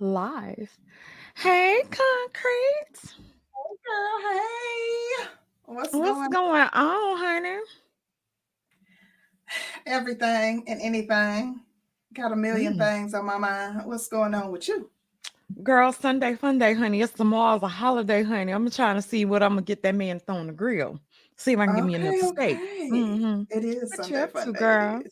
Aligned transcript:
And 0.00 0.08
we 0.08 0.16
are 0.16 0.20
live. 0.22 0.78
Hey, 1.36 1.80
Concrete. 1.90 3.14
Hey, 3.54 3.76
girl. 3.84 4.32
Hey. 4.32 5.26
What's, 5.66 5.94
What's 5.94 6.18
going 6.18 6.30
going 6.30 6.68
on, 6.72 7.18
honey? 7.18 7.58
Everything 9.86 10.64
and 10.68 10.80
anything. 10.80 11.60
Got 12.14 12.32
a 12.32 12.36
million 12.36 12.74
Mm. 12.74 12.78
things 12.78 13.14
on 13.14 13.26
my 13.26 13.38
mind. 13.38 13.82
What's 13.84 14.08
going 14.08 14.34
on 14.34 14.50
with 14.50 14.68
you? 14.68 14.90
Girl, 15.62 15.92
Sunday 15.92 16.34
fun 16.34 16.58
day, 16.58 16.74
honey. 16.74 17.00
It's 17.00 17.12
tomorrow's 17.12 17.62
a 17.62 17.68
holiday, 17.68 18.22
honey. 18.22 18.52
I'm 18.52 18.70
trying 18.70 18.96
to 18.96 19.02
see 19.02 19.24
what 19.24 19.42
I'm 19.42 19.50
gonna 19.50 19.62
get 19.62 19.82
that 19.82 19.94
man 19.94 20.18
to 20.18 20.24
throw 20.24 20.36
on 20.36 20.46
the 20.48 20.52
grill. 20.52 21.00
See 21.36 21.52
if 21.52 21.58
I 21.58 21.66
can 21.66 21.74
give 21.74 21.84
me 21.84 21.94
Okay, 21.94 22.08
enough 22.08 22.16
steak. 22.34 22.56
okay. 22.58 22.88
hmm 22.88 23.42
It 23.50 23.64
is 23.64 23.90
What 23.90 23.96
Sunday 23.96 24.22
up 24.22 24.32
to, 24.32 24.38
fun 24.40 24.52
day, 24.52 24.58
girl? 24.60 25.02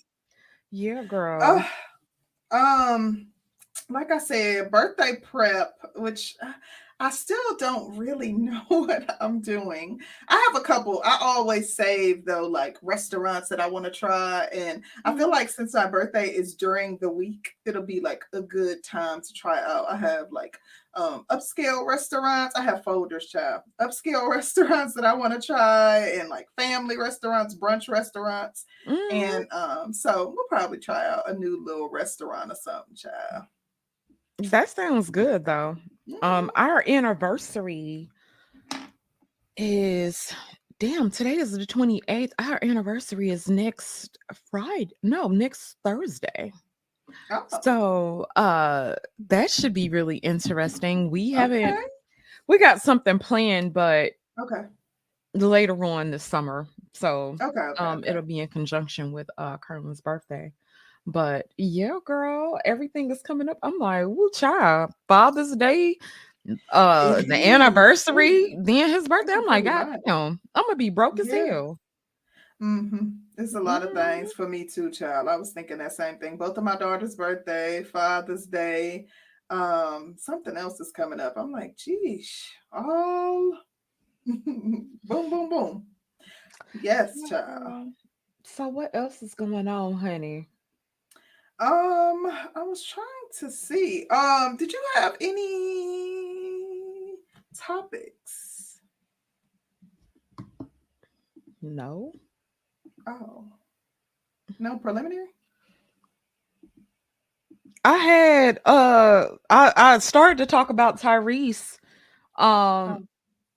Yeah, 0.71 1.03
girl. 1.05 1.65
Oh, 2.51 2.95
um, 2.95 3.29
like 3.91 4.11
I 4.11 4.19
said, 4.19 4.71
birthday 4.71 5.17
prep, 5.23 5.75
which 5.97 6.37
uh, 6.43 6.53
I 7.01 7.11
still 7.11 7.57
don't 7.59 7.97
really 7.97 8.33
know 8.33 8.63
what 8.69 9.17
I'm 9.21 9.41
doing. 9.41 10.01
I 10.29 10.49
have 10.53 10.61
a 10.61 10.65
couple. 10.65 11.03
I 11.05 11.19
always 11.21 11.75
save 11.75 12.25
though, 12.25 12.47
like 12.47 12.77
restaurants 12.83 13.49
that 13.49 13.61
I 13.61 13.67
want 13.69 13.85
to 13.85 13.91
try, 13.91 14.45
and 14.53 14.83
I 15.05 15.17
feel 15.17 15.31
like 15.31 15.49
since 15.49 15.75
my 15.75 15.87
birthday 15.87 16.29
is 16.29 16.55
during 16.55 16.99
the 16.99 17.11
week, 17.11 17.51
it'll 17.67 17.83
be 17.83 18.01
like 18.01 18.25
a 18.33 18.41
good 18.43 18.83
time 18.85 19.21
to 19.21 19.33
try 19.35 19.61
out. 19.63 19.87
I 19.91 19.97
have 19.97 20.27
like 20.31 20.59
um 20.95 21.25
upscale 21.31 21.85
restaurants. 21.87 22.55
I 22.57 22.63
have 22.63 22.85
folders, 22.85 23.27
child. 23.27 23.63
Upscale 23.81 24.29
restaurants 24.31 24.95
that 24.95 25.05
I 25.05 25.15
want 25.15 25.33
to 25.41 25.45
try, 25.45 25.99
and 26.19 26.29
like 26.29 26.47
family 26.57 26.97
restaurants, 26.97 27.57
brunch 27.57 27.89
restaurants. 27.89 28.65
Mhm. 28.87 29.13
And 29.13 29.53
um, 29.53 29.93
so 29.93 30.33
we'll 30.35 30.49
probably 30.49 30.79
try 30.79 31.07
out 31.07 31.29
a 31.29 31.35
new 31.35 31.63
little 31.65 31.91
restaurant 31.91 32.53
or 32.53 32.57
something, 32.57 32.95
child. 32.95 33.45
That 34.39 34.69
sounds 34.69 35.11
good 35.11 35.45
though. 35.45 35.77
Um, 36.23 36.49
Mhm. 36.49 36.51
our 36.57 36.85
anniversary 36.89 38.11
is 39.57 40.33
damn, 40.81 41.11
today 41.11 41.37
is 41.37 41.53
the 41.53 41.65
28th. 41.67 42.33
Our 42.39 42.59
anniversary 42.63 43.31
is 43.31 43.49
next 43.49 44.19
Friday. 44.51 44.91
No, 45.03 45.29
next 45.29 45.77
Thursday. 45.85 46.53
Oh, 47.31 47.47
So 47.63 48.27
uh 48.37 48.97
that 49.29 49.51
should 49.51 49.73
be 49.73 49.89
really 49.89 50.17
interesting. 50.19 51.11
We 51.11 51.31
haven't 51.31 51.65
okay. 51.75 51.83
we 52.49 52.59
got 52.59 52.83
something 52.83 53.19
planned, 53.19 53.73
but 53.73 54.13
Okay. 54.39 54.67
later 55.35 55.85
on 55.85 56.11
this 56.11 56.25
summer. 56.25 56.67
So 56.93 57.37
Okay. 57.41 57.47
Okay. 57.47 57.85
um 57.85 57.99
okay. 58.01 58.11
it'll 58.11 58.23
be 58.23 58.41
in 58.41 58.49
conjunction 58.49 59.13
with 59.13 59.29
uh 59.39 59.59
Carlin's 59.59 60.01
birthday. 60.01 60.53
But 61.07 61.47
yeah, 61.59 61.99
girl, 62.05 62.59
everything 62.65 63.11
is 63.11 63.23
coming 63.23 63.49
up. 63.49 63.59
I'm 63.63 63.79
like, 63.79 64.07
woo 64.07 64.31
child, 64.33 64.93
Father's 65.09 65.55
Day, 65.57 65.99
uh 66.71 67.23
the 67.27 67.49
anniversary, 67.49 68.57
then 68.63 68.89
his 68.89 69.07
birthday. 69.09 69.35
I'm 69.35 69.47
like, 69.47 69.65
God 69.65 70.01
damn, 70.07 70.41
I'm 70.55 70.65
gonna 70.65 70.77
be 70.77 70.91
broke 70.91 71.19
as 71.21 71.29
Yeah. 71.29 71.45
hell. 71.47 71.81
Mm-hmm. 72.63 73.09
It's 73.37 73.55
a 73.55 73.61
lot 73.61 73.83
of 73.83 73.91
Mhm. 73.91 73.95
things 73.95 74.33
for 74.33 74.49
me 74.49 74.65
too, 74.67 74.91
child. 74.91 75.29
I 75.29 75.37
was 75.37 75.53
thinking 75.53 75.79
that 75.79 75.93
same 75.93 76.19
thing. 76.19 76.37
Both 76.39 76.57
of 76.57 76.65
my 76.65 76.77
daughter's 76.77 77.17
birthday, 77.17 77.83
Father's 77.83 78.47
Day, 78.47 79.07
um, 79.51 80.15
something 80.17 80.57
else 80.57 80.81
is 80.81 80.93
coming 80.93 81.21
up. 81.21 81.35
I'm 81.37 81.51
like, 81.53 81.77
geesh, 81.77 82.47
all 82.73 83.59
boom, 84.27 84.91
boom, 85.05 85.49
boom. 85.51 85.87
Yes, 86.81 87.29
child. 87.29 87.93
So 88.45 88.69
what 88.69 88.95
else 88.95 89.23
is 89.23 89.35
going 89.35 89.69
on, 89.69 89.95
honey? 89.95 90.49
Um, 91.61 92.27
I 92.57 92.63
was 92.65 92.85
trying 92.85 93.07
to 93.41 93.51
see. 93.51 94.07
Um, 94.11 94.57
did 94.57 94.73
you 94.73 94.83
have 94.97 95.17
any 95.21 97.15
topics? 97.57 98.81
No. 101.63 102.13
Oh, 103.07 103.45
no 104.59 104.79
preliminary. 104.79 105.29
I 107.85 107.97
had 107.99 108.61
uh 108.67 109.29
I 109.51 109.73
I 109.77 109.99
started 109.99 110.39
to 110.39 110.47
talk 110.47 110.71
about 110.71 111.01
Tyrese 111.01 111.79
Oh. 112.87 112.99
um 112.99 113.09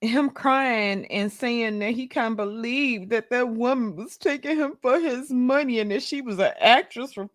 him 0.02 0.30
crying 0.30 1.06
and 1.06 1.32
saying 1.32 1.80
that 1.80 1.92
he 1.92 2.06
can't 2.08 2.36
believe 2.36 3.08
that 3.10 3.30
that 3.30 3.50
woman 3.50 3.96
was 3.96 4.16
taking 4.18 4.56
him 4.56 4.76
for 4.82 5.00
his 5.00 5.30
money 5.30 5.80
and 5.80 5.90
that 5.90 6.02
she 6.02 6.22
was 6.22 6.38
an 6.40 6.52
actress 6.60 7.12
for 7.14 7.28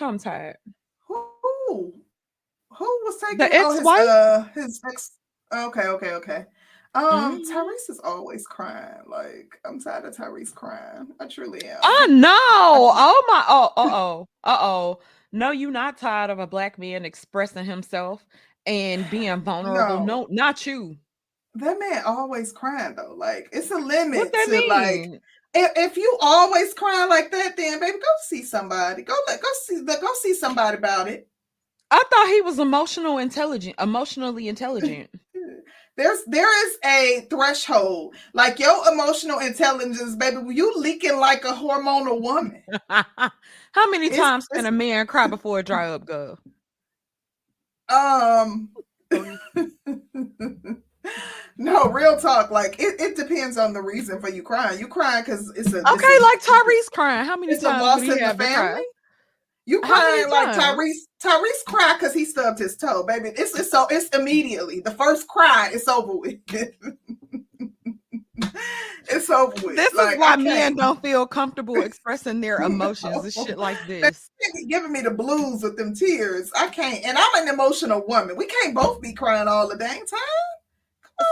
I'm 0.00 0.18
tired. 0.18 0.56
Who? 1.06 1.94
Who 2.70 2.84
was 3.04 3.20
taking? 3.20 3.38
The 3.38 3.50
oh, 3.52 3.70
his 3.70 3.76
ex-wife? 3.78 4.08
uh, 4.08 4.44
his 4.54 4.80
ex. 4.90 5.12
Okay, 5.52 5.86
okay, 5.86 6.12
okay. 6.12 6.44
Um, 6.94 7.42
Mhm. 7.42 7.50
Tyrese 7.50 7.90
is 7.90 8.00
always 8.02 8.46
crying. 8.46 9.02
Like 9.06 9.60
I'm 9.64 9.80
tired 9.80 10.04
of 10.04 10.16
Tyrese 10.16 10.54
crying. 10.54 11.08
I 11.20 11.26
truly 11.26 11.64
am. 11.66 11.78
I 11.82 12.06
no! 12.08 12.28
Oh 12.30 13.24
my 13.28 13.44
oh 13.48 13.72
uh 13.76 13.90
oh. 13.92 14.26
Uh 14.44 14.58
oh. 14.60 15.00
No, 15.32 15.50
you 15.50 15.70
not 15.70 15.98
tired 15.98 16.30
of 16.30 16.38
a 16.38 16.46
black 16.46 16.78
man 16.78 17.04
expressing 17.04 17.66
himself 17.66 18.24
and 18.64 19.08
being 19.10 19.40
vulnerable. 19.42 20.00
No. 20.04 20.22
No, 20.22 20.26
not 20.30 20.66
you. 20.66 20.96
That 21.54 21.78
man 21.78 22.02
always 22.06 22.52
crying 22.52 22.94
though. 22.94 23.14
Like 23.16 23.48
it's 23.52 23.70
a 23.70 23.76
limit 23.76 24.32
to 24.32 24.50
mean? 24.50 24.68
like 24.68 25.20
if, 25.54 25.72
if 25.76 25.96
you 25.96 26.18
always 26.20 26.74
crying 26.74 27.08
like 27.08 27.30
that, 27.30 27.56
then 27.56 27.80
baby, 27.80 27.98
go 27.98 28.06
see 28.26 28.42
somebody. 28.42 29.02
Go 29.02 29.14
let 29.26 29.40
go 29.40 29.48
see 29.64 29.82
go 29.84 30.08
see 30.20 30.34
somebody 30.34 30.76
about 30.78 31.08
it. 31.08 31.28
I 31.90 32.02
thought 32.10 32.28
he 32.28 32.42
was 32.42 32.58
emotional 32.58 33.18
intelligent, 33.18 33.76
emotionally 33.80 34.48
intelligent. 34.48 35.10
There's 35.96 36.20
there 36.26 36.66
is 36.66 36.78
a 36.84 37.26
threshold. 37.28 38.14
Like 38.32 38.58
your 38.60 38.92
emotional 38.92 39.40
intelligence, 39.40 40.14
baby, 40.14 40.36
you 40.54 40.72
leaking 40.76 41.18
like 41.18 41.44
a 41.44 41.52
hormonal 41.52 42.20
woman. 42.20 42.62
How 42.88 43.90
many 43.90 44.06
It's- 44.06 44.18
times 44.20 44.46
can 44.46 44.66
a 44.66 44.70
man 44.70 45.06
cry 45.08 45.26
before 45.26 45.58
a 45.58 45.62
dry 45.64 45.88
up 45.88 46.06
girl? 46.06 46.38
Um 47.88 48.70
no, 51.56 51.88
real 51.90 52.18
talk. 52.18 52.50
Like 52.50 52.76
it, 52.78 53.00
it 53.00 53.16
depends 53.16 53.56
on 53.58 53.72
the 53.72 53.80
reason 53.82 54.20
for 54.20 54.28
you 54.30 54.42
crying. 54.42 54.78
You 54.78 54.88
crying 54.88 55.24
because 55.24 55.50
it's 55.56 55.72
a 55.72 55.78
it's 55.78 55.90
Okay, 55.90 56.16
a- 56.16 56.22
like 56.22 56.42
Tyrese 56.42 56.90
crying. 56.92 57.24
How 57.26 57.36
many 57.36 57.52
it's 57.52 57.62
a 57.64 57.68
times 57.68 57.82
loss 57.82 58.00
in 58.02 58.08
the 58.08 58.34
family. 58.44 58.84
You 59.66 59.80
crying 59.82 60.30
like? 60.30 60.56
Tyrese. 60.56 61.06
Tyrese 61.22 61.64
cried 61.66 61.96
because 61.98 62.14
he 62.14 62.24
stubbed 62.24 62.58
his 62.58 62.76
toe, 62.76 63.02
baby. 63.04 63.30
It's, 63.36 63.58
it's 63.58 63.70
so 63.70 63.86
it's 63.90 64.08
immediately 64.16 64.80
the 64.80 64.92
first 64.92 65.28
cry. 65.28 65.68
It's 65.72 65.86
over 65.88 66.16
with. 66.16 66.36
it's 69.10 69.28
over 69.28 69.52
with. 69.66 69.76
This 69.76 69.92
Like, 69.94 70.14
is 70.14 70.18
why 70.20 70.36
men 70.36 70.76
don't 70.76 71.02
feel 71.02 71.26
comfortable 71.26 71.82
expressing 71.82 72.40
their 72.40 72.58
emotions 72.62 73.24
and 73.24 73.32
shit 73.32 73.58
like 73.58 73.76
this. 73.86 74.30
Giving 74.68 74.92
me 74.92 75.00
the 75.02 75.10
blues 75.10 75.62
with 75.62 75.76
them 75.76 75.94
tears. 75.94 76.50
I 76.56 76.68
can't, 76.68 77.04
and 77.04 77.18
I'm 77.18 77.42
an 77.46 77.52
emotional 77.52 78.02
woman. 78.06 78.36
We 78.36 78.46
can't 78.46 78.74
both 78.74 79.00
be 79.02 79.12
crying 79.12 79.48
all 79.48 79.68
the 79.68 79.76
dang 79.76 80.06
time. 80.06 80.18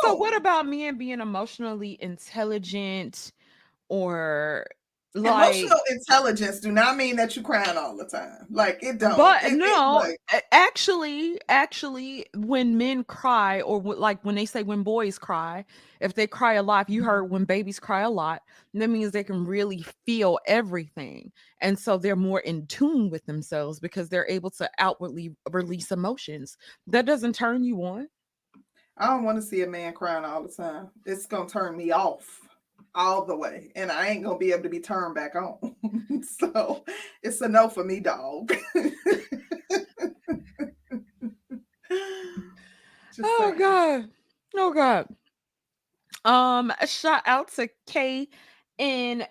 So 0.02 0.14
what 0.14 0.36
about 0.36 0.66
men 0.66 0.98
being 0.98 1.20
emotionally 1.20 1.96
intelligent 2.00 3.32
or 3.88 4.66
like 5.14 5.54
emotional 5.54 5.78
intelligence 5.90 6.60
do 6.60 6.70
not 6.70 6.96
mean 6.96 7.16
that 7.16 7.36
you 7.36 7.42
crying 7.42 7.78
all 7.78 7.96
the 7.96 8.04
time. 8.04 8.46
Like 8.50 8.82
it 8.82 8.98
don't. 8.98 9.16
but 9.16 9.42
It- 9.44 9.54
it, 9.54 9.56
no 9.56 10.02
like, 10.02 10.44
actually 10.52 11.40
actually 11.48 12.26
when 12.34 12.76
men 12.76 13.02
cry 13.04 13.62
or 13.62 13.80
wh- 13.80 13.98
like 13.98 14.22
when 14.24 14.34
they 14.34 14.44
say 14.44 14.62
when 14.62 14.82
boys 14.82 15.18
cry 15.18 15.64
if 16.00 16.14
they 16.14 16.26
cry 16.26 16.54
a 16.54 16.62
lot 16.62 16.90
you 16.90 17.00
mm-hmm. 17.00 17.08
heard 17.08 17.30
when 17.30 17.44
babies 17.44 17.80
cry 17.80 18.02
a 18.02 18.10
lot 18.10 18.42
that 18.74 18.88
means 18.90 19.12
they 19.12 19.24
can 19.24 19.46
really 19.46 19.84
feel 20.04 20.38
everything. 20.46 21.32
And 21.62 21.78
so 21.78 21.96
they're 21.96 22.14
more 22.16 22.40
in 22.40 22.66
tune 22.66 23.08
with 23.08 23.24
themselves 23.24 23.80
because 23.80 24.08
they're 24.08 24.28
able 24.28 24.50
to 24.50 24.68
outwardly 24.78 25.34
release 25.50 25.90
emotions. 25.92 26.58
That 26.86 27.06
doesn't 27.06 27.34
turn 27.34 27.64
you 27.64 27.82
on 27.84 28.08
I 28.96 29.06
don't 29.08 29.24
want 29.24 29.36
to 29.36 29.42
see 29.42 29.62
a 29.62 29.66
man 29.66 29.92
crying 29.92 30.24
all 30.24 30.42
the 30.42 30.48
time. 30.48 30.88
It's 31.04 31.26
gonna 31.26 31.48
turn 31.48 31.76
me 31.76 31.90
off 31.90 32.40
all 32.94 33.24
the 33.24 33.36
way, 33.36 33.70
and 33.76 33.92
I 33.92 34.08
ain't 34.08 34.24
gonna 34.24 34.38
be 34.38 34.52
able 34.52 34.62
to 34.64 34.68
be 34.68 34.80
turned 34.80 35.14
back 35.14 35.34
on. 35.34 36.22
so 36.22 36.84
it's 37.22 37.40
a 37.40 37.48
no 37.48 37.68
for 37.68 37.84
me, 37.84 38.00
dog. 38.00 38.52
Oh 43.18 43.38
saying. 43.38 43.58
god 43.58 44.08
oh 44.58 44.74
god 44.74 45.08
um 46.26 46.70
a 46.78 46.86
shout 46.86 47.22
out 47.24 47.50
to 47.54 47.66
kay 47.86 48.28
and 48.78 49.26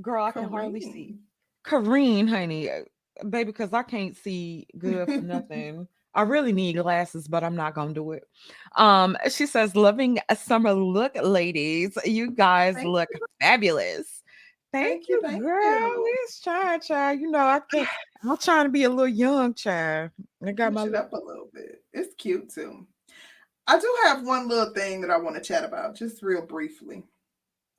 girl 0.00 0.24
i 0.24 0.30
can 0.30 0.48
hardly 0.48 0.80
see 0.80 1.18
Kareen, 1.64 2.28
honey, 2.28 2.68
baby, 3.28 3.44
because 3.44 3.72
I 3.72 3.82
can't 3.82 4.16
see 4.16 4.66
good 4.76 5.08
for 5.08 5.22
nothing. 5.22 5.88
I 6.14 6.22
really 6.22 6.52
need 6.52 6.76
glasses, 6.76 7.28
but 7.28 7.42
I'm 7.42 7.56
not 7.56 7.74
gonna 7.74 7.92
do 7.92 8.12
it. 8.12 8.24
Um, 8.76 9.16
she 9.30 9.46
says, 9.46 9.74
"Loving 9.74 10.18
a 10.28 10.36
summer 10.36 10.72
look, 10.72 11.14
ladies. 11.22 11.96
You 12.04 12.30
guys 12.30 12.74
Thank 12.74 12.88
look 12.88 13.08
fabulous." 13.40 14.22
Thank, 14.72 14.88
Thank 14.88 15.08
you, 15.08 15.14
you, 15.16 15.22
thank 15.22 15.42
girl. 15.42 15.80
you. 15.80 16.16
It's 16.24 16.40
trying, 16.40 16.80
child. 16.80 17.20
You 17.20 17.30
know, 17.30 17.38
I 17.38 17.60
can't. 17.70 17.88
I'm 18.24 18.36
trying 18.36 18.64
to 18.64 18.70
be 18.70 18.84
a 18.84 18.90
little 18.90 19.06
young 19.06 19.54
child. 19.54 20.10
I 20.44 20.50
got 20.52 20.72
Push 20.72 20.82
my 20.82 20.88
it 20.88 20.94
up 20.96 21.12
a 21.12 21.16
little 21.16 21.48
bit. 21.52 21.82
It's 21.92 22.14
cute 22.16 22.50
too. 22.52 22.86
I 23.66 23.78
do 23.78 23.96
have 24.04 24.24
one 24.26 24.48
little 24.48 24.74
thing 24.74 25.00
that 25.00 25.10
I 25.10 25.16
want 25.16 25.36
to 25.36 25.42
chat 25.42 25.64
about, 25.64 25.94
just 25.94 26.22
real 26.22 26.44
briefly. 26.44 27.04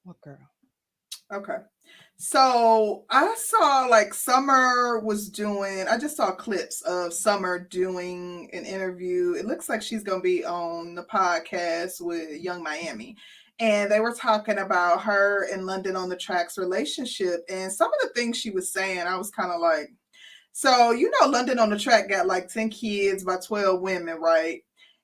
what 0.03 0.19
girl? 0.21 0.37
Okay. 1.31 1.57
So 2.17 3.03
I 3.09 3.35
saw 3.37 3.87
like 3.89 4.13
Summer 4.13 4.99
was 4.99 5.29
doing, 5.29 5.85
I 5.87 5.97
just 5.97 6.15
saw 6.15 6.31
clips 6.31 6.81
of 6.83 7.13
Summer 7.13 7.59
doing 7.59 8.49
an 8.53 8.65
interview. 8.65 9.33
It 9.33 9.45
looks 9.45 9.67
like 9.67 9.81
she's 9.81 10.03
going 10.03 10.19
to 10.19 10.23
be 10.23 10.45
on 10.45 10.95
the 10.95 11.03
podcast 11.03 11.99
with 11.99 12.41
Yung 12.41 12.63
Miami. 12.63 13.17
And 13.59 13.91
they 13.91 13.99
were 13.99 14.13
talking 14.13 14.59
about 14.59 15.01
her 15.03 15.47
and 15.51 15.65
London 15.65 15.95
On 15.95 16.09
Da 16.09 16.15
Track's 16.15 16.57
relationship. 16.57 17.41
And 17.49 17.71
some 17.71 17.87
of 17.87 17.99
the 18.01 18.13
things 18.13 18.37
she 18.37 18.49
was 18.49 18.71
saying, 18.71 18.99
I 18.99 19.17
was 19.17 19.29
kind 19.29 19.51
of 19.51 19.59
like, 19.59 19.93
so, 20.53 20.91
you 20.91 21.11
know, 21.19 21.27
London 21.27 21.59
On 21.59 21.69
Da 21.69 21.77
Track 21.77 22.09
got 22.09 22.27
like 22.27 22.47
10 22.47 22.69
kids 22.69 23.25
by 23.25 23.37
12 23.45 23.81
women, 23.81 24.15
right? 24.21 24.61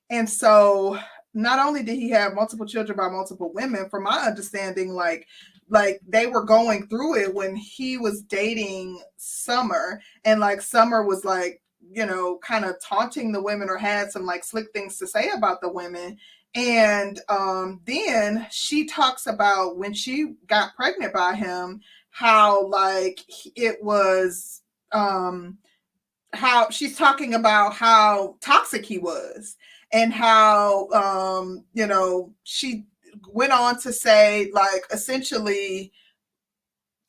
And 0.08 0.28
so 0.28 0.98
not 1.34 1.58
only 1.58 1.82
did 1.82 1.96
he 1.96 2.10
have 2.10 2.34
multiple 2.34 2.66
children 2.66 2.96
by 2.96 3.08
multiple 3.08 3.52
women, 3.54 3.88
from 3.90 4.04
my 4.04 4.18
understanding, 4.18 4.90
like 4.90 5.26
like 5.72 6.00
they 6.06 6.26
were 6.26 6.44
going 6.44 6.86
through 6.86 7.16
it 7.16 7.34
when 7.34 7.56
he 7.56 7.96
was 7.96 8.22
dating 8.22 9.02
Summer, 9.16 10.00
and 10.24 10.38
like 10.38 10.60
Summer 10.60 11.02
was 11.02 11.24
like, 11.24 11.62
you 11.90 12.04
know, 12.06 12.38
kind 12.38 12.64
of 12.64 12.76
taunting 12.80 13.32
the 13.32 13.42
women 13.42 13.68
or 13.70 13.78
had 13.78 14.12
some 14.12 14.26
like 14.26 14.44
slick 14.44 14.66
things 14.72 14.98
to 14.98 15.06
say 15.06 15.30
about 15.34 15.60
the 15.62 15.70
women. 15.70 16.18
And 16.54 17.18
um, 17.30 17.80
then 17.86 18.46
she 18.50 18.86
talks 18.86 19.26
about 19.26 19.78
when 19.78 19.94
she 19.94 20.34
got 20.46 20.76
pregnant 20.76 21.14
by 21.14 21.34
him, 21.34 21.80
how 22.10 22.66
like 22.66 23.20
it 23.56 23.82
was 23.82 24.60
um 24.92 25.56
how 26.34 26.68
she's 26.68 26.96
talking 26.96 27.32
about 27.34 27.72
how 27.72 28.36
toxic 28.42 28.84
he 28.84 28.98
was 28.98 29.56
and 29.92 30.12
how 30.12 30.88
um 30.90 31.64
you 31.72 31.86
know 31.86 32.30
she 32.44 32.84
went 33.28 33.52
on 33.52 33.78
to 33.80 33.92
say 33.92 34.50
like 34.52 34.84
essentially 34.90 35.92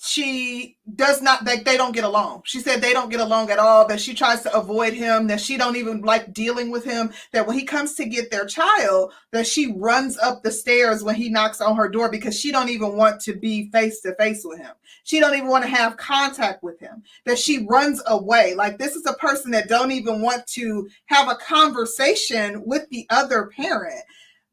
she 0.06 0.78
does 0.96 1.22
not 1.22 1.46
that 1.46 1.64
they 1.64 1.78
don't 1.78 1.94
get 1.94 2.04
along. 2.04 2.42
She 2.44 2.60
said 2.60 2.82
they 2.82 2.92
don't 2.92 3.10
get 3.10 3.22
along 3.22 3.50
at 3.50 3.58
all 3.58 3.88
that 3.88 4.02
she 4.02 4.14
tries 4.14 4.42
to 4.42 4.54
avoid 4.54 4.92
him 4.92 5.28
that 5.28 5.40
she 5.40 5.56
don't 5.56 5.78
even 5.78 6.02
like 6.02 6.34
dealing 6.34 6.72
with 6.72 6.84
him 6.84 7.14
that 7.32 7.48
when 7.48 7.58
he 7.58 7.64
comes 7.64 7.94
to 7.96 8.06
get 8.06 8.30
their 8.30 8.46
child 8.46 9.14
that 9.32 9.48
she 9.48 9.72
runs 9.72 10.18
up 10.18 10.44
the 10.44 10.52
stairs 10.52 11.06
when 11.06 11.16
he 11.16 11.30
knocks 11.30 11.62
on 11.62 11.78
her 11.78 11.88
door 11.88 12.12
because 12.12 12.38
she 12.38 12.52
don't 12.52 12.68
even 12.68 12.98
want 12.98 13.22
to 13.22 13.34
be 13.34 13.70
face 13.72 14.02
to 14.02 14.14
face 14.16 14.44
with 14.44 14.60
him. 14.60 14.74
She 15.06 15.22
don't 15.22 15.36
even 15.36 15.48
want 15.48 15.64
to 15.64 15.70
have 15.70 15.96
contact 15.96 16.64
with 16.64 16.82
him. 16.82 17.02
That 17.26 17.40
she 17.40 17.66
runs 17.66 18.02
away. 18.08 18.56
Like 18.56 18.78
this 18.78 18.96
is 18.96 19.06
a 19.06 19.14
person 19.14 19.52
that 19.52 19.70
don't 19.70 19.92
even 19.92 20.22
want 20.22 20.46
to 20.48 20.90
have 21.06 21.30
a 21.30 21.36
conversation 21.36 22.62
with 22.66 22.90
the 22.90 23.08
other 23.10 23.50
parent. 23.56 24.04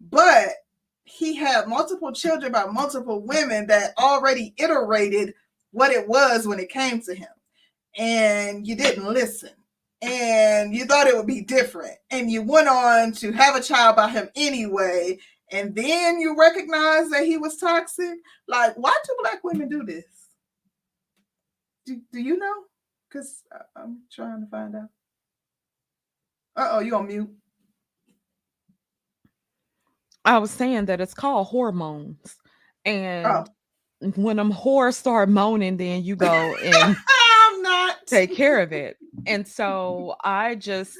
But 0.00 0.50
he 1.10 1.34
had 1.34 1.66
multiple 1.66 2.12
children 2.12 2.52
by 2.52 2.64
multiple 2.66 3.20
women 3.20 3.66
that 3.66 3.92
already 3.98 4.54
iterated 4.56 5.34
what 5.72 5.90
it 5.90 6.06
was 6.06 6.46
when 6.46 6.60
it 6.60 6.70
came 6.70 7.00
to 7.02 7.14
him. 7.14 7.28
And 7.98 8.66
you 8.66 8.76
didn't 8.76 9.04
listen. 9.04 9.50
And 10.02 10.74
you 10.74 10.86
thought 10.86 11.08
it 11.08 11.16
would 11.16 11.26
be 11.26 11.42
different. 11.42 11.96
And 12.10 12.30
you 12.30 12.42
went 12.42 12.68
on 12.68 13.12
to 13.12 13.32
have 13.32 13.56
a 13.56 13.60
child 13.60 13.96
by 13.96 14.08
him 14.08 14.28
anyway. 14.36 15.18
And 15.52 15.74
then 15.74 16.20
you 16.20 16.38
recognize 16.38 17.10
that 17.10 17.24
he 17.24 17.36
was 17.36 17.56
toxic. 17.56 18.18
Like, 18.46 18.74
why 18.76 18.96
do 19.04 19.16
black 19.20 19.42
women 19.42 19.68
do 19.68 19.84
this? 19.84 20.04
Do, 21.86 22.00
do 22.12 22.20
you 22.20 22.38
know? 22.38 22.54
Because 23.08 23.42
I'm 23.76 24.02
trying 24.12 24.42
to 24.42 24.46
find 24.46 24.76
out. 24.76 24.88
Uh 26.56 26.68
oh, 26.72 26.78
you 26.80 26.94
on 26.96 27.08
mute. 27.08 27.30
I 30.24 30.38
was 30.38 30.50
saying 30.50 30.86
that 30.86 31.00
it's 31.00 31.14
called 31.14 31.46
hormones. 31.48 32.36
And 32.84 33.26
Oh. 33.26 33.44
when 34.16 34.36
them 34.36 34.52
whores 34.52 34.94
start 34.94 35.28
moaning, 35.28 35.76
then 35.76 36.02
you 36.04 36.16
go 36.16 36.28
and 36.56 36.96
I'm 37.08 37.62
not. 37.62 37.96
take 38.06 38.34
care 38.34 38.60
of 38.60 38.72
it. 38.72 38.96
And 39.26 39.46
so 39.46 40.14
I 40.24 40.54
just 40.54 40.96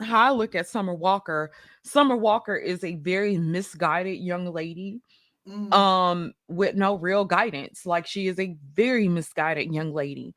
how 0.00 0.20
I 0.20 0.30
look 0.32 0.54
at 0.54 0.68
Summer 0.68 0.94
Walker, 0.94 1.52
Summer 1.84 2.16
Walker 2.16 2.56
is 2.56 2.82
a 2.84 2.96
very 2.96 3.36
misguided 3.38 4.18
young 4.18 4.52
lady 4.52 5.00
Mm. 5.46 5.74
um 5.74 6.32
with 6.48 6.74
no 6.74 6.94
real 6.96 7.26
guidance. 7.26 7.84
Like 7.84 8.06
she 8.06 8.28
is 8.28 8.40
a 8.40 8.56
very 8.72 9.08
misguided 9.08 9.70
young 9.74 9.92
lady. 9.92 10.32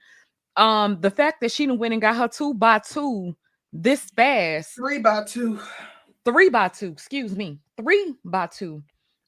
Um 0.57 0.99
the 0.99 1.09
fact 1.09 1.39
that 1.39 1.51
she 1.53 1.65
went 1.65 1.93
and 1.93 2.01
got 2.01 2.17
her 2.17 2.27
two 2.27 2.53
by 2.53 2.79
two 2.79 3.33
this 3.71 4.01
fast 4.17 4.75
Three 4.75 4.99
by 4.99 5.23
two. 5.23 5.61
Three 6.27 6.49
by 6.49 6.67
two, 6.67 6.89
excuse 6.89 7.35
me, 7.35 7.59
three 7.77 8.13
by 8.25 8.47
two 8.47 8.83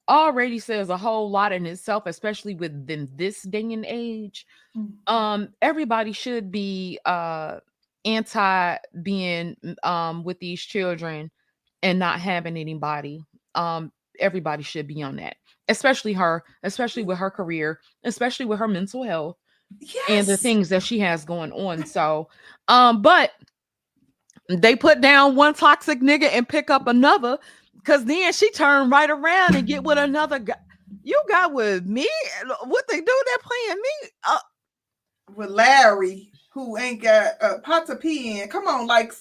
already 0.10 0.60
says 0.60 0.90
a 0.90 0.98
whole 0.98 1.30
lot 1.30 1.54
in 1.54 1.66
itself, 1.66 2.04
especially 2.08 2.56
within 2.56 3.08
this 3.16 3.44
day 3.44 3.62
and 3.62 3.86
age. 3.88 4.46
Mm. 4.76 4.94
Um, 5.08 5.50
everybody 5.62 6.12
should 6.12 6.52
be 6.52 7.00
uh 7.06 7.60
anti 8.06 8.78
being 9.02 9.56
um 9.84 10.24
with 10.24 10.40
these 10.40 10.62
children 10.62 11.32
and 11.84 12.00
not 12.00 12.20
having 12.20 12.58
anybody. 12.58 13.24
Um, 13.56 13.94
everybody 14.20 14.64
should 14.64 14.88
be 14.88 15.02
on 15.02 15.16
that, 15.18 15.38
especially 15.70 16.14
her, 16.14 16.44
especially 16.64 17.04
with 17.04 17.18
her 17.18 17.32
career, 17.32 17.80
especially 18.04 18.46
with 18.46 18.60
her 18.60 18.68
mental 18.68 19.04
health 19.04 19.38
Yes. 19.80 20.10
and 20.10 20.28
the 20.28 20.38
things 20.38 20.70
that 20.70 20.84
she 20.84 21.00
has 21.00 21.24
going 21.24 21.52
on. 21.52 21.86
So, 21.86 22.28
um, 22.68 23.02
but 23.02 23.32
they 24.50 24.76
put 24.76 25.02
down 25.02 25.36
one 25.36 25.54
toxic 25.54 26.02
nigga 26.02 26.30
and 26.32 26.48
pick 26.50 26.70
up 26.70 26.88
another 26.88 27.38
because 27.76 28.06
then 28.06 28.34
she 28.34 28.52
turned 28.52 28.92
right 28.92 29.10
around 29.10 29.56
and 29.56 29.68
get 29.68 29.84
with 29.84 29.98
another 29.98 30.40
guy. 30.40 30.56
You 31.04 31.22
got 31.30 31.54
with 31.54 31.86
me? 31.86 32.08
What 32.66 32.86
they 32.88 33.00
do? 33.00 33.24
They're 33.26 33.38
playing 33.40 33.82
me. 33.82 34.10
Uh, 34.28 34.40
with 35.36 35.50
Larry, 35.52 36.32
who 36.52 36.78
ain't 36.78 37.04
got 37.04 37.34
a 37.42 37.60
pot 37.60 37.86
to 37.88 37.96
pee 37.96 38.42
in. 38.42 38.50
Come 38.50 38.68
on, 38.68 38.88
like 38.88 39.14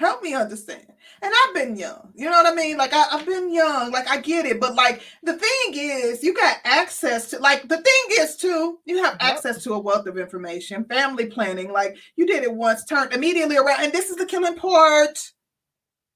help 0.00 0.22
me 0.22 0.34
understand. 0.34 0.86
And 1.22 1.30
I've 1.44 1.54
been 1.54 1.76
young, 1.76 2.12
you 2.14 2.24
know 2.24 2.30
what 2.42 2.50
I 2.50 2.54
mean? 2.54 2.78
Like 2.78 2.94
I, 2.94 3.04
I've 3.12 3.26
been 3.26 3.52
young, 3.52 3.92
like 3.92 4.08
I 4.08 4.18
get 4.22 4.46
it, 4.46 4.58
but 4.58 4.74
like 4.74 5.02
the 5.22 5.34
thing 5.34 5.74
is, 5.74 6.24
you 6.24 6.34
got 6.34 6.56
access 6.64 7.28
to 7.30 7.38
like 7.38 7.68
the 7.68 7.76
thing 7.76 8.04
is 8.12 8.36
too, 8.36 8.78
you 8.86 9.04
have 9.04 9.18
access 9.20 9.62
to 9.64 9.74
a 9.74 9.78
wealth 9.78 10.06
of 10.06 10.16
information, 10.16 10.86
family 10.86 11.26
planning. 11.26 11.70
Like 11.70 11.98
you 12.16 12.26
did 12.26 12.42
it 12.42 12.54
once, 12.54 12.86
turned 12.86 13.12
immediately 13.12 13.58
around, 13.58 13.84
and 13.84 13.92
this 13.92 14.08
is 14.08 14.16
the 14.16 14.24
killing 14.24 14.56
part. 14.56 15.18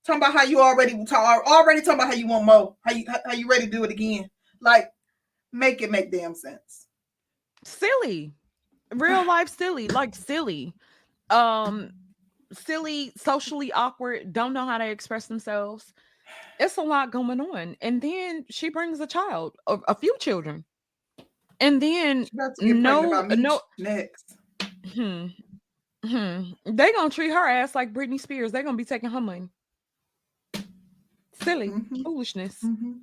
Talking 0.07 0.23
about 0.23 0.33
how 0.35 0.45
you 0.45 0.61
already 0.61 1.05
talk, 1.05 1.47
already 1.47 1.81
talking 1.81 2.01
about 2.01 2.09
how 2.09 2.15
you 2.15 2.27
want 2.27 2.47
more, 2.47 2.77
how 2.87 2.95
you 2.95 3.05
how 3.27 3.33
you 3.33 3.47
ready 3.47 3.67
to 3.67 3.71
do 3.71 3.85
it 3.85 3.91
again. 3.91 4.31
Like, 4.63 4.91
make 5.53 5.83
it 5.83 5.91
make 5.91 6.11
damn 6.11 6.35
sense. 6.35 6.87
silly, 7.65 8.33
real 8.95 9.27
life 9.35 9.51
silly, 9.51 9.89
like 9.89 10.15
silly. 10.15 10.73
Um, 11.29 11.91
silly, 12.55 13.13
socially 13.17 13.73
awkward, 13.73 14.33
don't 14.33 14.53
know 14.53 14.67
how 14.67 14.79
to 14.79 14.87
express 14.87 15.27
themselves. 15.27 15.93
It's 16.59 16.77
a 16.77 16.83
lot 16.83 17.11
going 17.13 17.41
on. 17.41 17.77
And 17.81 18.01
then 18.01 18.45
she 18.51 18.69
brings 18.71 19.01
a 19.01 19.07
child, 19.07 19.57
a, 19.67 19.79
a 19.89 19.95
few 19.95 20.17
children. 20.19 20.65
And 21.61 21.81
then 21.83 22.25
She 22.25 22.31
about 22.35 22.53
to 22.59 22.67
get 22.67 22.83
pregnant 22.83 22.83
No, 22.83 23.27
no. 23.37 23.61
next. 23.79 24.37
Hmm. 24.95 25.27
Hmm. 26.05 26.43
They 26.67 26.93
gonna 26.93 27.11
treat 27.11 27.31
her 27.31 27.49
ass 27.49 27.75
like 27.75 27.93
Britney 27.93 28.21
Spears. 28.21 28.53
They 28.53 28.63
gonna 28.63 28.77
be 28.77 28.85
taking 28.85 29.11
her 29.11 29.21
money. 29.21 29.49
Silly 31.43 31.69
Mhm. 31.69 32.03
foolishness. 32.03 32.59
Mhm. 32.63 33.01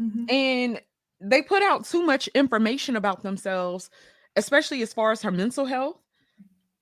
Mhm. 0.00 0.30
And 0.32 0.82
they 1.20 1.42
put 1.42 1.62
out 1.62 1.84
too 1.84 2.02
much 2.04 2.28
information 2.28 2.96
about 2.96 3.22
themselves, 3.22 3.90
especially 4.36 4.82
as 4.82 4.92
far 4.94 5.10
as 5.12 5.22
her 5.22 5.30
mental 5.32 5.66
health 5.66 6.00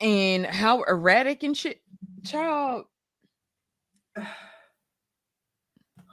and 0.00 0.44
how 0.46 0.82
erratic 0.82 1.42
and 1.42 1.56
shit. 1.56 1.80
Child, 2.26 2.84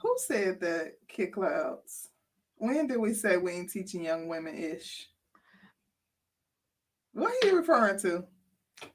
Who 0.02 0.16
said 0.18 0.60
that, 0.60 0.92
Kid 1.08 1.32
Clouds? 1.32 2.08
When 2.56 2.86
did 2.86 2.98
we 2.98 3.14
say 3.14 3.36
we 3.36 3.52
ain't 3.52 3.70
teaching 3.70 4.04
young 4.04 4.28
women 4.28 4.54
ish? 4.54 5.08
What 7.12 7.32
are 7.32 7.48
you 7.48 7.56
referring 7.56 7.98
to? 8.00 8.24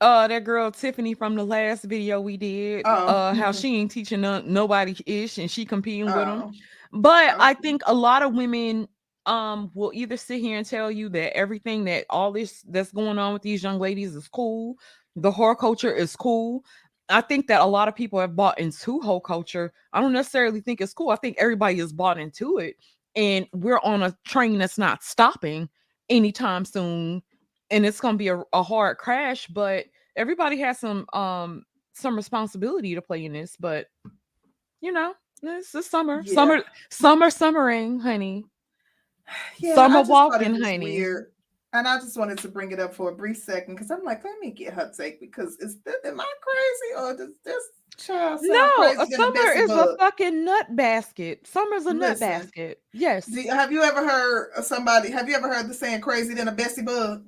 uh, 0.02 0.28
that 0.28 0.44
girl 0.44 0.70
Tiffany 0.72 1.14
from 1.16 1.36
the 1.36 1.44
last 1.44 1.84
video 1.86 2.20
we 2.22 2.38
did, 2.38 2.84
Oh. 2.86 3.08
uh, 3.08 3.34
how 3.34 3.52
she 3.52 3.78
ain't 3.78 3.90
teaching 3.92 4.22
no- 4.22 4.42
nobody 4.42 4.96
ish 5.06 5.38
and 5.40 5.50
she 5.50 5.66
competing 5.66 6.06
with 6.06 6.14
them. 6.16 6.44
Oh, 6.44 6.52
But 6.92 7.36
I 7.40 7.54
think 7.54 7.82
a 7.88 7.94
lot 7.94 8.22
of 8.22 8.34
women 8.36 8.88
um 9.26 9.72
will 9.74 9.92
either 9.94 10.18
sit 10.18 10.42
here 10.42 10.58
and 10.58 10.66
tell 10.66 10.90
you 10.92 11.10
that 11.10 11.36
everything 11.36 11.84
that 11.86 12.06
all 12.10 12.32
this 12.32 12.62
that's 12.68 12.92
going 12.92 13.18
on 13.18 13.34
with 13.34 13.42
these 13.42 13.64
young 13.64 13.80
ladies 13.80 14.16
is 14.16 14.28
cool. 14.28 14.76
The 15.16 15.32
horror 15.32 15.56
culture 15.56 15.92
is 15.94 16.16
cool. 16.16 16.64
I 17.10 17.22
think 17.22 17.48
that 17.48 17.62
a 17.62 17.66
lot 17.66 17.88
of 17.88 17.96
people 17.96 18.20
have 18.20 18.36
bought 18.36 18.60
into 18.60 19.00
whole 19.02 19.20
culture. 19.22 19.74
I 19.94 20.00
don't 20.02 20.14
necessarily 20.14 20.62
think 20.62 20.80
it's 20.82 20.94
cool. 20.94 21.10
I 21.10 21.16
think 21.16 21.38
everybody 21.40 21.80
is 21.80 21.92
bought 21.92 22.20
into 22.20 22.60
it. 22.60 22.76
And 23.16 23.48
we're 23.54 23.80
on 23.80 24.04
a 24.04 24.16
train 24.26 24.60
that's 24.60 24.78
not 24.78 25.04
stopping 25.04 25.68
anytime 26.10 26.66
soon. 26.66 27.22
and 27.72 27.86
it's 27.86 28.00
gonna 28.02 28.18
be 28.18 28.30
a, 28.30 28.42
a 28.54 28.64
hard 28.64 28.98
crash, 28.98 29.48
but 29.48 29.86
everybody 30.16 30.58
has 30.60 30.80
some 30.80 31.06
um 31.14 31.64
some 31.94 32.16
responsibility 32.16 32.96
to 32.96 33.02
play 33.02 33.26
in 33.26 33.34
this, 33.34 33.56
but 33.60 33.88
you 34.82 34.92
know, 34.92 35.14
it's 35.44 35.72
the 35.72 35.84
summer, 35.84 36.22
Yeah. 36.26 36.34
summer, 36.34 36.64
summer, 36.90 37.30
summering, 37.30 38.00
honey. 38.00 38.46
Yeah, 39.60 39.76
Summer 39.76 39.98
I 39.98 40.02
just 40.02 40.10
thought 40.10 40.42
it 40.42 40.50
walking, 40.50 40.62
honey. 40.62 40.86
weird. 40.96 41.32
And 41.72 41.88
I 41.88 42.00
just 42.00 42.18
wanted 42.18 42.40
to 42.40 42.48
bring 42.48 42.72
it 42.72 42.80
up 42.80 42.96
for 42.96 43.10
a 43.10 43.16
brief 43.16 43.38
second 43.38 43.76
because 43.76 43.92
I'm 43.92 44.04
like, 44.04 44.24
let 44.24 44.40
me 44.40 44.50
get 44.52 44.74
her 44.74 44.92
take 44.96 45.20
because 45.20 45.56
is 45.60 45.80
this, 45.82 45.96
am 46.04 46.20
I 46.20 46.26
crazy 46.42 46.98
or 46.98 47.16
does 47.16 47.36
this 47.46 47.64
child 47.98 48.40
No, 48.42 49.06
summer 49.12 49.52
is 49.52 49.70
a 49.70 49.96
fucking 50.00 50.46
nut 50.46 50.76
basket. 50.76 51.46
Summer's 51.46 51.86
a 51.86 51.94
nut 51.94 52.20
basket. 52.20 52.82
Yes. 52.92 53.28
Do 53.28 53.42
have 53.50 53.72
you 53.72 53.84
ever 53.84 54.08
heard 54.08 54.52
of 54.58 54.66
somebody? 54.66 55.12
Have 55.12 55.30
you 55.30 55.36
ever 55.36 55.48
heard 55.48 55.70
the 55.70 55.74
saying 55.74 56.02
"crazy 56.02 56.34
than 56.34 56.48
a 56.48 56.52
Bessie 56.52 56.82
bug"? 56.82 57.26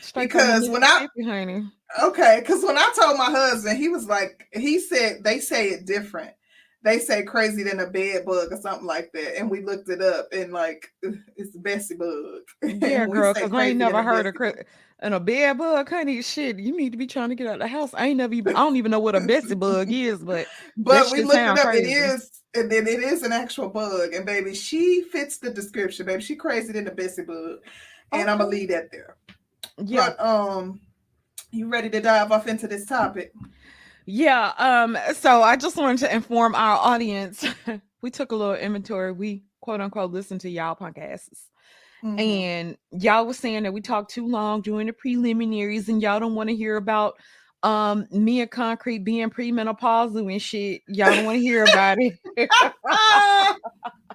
Straight 0.00 0.24
because 0.28 0.68
when 0.68 0.84
I- 0.84 1.08
honey. 1.24 1.70
Okay, 2.02 2.40
because 2.40 2.62
when 2.62 2.76
I 2.76 2.92
told 3.00 3.16
my 3.16 3.30
husband, 3.30 3.78
he 3.78 3.88
was 3.88 4.06
like, 4.06 4.48
he 4.52 4.80
said 4.80 5.24
they 5.24 5.38
say 5.38 5.68
it 5.68 5.86
different. 5.86 6.32
They 6.86 7.00
say 7.00 7.24
crazy 7.24 7.64
than 7.64 7.80
a 7.80 7.90
bed 7.90 8.24
bug 8.24 8.52
or 8.52 8.56
something 8.56 8.86
like 8.86 9.10
that, 9.12 9.36
and 9.36 9.50
we 9.50 9.60
looked 9.60 9.88
it 9.88 10.00
up 10.00 10.28
and 10.32 10.52
like 10.52 10.86
it's 11.36 11.52
the 11.52 11.58
Bessie 11.58 11.96
bug. 11.96 12.42
Yeah, 12.80 13.06
girl, 13.06 13.34
because 13.34 13.52
I 13.52 13.64
ain't 13.64 13.78
never 13.78 14.04
heard 14.04 14.26
of 14.26 14.36
cra- 14.36 14.64
and 15.00 15.12
a 15.12 15.18
bed 15.18 15.58
bug, 15.58 15.88
honey. 15.90 16.22
Shit, 16.22 16.60
you 16.60 16.76
need 16.76 16.92
to 16.92 16.98
be 16.98 17.08
trying 17.08 17.30
to 17.30 17.34
get 17.34 17.48
out 17.48 17.54
of 17.54 17.60
the 17.60 17.66
house. 17.66 17.92
I 17.92 18.06
ain't 18.06 18.18
never 18.18 18.34
even. 18.34 18.54
I 18.54 18.58
don't 18.64 18.76
even 18.76 18.92
know 18.92 19.00
what 19.00 19.16
a 19.16 19.20
Bessie 19.20 19.56
bug 19.56 19.90
is, 19.90 20.22
but 20.22 20.46
But 20.76 21.10
we 21.10 21.22
looked 21.22 21.38
it 21.38 21.46
up. 21.48 21.58
crazy. 21.58 21.90
It 21.90 21.96
is, 21.96 22.42
and 22.54 22.70
then 22.70 22.86
it 22.86 23.00
is 23.00 23.24
an 23.24 23.32
actual 23.32 23.68
bug. 23.68 24.14
And 24.14 24.24
baby, 24.24 24.54
she 24.54 25.02
fits 25.02 25.38
the 25.38 25.50
description, 25.50 26.06
baby. 26.06 26.22
She 26.22 26.36
crazy 26.36 26.72
than 26.72 26.86
a 26.86 26.92
Bessie 26.92 27.22
bug. 27.22 27.58
And 28.12 28.30
I'm 28.30 28.38
gonna 28.38 28.48
leave 28.48 28.68
that 28.68 28.92
there. 28.92 29.16
yeah, 29.78 30.10
But 30.10 30.24
um, 30.24 30.80
you 31.50 31.68
ready 31.68 31.90
to 31.90 32.00
dive 32.00 32.30
off 32.30 32.46
into 32.46 32.68
this 32.68 32.86
topic? 32.86 33.32
Yeah. 34.06 34.52
Um, 34.58 34.96
so 35.14 35.42
I 35.42 35.56
just 35.56 35.76
wanted 35.76 35.98
to 35.98 36.14
inform 36.14 36.54
our 36.54 36.76
audience. 36.78 37.44
we 38.02 38.10
took 38.10 38.32
a 38.32 38.36
little 38.36 38.54
inventory. 38.54 39.12
We 39.12 39.44
quote 39.60 39.80
unquote 39.80 40.12
listened 40.12 40.40
to 40.42 40.50
y'all 40.50 40.76
podcasts. 40.76 41.42
Mhm. 42.04 42.20
and 42.20 42.76
y'all 43.02 43.24
was 43.26 43.38
saying 43.38 43.62
that 43.62 43.72
we 43.72 43.80
talked 43.80 44.10
too 44.10 44.28
long 44.28 44.60
during 44.60 44.86
the 44.86 44.92
preliminaries 44.92 45.88
and 45.88 46.02
y'all 46.02 46.20
don't 46.20 46.34
want 46.34 46.50
to 46.50 46.54
hear 46.54 46.76
about 46.76 47.14
um 47.62 48.06
me 48.10 48.42
and 48.42 48.50
concrete 48.50 48.98
being 48.98 49.30
premenopausal 49.30 50.30
and 50.30 50.42
shit 50.42 50.82
y'all 50.88 51.10
don't 51.10 51.24
want 51.24 51.36
to 51.36 51.40
hear 51.40 51.64
about 51.64 51.96
it! 51.98 52.18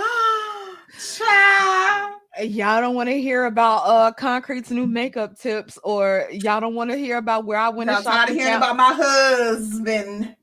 Child. 1.16 2.14
y'all 2.42 2.80
don't 2.80 2.94
want 2.94 3.08
to 3.08 3.20
hear 3.20 3.44
about 3.46 3.82
uh 3.84 4.12
concrete's 4.12 4.70
new 4.70 4.86
makeup 4.86 5.38
tips 5.38 5.78
or 5.84 6.26
y'all 6.30 6.60
don't 6.60 6.74
want 6.74 6.90
to 6.90 6.96
hear 6.96 7.16
about 7.16 7.44
where 7.44 7.58
i 7.58 7.68
went 7.68 7.88
and 7.90 8.04
tired 8.04 8.28
of 8.30 8.36
hearing 8.36 8.54
about 8.54 8.76
my 8.76 8.92
husband 8.94 10.34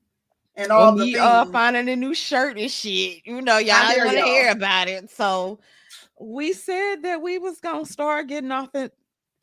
and 0.55 0.71
all 0.71 0.95
the 0.95 1.05
me 1.05 1.13
things. 1.13 1.23
uh 1.23 1.45
finding 1.45 1.87
a 1.89 1.95
new 1.95 2.13
shirt 2.13 2.57
and 2.57 2.71
shit 2.71 3.21
you 3.25 3.41
know 3.41 3.57
y'all 3.57 3.87
don't 3.93 4.05
want 4.05 4.17
to 4.17 4.23
hear 4.23 4.49
about 4.51 4.87
it 4.87 5.09
so 5.09 5.59
we 6.19 6.53
said 6.53 6.97
that 7.03 7.21
we 7.21 7.37
was 7.37 7.59
gonna 7.59 7.85
start 7.85 8.27
getting 8.27 8.51
off 8.51 8.73
it 8.75 8.93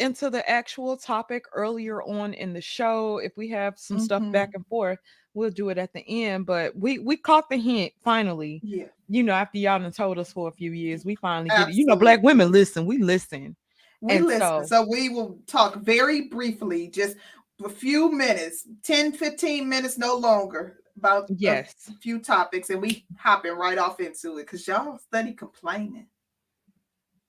into 0.01 0.29
the 0.31 0.49
actual 0.51 0.97
topic 0.97 1.45
earlier 1.55 2.03
on 2.03 2.35
in 2.35 2.53
the 2.53 2.61
show 2.61 3.19
if 3.19 3.37
we 3.37 3.49
have 3.49 3.79
some 3.79 3.99
stuff 4.01 4.23
back 4.33 4.49
Mm-hmm. 4.51 4.57
and 4.57 4.67
forth 4.67 4.99
we'll 5.35 5.51
do 5.51 5.69
it 5.71 5.79
at 5.79 5.93
the 5.93 6.05
end 6.09 6.47
but 6.47 6.77
we 6.77 6.99
we 6.99 7.17
caught 7.17 7.49
the 7.49 7.57
hint 7.57 7.93
finally 8.03 8.61
yeah. 8.65 8.87
You 9.09 9.23
know 9.23 9.33
after 9.33 9.59
y'all 9.59 9.79
done 9.79 9.93
told 9.93 10.19
us 10.19 10.33
for 10.33 10.49
a 10.49 10.53
few 10.53 10.73
years 10.73 11.05
we 11.05 11.15
finally 11.15 11.51
get 11.51 11.69
it 11.69 11.75
you 11.75 11.85
know 11.87 11.97
black 11.97 12.23
women 12.23 12.51
listen 12.51 12.87
we 12.87 12.99
listen 12.99 13.55
We 14.01 14.17
And 14.17 14.27
listen. 14.27 14.41
so- 14.41 14.65
So, 14.67 14.87
we 14.91 15.09
will 15.09 15.39
talk 15.47 15.77
very 15.77 16.23
briefly, 16.29 16.89
just 16.89 17.17
a 17.65 17.69
few 17.69 18.11
minutes, 18.13 18.67
10, 18.83 19.13
15 19.13 19.67
minutes, 19.69 19.97
no 19.97 20.15
longer, 20.17 20.81
about 20.99 21.25
yes. 21.31 21.75
a 21.89 21.95
few 22.01 22.19
topics, 22.19 22.69
and 22.71 22.83
we 22.83 23.07
hopping 23.17 23.53
right 23.53 23.79
off 23.79 24.01
into 24.01 24.37
it 24.39 24.43
because 24.47 24.67
y'all 24.69 24.99
study 24.99 25.33
complaining. 25.33 26.07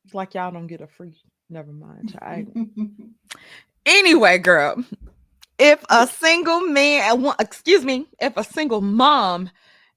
it's 0.04 0.14
like 0.14 0.34
y'all 0.34 0.52
don't 0.52 0.68
get 0.68 0.82
a 0.82 0.88
free 0.88 1.14
never 1.50 1.72
mind 1.72 2.12
child. 2.20 2.48
Anyway, 3.86 4.38
girl, 4.40 4.84
if 5.60 5.84
a 5.90 6.08
single 6.08 6.62
man, 6.62 7.24
uh, 7.26 7.34
excuse 7.40 7.86
me, 7.86 8.08
if 8.20 8.36
a 8.36 8.44
single 8.44 8.82
mom 8.82 9.50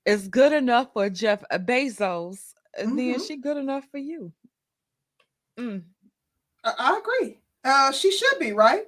is 0.09 0.29
good 0.29 0.53
enough 0.53 0.93
for 0.93 1.09
Jeff 1.11 1.43
Bezos, 1.53 2.55
uh, 2.79 2.83
then 2.83 2.97
Mhm. 2.97 3.27
she 3.27 3.37
good 3.37 3.57
enough 3.57 3.85
for 3.91 3.99
you. 3.99 4.33
Mm. 5.59 5.83
I, 6.65 6.73
I 6.79 6.99
agree. 6.99 7.41
Uh, 7.65 7.93
she 7.93 8.11
should 8.13 8.39
be 8.39 8.53
right 8.53 8.85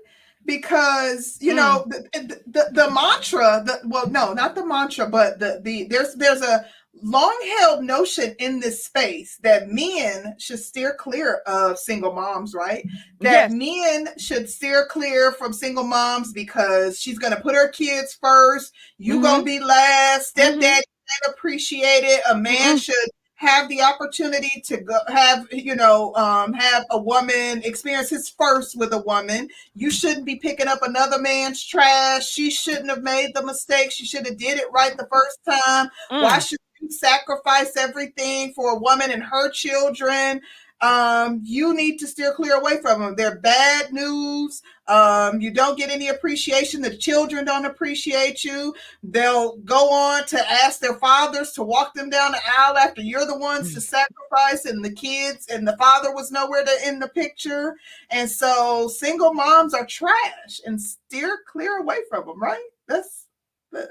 because 0.47 1.37
you 1.41 1.55
know 1.55 1.85
the, 1.89 2.41
the, 2.47 2.71
the 2.73 2.91
mantra. 2.91 3.63
The 3.67 3.81
well, 3.85 4.09
no, 4.09 4.33
not 4.33 4.55
the 4.55 4.65
mantra, 4.65 5.07
but 5.09 5.39
the 5.39 5.61
the 5.63 5.85
there's 5.85 6.15
there's 6.15 6.43
a 6.43 6.65
long 7.03 7.37
held 7.59 7.85
notion 7.85 8.35
in 8.39 8.59
this 8.61 8.85
space 8.85 9.37
that 9.43 9.69
men 9.69 10.35
should 10.39 10.59
steer 10.59 10.95
clear 10.95 11.37
of 11.47 11.79
single 11.79 12.13
moms, 12.13 12.53
right? 12.55 12.85
That 13.21 13.51
Yes. 13.51 13.53
men 13.53 14.09
should 14.19 14.49
steer 14.51 14.87
clear 14.87 15.33
from 15.33 15.53
single 15.53 15.85
moms 15.85 16.33
because 16.33 16.99
she's 16.99 17.19
gonna 17.19 17.41
put 17.41 17.55
her 17.55 17.69
kids 17.69 18.15
first. 18.21 18.73
You 18.99 19.21
gonna 19.23 19.45
be 19.45 19.61
last. 19.61 20.35
Stepdad 20.37 20.81
Mhm. 21.27 21.33
appreciate 21.33 22.05
it. 22.05 22.21
A 22.31 22.37
man 22.37 22.77
Mm-mm. 22.77 22.83
should 22.83 23.09
have 23.37 23.69
the 23.71 23.81
opportunity 23.81 24.61
to 24.63 24.77
go 24.83 24.99
have 25.09 25.47
you 25.51 25.75
know 25.75 26.15
um 26.15 26.53
have 26.53 26.85
a 26.91 26.99
woman 27.01 27.63
experience 27.65 28.11
his 28.11 28.29
first 28.29 28.77
with 28.77 28.93
a 28.93 28.99
woman 28.99 29.49
you 29.75 29.91
shouldn't 29.91 30.27
be 30.27 30.37
picking 30.37 30.69
up 30.69 30.83
another 30.83 31.19
man's 31.19 31.65
trash 31.65 32.29
she 32.29 32.51
shouldn't 32.51 32.91
have 32.91 33.03
made 33.03 33.31
the 33.35 33.43
mistake 33.43 33.91
she 33.91 34.05
should 34.05 34.27
have 34.27 34.37
did 34.37 34.59
it 34.59 34.67
right 34.75 34.95
the 34.99 35.09
first 35.11 35.39
time 35.49 35.89
why 36.11 36.37
Mm. 36.37 36.49
should 36.49 36.59
you 36.83 36.91
sacrifice 36.91 37.75
everything 37.79 38.53
for 38.53 38.73
a 38.73 38.79
woman 38.79 39.11
and 39.11 39.23
her 39.23 39.51
children 39.51 40.43
um 40.83 41.41
you 41.45 41.75
need 41.75 41.99
to 41.99 42.07
steer 42.07 42.33
clear 42.33 42.55
away 42.59 42.81
from 42.81 43.01
them. 43.01 43.15
They're 43.17 43.39
bad 43.39 43.93
news. 43.93 44.63
Um 44.89 45.41
you 45.41 45.53
don't 45.53 45.79
get 45.79 45.91
any 45.91 46.09
appreciation. 46.09 46.81
The 46.81 46.97
children 46.97 47.45
don't 47.45 47.67
appreciate 47.67 48.45
you. 48.45 48.75
They'll 49.03 49.57
go 49.59 49.91
on 49.93 50.27
to 50.27 50.51
ask 50.51 50.81
their 50.81 50.95
fathers 50.95 51.53
to 51.53 51.63
walk 51.63 51.95
them 51.95 52.11
down 52.11 52.33
the 52.33 52.41
aisle 52.59 52.79
after 52.79 53.03
you're 53.03 53.27
the 53.27 53.39
ones 53.39 53.75
to 53.75 53.81
sacrifice 53.81 54.65
and 54.65 54.85
the 54.85 54.93
kids 54.93 55.47
and 55.49 55.67
the 55.67 55.77
father 55.77 56.15
was 56.15 56.31
nowhere 56.31 56.65
to 56.65 56.89
in 56.89 56.99
the 56.99 57.09
picture. 57.09 57.77
And 58.11 58.31
so 58.31 58.89
single 58.89 59.35
moms 59.35 59.75
are 59.75 59.87
trash 59.87 60.61
and 60.65 60.81
steer 60.81 61.39
clear 61.47 61.79
away 61.79 61.99
from 62.09 62.27
them 62.27 62.41
right? 62.41 62.69
That's 62.89 63.27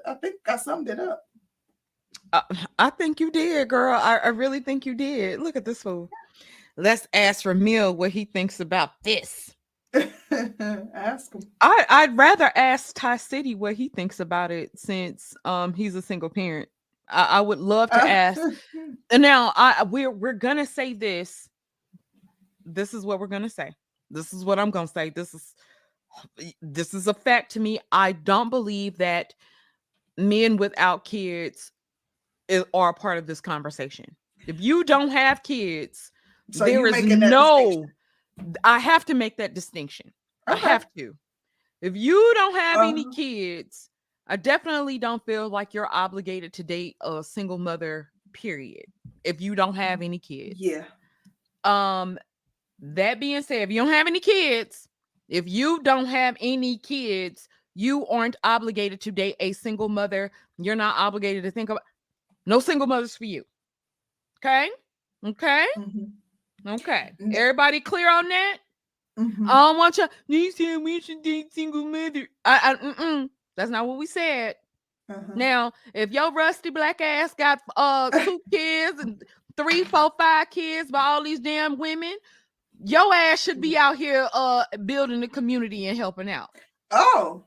i 0.05 0.13
think 0.15 0.35
i 0.47 0.57
summed 0.57 0.89
it 0.89 0.99
up. 0.99 1.23
Uh, 2.31 2.41
I 2.77 2.89
think 2.89 3.19
you 3.19 3.31
did, 3.31 3.67
girl. 3.69 3.93
I, 3.93 4.17
I 4.17 4.27
really 4.27 4.59
think 4.59 4.85
you 4.85 4.93
did. 4.93 5.41
Look 5.41 5.55
at 5.55 5.65
this 5.65 5.81
fool. 5.81 6.09
Let's 6.79 7.07
ask 7.13 7.43
Ramil 7.43 7.95
what 7.95 8.11
he 8.11 8.23
thinks 8.23 8.61
about 8.61 8.91
this. 9.03 9.53
ask 9.93 11.31
them 11.31 11.41
I, 11.61 11.85
I'd 11.89 12.15
rather 12.15 12.51
ask 12.55 12.95
Ty 12.95 13.17
City 13.17 13.53
what 13.53 13.73
he 13.73 13.89
thinks 13.89 14.19
about 14.19 14.51
it 14.51 14.69
since 14.77 15.35
um 15.45 15.73
he's 15.73 15.95
a 15.95 16.01
single 16.01 16.29
parent. 16.29 16.69
I, 17.09 17.23
I 17.25 17.41
would 17.41 17.59
love 17.59 17.89
to 17.89 17.97
ask 17.97 18.39
now 19.11 19.51
I 19.55 19.83
we're 19.83 20.11
we're 20.11 20.33
gonna 20.33 20.65
say 20.65 20.93
this. 20.93 21.49
This 22.63 22.93
is 22.93 23.03
what 23.03 23.19
we're 23.19 23.27
gonna 23.27 23.49
say. 23.49 23.73
This 24.09 24.31
is 24.31 24.45
what 24.45 24.57
I'm 24.57 24.71
gonna 24.71 24.87
say. 24.87 25.09
This 25.09 25.33
is 25.33 25.55
this 26.61 26.93
is 26.93 27.07
a 27.07 27.13
fact 27.13 27.51
to 27.53 27.59
me. 27.59 27.79
I 27.91 28.13
don't 28.13 28.49
believe 28.49 28.97
that 28.99 29.33
men 30.17 30.55
without 30.55 31.03
kids 31.03 31.71
is, 32.47 32.63
are 32.73 32.89
a 32.89 32.93
part 32.93 33.17
of 33.17 33.27
this 33.27 33.41
conversation. 33.41 34.15
If 34.47 34.61
you 34.61 34.85
don't 34.85 35.09
have 35.09 35.43
kids, 35.43 36.11
So 36.51 36.65
there 36.65 36.85
is 36.87 37.05
no. 37.05 37.85
I 38.63 38.79
have 38.79 39.05
to 39.05 39.13
make 39.13 39.37
that 39.37 39.53
distinction. 39.53 40.13
I 40.47 40.55
have 40.55 40.87
to. 40.97 41.15
If 41.81 41.95
you 41.95 42.31
don't 42.35 42.55
have 42.55 42.81
any 42.81 43.01
Uh-huh. 43.01 43.11
kids, 43.15 43.89
I 44.27 44.35
definitely 44.35 44.97
don't 44.97 45.25
feel 45.25 45.49
like 45.49 45.73
you're 45.73 45.91
obligated 45.93 46.53
to 46.53 46.63
date 46.63 46.97
a 47.01 47.23
single 47.23 47.57
mother, 47.57 48.11
period. 48.33 48.85
If 49.23 49.41
you 49.41 49.55
don't 49.55 49.75
have 49.75 50.01
any 50.01 50.19
kids. 50.19 50.59
yeah 50.59 50.85
Um, 51.63 52.17
that 52.79 53.19
being 53.19 53.41
said, 53.41 53.63
if 53.63 53.71
you 53.71 53.81
don't 53.81 53.91
have 53.93 54.07
any 54.07 54.19
kids, 54.19 54.87
if 55.27 55.47
you 55.47 55.81
don't 55.83 56.05
have 56.05 56.37
any 56.39 56.77
kids, 56.77 57.49
you 57.75 58.07
aren't 58.07 58.35
obligated 58.43 59.01
to 59.01 59.11
date 59.11 59.35
a 59.39 59.51
single 59.53 59.89
mother. 59.89 60.31
You're 60.57 60.75
not 60.75 60.97
obligated 60.97 61.43
to 61.43 61.51
think 61.51 61.69
about 61.69 61.83
no 62.45 62.59
single 62.59 62.87
mothers 62.87 63.15
for 63.15 63.25
you. 63.25 63.43
Okay. 64.37 64.69
Okay. 65.25 65.67
Mhm. 65.77 66.11
Okay. 66.67 67.13
Everybody 67.33 67.81
clear 67.81 68.09
on 68.11 68.29
that? 68.29 68.57
Mhm. 69.19 69.49
I 69.49 69.53
don't 69.67 69.77
want 69.77 69.97
you. 69.97 70.07
You 70.27 70.51
said 70.51 70.77
we 70.77 71.01
should 71.01 71.21
date 71.23 71.53
single 71.53 71.85
mother. 71.85 72.27
I, 72.45 72.77
I 72.81 73.29
that's 73.57 73.71
not 73.71 73.87
what 73.87 73.97
we 73.97 74.07
said. 74.07 74.55
Uh-huh. 75.09 75.33
Now, 75.35 75.73
if 75.93 76.11
your 76.11 76.31
rusty 76.33 76.69
black 76.71 77.01
ass 77.01 77.33
got 77.35 77.59
uh 77.77 78.11
two 78.25 78.41
kids 78.51 78.99
and 79.01 79.23
three, 79.57 79.83
four, 79.85 80.11
five 80.17 80.49
kids 80.51 80.91
by 80.91 81.01
all 81.01 81.23
these 81.23 81.39
damn 81.41 81.77
women, 81.77 82.15
Your 82.83 83.13
ass 83.13 83.41
should 83.43 83.61
be 83.61 83.77
out 83.77 83.97
here 83.97 84.27
uh 84.33 84.65
building 84.85 85.21
the 85.21 85.27
community 85.29 85.87
and 85.87 85.97
helping 85.97 86.29
out. 86.29 86.49
Oh, 86.91 87.45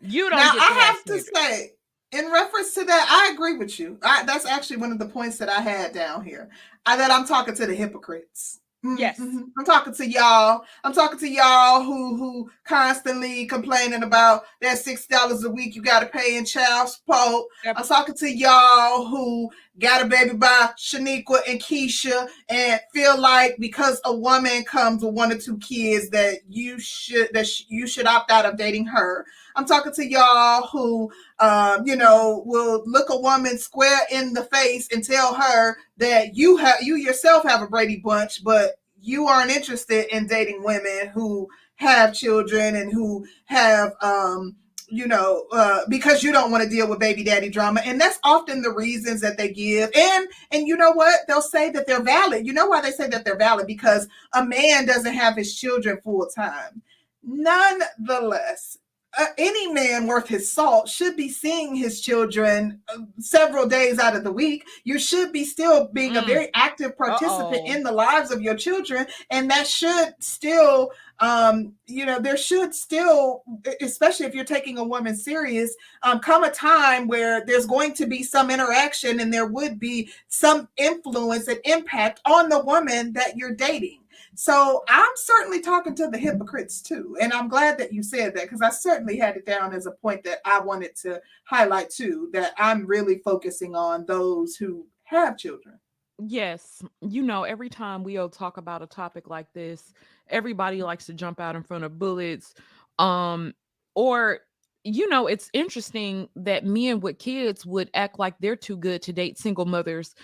you 0.00 0.30
don't. 0.30 0.38
Now 0.38 0.52
I 0.58 0.72
have 0.86 1.04
to 1.06 1.20
say, 1.20 1.72
in 2.14 2.30
reference 2.30 2.74
to 2.74 2.84
that, 2.84 3.08
I 3.10 3.32
agree 3.32 3.56
with 3.56 3.78
you. 3.78 3.98
I, 4.02 4.24
that's 4.24 4.46
actually 4.46 4.78
one 4.78 4.92
of 4.92 4.98
the 4.98 5.08
points 5.08 5.38
that 5.38 5.48
I 5.48 5.60
had 5.60 5.92
down 5.92 6.24
here. 6.24 6.48
I, 6.86 6.96
that 6.96 7.10
I'm 7.10 7.26
talking 7.26 7.54
to 7.54 7.66
the 7.66 7.74
hypocrites. 7.74 8.60
Mm-hmm, 8.84 8.96
yes. 8.98 9.18
Mm-hmm. 9.18 9.44
I'm 9.58 9.64
talking 9.64 9.94
to 9.94 10.06
y'all. 10.06 10.64
I'm 10.84 10.92
talking 10.92 11.18
to 11.18 11.28
y'all 11.28 11.82
who 11.82 12.16
who 12.16 12.50
constantly 12.64 13.46
complaining 13.46 14.02
about 14.02 14.42
that 14.60 14.76
six 14.76 15.06
dollars 15.06 15.42
a 15.44 15.50
week 15.50 15.74
you 15.74 15.80
gotta 15.80 16.04
pay 16.04 16.36
in 16.36 16.44
child 16.44 16.90
support. 16.90 17.46
Yep. 17.64 17.76
I'm 17.78 17.84
talking 17.84 18.14
to 18.16 18.30
y'all 18.30 19.06
who 19.06 19.50
got 19.78 20.02
a 20.02 20.06
baby 20.06 20.34
by 20.34 20.70
Shaniqua 20.78 21.40
and 21.48 21.60
Keisha 21.60 22.28
and 22.48 22.80
feel 22.92 23.18
like 23.20 23.56
because 23.58 24.00
a 24.04 24.14
woman 24.14 24.62
comes 24.64 25.02
with 25.02 25.14
one 25.14 25.32
or 25.32 25.38
two 25.38 25.58
kids 25.58 26.10
that 26.10 26.40
you 26.48 26.78
should 26.78 27.30
that 27.32 27.46
sh- 27.46 27.64
you 27.68 27.86
should 27.86 28.06
opt 28.06 28.30
out 28.30 28.46
of 28.46 28.56
dating 28.56 28.86
her. 28.86 29.26
I'm 29.56 29.66
talking 29.66 29.92
to 29.92 30.06
y'all 30.06 30.66
who, 30.68 31.10
um, 31.38 31.86
you 31.86 31.96
know, 31.96 32.42
will 32.46 32.82
look 32.86 33.10
a 33.10 33.18
woman 33.18 33.58
square 33.58 34.00
in 34.10 34.32
the 34.32 34.44
face 34.44 34.88
and 34.92 35.02
tell 35.02 35.34
her 35.34 35.76
that 35.96 36.36
you 36.36 36.56
have 36.56 36.82
you 36.82 36.96
yourself 36.96 37.44
have 37.44 37.62
a 37.62 37.66
Brady 37.66 38.00
Bunch, 38.04 38.44
but 38.44 38.76
you 39.00 39.26
aren't 39.26 39.50
interested 39.50 40.06
in 40.14 40.26
dating 40.26 40.62
women 40.62 41.08
who 41.12 41.48
have 41.76 42.14
children 42.14 42.76
and 42.76 42.92
who 42.92 43.26
have 43.46 43.92
um 44.00 44.56
you 44.94 45.06
know, 45.06 45.46
uh, 45.52 45.80
because 45.88 46.22
you 46.22 46.30
don't 46.32 46.50
want 46.50 46.62
to 46.62 46.70
deal 46.70 46.88
with 46.88 46.98
baby 46.98 47.24
daddy 47.24 47.48
drama, 47.48 47.80
and 47.84 48.00
that's 48.00 48.18
often 48.22 48.62
the 48.62 48.72
reasons 48.72 49.20
that 49.20 49.36
they 49.36 49.50
give. 49.50 49.90
And 49.94 50.28
and 50.52 50.68
you 50.68 50.76
know 50.76 50.92
what? 50.92 51.20
They'll 51.26 51.42
say 51.42 51.70
that 51.70 51.86
they're 51.86 52.02
valid. 52.02 52.46
You 52.46 52.52
know 52.52 52.66
why 52.66 52.80
they 52.80 52.92
say 52.92 53.08
that 53.08 53.24
they're 53.24 53.36
valid? 53.36 53.66
Because 53.66 54.08
a 54.32 54.44
man 54.44 54.86
doesn't 54.86 55.14
have 55.14 55.36
his 55.36 55.54
children 55.56 55.98
full 56.02 56.26
time. 56.26 56.82
Nonetheless, 57.22 58.78
uh, 59.16 59.26
any 59.38 59.72
man 59.72 60.06
worth 60.06 60.26
his 60.28 60.50
salt 60.50 60.88
should 60.88 61.16
be 61.16 61.28
seeing 61.28 61.74
his 61.74 62.00
children 62.00 62.80
uh, 62.88 62.98
several 63.18 63.66
days 63.66 63.98
out 63.98 64.16
of 64.16 64.24
the 64.24 64.32
week. 64.32 64.64
You 64.84 64.98
should 64.98 65.32
be 65.32 65.44
still 65.44 65.88
being 65.92 66.14
mm. 66.14 66.22
a 66.22 66.26
very 66.26 66.50
active 66.54 66.96
participant 66.96 67.62
Uh-oh. 67.62 67.72
in 67.72 67.82
the 67.82 67.92
lives 67.92 68.30
of 68.30 68.42
your 68.42 68.56
children, 68.56 69.06
and 69.30 69.50
that 69.50 69.66
should 69.66 70.14
still, 70.18 70.90
um, 71.20 71.74
you 71.86 72.06
know, 72.06 72.18
there 72.18 72.36
should 72.36 72.74
still, 72.74 73.42
especially 73.80 74.26
if 74.26 74.34
you're 74.34 74.44
taking 74.44 74.78
a 74.78 74.84
woman 74.84 75.16
serious, 75.16 75.74
um, 76.02 76.18
come 76.18 76.44
a 76.44 76.50
time 76.50 77.06
where 77.06 77.44
there's 77.44 77.66
going 77.66 77.94
to 77.94 78.06
be 78.06 78.22
some 78.22 78.50
interaction 78.50 79.20
and 79.20 79.32
there 79.32 79.46
would 79.46 79.78
be 79.78 80.10
some 80.28 80.68
influence 80.76 81.48
and 81.48 81.60
impact 81.64 82.20
on 82.24 82.48
the 82.48 82.64
woman 82.64 83.12
that 83.12 83.36
you're 83.36 83.54
dating. 83.54 84.00
So 84.34 84.82
I'm 84.88 85.12
certainly 85.14 85.60
talking 85.60 85.94
to 85.94 86.08
the 86.08 86.18
hypocrites 86.18 86.82
too. 86.82 87.16
And 87.20 87.32
I'm 87.32 87.48
glad 87.48 87.78
that 87.78 87.92
you 87.92 88.02
said 88.02 88.34
that 88.34 88.44
because 88.44 88.62
I 88.62 88.70
certainly 88.70 89.16
had 89.16 89.36
it 89.36 89.46
down 89.46 89.72
as 89.72 89.86
a 89.86 89.92
point 89.92 90.24
that 90.24 90.38
I 90.44 90.58
wanted 90.60 90.96
to 91.02 91.20
highlight 91.44 91.90
too 91.90 92.30
that 92.32 92.52
I'm 92.58 92.84
really 92.86 93.18
focusing 93.18 93.76
on 93.76 94.06
those 94.06 94.56
who 94.56 94.86
have 95.04 95.38
children. 95.38 95.78
Yes. 96.18 96.82
You 97.00 97.22
know, 97.22 97.42
every 97.44 97.68
time 97.68 98.04
we'll 98.04 98.28
talk 98.28 98.56
about 98.56 98.82
a 98.82 98.86
topic 98.86 99.28
like 99.28 99.52
this, 99.52 99.92
everybody 100.28 100.82
likes 100.82 101.06
to 101.06 101.14
jump 101.14 101.40
out 101.40 101.56
in 101.56 101.62
front 101.62 101.84
of 101.84 101.98
bullets. 101.98 102.54
Um, 102.98 103.54
or 103.94 104.40
you 104.84 105.08
know, 105.08 105.26
it's 105.26 105.48
interesting 105.54 106.28
that 106.36 106.64
men 106.66 107.00
with 107.00 107.18
kids 107.18 107.64
would 107.64 107.90
act 107.94 108.18
like 108.18 108.34
they're 108.38 108.54
too 108.56 108.76
good 108.76 109.00
to 109.02 109.12
date 109.14 109.38
single 109.38 109.64
mothers, 109.64 110.14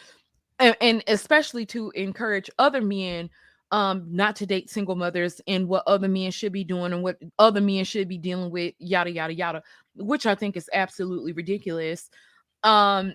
and, 0.59 0.77
and 0.81 1.05
especially 1.09 1.67
to 1.67 1.91
encourage 1.93 2.51
other 2.59 2.81
men 2.83 3.31
um 3.73 4.07
not 4.11 4.37
to 4.37 4.47
date 4.47 4.71
single 4.71 4.97
mothers 4.97 5.41
and 5.49 5.69
what 5.69 5.83
other 5.87 6.09
men 6.09 6.31
should 6.31 6.53
be 6.53 6.65
doing 6.65 6.93
and 6.93 7.03
what 7.03 7.19
other 7.39 7.61
men 7.61 7.85
should 7.85 8.09
be 8.09 8.19
dealing 8.19 8.51
with 8.51 8.75
yada 8.79 9.11
yada 9.11 9.35
yada 9.35 9.63
which 9.97 10.27
i 10.27 10.35
think 10.35 10.57
is 10.57 10.71
absolutely 10.73 11.33
ridiculous 11.33 12.11
um 12.65 13.13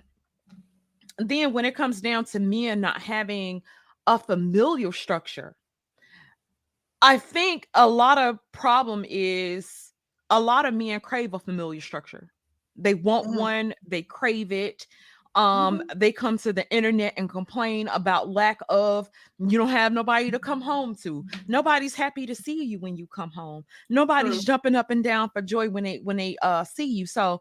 then 1.18 1.52
when 1.52 1.64
it 1.64 1.74
comes 1.74 2.00
down 2.00 2.24
to 2.24 2.38
men 2.38 2.80
not 2.80 3.00
having 3.00 3.62
a 4.06 4.18
familial 4.18 4.92
structure 4.92 5.54
i 7.02 7.18
think 7.18 7.68
a 7.74 7.86
lot 7.86 8.18
of 8.18 8.38
problem 8.52 9.04
is 9.08 9.92
a 10.30 10.40
lot 10.40 10.64
of 10.64 10.74
men 10.74 11.00
crave 11.00 11.34
a 11.34 11.38
familiar 11.38 11.80
structure 11.80 12.30
they 12.76 12.94
want 12.94 13.26
mm. 13.26 13.38
one 13.38 13.74
they 13.86 14.02
crave 14.02 14.52
it 14.52 14.86
um 15.36 15.78
mm-hmm. 15.78 15.98
they 15.98 16.10
come 16.10 16.38
to 16.38 16.52
the 16.52 16.68
internet 16.70 17.12
and 17.16 17.28
complain 17.28 17.88
about 17.88 18.30
lack 18.30 18.58
of 18.68 19.08
you 19.38 19.58
don't 19.58 19.68
have 19.68 19.92
nobody 19.92 20.30
to 20.30 20.38
come 20.38 20.60
home 20.60 20.94
to 20.94 21.24
nobody's 21.46 21.94
happy 21.94 22.26
to 22.26 22.34
see 22.34 22.64
you 22.64 22.78
when 22.78 22.96
you 22.96 23.06
come 23.06 23.30
home 23.30 23.64
nobody's 23.88 24.36
True. 24.36 24.42
jumping 24.42 24.74
up 24.74 24.90
and 24.90 25.04
down 25.04 25.30
for 25.30 25.42
joy 25.42 25.68
when 25.68 25.84
they 25.84 25.98
when 25.98 26.16
they 26.16 26.36
uh 26.42 26.64
see 26.64 26.86
you 26.86 27.06
so 27.06 27.40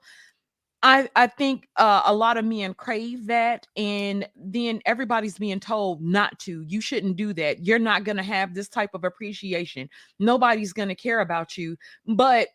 I, 0.88 1.10
I 1.15 1.26
think 1.26 1.67
uh, 1.78 2.04
a 2.06 2.13
lot 2.13 2.38
of 2.38 2.45
men 2.45 2.76
crave 2.76 3.26
that, 3.26 3.65
and 3.76 4.30
then 4.36 4.82
everybody's 4.86 5.39
being 5.39 5.60
told 5.60 6.00
not 6.00 6.38
to. 6.41 6.62
You 6.62 6.80
shouldn't 6.80 7.15
do 7.15 7.34
that. 7.34 7.65
You're 7.65 7.80
not 7.80 8.04
going 8.04 8.17
to 8.17 8.24
have 8.24 8.54
this 8.54 8.69
type 8.69 8.91
of 8.93 9.04
appreciation. 9.04 9.89
Nobody's 10.19 10.74
going 10.74 10.89
to 10.89 10.95
care 10.95 11.21
about 11.21 11.58
you, 11.58 11.76
but 12.06 12.50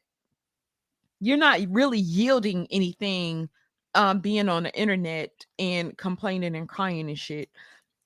you're 1.19 1.37
not 1.37 1.59
really 1.71 1.99
yielding 1.99 2.69
anything 2.71 3.49
um 3.97 4.21
being 4.21 4.49
on 4.49 4.63
the 4.63 4.73
internet 4.79 5.45
and 5.59 5.99
complaining 5.99 6.55
and 6.55 6.69
crying 6.69 7.09
and 7.09 7.19
shit. 7.19 7.49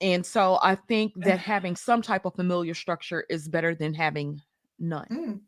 And 0.00 0.24
so 0.24 0.58
I 0.62 0.74
think 0.74 1.12
that 1.16 1.38
having 1.38 1.76
some 1.76 2.00
type 2.00 2.24
of 2.24 2.34
familiar 2.34 2.72
structure 2.72 3.26
is 3.28 3.46
better 3.46 3.74
than 3.74 3.92
having 3.92 4.40
none. 4.78 5.06
Mm. 5.12 5.40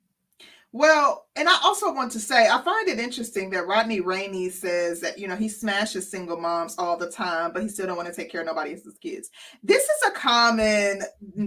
Well, 0.76 1.26
and 1.36 1.48
I 1.48 1.58
also 1.64 1.90
want 1.92 2.12
to 2.12 2.18
say 2.20 2.48
I 2.48 2.60
find 2.62 2.88
it 2.88 2.98
interesting 2.98 3.48
that 3.50 3.66
Rodney 3.66 4.00
Rainey 4.00 4.50
says 4.50 5.00
that 5.00 5.18
you 5.18 5.26
know 5.26 5.36
he 5.36 5.48
smashes 5.48 6.10
single 6.10 6.38
moms 6.38 6.74
all 6.76 6.98
the 6.98 7.10
time, 7.10 7.52
but 7.52 7.62
he 7.62 7.68
still 7.68 7.86
don't 7.86 7.96
want 7.96 8.08
to 8.08 8.14
take 8.14 8.30
care 8.30 8.42
of 8.42 8.46
nobody 8.46 8.72
else's 8.72 8.98
kids. 8.98 9.30
This 9.62 9.82
is 9.82 10.08
a 10.08 10.10
common 10.10 11.02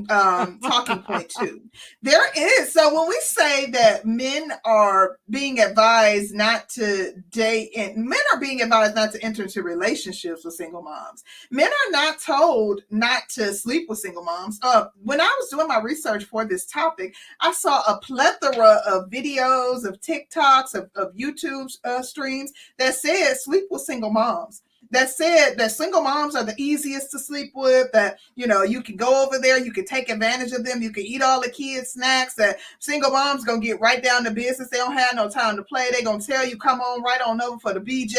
um, 0.09 0.59
talking 0.63 1.03
point 1.03 1.29
too. 1.29 1.61
There 2.01 2.25
is 2.35 2.73
so 2.73 2.91
when 2.93 3.07
we 3.07 3.19
say 3.21 3.69
that 3.71 4.05
men 4.05 4.51
are 4.65 5.17
being 5.29 5.59
advised 5.59 6.33
not 6.33 6.69
to 6.69 7.13
date, 7.29 7.69
and 7.75 7.97
men 7.97 8.19
are 8.33 8.39
being 8.39 8.61
advised 8.61 8.95
not 8.95 9.11
to 9.11 9.23
enter 9.23 9.43
into 9.43 9.61
relationships 9.61 10.43
with 10.43 10.55
single 10.55 10.81
moms. 10.81 11.23
Men 11.51 11.67
are 11.67 11.91
not 11.91 12.19
told 12.19 12.81
not 12.89 13.29
to 13.29 13.53
sleep 13.53 13.89
with 13.89 13.99
single 13.99 14.23
moms. 14.23 14.59
Uh, 14.63 14.85
when 15.03 15.21
I 15.21 15.35
was 15.39 15.49
doing 15.49 15.67
my 15.67 15.79
research 15.79 16.23
for 16.25 16.45
this 16.45 16.65
topic, 16.65 17.13
I 17.41 17.51
saw 17.53 17.81
a 17.87 17.99
plethora 17.99 18.81
of 18.87 19.09
videos 19.19 19.85
of 19.85 19.99
TikToks, 20.01 20.75
of, 20.75 20.89
of 20.95 21.13
YouTube 21.15 21.71
uh, 21.83 22.01
streams 22.01 22.53
that 22.77 22.95
said 22.95 23.35
sleep 23.35 23.65
with 23.69 23.81
single 23.81 24.11
moms. 24.11 24.63
That 24.91 25.09
said 25.09 25.55
that 25.57 25.71
single 25.71 26.01
moms 26.01 26.35
are 26.35 26.43
the 26.43 26.55
easiest 26.57 27.11
to 27.11 27.19
sleep 27.19 27.51
with. 27.53 27.91
That 27.91 28.17
you 28.35 28.47
know 28.47 28.63
you 28.63 28.81
can 28.81 28.95
go 28.95 29.23
over 29.23 29.37
there, 29.37 29.59
you 29.59 29.71
can 29.71 29.85
take 29.85 30.09
advantage 30.09 30.51
of 30.51 30.65
them, 30.65 30.81
you 30.81 30.91
can 30.91 31.03
eat 31.03 31.21
all 31.21 31.41
the 31.41 31.49
kids' 31.49 31.91
snacks. 31.91 32.33
That 32.35 32.57
single 32.79 33.11
moms 33.11 33.43
gonna 33.43 33.59
get 33.59 33.79
right 33.79 34.03
down 34.03 34.23
to 34.23 34.31
business. 34.31 34.69
They 34.69 34.77
don't 34.77 34.97
have 34.97 35.15
no 35.15 35.29
time 35.29 35.57
to 35.57 35.63
play. 35.63 35.89
They 35.91 36.01
gonna 36.01 36.21
tell 36.21 36.43
you 36.43 36.57
come 36.57 36.81
on 36.81 37.03
right 37.03 37.21
on 37.21 37.39
over 37.39 37.59
for 37.59 37.73
the 37.73 37.79
BJ 37.79 38.15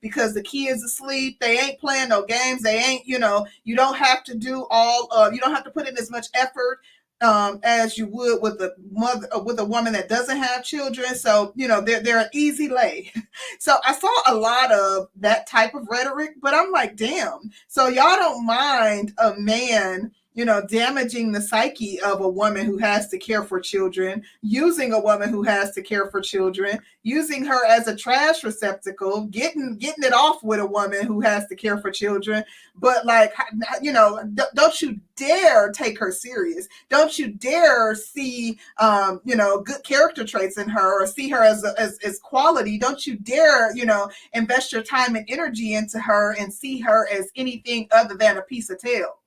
because 0.00 0.32
the 0.32 0.42
kids 0.42 0.82
asleep. 0.82 1.38
They 1.40 1.58
ain't 1.58 1.78
playing 1.78 2.08
no 2.08 2.24
games. 2.24 2.62
They 2.62 2.78
ain't 2.78 3.06
you 3.06 3.18
know 3.18 3.46
you 3.64 3.76
don't 3.76 3.96
have 3.96 4.24
to 4.24 4.34
do 4.34 4.66
all. 4.70 5.08
of 5.12 5.34
you 5.34 5.40
don't 5.40 5.54
have 5.54 5.64
to 5.64 5.70
put 5.70 5.86
in 5.86 5.98
as 5.98 6.10
much 6.10 6.28
effort 6.32 6.80
um, 7.20 7.60
as 7.62 7.96
you 7.96 8.06
would 8.06 8.42
with 8.42 8.60
a 8.60 8.74
mother 8.90 9.28
uh, 9.34 9.40
with 9.40 9.58
a 9.58 9.64
woman 9.64 9.92
that 9.92 10.08
doesn't 10.08 10.36
have 10.36 10.64
children. 10.64 11.14
So 11.14 11.52
you 11.56 11.68
know 11.68 11.80
they're 11.80 12.00
they're 12.00 12.20
an 12.20 12.30
easy 12.32 12.68
lay. 12.68 13.12
So 13.58 13.76
I 13.84 13.94
saw 13.94 14.10
a 14.28 14.34
lot 14.34 14.70
of 14.70 15.08
that 15.16 15.48
type 15.48 15.74
of 15.74 15.88
rhetoric, 15.90 16.34
but 16.40 16.54
I'm 16.54 16.70
like, 16.70 16.96
damn. 16.96 17.50
So 17.66 17.88
y'all 17.88 18.16
don't 18.16 18.46
mind 18.46 19.12
a 19.18 19.34
man 19.36 20.12
you 20.34 20.44
know, 20.44 20.60
damaging 20.66 21.30
the 21.30 21.40
psyche 21.40 22.00
of 22.00 22.20
a 22.20 22.28
woman 22.28 22.66
who 22.66 22.76
has 22.78 23.08
to 23.08 23.18
care 23.18 23.44
for 23.44 23.60
children, 23.60 24.22
using 24.42 24.92
a 24.92 25.00
woman 25.00 25.28
who 25.28 25.44
has 25.44 25.70
to 25.72 25.82
care 25.82 26.10
for 26.10 26.20
children, 26.20 26.80
using 27.04 27.44
her 27.44 27.64
as 27.66 27.86
a 27.86 27.94
trash 27.96 28.42
receptacle, 28.42 29.26
getting 29.26 29.76
getting 29.78 30.02
it 30.02 30.12
off 30.12 30.42
with 30.42 30.58
a 30.58 30.66
woman 30.66 31.06
who 31.06 31.20
has 31.20 31.46
to 31.46 31.54
care 31.54 31.78
for 31.78 31.90
children. 31.90 32.42
But 32.74 33.06
like, 33.06 33.32
you 33.80 33.92
know, 33.92 34.28
don't 34.54 34.82
you 34.82 34.98
dare 35.14 35.70
take 35.70 35.98
her 36.00 36.10
serious. 36.10 36.66
Don't 36.88 37.16
you 37.16 37.28
dare 37.28 37.94
see, 37.94 38.58
um, 38.78 39.20
you 39.24 39.36
know, 39.36 39.60
good 39.60 39.84
character 39.84 40.24
traits 40.24 40.58
in 40.58 40.68
her 40.68 41.02
or 41.02 41.06
see 41.06 41.28
her 41.28 41.44
as, 41.44 41.62
a, 41.62 41.74
as 41.78 41.98
as 42.04 42.18
quality. 42.18 42.76
Don't 42.76 43.06
you 43.06 43.16
dare, 43.16 43.74
you 43.76 43.86
know, 43.86 44.10
invest 44.32 44.72
your 44.72 44.82
time 44.82 45.14
and 45.14 45.24
energy 45.28 45.74
into 45.74 46.00
her 46.00 46.34
and 46.38 46.52
see 46.52 46.80
her 46.80 47.08
as 47.12 47.30
anything 47.36 47.86
other 47.92 48.16
than 48.16 48.36
a 48.36 48.42
piece 48.42 48.68
of 48.68 48.78
tail. 48.78 49.18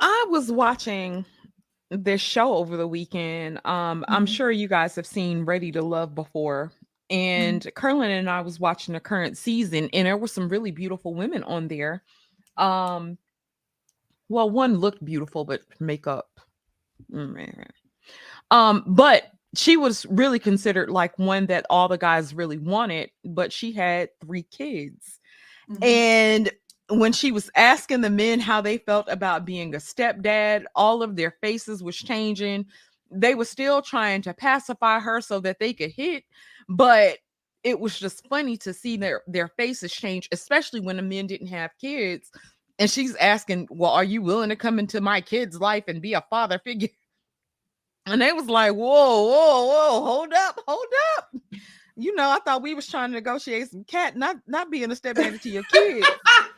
I 0.00 0.26
was 0.28 0.50
watching 0.50 1.24
this 1.90 2.20
show 2.20 2.54
over 2.54 2.76
the 2.76 2.88
weekend. 2.88 3.58
Um, 3.64 4.02
mm-hmm. 4.02 4.14
I'm 4.14 4.26
sure 4.26 4.50
you 4.50 4.68
guys 4.68 4.96
have 4.96 5.06
seen 5.06 5.44
Ready 5.44 5.72
to 5.72 5.82
Love 5.82 6.14
before. 6.14 6.72
And 7.10 7.60
mm-hmm. 7.60 7.70
Curlin 7.70 8.10
and 8.10 8.30
I 8.30 8.40
was 8.40 8.58
watching 8.58 8.94
the 8.94 9.00
current 9.00 9.36
season, 9.36 9.90
and 9.92 10.06
there 10.06 10.16
were 10.16 10.28
some 10.28 10.48
really 10.48 10.70
beautiful 10.70 11.14
women 11.14 11.42
on 11.44 11.68
there. 11.68 12.02
Um, 12.56 13.18
well, 14.28 14.48
one 14.48 14.78
looked 14.78 15.04
beautiful, 15.04 15.44
but 15.44 15.62
makeup 15.80 16.28
Man. 17.08 17.66
Um, 18.50 18.84
but 18.86 19.30
she 19.56 19.76
was 19.76 20.04
really 20.06 20.38
considered 20.38 20.90
like 20.90 21.18
one 21.18 21.46
that 21.46 21.66
all 21.70 21.88
the 21.88 21.98
guys 21.98 22.34
really 22.34 22.58
wanted, 22.58 23.10
but 23.24 23.52
she 23.52 23.72
had 23.72 24.10
three 24.20 24.42
kids. 24.42 25.20
Mm-hmm. 25.70 25.84
And 25.84 26.52
when 26.90 27.12
she 27.12 27.32
was 27.32 27.50
asking 27.56 28.02
the 28.02 28.10
men 28.10 28.40
how 28.40 28.60
they 28.60 28.78
felt 28.78 29.08
about 29.08 29.44
being 29.44 29.74
a 29.74 29.78
stepdad, 29.78 30.64
all 30.74 31.02
of 31.02 31.16
their 31.16 31.36
faces 31.40 31.82
was 31.82 31.96
changing. 31.96 32.66
They 33.10 33.34
were 33.34 33.44
still 33.44 33.80
trying 33.80 34.22
to 34.22 34.34
pacify 34.34 35.00
her 35.00 35.20
so 35.20 35.40
that 35.40 35.58
they 35.58 35.72
could 35.72 35.90
hit, 35.90 36.24
but 36.68 37.18
it 37.62 37.80
was 37.80 37.98
just 37.98 38.26
funny 38.28 38.56
to 38.58 38.74
see 38.74 38.96
their 38.96 39.22
their 39.26 39.48
faces 39.48 39.92
change, 39.92 40.28
especially 40.32 40.80
when 40.80 40.96
the 40.96 41.02
men 41.02 41.26
didn't 41.26 41.46
have 41.46 41.70
kids. 41.80 42.30
And 42.78 42.90
she's 42.90 43.14
asking, 43.16 43.68
"Well, 43.70 43.92
are 43.92 44.04
you 44.04 44.20
willing 44.20 44.50
to 44.50 44.56
come 44.56 44.78
into 44.78 45.00
my 45.00 45.20
kid's 45.20 45.58
life 45.60 45.84
and 45.88 46.02
be 46.02 46.12
a 46.12 46.24
father 46.28 46.58
figure?" 46.58 46.88
And 48.06 48.20
they 48.20 48.34
was 48.34 48.48
like, 48.48 48.72
"Whoa, 48.72 49.22
whoa, 49.28 49.64
whoa, 49.64 50.04
hold 50.04 50.32
up, 50.34 50.60
hold 50.68 50.84
up." 51.16 51.34
You 51.96 52.14
know, 52.14 52.28
I 52.28 52.38
thought 52.44 52.60
we 52.60 52.74
was 52.74 52.86
trying 52.86 53.10
to 53.10 53.14
negotiate 53.14 53.70
some 53.70 53.84
cat, 53.84 54.14
not 54.14 54.36
not 54.46 54.70
being 54.70 54.90
a 54.90 54.96
stepdaddy 54.96 55.38
to 55.38 55.48
your 55.48 55.62
kids. 55.62 56.06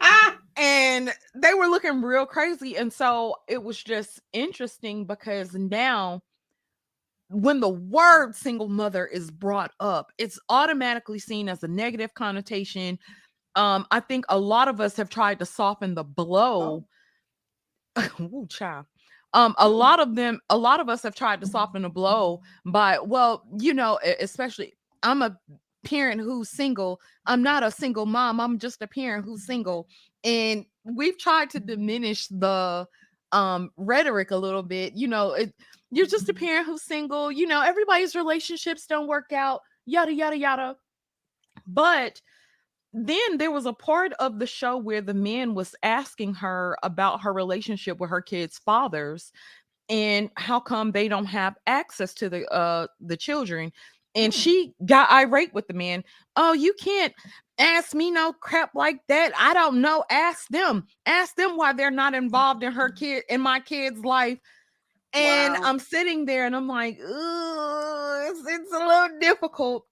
and 0.56 1.12
they 1.34 1.54
were 1.54 1.66
looking 1.66 2.02
real 2.02 2.26
crazy. 2.26 2.76
And 2.76 2.92
so 2.92 3.36
it 3.48 3.62
was 3.62 3.82
just 3.82 4.20
interesting 4.32 5.04
because 5.04 5.54
now 5.54 6.22
when 7.28 7.60
the 7.60 7.68
word 7.68 8.34
single 8.34 8.68
mother 8.68 9.06
is 9.06 9.30
brought 9.30 9.72
up, 9.80 10.12
it's 10.18 10.38
automatically 10.48 11.18
seen 11.18 11.48
as 11.48 11.62
a 11.62 11.68
negative 11.68 12.14
connotation. 12.14 12.98
Um, 13.54 13.86
I 13.90 14.00
think 14.00 14.24
a 14.28 14.38
lot 14.38 14.68
of 14.68 14.80
us 14.80 14.96
have 14.96 15.10
tried 15.10 15.38
to 15.40 15.46
soften 15.46 15.94
the 15.94 16.04
blow. 16.04 16.84
Oh. 17.96 18.08
Ooh, 18.20 18.46
child. 18.48 18.86
Um, 19.32 19.54
a 19.58 19.64
mm-hmm. 19.64 19.74
lot 19.74 20.00
of 20.00 20.14
them, 20.14 20.40
a 20.48 20.56
lot 20.56 20.80
of 20.80 20.88
us 20.88 21.02
have 21.02 21.14
tried 21.14 21.40
to 21.40 21.46
soften 21.46 21.82
the 21.82 21.88
blow 21.88 22.40
by, 22.64 22.98
well, 22.98 23.44
you 23.58 23.74
know, 23.74 23.98
especially 24.20 24.74
I'm 25.02 25.22
a 25.22 25.36
parent 25.86 26.20
who's 26.20 26.50
single. 26.50 27.00
I'm 27.26 27.42
not 27.42 27.62
a 27.62 27.70
single 27.70 28.06
mom. 28.06 28.40
I'm 28.40 28.58
just 28.58 28.82
a 28.82 28.86
parent 28.86 29.24
who's 29.24 29.46
single. 29.46 29.88
And 30.24 30.66
we've 30.84 31.18
tried 31.18 31.50
to 31.50 31.60
diminish 31.60 32.28
the 32.28 32.86
um 33.32 33.70
rhetoric 33.76 34.30
a 34.30 34.36
little 34.36 34.62
bit. 34.62 34.94
You 34.94 35.08
know, 35.08 35.32
it, 35.32 35.54
you're 35.90 36.06
just 36.06 36.28
a 36.28 36.34
mm-hmm. 36.34 36.44
parent 36.44 36.66
who's 36.66 36.82
single. 36.82 37.30
You 37.32 37.46
know, 37.46 37.62
everybody's 37.62 38.14
relationships 38.14 38.86
don't 38.86 39.08
work 39.08 39.32
out, 39.32 39.60
yada, 39.86 40.12
yada, 40.12 40.36
yada. 40.36 40.76
But 41.66 42.20
then 42.92 43.38
there 43.38 43.50
was 43.50 43.66
a 43.66 43.72
part 43.72 44.12
of 44.14 44.38
the 44.38 44.46
show 44.46 44.76
where 44.76 45.02
the 45.02 45.14
man 45.14 45.54
was 45.54 45.74
asking 45.82 46.34
her 46.34 46.76
about 46.82 47.22
her 47.22 47.32
relationship 47.32 47.98
with 48.00 48.10
her 48.10 48.22
kids' 48.22 48.58
fathers 48.58 49.32
and 49.88 50.30
how 50.36 50.58
come 50.58 50.92
they 50.92 51.06
don't 51.06 51.26
have 51.26 51.56
access 51.66 52.12
to 52.14 52.28
the 52.28 52.46
uh 52.52 52.86
the 53.00 53.16
children 53.16 53.72
and 54.16 54.34
she 54.34 54.72
got 54.84 55.10
irate 55.12 55.54
with 55.54 55.68
the 55.68 55.74
man. 55.74 56.02
Oh 56.34 56.52
you 56.52 56.74
can't 56.74 57.12
ask 57.58 57.94
me 57.94 58.10
no 58.10 58.32
crap 58.32 58.74
like 58.74 59.00
that. 59.08 59.32
I 59.38 59.54
don't 59.54 59.80
know. 59.80 60.04
Ask 60.10 60.48
them. 60.48 60.86
Ask 61.04 61.36
them 61.36 61.56
why 61.56 61.72
they're 61.72 61.90
not 61.90 62.14
involved 62.14 62.62
in 62.62 62.72
her 62.72 62.90
kid 62.90 63.22
in 63.28 63.40
my 63.40 63.60
kid's 63.60 64.04
life. 64.04 64.38
And 65.12 65.54
wow. 65.54 65.60
i'm 65.62 65.78
sitting 65.78 66.26
there 66.26 66.46
and 66.46 66.54
i'm 66.54 66.66
like 66.66 66.98
it's, 66.98 68.40
it's 68.48 68.72
a 68.72 68.78
little 68.78 69.18
difficult. 69.20 69.86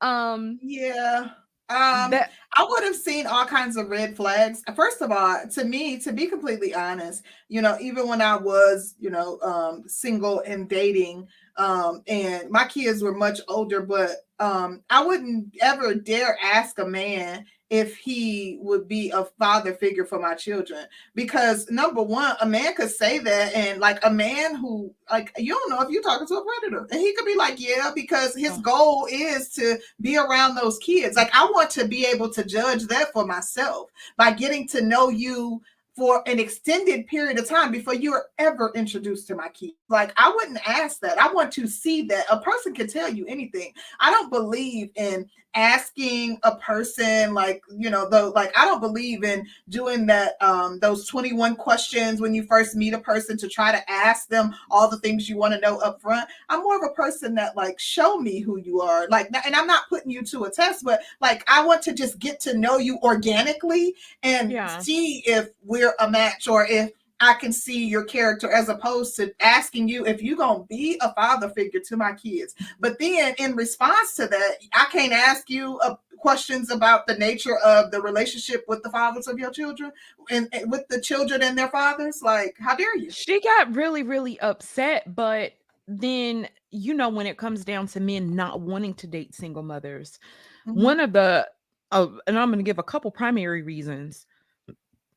Um 0.00 0.58
yeah. 0.62 1.30
Um, 1.70 2.10
that, 2.10 2.32
I 2.56 2.66
would 2.68 2.82
have 2.82 2.96
seen 2.96 3.28
all 3.28 3.46
kinds 3.46 3.76
of 3.76 3.90
red 3.90 4.16
flags. 4.16 4.60
First 4.74 5.02
of 5.02 5.12
all, 5.12 5.40
to 5.52 5.64
me, 5.64 6.00
to 6.00 6.12
be 6.12 6.26
completely 6.26 6.74
honest, 6.74 7.22
you 7.48 7.62
know, 7.62 7.78
even 7.80 8.08
when 8.08 8.20
I 8.20 8.36
was, 8.36 8.96
you 8.98 9.08
know, 9.08 9.38
um, 9.40 9.84
single 9.86 10.40
and 10.40 10.68
dating, 10.68 11.28
um, 11.56 12.02
and 12.06 12.50
my 12.50 12.64
kids 12.66 13.02
were 13.02 13.14
much 13.14 13.40
older, 13.48 13.80
but 13.82 14.26
um, 14.38 14.82
I 14.90 15.04
wouldn't 15.04 15.54
ever 15.60 15.94
dare 15.94 16.38
ask 16.42 16.78
a 16.78 16.86
man 16.86 17.46
if 17.70 17.96
he 17.96 18.58
would 18.60 18.88
be 18.88 19.10
a 19.10 19.24
father 19.38 19.72
figure 19.72 20.04
for 20.04 20.18
my 20.18 20.34
children. 20.34 20.86
Because 21.14 21.70
number 21.70 22.02
one 22.02 22.34
a 22.40 22.46
man 22.46 22.74
could 22.74 22.90
say 22.90 23.18
that 23.20 23.54
and 23.54 23.80
like 23.80 24.04
a 24.04 24.10
man 24.10 24.56
who 24.56 24.92
like 25.10 25.32
you 25.38 25.54
don't 25.54 25.70
know 25.70 25.80
if 25.80 25.90
you're 25.90 26.02
talking 26.02 26.26
to 26.26 26.34
a 26.34 26.44
predator. 26.44 26.86
And 26.90 27.00
he 27.00 27.14
could 27.14 27.26
be 27.26 27.36
like 27.36 27.60
yeah 27.60 27.92
because 27.94 28.34
his 28.34 28.52
oh. 28.52 28.60
goal 28.60 29.08
is 29.10 29.50
to 29.50 29.78
be 30.00 30.18
around 30.18 30.56
those 30.56 30.78
kids. 30.78 31.16
Like 31.16 31.30
i 31.32 31.44
want 31.44 31.70
to 31.70 31.86
be 31.86 32.04
able 32.06 32.28
to 32.30 32.44
judge 32.44 32.84
that 32.88 33.12
for 33.12 33.24
myself 33.24 33.90
by 34.16 34.32
getting 34.32 34.66
to 34.68 34.82
know 34.82 35.08
you 35.08 35.62
for 36.00 36.26
an 36.26 36.40
extended 36.40 37.06
period 37.08 37.38
of 37.38 37.46
time 37.46 37.70
before 37.70 37.92
you're 37.92 38.24
ever 38.38 38.72
introduced 38.74 39.26
to 39.26 39.34
my 39.34 39.50
kids. 39.50 39.74
Like 39.90 40.14
I 40.16 40.32
wouldn't 40.34 40.66
ask 40.66 40.98
that. 41.00 41.20
I 41.20 41.30
want 41.30 41.52
to 41.52 41.66
see 41.66 42.00
that 42.04 42.24
a 42.30 42.40
person 42.40 42.74
can 42.74 42.88
tell 42.88 43.12
you 43.12 43.26
anything. 43.26 43.74
I 44.00 44.10
don't 44.10 44.30
believe 44.30 44.88
in 44.94 45.28
asking 45.54 46.38
a 46.44 46.54
person 46.56 47.34
like 47.34 47.60
you 47.76 47.90
know 47.90 48.08
though 48.08 48.32
like 48.36 48.56
i 48.56 48.64
don't 48.64 48.80
believe 48.80 49.24
in 49.24 49.44
doing 49.68 50.06
that 50.06 50.40
um 50.40 50.78
those 50.78 51.08
21 51.08 51.56
questions 51.56 52.20
when 52.20 52.32
you 52.32 52.44
first 52.44 52.76
meet 52.76 52.94
a 52.94 52.98
person 52.98 53.36
to 53.36 53.48
try 53.48 53.72
to 53.72 53.90
ask 53.90 54.28
them 54.28 54.54
all 54.70 54.88
the 54.88 54.98
things 54.98 55.28
you 55.28 55.36
want 55.36 55.52
to 55.52 55.58
know 55.60 55.78
up 55.78 56.00
front 56.00 56.28
i'm 56.48 56.62
more 56.62 56.76
of 56.76 56.88
a 56.88 56.94
person 56.94 57.34
that 57.34 57.56
like 57.56 57.80
show 57.80 58.16
me 58.18 58.38
who 58.38 58.58
you 58.58 58.80
are 58.80 59.08
like 59.08 59.28
and 59.44 59.56
i'm 59.56 59.66
not 59.66 59.88
putting 59.88 60.10
you 60.10 60.22
to 60.22 60.44
a 60.44 60.50
test 60.50 60.84
but 60.84 61.00
like 61.20 61.42
i 61.50 61.64
want 61.64 61.82
to 61.82 61.92
just 61.92 62.18
get 62.20 62.38
to 62.38 62.56
know 62.56 62.78
you 62.78 62.98
organically 63.02 63.94
and 64.22 64.52
yeah. 64.52 64.78
see 64.78 65.22
if 65.26 65.48
we're 65.64 65.94
a 65.98 66.08
match 66.08 66.46
or 66.46 66.64
if 66.64 66.92
I 67.20 67.34
can 67.34 67.52
see 67.52 67.86
your 67.86 68.04
character 68.04 68.50
as 68.50 68.68
opposed 68.68 69.14
to 69.16 69.32
asking 69.40 69.88
you 69.88 70.06
if 70.06 70.22
you're 70.22 70.36
going 70.36 70.62
to 70.62 70.66
be 70.66 70.98
a 71.02 71.12
father 71.14 71.50
figure 71.50 71.80
to 71.80 71.96
my 71.96 72.12
kids. 72.14 72.54
But 72.80 72.98
then 72.98 73.34
in 73.38 73.54
response 73.56 74.14
to 74.16 74.26
that, 74.26 74.54
I 74.72 74.86
can't 74.90 75.12
ask 75.12 75.50
you 75.50 75.78
uh, 75.80 75.96
questions 76.16 76.70
about 76.70 77.06
the 77.06 77.16
nature 77.16 77.56
of 77.58 77.90
the 77.90 78.00
relationship 78.00 78.64
with 78.68 78.82
the 78.82 78.90
fathers 78.90 79.26
of 79.26 79.38
your 79.38 79.50
children 79.50 79.92
and, 80.30 80.48
and 80.52 80.70
with 80.70 80.88
the 80.88 81.00
children 81.00 81.42
and 81.42 81.58
their 81.58 81.68
fathers. 81.68 82.22
Like, 82.22 82.56
how 82.58 82.74
dare 82.74 82.96
you? 82.96 83.10
She 83.10 83.40
got 83.40 83.74
really, 83.74 84.02
really 84.02 84.40
upset. 84.40 85.14
But 85.14 85.52
then, 85.86 86.48
you 86.70 86.94
know, 86.94 87.10
when 87.10 87.26
it 87.26 87.36
comes 87.36 87.64
down 87.64 87.86
to 87.88 88.00
men 88.00 88.34
not 88.34 88.60
wanting 88.60 88.94
to 88.94 89.06
date 89.06 89.34
single 89.34 89.62
mothers, 89.62 90.18
mm-hmm. 90.66 90.82
one 90.82 91.00
of 91.00 91.12
the, 91.12 91.48
uh, 91.92 92.06
and 92.26 92.38
I'm 92.38 92.48
going 92.48 92.60
to 92.60 92.68
give 92.68 92.78
a 92.78 92.84
couple 92.84 93.10
primary 93.10 93.62
reasons 93.62 94.26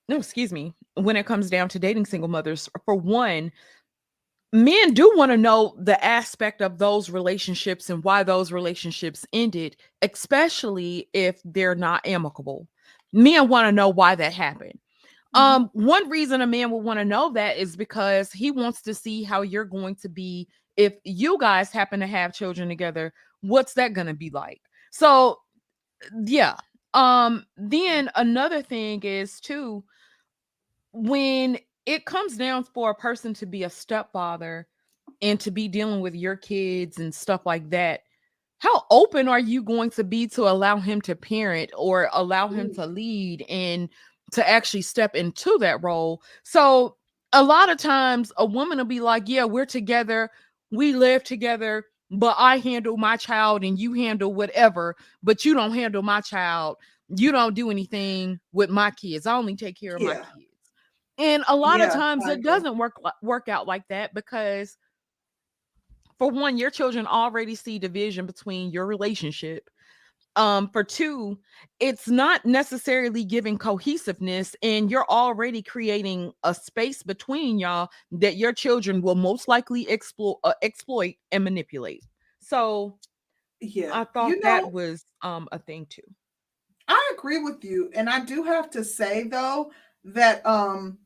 no, 0.10 0.18
excuse 0.18 0.52
me, 0.52 0.74
when 0.96 1.16
it 1.16 1.26
comes 1.26 1.50
down 1.50 1.70
to 1.70 1.80
dating 1.80 2.06
single 2.06 2.30
mothers, 2.30 2.70
for 2.86 2.96
one, 2.96 3.52
men 4.52 4.94
do 4.94 5.12
want 5.16 5.32
to 5.32 5.38
know 5.38 5.76
the 5.80 6.04
aspect 6.04 6.62
of 6.62 6.78
those 6.78 7.10
relationships 7.10 7.89
and 7.89 8.04
why 8.04 8.24
those 8.24 8.52
relationships 8.52 9.26
ended, 9.34 9.78
especially 10.02 11.10
if 11.13 11.42
they're 11.46 11.76
not 11.76 12.06
amicable. 12.06 12.68
Men 13.13 13.48
want 13.48 13.68
to 13.68 13.72
know 13.72 13.89
why 13.89 14.16
that 14.16 14.34
happened. 14.34 14.80
Mm-hmm. 15.36 15.42
Um, 15.42 15.70
one 15.74 16.10
reason 16.10 16.42
a 16.42 16.48
man 16.48 16.70
would 16.72 16.84
want 16.84 17.00
to 17.00 17.06
know 17.06 17.32
that 17.34 17.58
is 17.58 17.76
because 17.76 18.32
he 18.32 18.52
wants 18.52 18.82
to 18.84 18.94
see 18.94 19.24
how 19.24 19.42
you're 19.42 19.66
going 19.66 19.96
to 19.96 20.10
be 20.10 20.48
if 20.76 20.94
you 21.04 21.38
guys 21.39 21.72
happen 21.72 22.00
to 22.02 22.08
have 22.08 22.34
children 22.34 22.68
together. 22.68 23.13
What's 23.42 23.74
that 23.76 23.94
going 23.94 24.08
to 24.08 24.13
be 24.13 24.30
like? 24.30 24.62
So, 24.92 25.39
yeah. 26.26 26.56
Um, 26.94 27.46
then 27.58 28.12
another 28.16 28.62
thing 28.62 29.02
is 29.02 29.39
too 29.39 29.84
when 30.93 31.58
it 31.86 32.06
comes 32.06 32.38
down 32.38 32.63
for 32.63 32.91
a 32.91 32.95
person 32.95 33.34
to 33.36 33.45
be 33.45 33.63
a 33.63 33.69
stepfather 33.69 34.67
and 35.21 35.39
to 35.41 35.51
be 35.51 35.67
dealing 35.67 36.01
with 36.01 36.15
your 36.15 36.36
kids 36.36 36.99
and 36.99 37.13
stuff 37.13 37.45
like 37.45 37.69
that, 37.71 38.01
how 38.60 38.86
open 38.89 39.27
are 39.27 39.39
you 39.39 39.62
going 39.62 39.89
to 39.89 40.03
be 40.03 40.27
to 40.27 40.43
allow 40.43 40.77
him 40.77 41.01
to 41.01 41.15
parent 41.15 41.71
or 41.77 42.10
allow 42.13 42.47
him 42.47 42.67
Ooh. 42.67 42.73
to 42.75 42.86
lead 42.86 43.43
and 43.49 43.89
to 44.32 44.47
actually 44.47 44.84
step 44.84 45.15
into 45.15 45.58
that 45.60 45.84
role? 45.84 46.21
So, 46.43 46.95
a 47.36 47.43
lot 47.43 47.69
of 47.69 47.79
times 47.79 48.32
a 48.38 48.45
woman 48.45 48.77
will 48.77 48.86
be 48.86 48.99
like, 48.99 49.23
Yeah, 49.27 49.45
we're 49.45 49.65
together, 49.65 50.29
we 50.71 50.93
live 50.93 51.23
together, 51.23 51.86
but 52.12 52.36
I 52.38 52.60
handle 52.60 52.95
my 52.95 53.17
child 53.17 53.63
and 53.63 53.77
you 53.77 53.93
handle 53.93 54.34
whatever, 54.34 54.95
but 55.23 55.43
you 55.43 55.56
don't 55.56 55.73
handle 55.73 56.03
my 56.03 56.21
child. 56.21 56.77
You 57.10 57.32
don't 57.32 57.56
do 57.56 57.69
anything 57.69 58.39
with 58.53 58.69
my 58.69 58.91
kids. 58.91 59.25
I 59.25 59.36
only 59.36 59.56
take 59.56 59.79
care 59.79 59.95
of 59.95 60.01
yeah. 60.01 60.08
my 60.08 60.15
kids. 60.15 60.53
And 61.17 61.43
a 61.47 61.56
lot 61.56 61.80
yeah, 61.80 61.88
of 61.88 61.93
times 61.93 62.26
it 62.28 62.41
doesn't 62.41 62.78
work 62.78 62.93
work 63.21 63.47
out 63.47 63.67
like 63.67 63.88
that 63.89 64.13
because 64.13 64.78
for 66.17 66.30
one, 66.30 66.58
your 66.58 66.71
children 66.71 67.06
already 67.08 67.56
see 67.56 67.80
division 67.80 68.26
between 68.26 68.71
your 68.71 68.86
relationship. 68.86 69.69
Um, 70.36 70.69
for 70.69 70.84
two, 70.84 71.38
it's 71.80 72.08
not 72.08 72.43
necessarily 72.45 73.23
giving 73.23 73.58
cohesiveness, 73.58 74.56
and 74.63 74.89
you're 74.89 75.06
already 75.08 75.62
creating 75.62 76.34
a 76.43 76.56
space 76.56 77.04
between 77.04 77.60
y'all 77.60 77.89
that 78.12 78.36
your 78.38 78.52
children 78.54 79.02
will 79.02 79.15
most 79.15 79.47
likely 79.47 79.88
exploit, 79.89 80.39
uh, 80.43 80.54
exploit 80.63 81.15
and 81.32 81.43
manipulate. 81.43 82.04
So, 82.39 82.97
yeah, 83.62 83.89
I 83.93 84.06
thought 84.06 84.30
you 84.30 84.39
know, 84.41 84.41
that 84.41 84.71
was 84.71 85.06
um 85.21 85.47
a 85.52 85.60
thing 85.60 85.86
too. 85.88 86.02
I 86.88 87.12
agree 87.17 87.39
with 87.39 87.63
you, 87.63 87.91
and 87.93 88.10
I 88.10 88.23
do 88.23 88.43
have 88.43 88.69
to 88.71 88.84
say 88.84 89.23
though 89.28 89.71
that 90.06 90.45
um 90.45 90.97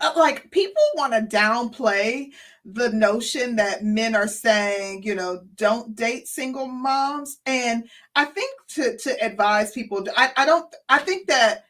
Uh, 0.00 0.12
like 0.16 0.50
people 0.50 0.82
want 0.94 1.12
to 1.12 1.36
downplay 1.36 2.30
the 2.64 2.90
notion 2.90 3.56
that 3.56 3.84
men 3.84 4.14
are 4.14 4.28
saying, 4.28 5.02
you 5.02 5.14
know, 5.14 5.42
don't 5.54 5.94
date 5.94 6.28
single 6.28 6.66
moms. 6.66 7.38
And 7.46 7.88
I 8.14 8.26
think 8.26 8.50
to 8.74 8.96
to 8.98 9.24
advise 9.24 9.72
people, 9.72 10.06
I, 10.16 10.30
I 10.36 10.46
don't 10.46 10.74
I 10.88 10.98
think 10.98 11.26
that 11.28 11.64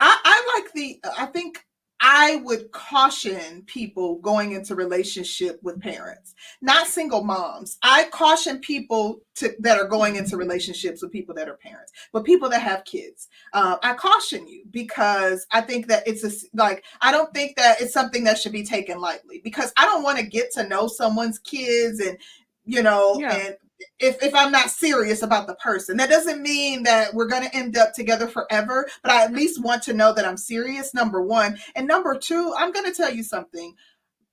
I, 0.00 0.18
I 0.24 0.60
like 0.60 0.72
the 0.72 1.00
I 1.18 1.26
think 1.26 1.64
I 2.04 2.42
would 2.44 2.72
caution 2.72 3.62
people 3.66 4.16
going 4.16 4.52
into 4.52 4.74
relationship 4.74 5.60
with 5.62 5.80
parents, 5.80 6.34
not 6.60 6.88
single 6.88 7.22
moms. 7.22 7.78
I 7.80 8.08
caution 8.10 8.58
people 8.58 9.20
to, 9.36 9.54
that 9.60 9.78
are 9.78 9.86
going 9.86 10.16
into 10.16 10.36
relationships 10.36 11.00
with 11.00 11.12
people 11.12 11.32
that 11.36 11.48
are 11.48 11.56
parents, 11.56 11.92
but 12.12 12.24
people 12.24 12.48
that 12.50 12.60
have 12.60 12.84
kids. 12.84 13.28
Uh, 13.52 13.76
I 13.84 13.94
caution 13.94 14.48
you 14.48 14.64
because 14.72 15.46
I 15.52 15.60
think 15.60 15.86
that 15.86 16.02
it's 16.06 16.24
a, 16.24 16.46
like 16.54 16.82
I 17.00 17.12
don't 17.12 17.32
think 17.32 17.56
that 17.56 17.80
it's 17.80 17.94
something 17.94 18.24
that 18.24 18.36
should 18.36 18.52
be 18.52 18.64
taken 18.64 19.00
lightly 19.00 19.40
because 19.44 19.72
I 19.76 19.84
don't 19.84 20.02
want 20.02 20.18
to 20.18 20.26
get 20.26 20.52
to 20.54 20.66
know 20.66 20.88
someone's 20.88 21.38
kids 21.38 22.00
and 22.00 22.18
you 22.64 22.82
know 22.82 23.16
yeah. 23.20 23.36
and 23.36 23.56
if, 23.98 24.22
if 24.22 24.34
I'm 24.34 24.52
not 24.52 24.70
serious 24.70 25.22
about 25.22 25.46
the 25.46 25.54
person. 25.56 25.96
That 25.96 26.10
doesn't 26.10 26.42
mean 26.42 26.82
that 26.84 27.14
we're 27.14 27.26
going 27.26 27.44
to 27.44 27.56
end 27.56 27.76
up 27.76 27.92
together 27.92 28.26
forever, 28.26 28.88
but 29.02 29.12
I 29.12 29.24
at 29.24 29.32
least 29.32 29.62
want 29.62 29.82
to 29.84 29.92
know 29.92 30.12
that 30.12 30.26
I'm 30.26 30.36
serious, 30.36 30.94
number 30.94 31.22
one. 31.22 31.58
And 31.74 31.86
number 31.86 32.16
two, 32.18 32.54
I'm 32.56 32.72
going 32.72 32.86
to 32.86 32.96
tell 32.96 33.12
you 33.12 33.22
something. 33.22 33.74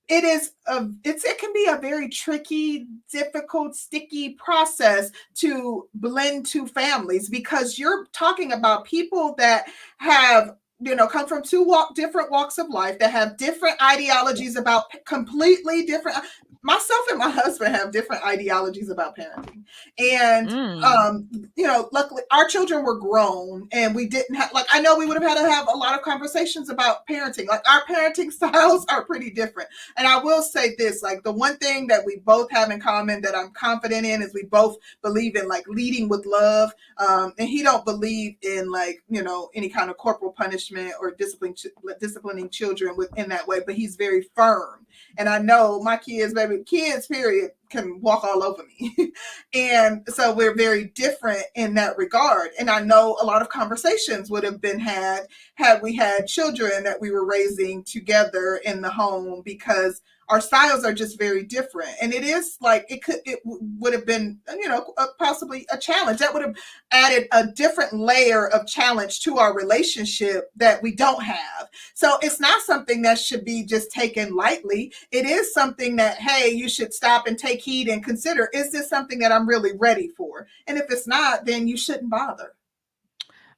It 0.08 0.24
is 0.24 0.54
a 0.66 0.90
it's 1.04 1.24
it 1.24 1.38
can 1.38 1.54
be 1.54 1.68
a 1.70 1.78
very 1.78 2.10
tricky, 2.10 2.88
difficult, 3.12 3.76
sticky 3.76 4.30
process 4.44 5.12
to 5.36 5.88
blend 5.94 6.48
two 6.48 6.66
families 6.66 7.30
because 7.30 7.78
you're 7.78 8.08
talking 8.12 8.54
about 8.54 8.86
people 8.86 9.36
that 9.38 9.66
have 9.98 10.56
you 10.80 10.96
know 10.96 11.08
come 11.08 11.28
from 11.28 11.44
two 11.44 11.64
walk 11.64 11.94
different 11.94 12.32
walks 12.32 12.58
of 12.58 12.70
life 12.70 12.98
that 13.00 13.12
have 13.12 13.38
different 13.38 13.82
ideologies 13.84 14.56
about 14.56 14.86
completely 15.06 15.86
different 15.86 16.18
myself 16.62 17.06
and 17.10 17.20
my 17.20 17.30
husband 17.30 17.74
have 17.74 17.92
different 17.92 18.26
ideologies 18.26 18.90
about 18.90 19.16
parenting. 19.16 19.64
And 19.98 20.50
mm. 20.50 20.84
um 20.84 21.30
you 21.56 21.66
know 21.66 21.90
luckily 21.94 22.24
our 22.32 22.48
children 22.48 22.84
were 22.84 23.00
grown 23.00 23.68
and 23.72 23.96
we 23.96 24.08
didn't 24.08 24.36
have 24.36 24.52
like 24.54 24.66
i 24.70 24.82
know 24.82 24.98
we 24.98 25.06
would 25.06 25.22
have 25.22 25.38
had 25.38 25.42
to 25.42 25.50
have 25.50 25.68
a 25.74 25.78
lot 25.78 25.96
of 25.96 26.02
conversations 26.02 26.70
about 26.70 27.08
parenting. 27.08 27.48
Like 27.48 27.62
our 27.70 27.84
parenting 27.86 28.32
styles 28.32 28.86
are 28.90 29.06
pretty 29.06 29.32
different. 29.32 29.70
And 29.96 30.06
i 30.06 30.18
will 30.18 30.42
say 30.42 30.76
this 30.78 31.02
like 31.02 31.24
the 31.24 31.32
one 31.32 31.58
thing 31.58 31.88
that 31.88 32.06
we 32.06 32.18
both 32.18 32.52
have 32.52 32.72
in 32.72 32.82
common 32.82 33.22
that 33.22 33.36
i'm 33.36 33.52
confident 33.52 34.06
in 34.06 34.22
is 34.22 34.34
we 34.34 34.44
both 34.44 34.78
believe 35.02 35.36
in 35.38 35.48
like 35.48 35.66
leading 35.68 36.10
with 36.10 36.26
love. 36.26 36.72
Um 36.98 37.34
and 37.38 37.48
he 37.48 37.64
don't 37.64 37.86
believe 37.86 38.36
in 38.42 38.70
like 38.70 39.02
you 39.08 39.24
know 39.24 39.50
any 39.56 39.70
kind 39.70 39.90
of 39.90 39.98
corporal 39.98 40.34
punishment 40.34 40.94
or 41.00 41.12
discipline 41.12 41.56
disciplining 42.02 42.50
children 42.50 42.98
within 42.98 43.30
that 43.30 43.48
way 43.48 43.62
but 43.66 43.76
he's 43.76 43.96
very 43.96 44.28
firm. 44.36 44.86
And 45.18 45.30
i 45.30 45.40
know 45.40 45.82
my 45.82 45.96
kids 45.96 46.34
baby 46.34 46.49
kids, 46.66 47.08
period, 47.08 47.52
can 47.70 48.02
walk 48.02 48.24
all 48.24 48.44
over 48.44 48.64
me. 48.64 49.12
and 49.54 50.04
so 50.08 50.34
we're 50.34 50.56
very 50.56 50.86
different 50.86 51.44
in 51.56 51.76
that 51.76 51.98
regard. 51.98 52.50
And 52.60 52.70
I 52.70 52.82
know 52.82 53.18
a 53.22 53.26
lot 53.26 53.42
of 53.42 53.50
conversations 53.50 54.30
would 54.30 54.44
have 54.44 54.60
been 54.60 54.80
had 54.80 55.28
had 55.56 55.82
we 55.82 55.96
had 55.96 56.28
children 56.28 56.84
that 56.84 57.00
we 57.00 57.12
were 57.12 57.26
raising 57.26 57.84
together 57.84 58.60
in 58.66 58.82
the 58.82 58.90
home 58.90 59.42
because 59.44 60.02
our 60.30 60.40
styles 60.40 60.86
are 60.86 60.94
just 60.94 61.18
very 61.18 61.44
different. 61.44 61.90
And 62.02 62.14
it 62.14 62.24
is 62.24 62.58
like 62.62 62.86
it 62.90 63.04
could 63.04 63.18
it 63.26 63.40
would 63.44 63.94
have 63.94 64.06
been 64.06 64.40
you 64.48 64.70
know 64.70 64.94
possibly 65.18 65.66
a 65.72 65.78
challenge. 65.78 66.20
That 66.20 66.34
would 66.34 66.44
have 66.44 66.56
added 66.92 67.28
a 67.32 67.48
different 67.48 67.94
layer 67.94 68.48
of 68.48 68.68
challenge 68.68 69.22
to 69.22 69.38
our 69.38 69.56
relationship 69.56 70.52
that 70.56 70.82
we 70.82 70.96
don't 70.96 71.24
have. 71.24 71.70
So 71.96 72.18
it's 72.22 72.40
not 72.40 72.62
something 72.62 73.02
that 73.02 73.20
should 73.20 73.44
be 73.44 73.66
just 73.66 73.92
taken 73.92 74.36
lightly. 74.36 74.94
It 75.12 75.26
is 75.26 75.54
something 75.54 75.96
that 75.98 76.18
hey 76.18 76.50
you 76.50 76.70
should 76.70 76.94
stop 76.94 77.28
and 77.28 77.38
take 77.38 77.62
heed 77.62 77.88
and 77.88 78.04
consider 78.04 78.50
is 78.54 78.72
this 78.72 78.88
something 78.90 79.20
that 79.20 79.32
i'm 79.32 79.50
really 79.50 79.72
ready 79.78 80.10
for? 80.16 80.48
And 80.68 80.78
if 80.78 80.86
it's 80.90 81.08
not 81.08 81.46
then 81.46 81.68
you 81.68 81.78
shouldn't 81.78 82.10
bother. 82.10 82.54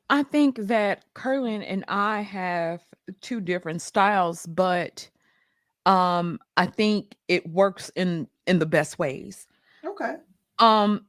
I 0.10 0.24
think 0.24 0.58
that 0.58 1.06
curlin 1.14 1.62
and 1.62 1.84
i 1.88 2.22
have 2.22 2.82
two 3.22 3.42
different 3.42 3.82
styles 3.82 4.46
but 4.46 5.10
um 5.86 6.40
i 6.58 6.66
think 6.66 7.16
it 7.28 7.48
works 7.50 7.92
in 7.96 8.28
in 8.48 8.60
the 8.60 8.66
best 8.66 9.00
ways 9.00 9.48
okay 9.86 10.16
um 10.60 11.06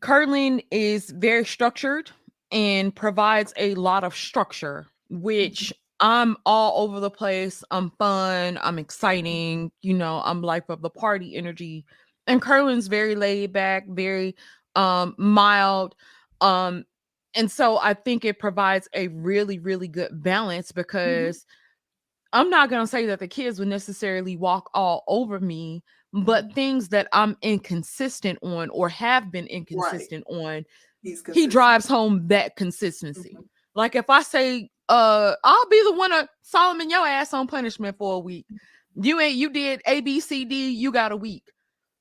curling 0.00 0.62
is 0.70 1.10
very 1.10 1.44
structured 1.44 2.10
and 2.52 2.94
provides 2.94 3.52
a 3.56 3.74
lot 3.74 4.04
of 4.04 4.14
structure 4.14 4.86
which 5.10 5.72
mm-hmm. 6.00 6.06
i'm 6.06 6.36
all 6.46 6.84
over 6.84 7.00
the 7.00 7.10
place 7.10 7.64
i'm 7.70 7.90
fun 7.98 8.58
i'm 8.62 8.78
exciting 8.78 9.72
you 9.82 9.94
know 9.94 10.22
i'm 10.24 10.40
life 10.40 10.68
of 10.68 10.82
the 10.82 10.90
party 10.90 11.34
energy 11.36 11.84
and 12.26 12.40
curling's 12.40 12.86
very 12.86 13.16
laid 13.16 13.52
back 13.52 13.86
very 13.88 14.36
um 14.76 15.14
mild 15.18 15.96
um 16.40 16.84
and 17.34 17.50
so 17.50 17.78
i 17.78 17.92
think 17.92 18.24
it 18.24 18.38
provides 18.38 18.88
a 18.94 19.08
really 19.08 19.58
really 19.58 19.88
good 19.88 20.22
balance 20.22 20.68
mm-hmm. 20.68 20.80
because 20.80 21.38
mm-hmm 21.38 21.58
I'm 22.32 22.50
not 22.50 22.70
going 22.70 22.82
to 22.82 22.86
say 22.86 23.06
that 23.06 23.18
the 23.18 23.28
kids 23.28 23.58
would 23.58 23.68
necessarily 23.68 24.36
walk 24.36 24.70
all 24.74 25.04
over 25.06 25.38
me, 25.40 25.82
but 26.12 26.44
mm-hmm. 26.44 26.54
things 26.54 26.88
that 26.88 27.08
I'm 27.12 27.36
inconsistent 27.42 28.38
on 28.42 28.70
or 28.70 28.88
have 28.88 29.30
been 29.30 29.46
inconsistent 29.46 30.24
right. 30.30 30.38
on, 30.38 30.64
he 31.34 31.46
drives 31.46 31.86
home 31.86 32.26
that 32.28 32.56
consistency. 32.56 33.34
Mm-hmm. 33.34 33.42
Like 33.74 33.94
if 33.94 34.08
I 34.08 34.22
say, 34.22 34.70
uh, 34.88 35.34
I'll 35.44 35.68
be 35.68 35.82
the 35.84 35.94
one 35.94 36.10
to 36.10 36.28
Solomon 36.42 36.90
your 36.90 37.06
ass 37.06 37.32
on 37.32 37.46
punishment 37.46 37.96
for 37.98 38.16
a 38.16 38.18
week. 38.18 38.46
You 38.94 39.20
ain't 39.20 39.36
you 39.36 39.50
did 39.50 39.80
A, 39.86 40.00
B, 40.00 40.20
C, 40.20 40.44
D, 40.44 40.70
you 40.70 40.92
got 40.92 41.12
a 41.12 41.16
week. 41.16 41.44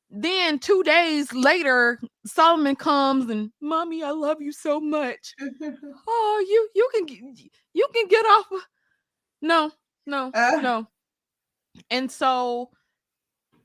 Then 0.10 0.60
two 0.60 0.84
days 0.84 1.32
later, 1.32 2.02
Solomon 2.26 2.76
comes 2.76 3.30
and 3.30 3.50
mommy, 3.62 4.04
I 4.04 4.12
love 4.12 4.42
you 4.42 4.52
so 4.52 4.82
much. 4.82 5.34
oh, 6.08 6.46
you 6.48 6.70
you 6.76 6.90
can 6.94 7.36
you 7.74 7.88
can 7.94 8.08
get 8.08 8.26
off. 8.26 8.48
No, 9.42 9.72
no, 10.06 10.32
uh, 10.34 10.60
no. 10.62 10.88
And 11.90 12.12
so 12.12 12.70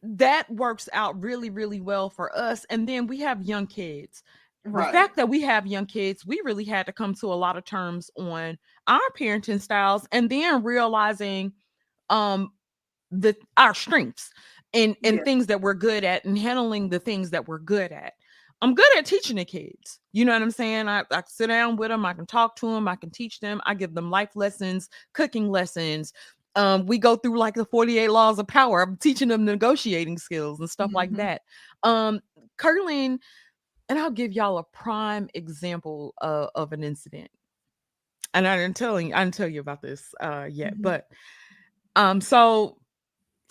that 0.02 0.50
works 0.50 0.88
out 0.92 1.20
really, 1.20 1.50
really 1.50 1.80
well 1.80 2.10
for 2.10 2.36
us. 2.36 2.64
And 2.70 2.88
then 2.88 3.06
we 3.06 3.20
have 3.20 3.42
young 3.42 3.66
kids. 3.66 4.22
Right. 4.64 4.86
The 4.86 4.92
fact 4.92 5.16
that 5.16 5.28
we 5.28 5.40
have 5.42 5.66
young 5.66 5.86
kids, 5.86 6.26
we 6.26 6.40
really 6.44 6.64
had 6.64 6.86
to 6.86 6.92
come 6.92 7.14
to 7.14 7.32
a 7.32 7.34
lot 7.34 7.56
of 7.56 7.64
terms 7.64 8.10
on 8.16 8.58
our 8.86 9.00
parenting 9.18 9.60
styles 9.60 10.06
and 10.12 10.28
then 10.28 10.62
realizing 10.62 11.52
um 12.10 12.50
the 13.10 13.34
our 13.56 13.74
strengths 13.74 14.30
and 14.74 14.96
and 15.04 15.16
yeah. 15.16 15.22
things 15.24 15.46
that 15.46 15.60
we're 15.60 15.74
good 15.74 16.04
at 16.04 16.24
and 16.24 16.38
handling 16.38 16.88
the 16.88 16.98
things 16.98 17.30
that 17.30 17.46
we're 17.46 17.58
good 17.58 17.92
at. 17.92 18.14
I'm 18.62 18.74
good 18.74 18.96
at 18.96 19.06
teaching 19.06 19.36
the 19.36 19.44
kids. 19.44 20.00
You 20.12 20.24
know 20.24 20.32
what 20.32 20.42
I'm 20.42 20.50
saying? 20.50 20.88
I, 20.88 21.04
I 21.10 21.22
sit 21.26 21.48
down 21.48 21.76
with 21.76 21.90
them, 21.90 22.06
I 22.06 22.14
can 22.14 22.26
talk 22.26 22.56
to 22.56 22.72
them, 22.72 22.88
I 22.88 22.96
can 22.96 23.10
teach 23.10 23.40
them, 23.40 23.60
I 23.66 23.74
give 23.74 23.94
them 23.94 24.10
life 24.10 24.30
lessons, 24.34 24.88
cooking 25.12 25.50
lessons. 25.50 26.12
Um, 26.54 26.86
we 26.86 26.98
go 26.98 27.16
through 27.16 27.38
like 27.38 27.54
the 27.54 27.66
48 27.66 28.08
laws 28.08 28.38
of 28.38 28.48
power. 28.48 28.80
I'm 28.80 28.96
teaching 28.96 29.28
them 29.28 29.44
negotiating 29.44 30.16
skills 30.16 30.58
and 30.58 30.70
stuff 30.70 30.88
mm-hmm. 30.88 30.96
like 30.96 31.12
that. 31.12 31.42
Um, 31.82 32.20
curling, 32.56 33.20
and 33.90 33.98
I'll 33.98 34.10
give 34.10 34.32
y'all 34.32 34.58
a 34.58 34.64
prime 34.64 35.28
example 35.34 36.14
uh, 36.22 36.46
of 36.54 36.72
an 36.72 36.82
incident. 36.82 37.30
And 38.32 38.48
I 38.48 38.56
didn't 38.56 38.76
tell 38.76 38.98
you, 38.98 39.14
I 39.14 39.22
didn't 39.22 39.34
tell 39.34 39.48
you 39.48 39.60
about 39.60 39.82
this 39.82 40.14
uh, 40.20 40.46
yet, 40.50 40.74
mm-hmm. 40.74 40.82
but 40.82 41.08
um, 41.94 42.22
so 42.22 42.78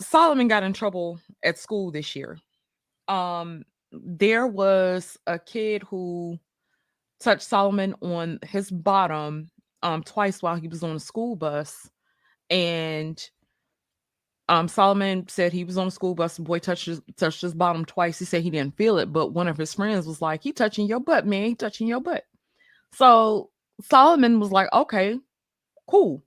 Solomon 0.00 0.48
got 0.48 0.64
in 0.64 0.72
trouble 0.72 1.20
at 1.44 1.58
school 1.58 1.90
this 1.92 2.16
year. 2.16 2.38
Um, 3.08 3.64
there 4.04 4.46
was 4.46 5.18
a 5.26 5.38
kid 5.38 5.82
who 5.82 6.38
touched 7.20 7.42
Solomon 7.42 7.94
on 8.00 8.38
his 8.42 8.70
bottom 8.70 9.50
um 9.82 10.02
twice 10.02 10.42
while 10.42 10.56
he 10.56 10.68
was 10.68 10.82
on 10.82 10.96
a 10.96 11.00
school 11.00 11.36
bus. 11.36 11.90
And 12.50 13.22
um 14.48 14.68
Solomon 14.68 15.26
said 15.28 15.52
he 15.52 15.64
was 15.64 15.78
on 15.78 15.88
a 15.88 15.90
school 15.90 16.14
bus, 16.14 16.36
the 16.36 16.42
boy 16.42 16.58
touched 16.58 16.86
his 16.86 17.00
touched 17.16 17.42
his 17.42 17.54
bottom 17.54 17.84
twice. 17.84 18.18
He 18.18 18.24
said 18.24 18.42
he 18.42 18.50
didn't 18.50 18.76
feel 18.76 18.98
it, 18.98 19.12
but 19.12 19.32
one 19.32 19.48
of 19.48 19.56
his 19.56 19.74
friends 19.74 20.06
was 20.06 20.22
like, 20.22 20.42
He 20.42 20.52
touching 20.52 20.86
your 20.86 21.00
butt, 21.00 21.26
man, 21.26 21.46
he 21.46 21.54
touching 21.54 21.88
your 21.88 22.00
butt. 22.00 22.24
So 22.94 23.50
Solomon 23.82 24.40
was 24.40 24.52
like, 24.52 24.68
Okay, 24.72 25.18
cool. 25.88 26.22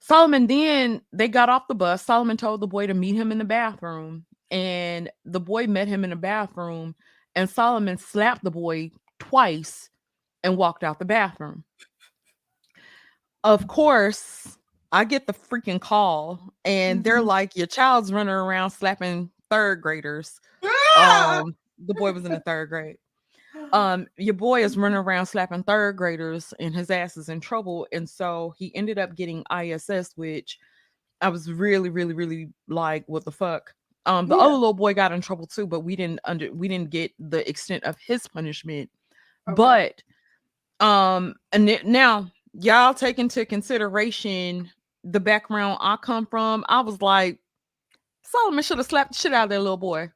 Solomon 0.00 0.48
then 0.48 1.02
they 1.12 1.28
got 1.28 1.48
off 1.48 1.68
the 1.68 1.74
bus. 1.76 2.04
Solomon 2.04 2.36
told 2.36 2.60
the 2.60 2.66
boy 2.66 2.88
to 2.88 2.94
meet 2.94 3.14
him 3.14 3.30
in 3.30 3.38
the 3.38 3.44
bathroom 3.44 4.26
and 4.52 5.10
the 5.24 5.40
boy 5.40 5.66
met 5.66 5.88
him 5.88 6.04
in 6.04 6.10
the 6.10 6.16
bathroom 6.16 6.94
and 7.34 7.48
Solomon 7.48 7.96
slapped 7.96 8.44
the 8.44 8.50
boy 8.50 8.92
twice 9.18 9.88
and 10.44 10.58
walked 10.58 10.84
out 10.84 10.98
the 10.98 11.04
bathroom. 11.06 11.64
Of 13.42 13.66
course, 13.66 14.58
I 14.92 15.04
get 15.04 15.26
the 15.26 15.32
freaking 15.32 15.80
call 15.80 16.52
and 16.64 16.98
mm-hmm. 16.98 17.02
they're 17.02 17.22
like, 17.22 17.56
Your 17.56 17.66
child's 17.66 18.12
running 18.12 18.34
around 18.34 18.70
slapping 18.70 19.30
third 19.50 19.80
graders. 19.80 20.38
Ah! 20.62 21.40
Um, 21.40 21.56
the 21.86 21.94
boy 21.94 22.12
was 22.12 22.24
in 22.24 22.32
the 22.32 22.40
third 22.40 22.68
grade. 22.68 22.98
Um, 23.72 24.06
your 24.16 24.34
boy 24.34 24.64
is 24.64 24.78
running 24.78 24.96
around 24.96 25.26
slapping 25.26 25.62
third 25.62 25.96
graders 25.96 26.54
and 26.58 26.74
his 26.74 26.90
ass 26.90 27.18
is 27.18 27.28
in 27.28 27.40
trouble. 27.40 27.86
And 27.92 28.08
so 28.08 28.54
he 28.58 28.74
ended 28.74 28.98
up 28.98 29.14
getting 29.14 29.44
ISS, 29.54 30.12
which 30.16 30.58
I 31.20 31.28
was 31.28 31.50
really, 31.50 31.90
really, 31.90 32.14
really 32.14 32.48
like, 32.66 33.04
what 33.08 33.24
the 33.24 33.30
fuck? 33.30 33.74
Um, 34.06 34.26
the 34.26 34.36
Yeah. 34.36 34.42
other 34.42 34.54
little 34.54 34.74
boy 34.74 34.94
got 34.94 35.12
in 35.12 35.20
trouble 35.20 35.46
too, 35.46 35.66
but 35.66 35.80
we 35.80 35.94
didn't 35.96 36.20
under 36.24 36.52
we 36.52 36.66
didn't 36.68 36.90
get 36.90 37.12
the 37.18 37.48
extent 37.48 37.84
of 37.84 37.96
his 37.98 38.26
punishment. 38.26 38.90
Okay. 39.48 39.54
But 39.54 40.02
um, 40.84 41.34
and 41.52 41.68
it- 41.68 41.86
now 41.86 42.30
y'all 42.54 42.94
take 42.94 43.18
into 43.18 43.44
consideration 43.46 44.70
the 45.04 45.20
background 45.20 45.78
I 45.80 45.96
come 45.96 46.26
from. 46.26 46.64
I 46.68 46.80
was 46.80 47.00
like, 47.00 47.38
Solomon 48.24 48.62
should 48.62 48.78
have 48.78 48.86
slapped 48.86 49.12
the 49.12 49.18
shit 49.18 49.32
out 49.32 49.44
of 49.44 49.50
that 49.50 49.60
little 49.60 49.76
boy. 49.76 50.10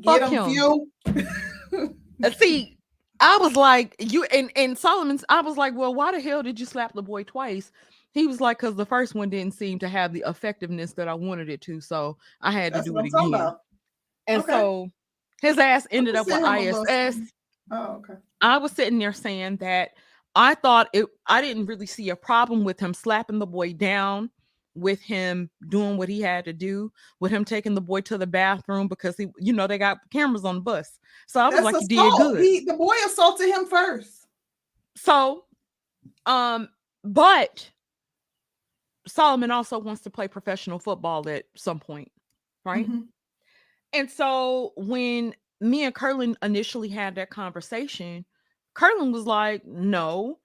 Get 0.00 0.20
fuck 0.20 0.30
him, 0.30 0.48
him. 0.48 1.98
Uh, 2.24 2.30
See, 2.30 2.78
I 3.20 3.36
was 3.38 3.56
like, 3.56 3.96
you 3.98 4.24
and 4.24 4.50
and 4.56 4.76
Solomon's. 4.78 5.24
I 5.28 5.40
was 5.42 5.56
like, 5.56 5.74
well, 5.74 5.94
why 5.94 6.12
the 6.12 6.20
hell 6.20 6.42
did 6.42 6.58
you 6.58 6.66
slap 6.66 6.92
the 6.94 7.02
boy 7.02 7.24
twice? 7.24 7.70
He 8.12 8.26
was 8.26 8.40
like, 8.40 8.58
because 8.58 8.76
the 8.76 8.86
first 8.86 9.14
one 9.14 9.30
didn't 9.30 9.54
seem 9.54 9.78
to 9.80 9.88
have 9.88 10.12
the 10.12 10.24
effectiveness 10.26 10.92
that 10.94 11.08
I 11.08 11.14
wanted 11.14 11.48
it 11.48 11.60
to, 11.62 11.80
so 11.80 12.18
I 12.40 12.52
had 12.52 12.74
That's 12.74 12.86
to 12.86 12.92
do 12.92 12.98
it 12.98 13.12
I'm 13.14 13.34
again. 13.34 13.52
And 14.26 14.42
Okay. 14.42 14.52
so 14.52 14.90
his 15.40 15.58
ass 15.58 15.86
ended 15.90 16.14
up 16.14 16.26
with 16.26 16.34
send 16.34 16.46
him 16.46 16.52
a 16.52 16.70
little 16.72 16.84
ISS. 16.86 17.32
Oh, 17.70 18.02
okay. 18.04 18.14
I 18.40 18.58
was 18.58 18.72
sitting 18.72 18.98
there 18.98 19.12
saying 19.12 19.56
that 19.56 19.90
I 20.34 20.54
thought 20.54 20.88
it. 20.92 21.06
I 21.26 21.40
didn't 21.40 21.66
really 21.66 21.86
see 21.86 22.10
a 22.10 22.16
problem 22.16 22.64
with 22.64 22.78
him 22.78 22.94
slapping 22.94 23.38
the 23.38 23.46
boy 23.46 23.72
down, 23.72 24.30
with 24.74 25.00
him 25.00 25.50
doing 25.68 25.96
what 25.96 26.08
he 26.08 26.20
had 26.20 26.44
to 26.46 26.52
do, 26.52 26.92
with 27.20 27.32
him 27.32 27.44
taking 27.44 27.74
the 27.74 27.80
boy 27.80 28.00
to 28.02 28.18
the 28.18 28.26
bathroom 28.26 28.88
because 28.88 29.16
he, 29.16 29.28
you 29.38 29.52
know, 29.52 29.66
they 29.66 29.78
got 29.78 29.98
cameras 30.10 30.44
on 30.44 30.56
the 30.56 30.60
bus. 30.60 30.98
So 31.26 31.40
I 31.40 31.48
was 31.48 31.54
That's 31.54 31.64
like, 31.64 31.76
you 31.80 31.88
did 31.88 32.12
good. 32.18 32.42
He, 32.42 32.64
the 32.64 32.74
boy 32.74 32.94
assaulted 33.06 33.48
him 33.48 33.66
first. 33.66 34.26
So, 34.96 35.44
um, 36.26 36.68
but 37.04 37.70
Solomon 39.06 39.50
also 39.50 39.78
wants 39.78 40.02
to 40.02 40.10
play 40.10 40.28
professional 40.28 40.78
football 40.78 41.28
at 41.28 41.44
some 41.56 41.80
point, 41.80 42.10
right? 42.64 42.88
Mhm. 42.88 43.08
And 43.92 44.10
so 44.10 44.72
when 44.76 45.34
me 45.60 45.84
and 45.84 45.94
Curlin 45.94 46.36
initially 46.42 46.88
had 46.88 47.14
that 47.16 47.30
conversation, 47.30 48.24
Curlin 48.74 49.12
was 49.12 49.26
like, 49.26 49.64
no, 49.66 50.38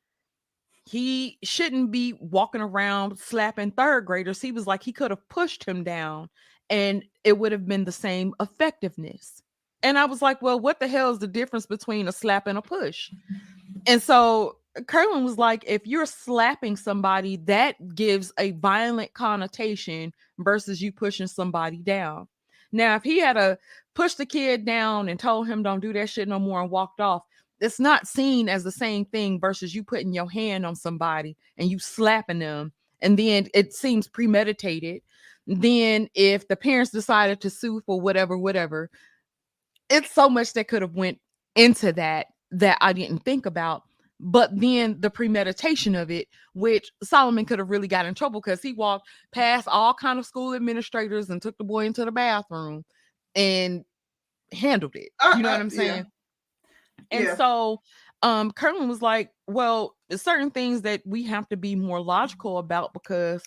he 0.86 1.38
shouldn't 1.43 1.91
be 1.91 2.13
walking 2.13 2.62
around 2.62 3.17
slapping 3.20 3.72
third 3.72 4.06
graders. 4.06 4.41
He 4.41 4.52
was 4.52 4.67
like, 4.67 4.84
he 4.84 4.93
could 4.93 5.12
have 5.12 5.28
pushed 5.30 5.63
him 5.63 5.84
down 5.84 6.30
and 6.70 7.04
it 7.24 7.38
would 7.38 7.52
have 7.52 7.65
been 7.65 7.84
the 7.84 7.91
same 7.91 8.34
effectiveness. 8.39 9.41
And 9.84 9.98
I 9.98 10.06
was 10.06 10.22
like, 10.22 10.41
well, 10.41 10.60
what 10.60 10.80
the 10.80 10.88
hell 10.88 11.12
is 11.12 11.20
the 11.20 11.28
difference 11.28 11.65
between 11.65 12.08
a 12.08 12.12
slap 12.12 12.48
and 12.48 12.58
a 12.58 12.62
push? 12.62 13.12
And 13.86 14.02
so 14.02 14.58
Curlin 14.88 15.24
was 15.24 15.38
like, 15.38 15.63
if 15.68 15.86
you're 15.86 16.06
slapping 16.06 16.76
somebody, 16.76 17.38
that 17.46 17.96
gives 17.96 18.32
a 18.38 18.52
violent 18.52 19.13
connotation 19.13 20.13
versus 20.40 20.82
you 20.82 20.92
pushing 20.92 21.28
somebody 21.28 21.78
down. 21.78 22.28
Now, 22.72 22.96
if 22.96 23.04
he 23.04 23.20
had 23.20 23.38
a 23.38 23.58
pushed 23.96 24.18
the 24.18 24.26
kid 24.26 24.66
down 24.66 25.10
and 25.10 25.20
told 25.20 25.48
him 25.48 25.63
don't 25.63 25.80
do 25.80 25.94
that 25.94 26.10
shit 26.10 26.28
no 26.28 26.40
more 26.40 26.62
and 26.62 26.70
walked 26.70 27.00
off, 27.00 27.24
it's 27.60 27.80
not 27.80 28.08
seen 28.08 28.50
as 28.50 28.63
the 28.63 28.72
same 28.72 29.06
thing 29.06 29.40
versus 29.40 29.74
you 29.74 29.84
putting 29.84 30.13
your 30.13 30.30
hand 30.30 30.66
on 30.66 30.76
somebody 30.76 31.36
and 31.58 31.72
you 31.72 31.80
slapping 31.80 32.40
them, 32.40 32.72
and 33.02 33.18
then 33.18 33.48
it 33.54 33.74
seems 33.74 34.08
premeditated. 34.08 35.02
Then, 35.48 36.10
if 36.13 36.48
the 36.48 36.58
parents 36.58 36.92
decided 36.92 37.42
to 37.42 37.50
sue 37.50 37.82
for 37.86 38.00
whatever, 38.00 38.38
whatever, 38.38 38.90
it's 39.90 40.12
so 40.12 40.30
much 40.30 40.54
that 40.54 40.68
could 40.68 40.82
have 40.82 40.94
went 40.94 41.20
into 41.56 41.94
that 41.94 42.28
that 42.52 42.78
I 42.82 42.94
didn't 42.94 43.20
think 43.20 43.46
about. 43.46 43.84
But 44.19 44.60
then 44.60 44.99
the 44.99 45.10
premeditation 45.12 45.95
of 45.95 46.10
it, 46.10 46.27
which 46.53 46.91
Solomon 47.03 47.45
could 47.45 47.60
have 47.60 47.69
really 47.69 47.88
got 47.88 48.06
in 48.06 48.15
trouble 48.15 48.41
because 48.41 48.62
he 48.62 48.73
walked 48.73 49.08
past 49.32 49.67
all 49.67 49.93
kind 49.93 50.17
of 50.17 50.25
school 50.25 50.56
administrators 50.56 51.30
and 51.30 51.41
took 51.41 51.58
the 51.58 51.63
boy 51.63 51.86
into 51.86 52.03
the 52.03 52.12
bathroom 52.12 52.84
and 53.36 53.86
handled 54.51 54.95
it. 54.95 55.10
Uh, 55.19 55.36
You 55.36 55.43
know 55.43 55.49
uh, 55.49 55.51
what 55.53 55.62
I'm 55.62 55.69
yeah. 55.69 55.77
saying? 55.77 56.06
And 57.12 57.25
Yeah. 57.25 57.36
so 57.36 57.82
um 58.23 58.51
Curlin 58.51 58.89
was 58.89 59.01
like, 59.01 59.32
well, 59.47 59.95
certain 60.15 60.51
things 60.51 60.82
that 60.82 61.01
we 61.06 61.23
have 61.23 61.47
to 61.49 61.58
be 61.58 61.75
more 61.75 62.01
logical 62.01 62.58
about 62.58 62.93
because 62.93 63.43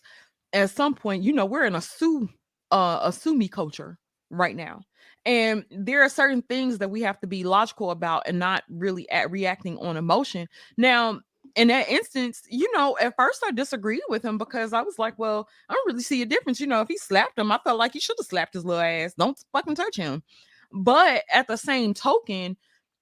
at 0.52 0.70
some 0.70 0.94
point, 0.94 1.22
you 1.24 1.32
know, 1.32 1.46
we're 1.46 1.64
in 1.64 1.74
a 1.74 1.80
sue 1.80 2.28
uh 2.70 3.00
a 3.02 3.12
sue 3.12 3.34
me 3.36 3.48
culture 3.48 3.98
right 4.30 4.54
now. 4.56 4.82
And 5.30 5.64
there 5.70 6.02
are 6.02 6.08
certain 6.08 6.42
things 6.42 6.78
that 6.78 6.90
we 6.90 7.02
have 7.02 7.20
to 7.20 7.26
be 7.28 7.44
logical 7.44 7.92
about 7.92 8.24
and 8.26 8.40
not 8.40 8.64
really 8.68 9.08
at 9.10 9.30
reacting 9.30 9.78
on 9.78 9.96
emotion. 9.96 10.48
Now, 10.76 11.20
in 11.54 11.68
that 11.68 11.88
instance, 11.88 12.42
you 12.50 12.68
know, 12.76 12.96
at 13.00 13.14
first 13.16 13.40
I 13.46 13.52
disagreed 13.52 14.02
with 14.08 14.24
him 14.24 14.38
because 14.38 14.72
I 14.72 14.82
was 14.82 14.98
like, 14.98 15.16
well, 15.20 15.48
I 15.68 15.74
don't 15.74 15.86
really 15.86 16.02
see 16.02 16.20
a 16.22 16.26
difference. 16.26 16.58
You 16.58 16.66
know, 16.66 16.80
if 16.80 16.88
he 16.88 16.98
slapped 16.98 17.38
him, 17.38 17.52
I 17.52 17.60
felt 17.62 17.78
like 17.78 17.92
he 17.92 18.00
should 18.00 18.16
have 18.18 18.26
slapped 18.26 18.54
his 18.54 18.64
little 18.64 18.82
ass. 18.82 19.14
Don't 19.16 19.38
fucking 19.52 19.76
touch 19.76 19.94
him. 19.94 20.24
But 20.72 21.22
at 21.32 21.46
the 21.46 21.56
same 21.56 21.94
token, 21.94 22.56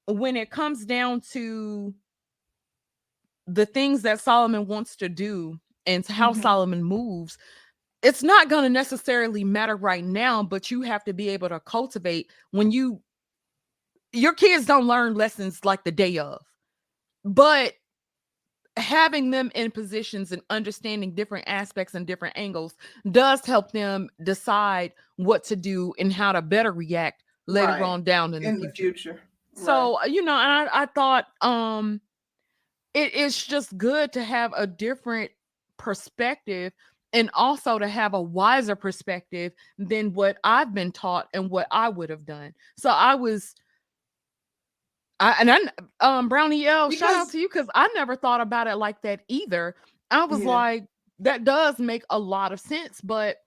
when 0.06 0.36
it 0.36 0.50
comes 0.50 0.84
down 0.84 1.22
to 1.32 1.94
the 3.46 3.64
things 3.64 4.02
that 4.02 4.20
Solomon 4.20 4.66
wants 4.66 4.96
to 4.96 5.08
do 5.08 5.58
and 5.86 6.06
how 6.06 6.34
Mhm. 6.34 6.42
Solomon 6.42 6.82
moves, 6.82 7.38
it's 8.02 8.22
not 8.22 8.48
going 8.48 8.62
to 8.62 8.68
necessarily 8.68 9.44
matter 9.44 9.76
right 9.76 10.04
now, 10.04 10.42
but 10.42 10.70
you 10.70 10.82
have 10.82 11.04
to 11.04 11.12
be 11.12 11.28
able 11.30 11.48
to 11.48 11.60
cultivate 11.60 12.30
when 12.52 12.70
you 12.70 13.00
your 14.12 14.32
kids 14.32 14.66
don't 14.66 14.86
learn 14.86 15.14
lessons 15.14 15.64
like 15.64 15.84
the 15.84 15.92
day 15.92 16.16
of. 16.18 16.42
But 17.24 17.74
having 18.76 19.30
them 19.30 19.50
in 19.54 19.70
positions 19.70 20.30
and 20.32 20.40
understanding 20.50 21.14
different 21.14 21.48
aspects 21.48 21.94
and 21.94 22.06
different 22.06 22.38
angles 22.38 22.76
does 23.10 23.44
help 23.44 23.72
them 23.72 24.08
decide 24.22 24.92
what 25.16 25.42
to 25.44 25.56
do 25.56 25.92
and 25.98 26.12
how 26.12 26.30
to 26.32 26.40
better 26.40 26.72
react 26.72 27.24
later 27.48 27.72
Right. 27.72 27.82
on 27.82 28.04
down 28.04 28.34
in, 28.34 28.44
in 28.44 28.60
the 28.60 28.68
the 28.68 28.72
future. 28.72 28.94
future. 28.94 29.22
So, 29.54 29.98
uh, 30.00 30.06
you 30.06 30.22
know, 30.22 30.36
and 30.38 30.70
I, 30.70 30.82
I 30.82 30.86
thought 30.86 31.26
um 31.40 32.00
it 32.94 33.14
is 33.14 33.44
just 33.44 33.76
good 33.76 34.12
to 34.12 34.22
have 34.22 34.52
a 34.56 34.66
different 34.66 35.30
perspective 35.76 36.72
and 37.12 37.30
also 37.34 37.78
to 37.78 37.88
have 37.88 38.14
a 38.14 38.20
wiser 38.20 38.76
perspective 38.76 39.52
than 39.78 40.12
what 40.12 40.36
I've 40.44 40.74
been 40.74 40.92
taught 40.92 41.28
and 41.32 41.50
what 41.50 41.66
I 41.70 41.88
would 41.88 42.10
have 42.10 42.26
done. 42.26 42.52
So 42.76 42.90
I 42.90 43.14
was 43.14 43.54
I 45.20 45.36
and 45.40 45.50
I 45.50 45.58
um 46.00 46.28
Brownie 46.28 46.66
L, 46.66 46.90
shout 46.90 47.14
out 47.14 47.30
to 47.30 47.38
you 47.38 47.48
because 47.48 47.68
I 47.74 47.88
never 47.94 48.14
thought 48.14 48.40
about 48.40 48.66
it 48.66 48.76
like 48.76 49.02
that 49.02 49.20
either. 49.28 49.74
I 50.10 50.24
was 50.26 50.40
Yeah. 50.40 50.46
like, 50.50 50.84
that 51.20 51.44
does 51.44 51.78
make 51.78 52.04
a 52.10 52.18
lot 52.18 52.52
of 52.52 52.60
sense, 52.60 53.00
but 53.00 53.38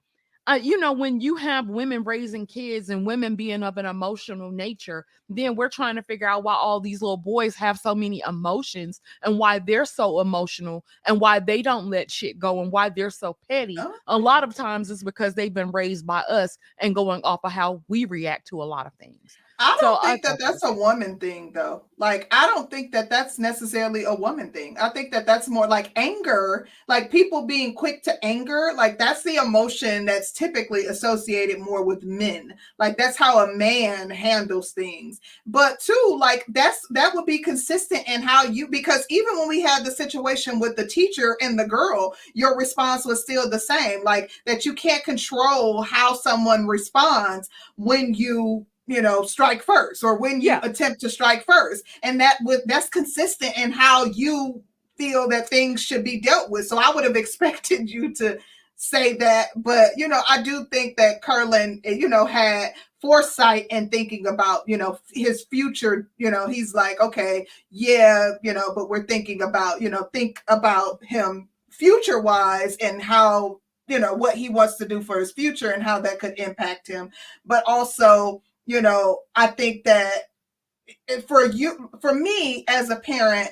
uh, 0.48 0.60
you 0.62 0.80
know, 0.80 0.92
when 0.92 1.22
you 1.22 1.36
have 1.36 1.70
women 1.70 2.04
raising 2.04 2.48
kids 2.48 2.90
and 2.90 3.06
women 3.06 3.36
being 3.36 3.62
of 3.62 3.78
an 3.78 3.86
emotional 3.86 4.52
nature, 4.52 5.06
then 5.30 5.56
we're 5.56 5.70
trying 5.70 5.96
to 5.96 6.02
figure 6.02 6.28
out 6.28 6.44
why 6.44 6.56
all 6.56 6.80
these 6.80 7.02
little 7.02 7.16
boys 7.16 7.56
have 7.56 7.78
so 7.78 7.94
many 7.94 8.24
emotions 8.28 9.02
and 9.22 9.38
why 9.38 9.60
they're 9.60 9.86
so 9.86 10.20
emotional 10.20 10.84
and 11.06 11.22
why 11.22 11.40
they 11.40 11.62
don't 11.62 11.88
let 11.88 12.10
shit 12.10 12.40
go 12.40 12.62
and 12.62 12.72
why 12.72 12.90
they're 12.90 13.12
so 13.12 13.38
petty. 13.48 13.76
Oh. 13.78 13.94
A 14.08 14.18
lot 14.18 14.44
of 14.44 14.56
times 14.56 14.90
it's 14.90 15.04
because 15.04 15.36
they've 15.36 15.54
been 15.54 15.72
raised 15.72 16.08
by 16.08 16.22
us 16.22 16.58
and 16.80 16.96
going 16.96 17.22
off 17.24 17.42
of 17.44 17.52
how 17.52 17.84
we 17.88 18.06
react 18.06 18.48
to 18.48 18.62
a 18.62 18.66
lot 18.66 18.88
of 18.88 18.94
things. 18.96 19.38
I 19.64 19.78
don't 19.80 20.04
I 20.04 20.14
think 20.14 20.24
that 20.24 20.40
that 20.40 20.40
that's 20.40 20.64
a 20.64 20.74
woman 20.74 21.20
thing, 21.20 21.52
though. 21.54 21.84
Like, 21.98 22.28
I 22.32 22.48
don't 22.48 22.72
think 22.72 22.92
that 22.94 23.12
that's 23.12 23.38
necessarily 23.38 24.06
a 24.06 24.16
woman 24.16 24.52
thing. 24.52 24.76
I 24.82 24.90
think 24.90 25.12
that 25.12 25.28
that's 25.28 25.48
more 25.48 25.68
like 25.68 25.92
anger, 25.96 26.68
like 26.88 27.12
people 27.12 27.46
being 27.46 27.76
quick 27.76 28.02
to 28.04 28.26
anger. 28.26 28.72
Like, 28.76 28.98
that's 28.98 29.22
the 29.22 29.36
emotion 29.36 30.06
that's 30.06 30.32
typically 30.32 30.88
associated 30.88 31.60
more 31.60 31.84
with 31.84 32.04
men. 32.04 32.56
Like, 32.80 32.98
that's 32.98 33.18
how 33.18 33.46
a 33.46 33.56
man 33.56 34.10
handles 34.10 34.72
things. 34.72 35.22
But 35.46 35.80
two, 35.80 36.18
like, 36.20 36.44
that's 36.48 36.88
that 36.90 37.14
would 37.14 37.28
be 37.28 37.38
consistent 37.38 38.08
in 38.08 38.24
how 38.24 38.46
you, 38.46 38.68
because 38.68 39.06
even 39.12 39.38
when 39.38 39.48
we 39.48 39.62
had 39.62 39.86
the 39.86 39.92
situation 39.92 40.60
with 40.60 40.76
the 40.76 40.88
teacher 40.88 41.38
and 41.40 41.60
the 41.60 41.68
girl, 41.68 42.16
your 42.34 42.58
response 42.58 43.06
was 43.06 43.22
still 43.22 43.48
the 43.48 43.60
same. 43.60 44.04
Like, 44.04 44.32
that 44.48 44.66
you 44.66 44.74
can't 44.74 45.04
control 45.04 45.84
how 45.84 46.16
someone 46.16 46.66
responds 46.66 47.48
when 47.76 48.16
you 48.16 48.66
you 48.88 49.02
know 49.02 49.24
strike 49.24 49.64
first 49.64 50.04
or 50.04 50.18
when 50.18 50.42
you 50.42 50.48
Yeah. 50.48 50.60
attempt 50.64 51.02
to 51.02 51.10
strike 51.10 51.46
first. 51.46 51.84
And 52.04 52.20
that 52.22 52.38
would 52.44 52.62
that's 52.66 52.90
consistent 52.90 53.58
in 53.58 53.72
how 53.72 54.06
you 54.06 54.64
feel 54.98 55.28
that 55.30 55.50
things 55.50 55.82
should 55.82 56.04
be 56.04 56.20
dealt 56.20 56.50
with. 56.50 56.68
So 56.68 56.78
i 56.78 56.92
would 56.94 57.04
have 57.04 57.16
expected 57.24 57.90
you 57.90 58.14
to 58.16 58.38
say 58.76 59.14
that 59.18 59.50
but 59.58 59.92
you 59.96 60.08
know 60.08 60.22
i 60.28 60.42
do 60.42 60.66
think 60.72 60.98
that 60.98 61.22
curlin 61.22 61.80
eh, 61.84 61.92
you 61.92 62.10
know 62.10 62.26
had 62.26 62.74
foresight 63.00 63.68
and 63.70 63.92
thinking 63.92 64.26
about 64.28 64.64
you 64.68 64.78
know 64.78 64.98
his 65.14 65.44
future. 65.44 66.10
You 66.18 66.32
know 66.32 66.48
he's 66.48 66.74
like 66.74 67.00
okay 67.00 67.46
yeah 67.70 68.32
you 68.44 68.54
know 68.54 68.74
but 68.76 68.90
we're 68.90 69.06
thinking 69.06 69.42
about 69.44 69.82
you 69.82 69.90
know 69.90 70.04
think 70.14 70.42
about 70.48 71.04
him 71.04 71.48
future 71.70 72.20
wise 72.20 72.76
and 72.78 73.02
how 73.02 73.60
you 73.88 74.00
know 74.00 74.14
what 74.14 74.36
he 74.36 74.50
wants 74.50 74.76
to 74.78 74.88
do 74.88 75.02
for 75.02 75.20
his 75.20 75.32
future 75.32 75.72
and 75.72 75.84
how 75.84 76.00
that 76.00 76.20
could 76.20 76.38
impact 76.40 76.88
him. 76.88 77.10
But 77.46 77.64
also 77.68 78.42
you 78.66 78.82
know 78.82 79.20
i 79.36 79.48
think 79.48 79.84
that 79.84 80.24
for 81.28 81.46
you 81.46 81.90
for 82.02 82.14
me 82.14 82.64
as 82.68 82.90
a 82.90 82.98
parent 82.98 83.50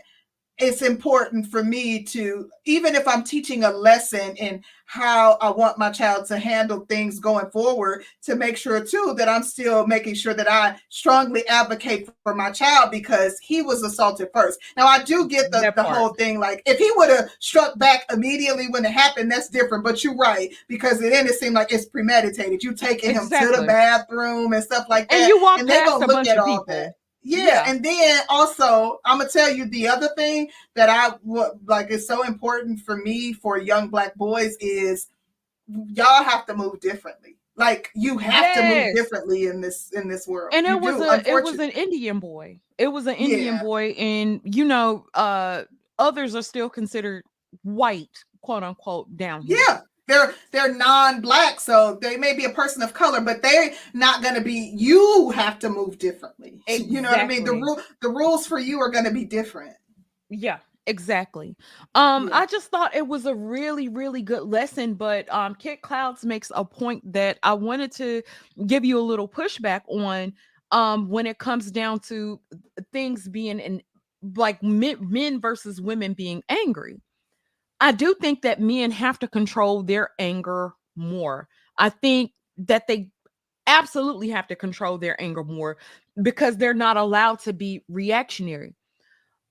it's 0.58 0.82
important 0.82 1.48
for 1.48 1.64
me 1.64 2.04
to 2.04 2.50
even 2.66 2.96
if 2.96 3.08
i'm 3.08 3.24
teaching 3.24 3.64
a 3.64 3.72
lesson 3.72 4.36
in 4.36 4.64
how 4.90 5.38
i 5.40 5.48
want 5.52 5.78
my 5.78 5.92
child 5.92 6.26
to 6.26 6.40
handle 6.40 6.80
things 6.88 7.20
going 7.20 7.48
forward 7.52 8.04
to 8.24 8.36
make 8.36 8.58
sure 8.58 8.84
too 8.84 9.14
that 9.16 9.30
i'm 9.30 9.44
still 9.44 9.86
making 9.86 10.16
sure 10.16 10.34
that 10.34 10.50
i 10.50 10.76
strongly 10.90 11.48
advocate 11.48 12.10
for 12.24 12.34
my 12.34 12.50
child 12.50 12.90
because 12.90 13.38
he 13.38 13.62
was 13.62 13.84
assaulted 13.84 14.28
first 14.34 14.60
now 14.76 14.88
i 14.88 15.04
do 15.04 15.28
get 15.28 15.52
the, 15.52 15.72
the 15.76 15.84
whole 15.84 16.10
thing 16.16 16.40
like 16.40 16.64
if 16.66 16.80
he 16.80 16.92
would 16.96 17.08
have 17.08 17.30
struck 17.38 17.78
back 17.78 18.04
immediately 18.12 18.68
when 18.70 18.84
it 18.84 18.92
happened 18.92 19.32
that's 19.32 19.48
different 19.48 19.84
but 19.84 20.04
you're 20.04 20.18
right 20.18 20.52
because 20.68 21.00
then 21.00 21.28
it 21.28 21.36
seemed 21.36 21.54
like 21.54 21.72
it's 21.72 21.86
premeditated 21.86 22.64
you 22.64 22.74
taking 22.74 23.12
exactly. 23.12 23.38
him 23.38 23.54
to 23.54 23.62
the 23.62 23.68
bathroom 23.68 24.54
and 24.54 24.64
stuff 24.64 24.88
like 24.90 25.08
that 25.10 25.20
and 25.20 25.28
you 25.28 25.40
walk 25.40 25.60
and 25.60 25.70
past 25.70 26.02
a 26.02 26.08
bunch 26.08 26.28
of 26.30 26.46
people. 26.46 26.66
That 26.68 26.99
yeah. 27.24 27.46
yeah. 27.46 27.64
And 27.68 27.84
then 27.84 28.22
also, 28.30 29.00
I'm 29.06 29.18
gonna 29.18 29.30
tell 29.30 29.50
you 29.50 29.66
the 29.66 29.88
other 29.88 30.10
thing 30.16 30.50
that 30.76 30.90
I 30.90 31.16
would 31.24 31.52
like 31.66 31.90
is 31.92 32.08
so 32.08 32.24
important 32.24 32.80
for 32.82 32.98
me 32.98 33.34
for 33.34 33.58
young 33.58 33.90
black 33.90 34.16
boys 34.16 34.56
is 34.60 35.08
y'all 35.68 36.24
have 36.24 36.46
to 36.48 36.56
move 36.56 36.80
differently. 36.80 37.38
Like 37.56 37.90
you 37.94 38.18
have 38.18 38.32
yes. 38.32 38.58
to 38.58 38.64
move 38.64 38.96
differently 38.96 39.48
in 39.48 39.62
this 39.62 39.92
in 39.92 40.08
this 40.08 40.28
world. 40.28 40.52
And 40.54 40.66
it 40.66 40.70
you 40.70 40.78
was 40.78 40.96
do, 40.96 41.04
a 41.04 41.38
it 41.38 41.44
was 41.44 41.60
an 41.60 41.72
Indian 41.72 42.20
boy. 42.20 42.60
It 42.78 42.88
was 42.88 43.08
an 43.08 43.16
Indian 43.16 43.56
yeah. 43.56 43.64
boy, 43.64 43.90
and 43.92 44.40
you 44.44 44.64
know, 44.64 45.06
uh 45.14 45.64
others 45.98 46.36
are 46.36 46.42
still 46.42 46.70
considered 46.70 47.26
white, 47.64 48.24
quote 48.42 48.64
unquote, 48.64 49.16
down 49.18 49.42
here. 49.42 49.58
Yeah 49.68 49.80
they're 50.10 50.34
they're 50.52 50.74
non-black 50.74 51.60
so 51.60 51.98
they 52.02 52.18
may 52.18 52.36
be 52.36 52.46
a 52.46 52.50
person 52.50 52.82
of 52.82 52.94
color 52.94 53.22
but 53.22 53.42
they're 53.42 53.72
not 53.94 54.22
going 54.22 54.36
to 54.36 54.42
be 54.42 54.74
you 54.76 55.30
have 55.30 55.60
to 55.60 55.70
move 55.70 55.98
differently. 55.98 56.62
Exactly. 56.68 56.96
you 56.96 57.02
know 57.02 57.10
what 57.10 57.20
i 57.20 57.28
mean? 57.28 57.46
The 57.46 57.54
rule 57.54 57.80
the 58.02 58.10
rules 58.10 58.46
for 58.46 58.60
you 58.60 58.80
are 58.82 58.90
going 58.90 59.06
to 59.06 59.12
be 59.12 59.26
different. 59.26 59.76
Yeah 60.30 60.60
exactly. 60.88 61.56
Um 61.94 62.30
yeah. 62.30 62.40
i 62.40 62.46
just 62.46 62.72
thought 62.72 62.96
it 62.96 63.08
was 63.08 63.26
a 63.26 63.36
really 63.36 63.88
really 63.88 64.22
good 64.22 64.44
lesson 64.44 64.96
but 64.96 65.32
um 65.32 65.56
kit 65.56 65.82
clouds 65.82 66.26
makes 66.26 66.52
a 66.56 66.66
point 66.66 67.02
that 67.14 67.38
i 67.44 67.54
wanted 67.54 67.92
to 67.94 68.24
give 68.66 68.84
you 68.84 69.00
a 69.00 69.02
little 69.02 69.28
pushback 69.28 69.82
on 69.88 70.34
um 70.72 71.08
when 71.10 71.28
it 71.28 71.38
comes 71.38 71.70
down 71.70 72.00
to 72.00 72.40
things 72.92 73.30
being 73.30 73.60
in 73.60 73.82
like 74.36 74.62
men, 74.64 74.98
men 75.00 75.40
versus 75.40 75.80
women 75.80 76.14
being 76.14 76.44
angry 76.50 77.00
I 77.82 77.92
do 77.92 78.14
think 78.16 78.42
that 78.42 78.60
men 78.60 78.92
have 78.92 79.20
to 79.20 79.28
control 79.28 79.84
their 79.84 80.12
anger 80.20 80.74
more. 80.96 81.48
I 81.78 81.90
think 81.90 82.32
that 82.58 82.88
they 82.88 83.10
absolutely 83.68 84.30
have 84.30 84.48
to 84.48 84.56
control 84.56 84.98
their 84.98 85.20
anger 85.22 85.44
more 85.44 85.78
because 86.22 86.58
they're 86.58 86.74
not 86.74 86.98
allowed 86.98 87.40
to 87.40 87.54
be 87.54 87.84
reactionary. 87.88 88.76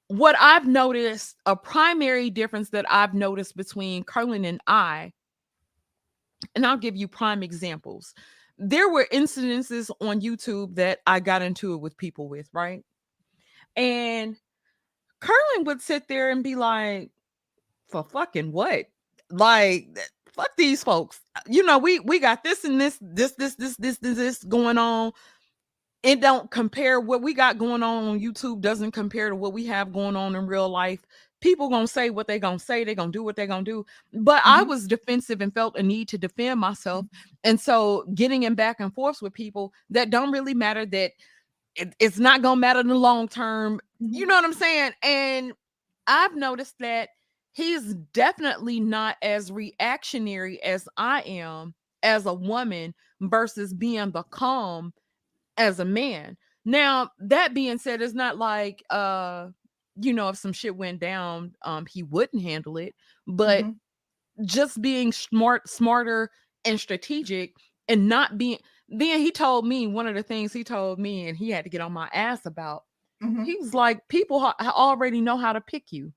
What 0.08 0.36
I've 0.38 0.66
noticed, 0.66 1.36
a 1.46 1.54
primary 1.54 2.30
difference 2.30 2.70
that 2.70 2.90
I've 2.90 3.14
noticed 3.14 3.56
between 3.56 4.04
Curlin 4.04 4.44
and 4.44 4.60
I, 4.66 5.12
and 6.54 6.66
I'll 6.66 6.78
give 6.78 6.96
you 6.96 7.08
prime 7.08 7.42
examples. 7.42 8.14
There 8.58 8.88
were 8.88 9.06
incidences 9.12 9.90
on 10.00 10.20
YouTube 10.20 10.74
that 10.76 10.98
I 11.06 11.20
got 11.20 11.42
into 11.42 11.74
it 11.74 11.80
with 11.80 11.96
people 11.96 12.28
with, 12.28 12.48
right? 12.52 12.82
And 13.76 14.36
Curlin 15.20 15.64
would 15.64 15.80
sit 15.80 16.08
there 16.08 16.30
and 16.30 16.42
be 16.42 16.56
like, 16.56 17.10
for 17.89 18.05
fucking 18.05 18.53
what? 18.53 18.86
Like 19.30 19.99
fuck 20.39 20.57
these 20.57 20.84
folks. 20.84 21.20
Uh, 21.34 21.41
you 21.49 21.64
know, 21.64 21.78
we 21.78 21.99
we 22.01 22.18
got 22.18 22.45
this 22.45 22.64
and 22.64 22.80
this, 22.80 22.99
this, 23.01 23.32
this, 23.32 23.57
this, 23.57 23.76
this, 23.76 23.99
this, 23.99 24.16
this 24.16 24.45
going 24.45 24.78
on. 24.78 25.12
It 26.05 26.20
don't 26.20 26.49
compare 26.51 27.01
what 27.01 27.22
we 27.22 27.34
got 27.34 27.59
going 27.59 27.82
on 27.82 28.05
on 28.05 28.20
YouTube 28.20 28.61
doesn't 28.61 28.93
compare 28.93 29.30
to 29.30 29.34
what 29.34 29.53
we 29.53 29.66
have 29.66 29.93
going 29.93 30.14
on 30.14 30.36
in 30.36 30.47
real 30.47 30.68
life. 30.68 31.01
People 31.41 31.68
gonna 31.68 31.89
say 31.89 32.11
what 32.11 32.28
they 32.28 32.39
gonna 32.39 32.59
say, 32.59 32.84
they 32.84 32.95
gonna 32.95 33.11
do 33.11 33.24
what 33.24 33.34
they 33.34 33.47
gonna 33.47 33.64
do. 33.64 33.84
But 34.12 34.43
mm-hmm. 34.43 34.61
I 34.61 34.62
was 34.62 34.86
defensive 34.86 35.41
and 35.41 35.53
felt 35.53 35.76
a 35.76 35.82
need 35.82 36.09
to 36.09 36.18
defend 36.18 36.61
myself. 36.61 37.05
Mm-hmm. 37.07 37.34
And 37.45 37.61
so 37.61 38.07
getting 38.14 38.45
in 38.45 38.55
back 38.55 38.78
and 38.78 38.95
forth 38.95 39.20
with 39.20 39.34
people 39.34 39.72
that 39.91 40.11
don't 40.11 40.30
really 40.30 40.55
matter, 40.55 40.86
that 40.86 41.12
it, 41.74 41.95
it's 41.99 42.18
not 42.18 42.43
gonna 42.43 42.61
matter 42.61 42.80
in 42.80 42.89
the 42.89 42.95
long 42.95 43.26
term. 43.26 43.80
You 43.99 44.20
mm-hmm. 44.20 44.28
know 44.28 44.34
what 44.36 44.45
I'm 44.45 44.53
saying? 44.53 44.93
And 45.03 45.53
I've 46.07 46.36
noticed 46.36 46.78
that 46.78 47.11
he's 47.59 47.94
definitely 48.12 48.78
not 48.78 49.16
as 49.20 49.50
reactionary 49.50 50.62
as 50.62 50.88
I 50.96 51.22
am 51.22 51.74
as 52.04 52.24
a 52.24 52.32
woman 52.32 52.94
versus 53.20 53.74
being 53.74 54.12
the 54.12 54.22
calm 54.22 54.92
as 55.56 55.80
a 55.80 55.84
man. 55.84 56.36
Now, 56.64 57.11
that 57.18 57.54
being 57.54 57.78
said, 57.78 58.00
it's 58.00 58.14
not 58.14 58.38
like 58.38 58.84
uh, 58.90 59.48
you 60.00 60.12
know, 60.12 60.28
if 60.28 60.36
some 60.36 60.52
shit 60.52 60.76
went 60.76 61.00
down, 61.00 61.52
um, 61.64 61.84
he 61.86 62.04
wouldn't 62.04 62.44
handle 62.44 62.76
it, 62.76 62.94
but 63.26 63.64
mm-hmm. 63.64 64.44
just 64.44 64.80
being 64.80 65.11
smart, 65.11 65.68
smarter 65.68 66.30
and 66.64 66.78
strategic 66.78 67.54
and 67.88 68.09
not 68.09 68.38
being 68.38 68.59
then 68.88 69.18
he 69.18 69.32
told 69.32 69.66
me 69.66 69.88
one 69.88 70.06
of 70.06 70.14
the 70.14 70.22
things 70.22 70.52
he 70.52 70.62
told 70.62 71.00
me 71.00 71.28
and 71.28 71.36
he 71.36 71.50
had 71.50 71.64
to 71.64 71.70
get 71.70 71.80
on 71.80 71.92
my 71.92 72.09
ass 72.12 72.46
about. 72.46 72.84
Mm-hmm. 73.22 73.44
He 73.44 73.56
was 73.56 73.74
like, 73.74 74.06
people 74.09 74.40
ha- 74.40 74.54
already 74.61 75.20
know 75.20 75.36
how 75.36 75.52
to 75.52 75.61
pick 75.61 75.90
you. 75.90 76.12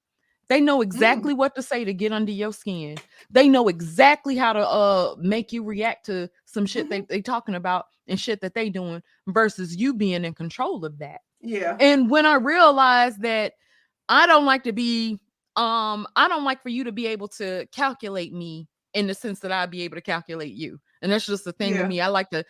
They 0.52 0.60
know 0.60 0.80
mm. 0.80 0.84
exactly 0.84 1.34
mm. 1.34 1.38
what 1.38 1.56
to 1.56 1.64
say 1.64 1.86
to 1.86 1.94
get 1.94 2.12
under 2.12 2.34
your 2.34 2.52
skin. 2.52 2.98
They 3.30 3.48
know 3.48 3.70
exactly 3.70 4.36
how 4.36 4.52
to 4.52 4.68
uh 4.68 5.16
make 5.18 5.54
you 5.54 5.64
react 5.64 6.06
to 6.08 6.30
some 6.44 6.66
shit 6.66 6.90
mm-hmm. 6.90 7.06
they 7.08 7.16
they 7.16 7.22
talking 7.22 7.56
about 7.56 7.86
and 8.08 8.20
shit 8.20 8.42
that 8.42 8.54
they 8.54 8.70
doing 8.70 9.02
versus 9.28 9.78
you 9.78 9.94
being 9.94 10.26
in 10.26 10.34
control 10.34 10.84
of 10.84 10.98
that. 10.98 11.22
Yeah. 11.40 11.78
And 11.80 12.10
when 12.10 12.26
I 12.26 12.34
realized 12.34 13.22
that 13.22 13.54
I 14.10 14.28
don't 14.28 14.44
like 14.44 14.64
to 14.64 14.74
be 14.74 15.22
um 15.56 16.06
I 16.18 16.28
don't 16.28 16.44
like 16.44 16.62
for 16.62 16.68
you 16.68 16.84
to 16.84 16.92
be 16.92 17.08
able 17.08 17.30
to 17.30 17.66
calculate 17.72 18.34
me 18.34 18.68
in 18.94 19.08
the 19.08 19.14
sense 19.14 19.40
that 19.40 19.54
I'd 19.54 19.72
be 19.72 19.84
able 19.84 19.96
to 19.96 20.02
calculate 20.02 20.54
you. 20.54 20.82
And 21.02 21.14
that's 21.14 21.28
just 21.28 21.46
the 21.46 21.54
thing 21.54 21.76
yeah. 21.76 21.84
with 21.84 21.88
me. 21.88 22.02
I 22.02 22.08
like 22.08 22.30
to 22.32 22.44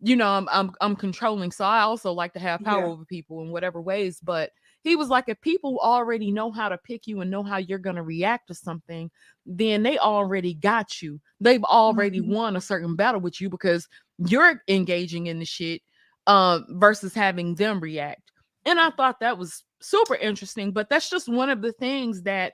you 0.00 0.14
know, 0.14 0.28
I'm 0.28 0.46
I'm 0.52 0.72
I'm 0.82 0.94
controlling. 0.94 1.50
So 1.52 1.64
I 1.64 1.80
also 1.80 2.12
like 2.12 2.34
to 2.34 2.38
have 2.38 2.60
power 2.60 2.80
yeah. 2.80 2.92
over 2.92 3.06
people 3.06 3.40
in 3.40 3.50
whatever 3.50 3.80
ways, 3.80 4.20
but 4.22 4.50
he 4.86 4.94
was 4.94 5.08
like, 5.08 5.24
if 5.26 5.40
people 5.40 5.80
already 5.82 6.30
know 6.30 6.52
how 6.52 6.68
to 6.68 6.78
pick 6.78 7.08
you 7.08 7.20
and 7.20 7.28
know 7.28 7.42
how 7.42 7.56
you're 7.56 7.76
going 7.76 7.96
to 7.96 8.04
react 8.04 8.46
to 8.46 8.54
something, 8.54 9.10
then 9.44 9.82
they 9.82 9.98
already 9.98 10.54
got 10.54 11.02
you. 11.02 11.20
They've 11.40 11.64
already 11.64 12.20
mm-hmm. 12.20 12.32
won 12.32 12.56
a 12.56 12.60
certain 12.60 12.94
battle 12.94 13.20
with 13.20 13.40
you 13.40 13.50
because 13.50 13.88
you're 14.18 14.62
engaging 14.68 15.26
in 15.26 15.40
the 15.40 15.44
shit 15.44 15.82
uh, 16.28 16.60
versus 16.68 17.14
having 17.14 17.56
them 17.56 17.80
react. 17.80 18.30
And 18.64 18.78
I 18.78 18.90
thought 18.90 19.18
that 19.18 19.36
was 19.36 19.64
super 19.80 20.14
interesting, 20.14 20.70
but 20.70 20.88
that's 20.88 21.10
just 21.10 21.28
one 21.28 21.50
of 21.50 21.62
the 21.62 21.72
things 21.72 22.22
that 22.22 22.52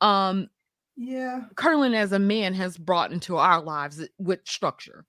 um 0.00 0.48
yeah 0.96 1.42
curlin 1.56 1.92
as 1.92 2.12
a 2.12 2.18
man 2.18 2.54
has 2.54 2.78
brought 2.78 3.12
into 3.12 3.36
our 3.36 3.60
lives 3.60 4.02
with 4.18 4.40
structure 4.44 5.04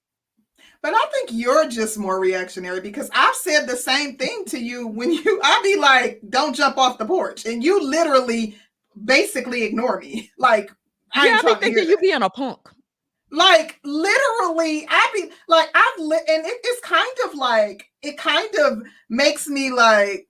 but 0.82 0.93
I 0.95 1.05
think 1.13 1.29
you're 1.32 1.69
just 1.69 1.97
more 1.97 2.19
reactionary 2.19 2.82
because 2.82 3.09
I've 3.13 3.36
said 3.36 3.67
the 3.67 3.75
same 3.75 4.17
thing 4.17 4.45
to 4.47 4.59
you 4.59 4.88
when 4.88 5.11
you 5.11 5.39
I'd 5.43 5.61
be 5.63 5.77
like, 5.77 6.21
don't 6.29 6.55
jump 6.55 6.77
off 6.77 6.97
the 6.97 7.05
porch. 7.05 7.45
And 7.45 7.63
you 7.63 7.84
literally 7.84 8.57
basically 9.05 9.63
ignore 9.63 9.99
me. 9.99 10.32
Like 10.38 10.71
I 11.13 11.27
yeah, 11.27 11.41
I 11.43 11.53
be 11.53 11.59
thinking 11.59 11.89
you 11.89 11.97
being 11.97 12.23
a 12.23 12.29
punk. 12.29 12.67
Like 13.32 13.79
literally, 13.84 14.88
I 14.89 15.07
be 15.13 15.32
like 15.47 15.69
I've 15.75 15.99
li- 15.99 16.25
and 16.27 16.45
it, 16.45 16.57
it's 16.63 16.86
kind 16.86 17.17
of 17.25 17.36
like 17.36 17.86
it 18.01 18.17
kind 18.17 18.49
of 18.55 18.82
makes 19.09 19.47
me 19.47 19.71
like 19.71 20.27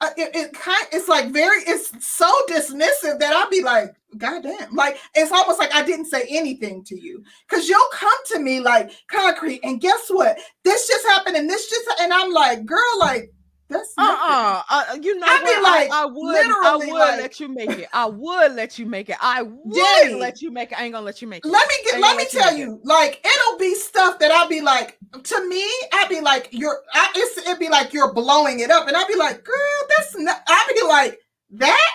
uh, 0.00 0.10
it, 0.16 0.34
it 0.34 0.52
kind 0.52 0.86
it's 0.92 1.08
like 1.08 1.32
very 1.32 1.60
it's 1.62 1.90
so 2.06 2.32
dismissive 2.48 3.18
that 3.18 3.34
I'll 3.34 3.50
be 3.50 3.62
like, 3.62 3.94
God 4.16 4.44
damn. 4.44 4.74
Like 4.74 4.98
it's 5.14 5.32
almost 5.32 5.58
like 5.58 5.74
I 5.74 5.82
didn't 5.82 6.06
say 6.06 6.24
anything 6.28 6.84
to 6.84 7.00
you. 7.00 7.22
Cause 7.48 7.68
you'll 7.68 7.80
come 7.92 8.18
to 8.26 8.38
me 8.38 8.60
like 8.60 8.92
concrete, 9.10 9.60
and 9.64 9.80
guess 9.80 10.08
what? 10.08 10.38
This 10.64 10.86
just 10.86 11.06
happened, 11.06 11.36
and 11.36 11.50
this 11.50 11.68
just 11.68 11.88
and 12.00 12.12
I'm 12.12 12.32
like, 12.32 12.64
girl, 12.64 12.98
like 13.00 13.32
that's 13.68 13.92
uh-uh. 13.98 14.62
Uh, 14.70 14.98
you 15.02 15.18
know 15.18 15.26
I'd 15.28 15.42
what? 15.42 15.62
Like, 15.62 15.90
I, 15.92 16.02
I, 16.02 16.06
would 16.06 16.36
I 16.36 16.76
would 16.76 16.88
like, 16.88 17.20
let 17.20 17.40
you 17.40 17.48
make 17.48 17.70
it. 17.70 17.88
I 17.92 18.06
would 18.06 18.52
let 18.52 18.78
you 18.78 18.86
make 18.86 19.10
it. 19.10 19.16
I 19.20 19.42
would 19.42 19.74
Jay, 19.74 20.14
let 20.14 20.40
you 20.40 20.50
make 20.50 20.72
it. 20.72 20.80
I 20.80 20.84
ain't 20.84 20.94
gonna 20.94 21.04
let 21.04 21.20
you 21.20 21.28
make 21.28 21.44
it. 21.44 21.48
Let 21.48 21.68
me 21.68 21.74
get 21.84 22.00
let 22.00 22.16
me 22.16 22.24
tell 22.30 22.56
you, 22.56 22.64
you 22.64 22.80
like 22.84 23.24
it'll 23.24 23.58
be 23.58 23.74
stuff 23.74 24.18
that 24.20 24.30
I'll 24.30 24.48
be 24.48 24.62
like, 24.62 24.98
to 25.22 25.48
me, 25.48 25.64
I'd 25.92 26.08
be 26.08 26.20
like, 26.20 26.48
you're 26.50 26.80
I, 26.94 27.10
it's 27.14 27.38
it'd 27.38 27.58
be 27.58 27.68
like 27.68 27.92
you're 27.92 28.12
blowing 28.14 28.60
it 28.60 28.70
up. 28.70 28.88
And 28.88 28.96
I'd 28.96 29.08
be 29.08 29.16
like, 29.16 29.44
girl, 29.44 29.88
that's 29.96 30.16
not 30.16 30.40
I'd 30.48 30.72
be 30.74 30.86
like, 30.88 31.18
that 31.50 31.90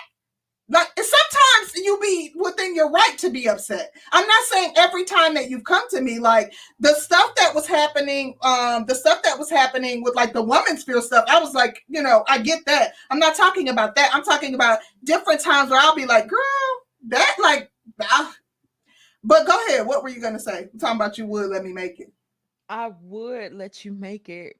like 0.70 0.88
sometimes 0.96 1.84
you 1.84 1.98
be 2.00 2.32
within 2.36 2.74
your 2.74 2.90
right 2.90 3.16
to 3.18 3.28
be 3.28 3.48
upset. 3.48 3.92
I'm 4.12 4.26
not 4.26 4.44
saying 4.44 4.72
every 4.76 5.04
time 5.04 5.34
that 5.34 5.50
you've 5.50 5.64
come 5.64 5.88
to 5.90 6.00
me, 6.00 6.18
like 6.18 6.54
the 6.80 6.94
stuff 6.94 7.34
that 7.36 7.54
was 7.54 7.66
happening, 7.66 8.36
um, 8.40 8.86
the 8.86 8.94
stuff 8.94 9.22
that 9.24 9.38
was 9.38 9.50
happening 9.50 10.02
with 10.02 10.14
like 10.14 10.32
the 10.32 10.42
woman's 10.42 10.82
fear 10.82 11.02
stuff. 11.02 11.26
I 11.28 11.38
was 11.38 11.52
like, 11.52 11.84
you 11.88 12.02
know, 12.02 12.24
I 12.28 12.38
get 12.38 12.64
that. 12.64 12.94
I'm 13.10 13.18
not 13.18 13.36
talking 13.36 13.68
about 13.68 13.94
that. 13.96 14.10
I'm 14.14 14.24
talking 14.24 14.54
about 14.54 14.78
different 15.04 15.42
times 15.42 15.70
where 15.70 15.80
I'll 15.80 15.94
be 15.94 16.06
like, 16.06 16.28
girl, 16.28 16.40
that 17.08 17.36
like, 17.42 17.70
ah. 18.00 18.34
but 19.22 19.46
go 19.46 19.58
ahead. 19.66 19.86
What 19.86 20.02
were 20.02 20.08
you 20.08 20.20
gonna 20.20 20.40
say? 20.40 20.70
I'm 20.72 20.78
talking 20.78 20.96
about 20.96 21.18
you 21.18 21.26
would 21.26 21.50
let 21.50 21.62
me 21.62 21.74
make 21.74 22.00
it. 22.00 22.10
I 22.70 22.90
would 23.02 23.52
let 23.52 23.84
you 23.84 23.92
make 23.92 24.30
it. 24.30 24.56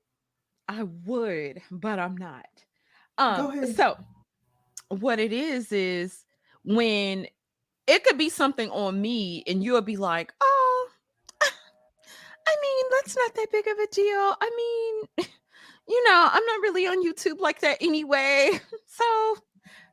I 0.69 0.83
would, 0.83 1.63
but 1.71 1.99
I'm 1.99 2.17
not. 2.17 2.47
Um, 3.17 3.73
so 3.75 3.97
what 4.89 5.19
it 5.19 5.33
is 5.33 5.73
is 5.73 6.25
when 6.65 7.27
it 7.87 8.05
could 8.05 8.19
be 8.19 8.29
something 8.29 8.71
on 8.71 9.01
me 9.01 9.43
and 9.47 9.63
you'll 9.63 9.81
be 9.83 9.97
like, 9.97 10.33
oh, 10.41 10.89
I 12.47 12.57
mean, 12.63 12.87
that's 12.93 13.17
not 13.17 13.35
that 13.35 13.53
big 13.53 13.67
of 13.67 13.79
a 13.79 13.87
deal. 13.87 14.37
I 14.41 14.51
mean, 14.57 15.27
you 15.89 16.05
know, 16.05 16.29
I'm 16.31 16.45
not 16.47 16.61
really 16.63 16.87
on 16.87 17.05
YouTube 17.05 17.41
like 17.41 17.61
that 17.61 17.79
anyway. 17.81 18.61
So 18.87 19.37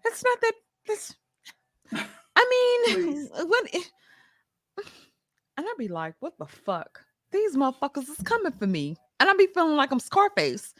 it's 0.05 0.23
not 0.23 0.41
that 0.41 0.53
that's 0.87 1.15
I 2.35 2.85
mean, 2.93 3.29
what 3.33 3.73
and 5.57 5.65
I'd 5.65 5.73
be 5.79 5.87
like, 5.87 6.13
what 6.19 6.37
the 6.37 6.45
fuck? 6.45 7.03
These 7.31 7.55
motherfuckers 7.55 8.07
is 8.07 8.23
coming 8.23 8.51
for 8.51 8.67
me. 8.67 8.95
And 9.19 9.27
I'd 9.27 9.37
be 9.37 9.47
feeling 9.47 9.75
like 9.75 9.91
I'm 9.91 9.99
Scarface. 9.99 10.75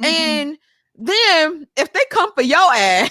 Mm-hmm. 0.00 0.04
And 0.04 0.58
then 0.94 1.66
if 1.76 1.92
they 1.92 2.04
come 2.10 2.32
for 2.32 2.42
your 2.42 2.72
ass 2.74 3.10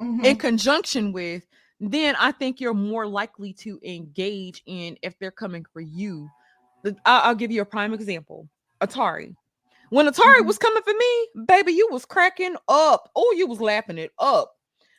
mm-hmm. 0.00 0.24
in 0.24 0.36
conjunction 0.36 1.12
with, 1.12 1.46
then 1.80 2.16
I 2.18 2.32
think 2.32 2.60
you're 2.60 2.74
more 2.74 3.06
likely 3.06 3.52
to 3.54 3.78
engage 3.84 4.62
in 4.66 4.96
if 5.02 5.18
they're 5.18 5.30
coming 5.30 5.64
for 5.72 5.80
you. 5.80 6.28
I'll, 7.04 7.22
I'll 7.22 7.34
give 7.34 7.50
you 7.50 7.62
a 7.62 7.66
prime 7.66 7.94
example 7.94 8.48
Atari. 8.80 9.34
When 9.90 10.06
Atari 10.06 10.36
mm-hmm. 10.36 10.46
was 10.46 10.58
coming 10.58 10.82
for 10.82 10.94
me, 10.94 11.44
baby, 11.46 11.72
you 11.72 11.88
was 11.90 12.04
cracking 12.04 12.56
up. 12.68 13.10
Oh, 13.14 13.34
you 13.36 13.46
was 13.46 13.60
laughing 13.60 13.98
it 13.98 14.12
up. 14.18 14.56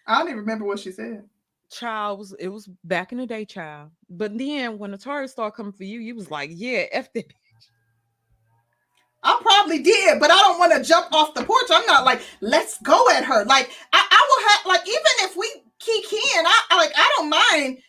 I 0.07 0.17
don't 0.17 0.27
even 0.27 0.39
remember 0.39 0.65
what 0.65 0.79
she 0.79 0.91
said. 0.91 1.23
Child 1.71 2.19
was 2.19 2.35
it 2.39 2.47
was 2.47 2.69
back 2.83 3.11
in 3.11 3.17
the 3.17 3.25
day, 3.25 3.43
child. 3.43 3.89
But 4.09 4.37
then 4.37 4.77
when 4.77 4.91
Atari 4.91 5.27
started 5.27 5.55
coming 5.55 5.73
for 5.73 5.83
you, 5.83 5.99
you 5.99 6.15
was 6.15 6.29
like, 6.29 6.51
yeah, 6.53 6.85
F 6.91 7.11
that 7.13 7.33
I 9.25 9.39
probably 9.41 9.81
did, 9.81 10.19
but 10.19 10.31
I 10.31 10.37
don't 10.37 10.59
want 10.59 10.73
to 10.73 10.87
jump 10.87 11.13
off 11.13 11.33
the 11.33 11.43
porch. 11.43 11.67
I'm 11.71 11.85
not 11.87 12.05
like, 12.05 12.21
let's 12.41 12.79
go 12.81 13.09
at 13.11 13.25
her. 13.25 13.45
Like, 13.45 13.71
I, 13.93 14.07
I 14.11 14.27
will 14.29 14.49
have 14.49 14.65
like 14.67 14.87
even 14.87 15.29
if 15.29 15.35
we 15.35 15.49
key 15.79 16.01
in, 16.37 16.45
I, 16.45 16.61
I 16.71 16.77
like 16.77 16.93
I 16.95 17.13
don't 17.17 17.29
mind 17.29 17.79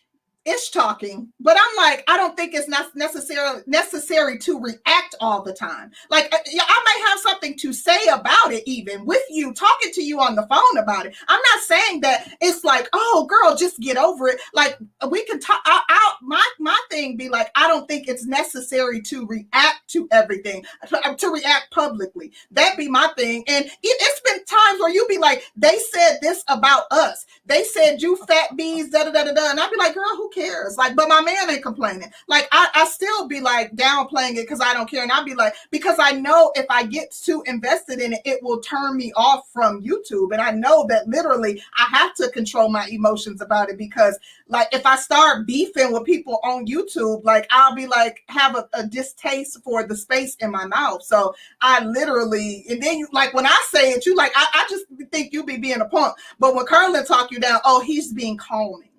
ish 0.47 0.69
talking, 0.69 1.31
but 1.39 1.57
I'm 1.57 1.75
like, 1.75 2.03
I 2.07 2.17
don't 2.17 2.35
think 2.37 2.53
it's 2.53 2.67
not 2.67 2.95
necessarily 2.95 3.61
necessary 3.67 4.37
to 4.39 4.59
react 4.59 5.15
all 5.19 5.41
the 5.41 5.53
time. 5.53 5.91
Like, 6.09 6.33
uh, 6.33 6.37
I 6.37 6.83
may 6.85 7.09
have 7.09 7.19
something 7.19 7.57
to 7.57 7.73
say 7.73 8.07
about 8.07 8.53
it, 8.53 8.63
even 8.65 9.05
with 9.05 9.23
you 9.29 9.53
talking 9.53 9.91
to 9.93 10.01
you 10.01 10.19
on 10.19 10.35
the 10.35 10.47
phone 10.47 10.77
about 10.77 11.05
it. 11.05 11.15
I'm 11.27 11.41
not 11.53 11.63
saying 11.63 12.01
that 12.01 12.29
it's 12.41 12.63
like, 12.63 12.87
oh, 12.93 13.27
girl, 13.29 13.55
just 13.55 13.79
get 13.79 13.97
over 13.97 14.27
it. 14.29 14.39
Like, 14.53 14.77
we 15.09 15.23
can 15.25 15.39
talk. 15.39 15.61
I, 15.65 16.13
my 16.21 16.43
my 16.59 16.79
thing 16.89 17.17
be 17.17 17.29
like, 17.29 17.49
I 17.55 17.67
don't 17.67 17.87
think 17.87 18.07
it's 18.07 18.25
necessary 18.25 19.01
to 19.03 19.25
react 19.27 19.87
to 19.89 20.07
everything, 20.11 20.65
to, 20.87 21.15
to 21.17 21.27
react 21.29 21.71
publicly. 21.71 22.31
That 22.51 22.77
be 22.77 22.87
my 22.87 23.09
thing. 23.17 23.43
And 23.47 23.65
it, 23.65 23.73
it's 23.83 24.21
been 24.21 24.43
times 24.45 24.79
where 24.79 24.93
you 24.93 25.05
be 25.07 25.17
like, 25.17 25.43
they 25.55 25.77
said 25.91 26.19
this 26.21 26.43
about 26.47 26.83
us. 26.91 27.25
They 27.45 27.63
said 27.63 28.01
you 28.01 28.15
fat 28.27 28.55
bees, 28.55 28.89
da 28.89 29.03
da 29.03 29.11
da 29.11 29.23
da, 29.23 29.51
and 29.51 29.59
I'd 29.59 29.71
be 29.71 29.77
like, 29.77 29.93
girl, 29.93 30.15
who 30.15 30.29
cares? 30.37 30.77
Like, 30.77 30.95
but 30.95 31.09
my 31.09 31.21
man 31.21 31.49
ain't 31.49 31.63
complaining. 31.63 32.11
Like, 32.27 32.47
I, 32.51 32.69
I 32.73 32.85
still 32.85 33.27
be 33.27 33.39
like 33.41 33.75
downplaying 33.75 34.35
it 34.35 34.43
because 34.43 34.61
I 34.61 34.73
don't 34.73 34.89
care. 34.89 35.03
And 35.03 35.11
I'll 35.11 35.25
be 35.25 35.35
like, 35.35 35.55
because 35.71 35.97
I 35.99 36.11
know 36.11 36.51
if 36.55 36.65
I 36.69 36.85
get 36.85 37.11
too 37.11 37.43
invested 37.45 37.99
in 37.99 38.13
it, 38.13 38.21
it 38.25 38.43
will 38.43 38.59
turn 38.59 38.97
me 38.97 39.11
off 39.15 39.49
from 39.51 39.81
YouTube. 39.83 40.31
And 40.31 40.41
I 40.41 40.51
know 40.51 40.85
that 40.87 41.07
literally 41.07 41.61
I 41.77 41.87
have 41.97 42.13
to 42.15 42.29
control 42.29 42.69
my 42.69 42.87
emotions 42.91 43.41
about 43.41 43.69
it 43.69 43.77
because, 43.77 44.17
like, 44.47 44.67
if 44.71 44.85
I 44.85 44.95
start 44.95 45.47
beefing 45.47 45.91
with 45.91 46.05
people 46.05 46.39
on 46.43 46.67
YouTube, 46.67 47.23
like, 47.23 47.47
I'll 47.51 47.75
be 47.75 47.87
like, 47.87 48.23
have 48.29 48.55
a, 48.55 48.67
a 48.73 48.85
distaste 48.85 49.61
for 49.63 49.85
the 49.85 49.95
space 49.95 50.35
in 50.35 50.51
my 50.51 50.65
mouth. 50.65 51.03
So 51.03 51.33
I 51.61 51.83
literally, 51.83 52.65
and 52.69 52.81
then 52.81 52.97
you, 52.97 53.07
like, 53.11 53.33
when 53.33 53.45
I 53.45 53.63
say 53.69 53.91
it, 53.91 54.05
you 54.05 54.15
like, 54.15 54.31
I, 54.35 54.45
I 54.53 54.67
just 54.69 54.85
think 55.11 55.33
you 55.33 55.43
be 55.43 55.57
being 55.57 55.81
a 55.81 55.85
punk. 55.85 56.15
But 56.39 56.55
when 56.55 56.65
Curlin 56.65 57.05
talk 57.05 57.31
you 57.31 57.39
down, 57.39 57.59
oh, 57.65 57.81
he's 57.81 58.13
being 58.13 58.37
calming. 58.37 58.89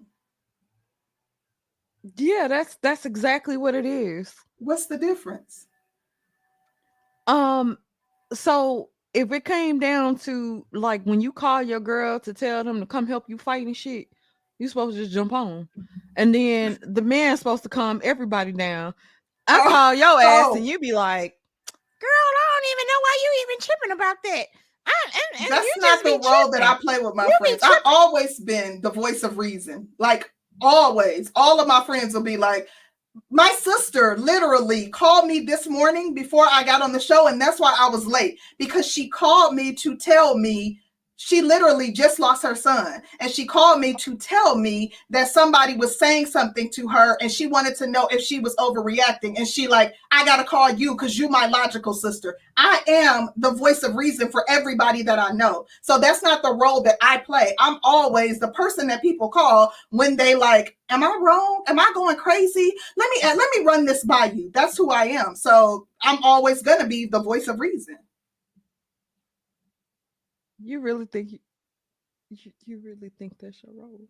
Yeah, 2.16 2.48
that's 2.48 2.76
that's 2.76 3.06
exactly 3.06 3.56
what 3.56 3.74
it 3.74 3.84
is. 3.84 4.34
What's 4.59 4.86
the 4.86 4.98
difference? 4.98 5.66
Um, 7.26 7.78
so 8.32 8.90
if 9.14 9.32
it 9.32 9.44
came 9.44 9.78
down 9.78 10.16
to 10.20 10.66
like 10.72 11.02
when 11.04 11.20
you 11.20 11.32
call 11.32 11.62
your 11.62 11.80
girl 11.80 12.20
to 12.20 12.32
tell 12.32 12.64
them 12.64 12.80
to 12.80 12.86
come 12.86 13.06
help 13.06 13.24
you 13.28 13.38
fight 13.38 13.66
and 13.66 13.76
shit, 13.76 14.09
you 14.59 14.68
supposed 14.68 14.96
to 14.96 15.02
just 15.02 15.14
jump 15.14 15.32
on. 15.32 15.68
And 16.16 16.34
then 16.34 16.78
the 16.82 17.02
man's 17.02 17.40
supposed 17.40 17.62
to 17.62 17.68
calm 17.68 18.00
everybody 18.02 18.52
down. 18.52 18.94
I 19.46 19.61
oh, 19.61 19.68
call 19.68 19.94
your 19.94 20.20
ass 20.20 20.46
oh. 20.48 20.56
and 20.56 20.66
you 20.66 20.78
be 20.78 20.92
like, 20.92 21.36
girl, 22.00 22.09
I 22.11 22.61
don't 22.61 22.72
even 22.72 22.86
know 22.88 23.00
why 23.02 23.18
you 23.22 23.46
even 23.46 23.61
tripping 23.61 23.92
about 23.92 24.16
that. 24.24 24.46
I, 24.86 24.92
and, 25.04 25.42
and 25.42 25.52
That's 25.52 25.78
not 25.78 26.02
the 26.02 26.28
role 26.28 26.50
that 26.50 26.62
I 26.62 26.78
play 26.80 26.98
with 26.98 27.14
my 27.14 27.26
you 27.26 27.36
friends. 27.38 27.61
I've 27.62 27.82
always 27.84 28.40
been 28.40 28.80
the 28.80 28.90
voice 28.90 29.22
of 29.22 29.36
reason. 29.38 29.88
Like 29.98 30.32
always 30.61 31.30
all 31.34 31.61
of 31.61 31.68
my 31.68 31.82
friends 31.84 32.14
will 32.14 32.22
be 32.22 32.36
like 32.36 32.68
my 33.30 33.48
sister 33.59 34.16
literally 34.18 34.88
called 34.88 35.26
me 35.26 35.40
this 35.40 35.66
morning 35.66 36.14
before 36.14 36.46
I 36.48 36.62
got 36.62 36.82
on 36.82 36.92
the 36.92 37.00
show, 37.00 37.26
and 37.26 37.40
that's 37.40 37.61
why 37.61 37.76
I 37.78 37.88
was 37.88 38.06
late 38.06 38.38
because 38.59 38.86
she 38.86 39.09
called 39.09 39.54
me 39.54 39.74
to 39.74 39.96
tell 39.96 40.36
me 40.36 40.80
she 41.18 41.42
literally 41.42 41.90
just 41.90 42.20
lost 42.20 42.44
her 42.44 42.54
son 42.54 43.02
and 43.18 43.30
she 43.30 43.44
called 43.44 43.80
me 43.80 43.92
to 43.92 44.16
tell 44.16 44.56
me 44.56 44.92
that 45.10 45.28
somebody 45.28 45.74
was 45.74 45.98
saying 45.98 46.26
something 46.26 46.70
to 46.70 46.86
her 46.88 47.16
and 47.20 47.30
she 47.30 47.46
wanted 47.46 47.74
to 47.74 47.88
know 47.88 48.06
if 48.12 48.22
she 48.22 48.38
was 48.38 48.54
overreacting 48.56 49.36
and 49.36 49.46
she 49.46 49.66
like 49.66 49.92
i 50.12 50.24
gotta 50.24 50.44
call 50.44 50.70
you 50.70 50.92
because 50.94 51.18
you 51.18 51.28
my 51.28 51.46
logical 51.46 51.92
sister 51.92 52.38
i 52.56 52.80
am 52.86 53.28
the 53.36 53.50
voice 53.50 53.82
of 53.82 53.96
reason 53.96 54.30
for 54.30 54.44
everybody 54.48 55.02
that 55.02 55.18
i 55.18 55.30
know. 55.32 55.66
So 55.82 55.98
that's 55.98 56.22
not 56.22 56.42
the 56.42 56.54
role 56.54 56.82
that 56.82 56.96
i 57.02 57.18
play. 57.18 57.54
I'm 57.58 57.78
always 57.82 58.38
the 58.38 58.52
person 58.52 58.86
that 58.86 59.02
people 59.02 59.28
call 59.28 59.72
when 59.90 60.16
they 60.16 60.36
like 60.36 60.76
am 60.88 61.02
i 61.02 61.18
wrong? 61.20 61.64
Am 61.66 61.80
i 61.80 61.90
going 61.94 62.16
crazy? 62.16 62.72
Let 62.96 63.10
me 63.10 63.28
uh, 63.28 63.34
let 63.34 63.48
me 63.56 63.64
run 63.64 63.84
this 63.84 64.04
by 64.04 64.26
you. 64.26 64.50
That's 64.54 64.76
who 64.78 64.90
i 64.90 65.06
am. 65.06 65.34
So 65.34 65.88
i'm 66.02 66.22
always 66.22 66.62
gonna 66.62 66.86
be 66.86 67.06
the 67.06 67.20
voice 67.20 67.48
of 67.48 67.58
reason 67.58 67.98
you 70.68 70.80
really 70.80 71.06
think 71.06 71.32
you, 71.32 71.38
you, 72.28 72.52
you 72.66 72.78
really 72.78 73.10
think 73.18 73.38
that's 73.38 73.62
your 73.62 73.72
role? 73.74 74.08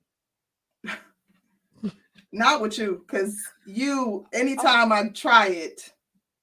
Not 2.33 2.61
with 2.61 2.79
you, 2.79 3.05
because 3.07 3.41
you 3.65 4.27
oh. 4.27 4.39
anytime 4.39 4.91
oh. 4.91 4.97
I 4.97 5.09
try 5.09 5.49
it, 5.49 5.93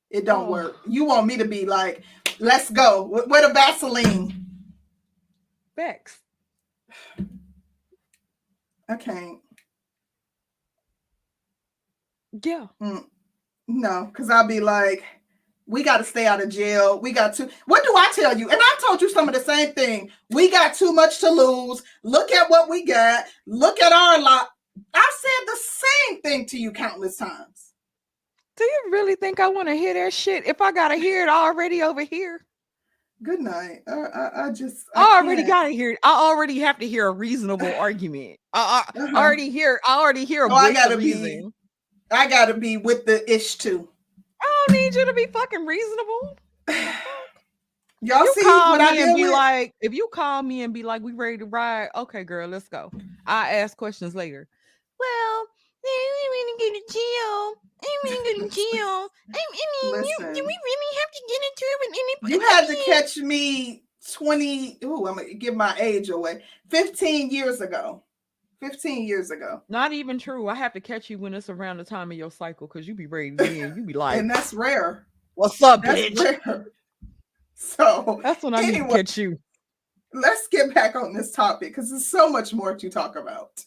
it 0.09 0.25
don't 0.25 0.47
oh. 0.47 0.51
work. 0.51 0.77
You 0.87 1.05
want 1.05 1.27
me 1.27 1.37
to 1.37 1.45
be 1.45 1.65
like, 1.65 2.03
let's 2.39 2.69
go. 2.69 3.03
Where 3.03 3.47
the 3.47 3.53
Vaseline? 3.53 4.45
Bex. 5.75 6.17
I 8.89 8.95
can't. 8.95 9.39
Yeah. 12.43 12.67
Mm, 12.81 13.05
no, 13.67 14.05
because 14.11 14.29
I'll 14.29 14.47
be 14.47 14.59
like, 14.61 15.03
we 15.67 15.83
got 15.83 15.97
to 15.97 16.03
stay 16.03 16.27
out 16.27 16.41
of 16.41 16.49
jail. 16.49 16.99
We 16.99 17.11
got 17.11 17.33
to, 17.35 17.49
what 17.65 17.83
do 17.83 17.93
I 17.95 18.11
tell 18.13 18.37
you? 18.37 18.49
And 18.49 18.59
I 18.61 18.75
told 18.85 19.01
you 19.01 19.09
some 19.09 19.27
of 19.27 19.33
the 19.33 19.41
same 19.41 19.73
thing. 19.73 20.11
We 20.29 20.51
got 20.51 20.75
too 20.75 20.93
much 20.93 21.19
to 21.19 21.29
lose. 21.29 21.83
Look 22.03 22.31
at 22.31 22.49
what 22.49 22.69
we 22.69 22.85
got. 22.85 23.25
Look 23.47 23.81
at 23.81 23.91
our 23.91 24.21
lot. 24.21 24.49
I 24.93 25.11
said 25.21 25.47
the 25.47 25.59
same 25.59 26.21
thing 26.21 26.45
to 26.47 26.57
you 26.57 26.71
countless 26.71 27.17
times. 27.17 27.73
Do 28.57 28.63
you 28.63 28.89
really 28.91 29.15
think 29.15 29.39
I 29.39 29.47
want 29.47 29.67
to 29.67 29.75
hear 29.75 29.93
that 29.93 30.13
shit 30.13 30.45
if 30.45 30.61
I 30.61 30.71
got 30.71 30.89
to 30.89 30.95
hear 30.95 31.23
it 31.23 31.29
already 31.29 31.81
over 31.81 32.01
here? 32.01 32.45
Good 33.23 33.39
night. 33.39 33.79
I, 33.87 33.91
I, 33.91 34.47
I 34.47 34.51
just, 34.51 34.85
I, 34.95 35.03
I 35.03 35.21
already 35.21 35.43
got 35.43 35.63
to 35.63 35.69
hear 35.69 35.91
it. 35.91 35.99
I 36.03 36.11
already 36.11 36.59
have 36.59 36.77
to 36.79 36.87
hear 36.87 37.07
a 37.07 37.11
reasonable 37.11 37.73
argument. 37.79 38.37
I, 38.53 38.83
I 38.93 38.99
uh-huh. 38.99 39.17
already 39.17 39.49
hear, 39.49 39.79
I 39.85 39.99
already 39.99 40.25
hear 40.25 40.45
a 40.45 40.51
oh, 40.51 40.55
I 40.55 40.73
gotta 40.73 40.97
be, 40.97 41.43
I 42.11 42.27
gotta 42.27 42.53
be 42.53 42.77
with 42.77 43.05
the 43.05 43.29
ish 43.33 43.55
too. 43.55 43.89
I 44.45 44.65
don't 44.67 44.77
need 44.77 44.95
you 44.95 45.05
to 45.05 45.13
be 45.13 45.25
fucking 45.25 45.65
reasonable. 45.65 46.37
Y'all 48.01 48.23
you 48.23 48.33
see 48.35 48.43
what 48.43 48.81
I 48.81 48.97
and 48.97 49.15
be 49.15 49.23
with? 49.23 49.31
like, 49.31 49.73
if 49.81 49.93
you 49.93 50.07
call 50.11 50.43
me 50.43 50.61
and 50.61 50.73
be 50.73 50.83
like, 50.83 51.01
we 51.01 51.13
ready 51.13 51.39
to 51.39 51.45
ride, 51.45 51.89
okay, 51.95 52.23
girl, 52.23 52.47
let's 52.47 52.67
go. 52.67 52.91
I 53.25 53.55
ask 53.55 53.75
questions 53.75 54.13
later. 54.13 54.47
Well, 54.99 55.47
I 55.85 56.27
want 56.29 56.59
to 56.59 56.65
go 56.65 56.73
to 56.73 56.93
jail. 56.93 57.53
I 57.81 57.97
want 58.03 58.25
to 58.25 58.33
go 58.33 58.47
to 58.47 58.55
jail. 58.55 59.07
I, 59.33 59.39
I 59.39 59.91
mean, 59.91 60.05
you, 60.05 60.17
do 60.19 60.45
we 60.45 60.57
really 60.65 60.91
have 60.99 61.11
to 61.11 61.21
get 61.27 61.41
into 61.49 61.65
it 61.65 61.77
with 61.81 61.97
any? 61.99 62.33
You 62.33 62.39
had 62.41 62.67
to 62.67 62.75
catch 62.85 63.17
me 63.17 63.83
20. 64.13 64.79
Oh, 64.83 65.07
I'm 65.07 65.15
gonna 65.15 65.33
give 65.33 65.55
my 65.55 65.75
age 65.79 66.09
away. 66.09 66.43
15 66.69 67.31
years 67.31 67.61
ago. 67.61 68.03
15 68.69 69.05
years 69.05 69.31
ago. 69.31 69.61
Not 69.69 69.93
even 69.93 70.17
true. 70.17 70.47
I 70.47 70.55
have 70.55 70.73
to 70.73 70.79
catch 70.79 71.09
you 71.09 71.19
when 71.19 71.33
it's 71.33 71.49
around 71.49 71.77
the 71.77 71.83
time 71.83 72.11
of 72.11 72.17
your 72.17 72.31
cycle 72.31 72.67
because 72.67 72.87
you 72.87 72.95
be 72.95 73.05
ready 73.07 73.35
to 73.35 73.73
You 73.75 73.83
be 73.85 73.93
like, 73.93 74.17
and 74.17 74.29
that's 74.29 74.53
rare. 74.53 75.05
What's 75.35 75.61
up, 75.61 75.83
that's 75.83 76.01
bitch? 76.01 76.45
Rare. 76.45 76.67
So 77.53 78.19
that's 78.23 78.43
when 78.43 78.53
I 78.53 78.63
anyway, 78.63 78.79
need 78.79 78.89
to 78.89 78.95
catch 78.95 79.17
you. 79.17 79.39
Let's 80.13 80.47
get 80.47 80.73
back 80.73 80.95
on 80.95 81.13
this 81.13 81.31
topic 81.31 81.69
because 81.69 81.89
there's 81.89 82.05
so 82.05 82.29
much 82.29 82.53
more 82.53 82.75
to 82.75 82.89
talk 82.89 83.15
about. 83.15 83.63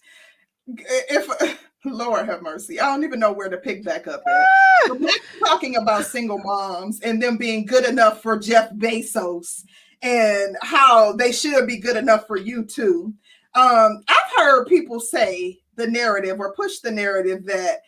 If 0.67 1.59
Lord 1.85 2.27
have 2.27 2.43
mercy, 2.43 2.81
I 2.81 2.87
don't 2.87 3.05
even 3.05 3.21
know 3.21 3.33
where 3.33 3.49
to 3.49 3.57
pick 3.57 3.85
back 3.85 4.07
up 4.09 4.23
at. 4.27 4.33
Ah! 4.33 5.09
talking 5.47 5.77
about 5.77 6.05
single 6.07 6.39
moms 6.39 7.01
and 7.01 7.23
them 7.23 7.37
being 7.37 7.67
good 7.67 7.85
enough 7.85 8.23
for 8.23 8.39
Jeff 8.39 8.73
Bezos 8.73 9.63
and 10.03 10.57
how 10.63 11.13
they 11.13 11.33
should 11.33 11.67
be 11.67 11.79
good 11.79 11.97
enough 11.97 12.27
for 12.27 12.37
you 12.37 12.65
too 12.65 13.15
um, 13.59 14.03
I've 14.07 14.33
heard 14.37 14.67
people 14.67 15.01
say 15.01 15.59
the 15.75 15.87
narrative 15.87 16.39
or 16.39 16.55
push 16.55 16.79
the 16.79 16.93
narrative 16.93 17.45
that 17.47 17.83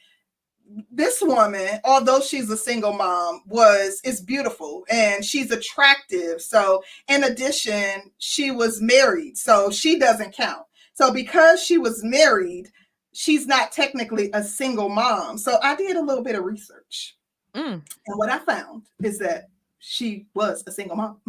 this 0.90 1.20
woman, 1.20 1.80
although 1.84 2.20
she's 2.20 2.50
a 2.50 2.56
single 2.56 2.92
mom, 2.92 3.42
was 3.46 4.00
is 4.04 4.20
beautiful 4.20 4.84
and 4.90 5.24
she's 5.24 5.50
attractive. 5.50 6.40
So, 6.42 6.82
in 7.08 7.24
addition, 7.24 8.10
she 8.18 8.50
was 8.50 8.80
married, 8.80 9.36
so 9.36 9.70
she 9.70 9.98
doesn't 9.98 10.34
count. 10.34 10.66
So, 10.94 11.12
because 11.12 11.62
she 11.62 11.78
was 11.78 12.02
married, 12.02 12.70
she's 13.12 13.46
not 13.46 13.72
technically 13.72 14.30
a 14.32 14.42
single 14.42 14.88
mom. 14.88 15.38
So, 15.38 15.58
I 15.62 15.76
did 15.76 15.96
a 15.96 16.02
little 16.02 16.24
bit 16.24 16.36
of 16.36 16.44
research, 16.44 17.16
mm. 17.54 17.72
and 17.74 18.18
what 18.18 18.30
I 18.30 18.38
found 18.38 18.82
is 19.02 19.18
that 19.20 19.50
she 19.78 20.26
was 20.34 20.64
a 20.66 20.72
single 20.72 20.96
mom. 20.96 21.20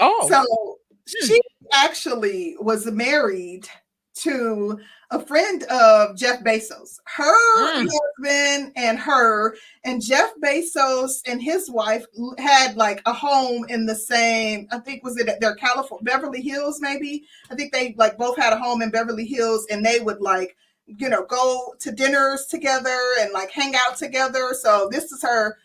Oh, 0.00 0.28
so. 0.28 0.77
She 1.08 1.40
actually 1.72 2.56
was 2.60 2.86
married 2.86 3.68
to 4.14 4.78
a 5.10 5.24
friend 5.24 5.62
of 5.64 6.16
Jeff 6.16 6.42
Bezos. 6.42 6.98
Her 7.04 7.74
mm. 7.74 7.88
husband 7.88 8.72
and 8.76 8.98
her 8.98 9.56
and 9.84 10.02
Jeff 10.02 10.32
Bezos 10.42 11.20
and 11.26 11.40
his 11.40 11.70
wife 11.70 12.04
had 12.36 12.76
like 12.76 13.00
a 13.06 13.12
home 13.12 13.64
in 13.68 13.86
the 13.86 13.94
same. 13.94 14.68
I 14.70 14.78
think 14.78 15.02
was 15.02 15.18
it 15.18 15.28
at 15.28 15.40
their 15.40 15.54
California 15.54 16.04
Beverly 16.04 16.42
Hills 16.42 16.80
maybe. 16.80 17.24
I 17.50 17.54
think 17.54 17.72
they 17.72 17.94
like 17.96 18.18
both 18.18 18.36
had 18.36 18.52
a 18.52 18.58
home 18.58 18.82
in 18.82 18.90
Beverly 18.90 19.26
Hills 19.26 19.66
and 19.70 19.84
they 19.84 20.00
would 20.00 20.20
like 20.20 20.56
you 20.86 21.08
know 21.08 21.24
go 21.24 21.74
to 21.80 21.92
dinners 21.92 22.46
together 22.46 22.98
and 23.20 23.32
like 23.32 23.50
hang 23.50 23.74
out 23.76 23.96
together. 23.96 24.54
So 24.60 24.88
this 24.90 25.10
is 25.12 25.22
her 25.22 25.56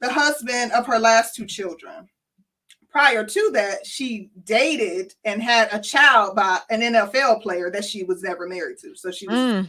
the 0.00 0.12
husband 0.12 0.72
of 0.72 0.86
her 0.86 0.98
last 0.98 1.34
two 1.34 1.46
children 1.46 2.08
prior 2.90 3.24
to 3.24 3.50
that, 3.54 3.86
she 3.86 4.30
dated 4.44 5.14
and 5.24 5.42
had 5.42 5.68
a 5.72 5.80
child 5.80 6.36
by 6.36 6.58
an 6.70 6.80
NFL 6.80 7.42
player 7.42 7.70
that 7.70 7.84
she 7.84 8.04
was 8.04 8.22
never 8.22 8.46
married 8.46 8.78
to. 8.78 8.94
So 8.94 9.10
she 9.10 9.26
was 9.28 9.36
mm. 9.36 9.68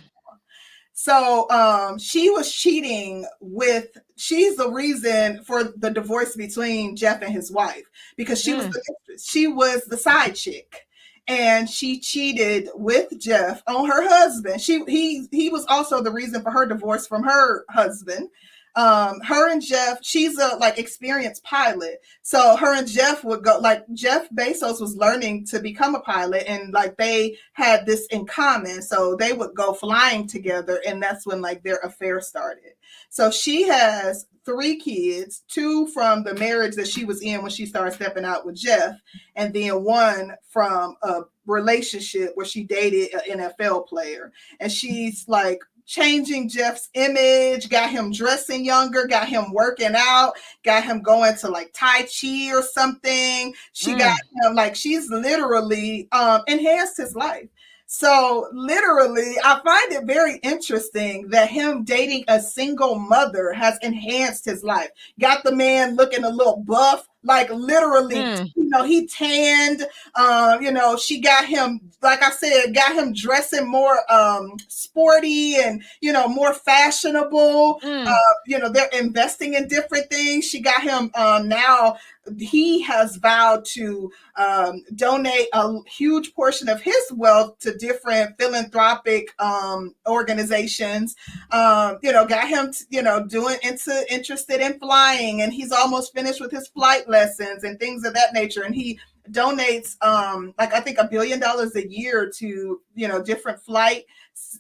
so 0.94 1.50
um 1.50 1.98
she 1.98 2.30
was 2.30 2.54
cheating 2.54 3.26
with 3.40 3.98
she's 4.18 4.58
the 4.58 4.70
reason 4.70 5.44
for 5.44 5.64
the 5.64 5.90
divorce 5.90 6.36
between 6.36 6.96
Jeff 6.96 7.22
and 7.22 7.32
his 7.32 7.52
wife 7.52 7.86
because 8.18 8.42
she 8.42 8.54
mm. 8.54 8.58
was 8.58 8.70
the. 8.70 8.82
She 9.24 9.48
was 9.48 9.86
the 9.86 9.98
side 9.98 10.36
chick 10.36 10.88
and 11.28 11.70
she 11.70 12.00
cheated 12.00 12.70
with 12.74 13.20
Jeff 13.20 13.62
on 13.68 13.88
her 13.88 14.08
husband. 14.08 14.60
She 14.62 14.84
he 14.86 15.28
he 15.32 15.50
was 15.50 15.66
also 15.68 16.02
the 16.02 16.12
reason 16.12 16.42
for 16.42 16.52
her 16.52 16.66
divorce 16.66 17.08
from 17.08 17.24
her 17.24 17.66
husband 17.70 18.30
um 18.76 19.20
her 19.22 19.52
and 19.52 19.62
jeff 19.62 19.98
she's 20.02 20.38
a 20.38 20.56
like 20.58 20.78
experienced 20.78 21.44
pilot. 21.44 22.00
So 22.22 22.56
her 22.58 22.76
and 22.76 22.88
jeff 22.88 23.24
would 23.24 23.44
go 23.44 23.60
like 23.60 23.84
jeff 23.94 24.30
bezos 24.30 24.80
was 24.80 24.96
learning 24.96 25.46
to 25.48 25.60
become 25.60 25.96
a 25.96 26.02
pilot 26.02 26.46
and 26.48 26.74
like 26.74 26.98
they 26.98 27.38
had 27.54 27.86
this 27.86 28.06
in 28.08 28.26
common. 28.26 28.82
So 28.82 29.16
they 29.16 29.34
would 29.34 29.56
go 29.56 29.74
flying 29.74 30.28
together 30.28 30.82
and 30.88 31.02
that's 31.02 31.26
when 31.26 31.42
like 31.42 31.64
their 31.64 31.78
affair 31.78 32.22
started. 32.22 32.74
So 33.10 33.32
she 33.32 33.64
has 33.64 34.26
three 34.46 34.80
kids 34.80 35.44
two 35.48 35.88
from 35.88 36.24
the 36.24 36.34
marriage 36.36 36.76
that 36.76 36.88
she 36.88 37.06
was 37.06 37.22
in 37.22 37.42
when 37.42 37.52
she 37.52 37.66
started 37.66 37.94
stepping 37.94 38.26
out 38.26 38.44
with 38.44 38.56
jeff 38.56 38.96
and 39.36 39.54
then 39.54 39.84
one 39.84 40.34
from 40.50 40.96
a 41.04 41.22
relationship 41.46 42.32
where 42.36 42.46
she 42.46 42.64
dated 42.64 43.14
an 43.14 43.40
nfl 43.40 43.86
player. 43.88 44.32
And 44.60 44.72
she's 44.72 45.26
like 45.28 45.60
changing 45.86 46.50
Jeff's 46.50 46.90
image, 46.94 47.70
got 47.70 47.90
him 47.90 48.12
dressing 48.12 48.66
younger, 48.66 49.08
got 49.08 49.28
him 49.28 49.52
working 49.54 49.94
out, 49.96 50.34
got 50.64 50.84
him 50.84 51.02
going 51.02 51.36
to 51.38 51.50
like 51.50 51.72
Tai 51.74 52.04
Chi 52.04 52.52
or 52.54 52.62
something. 52.62 53.54
She 53.74 53.94
mm. 53.94 54.00
got 54.00 54.20
him 54.44 54.56
like 54.56 54.76
she's 54.76 55.10
literally 55.10 56.08
um 56.12 56.42
enhanced 56.48 56.98
his 56.98 57.16
life. 57.16 57.48
So 57.94 58.48
literally, 58.54 59.36
I 59.44 59.60
find 59.66 59.92
it 59.92 60.06
very 60.06 60.38
interesting 60.44 61.28
that 61.28 61.50
him 61.50 61.84
dating 61.84 62.24
a 62.30 62.40
single 62.40 62.96
mother 62.96 63.52
has 63.52 63.78
enhanced 63.82 64.46
his 64.46 64.64
life. 64.64 64.88
Got 65.20 65.44
the 65.44 65.54
man 65.54 65.98
looking 65.98 66.24
a 66.24 66.30
little 66.30 66.64
buff, 66.66 67.06
like 67.24 67.50
literally, 67.52 68.16
mm. 68.16 68.52
you 68.56 68.70
know, 68.70 68.84
he 68.84 69.08
tanned. 69.08 69.86
Um, 70.16 70.62
you 70.62 70.72
know, 70.72 70.98
she 70.98 71.20
got 71.20 71.46
him, 71.46 71.80
like 72.02 72.24
I 72.24 72.32
said, 72.32 72.74
got 72.74 72.96
him 72.96 73.14
dressing 73.14 73.68
more 73.68 74.00
um 74.12 74.58
sporty 74.68 75.56
and 75.56 75.84
you 76.02 76.12
know 76.12 76.28
more 76.28 76.54
fashionable. 76.54 77.80
Mm. 77.84 78.08
Uh, 78.08 78.34
you 78.48 78.58
know, 78.58 78.70
they're 78.70 78.90
investing 78.94 79.54
in 79.54 79.68
different 79.68 80.10
things. 80.10 80.46
She 80.46 80.62
got 80.62 80.82
him 80.82 81.12
um 81.16 81.48
now 81.48 81.98
he 82.38 82.82
has 82.82 83.18
vowed 83.18 83.66
to 83.66 84.12
um, 84.36 84.84
donate 84.96 85.48
a 85.54 85.78
huge 85.88 86.34
portion 86.34 86.70
of 86.70 86.82
his 86.82 87.12
wealth 87.12 87.58
to 87.60 87.76
different 87.78 88.38
philanthropic 88.38 89.30
um, 89.40 89.96
organizations. 90.08 91.16
Um, 91.52 91.98
you 92.02 92.12
know, 92.12 92.26
got 92.26 92.48
him, 92.48 92.72
t- 92.72 92.86
you 92.90 93.02
know, 93.02 93.26
doing 93.26 93.58
into 93.64 94.06
interested 94.12 94.62
in 94.62 94.80
flying, 94.80 95.42
and 95.42 95.54
he's 95.54 95.72
almost 95.72 96.14
finished 96.14 96.42
with 96.42 96.52
his 96.52 96.68
flight 96.68 97.10
lessons 97.10 97.64
and 97.64 97.80
things 97.80 98.06
of 98.06 98.14
that 98.14 98.34
nature. 98.34 98.64
And 98.64 98.76
he 98.76 99.00
donates, 99.30 100.02
um, 100.04 100.54
like 100.58 100.74
I 100.74 100.80
think, 100.80 100.98
a 100.98 101.08
billion 101.08 101.40
dollars 101.40 101.76
a 101.76 101.88
year 101.88 102.32
to 102.38 102.82
you 102.96 103.08
know 103.08 103.22
different 103.22 103.62
flight 103.62 104.06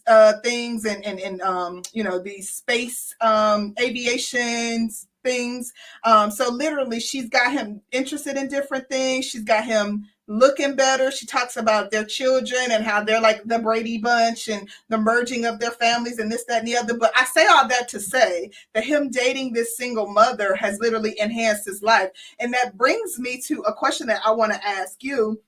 uh, 0.07 0.33
things 0.43 0.85
and 0.85 1.05
and 1.05 1.19
and 1.19 1.41
um, 1.41 1.81
you 1.93 2.03
know 2.03 2.19
these 2.19 2.49
space 2.49 3.15
um, 3.21 3.73
aviations 3.79 5.07
things. 5.23 5.71
Um, 6.03 6.31
so 6.31 6.49
literally, 6.49 6.99
she's 6.99 7.29
got 7.29 7.51
him 7.51 7.81
interested 7.91 8.37
in 8.37 8.47
different 8.47 8.89
things. 8.89 9.25
She's 9.25 9.43
got 9.43 9.65
him 9.65 10.07
looking 10.27 10.75
better. 10.75 11.11
She 11.11 11.25
talks 11.25 11.57
about 11.57 11.91
their 11.91 12.05
children 12.05 12.71
and 12.71 12.83
how 12.83 13.03
they're 13.03 13.21
like 13.21 13.43
the 13.43 13.59
Brady 13.59 13.97
Bunch 13.97 14.47
and 14.47 14.69
the 14.89 14.97
merging 14.97 15.45
of 15.45 15.59
their 15.59 15.71
families 15.71 16.19
and 16.19 16.31
this, 16.31 16.45
that, 16.45 16.59
and 16.59 16.67
the 16.67 16.77
other. 16.77 16.97
But 16.97 17.11
I 17.15 17.25
say 17.25 17.45
all 17.47 17.67
that 17.67 17.89
to 17.89 17.99
say 17.99 18.49
that 18.73 18.85
him 18.85 19.09
dating 19.09 19.53
this 19.53 19.75
single 19.75 20.07
mother 20.07 20.55
has 20.55 20.79
literally 20.79 21.19
enhanced 21.19 21.65
his 21.65 21.81
life. 21.81 22.11
And 22.39 22.53
that 22.53 22.77
brings 22.77 23.19
me 23.19 23.41
to 23.47 23.61
a 23.61 23.73
question 23.73 24.07
that 24.07 24.21
I 24.25 24.31
want 24.31 24.53
to 24.53 24.67
ask 24.67 25.03
you 25.03 25.41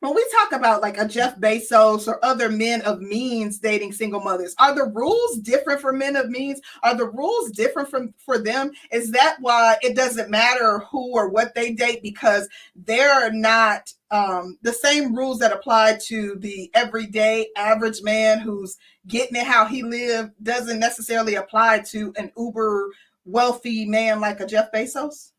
when 0.00 0.14
we 0.14 0.24
talk 0.30 0.52
about 0.52 0.82
like 0.82 0.98
a 0.98 1.08
Jeff 1.08 1.38
Bezos 1.38 2.06
or 2.06 2.22
other 2.24 2.50
men 2.50 2.82
of 2.82 3.00
means 3.00 3.58
dating 3.58 3.92
single 3.92 4.20
mothers, 4.20 4.54
are 4.58 4.74
the 4.74 4.84
rules 4.84 5.38
different 5.38 5.80
for 5.80 5.92
men 5.92 6.16
of 6.16 6.28
means? 6.28 6.60
Are 6.82 6.94
the 6.94 7.08
rules 7.08 7.50
different 7.50 7.88
from 7.88 8.12
for 8.18 8.38
them? 8.38 8.72
Is 8.92 9.10
that 9.12 9.36
why 9.40 9.76
it 9.80 9.96
doesn't 9.96 10.30
matter 10.30 10.80
who 10.90 11.12
or 11.12 11.30
what 11.30 11.54
they 11.54 11.72
date 11.72 12.02
because 12.02 12.48
they're 12.74 13.32
not 13.32 13.92
um, 14.10 14.58
the 14.62 14.72
same 14.72 15.14
rules 15.14 15.38
that 15.38 15.52
apply 15.52 15.98
to 16.06 16.36
the 16.38 16.70
everyday 16.74 17.48
average 17.56 18.02
man 18.02 18.38
who's 18.40 18.76
getting 19.08 19.36
it 19.36 19.46
how 19.46 19.64
he 19.64 19.82
lived 19.82 20.32
doesn't 20.42 20.78
necessarily 20.78 21.36
apply 21.36 21.80
to 21.80 22.12
an 22.16 22.30
uber 22.36 22.90
wealthy 23.24 23.86
man 23.86 24.20
like 24.20 24.40
a 24.40 24.46
Jeff 24.46 24.70
Bezos? 24.72 25.32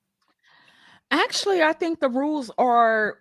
Actually, 1.12 1.62
I 1.62 1.74
think 1.74 2.00
the 2.00 2.10
rules 2.10 2.52
are 2.58 3.20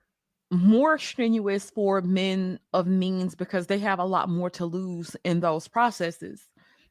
more 0.51 0.99
strenuous 0.99 1.71
for 1.71 2.01
men 2.03 2.59
of 2.73 2.87
means 2.87 3.35
because 3.35 3.67
they 3.67 3.79
have 3.79 3.99
a 3.99 4.05
lot 4.05 4.29
more 4.29 4.51
to 4.51 4.65
lose 4.65 5.17
in 5.25 5.41
those 5.41 5.69
processes. 5.69 6.49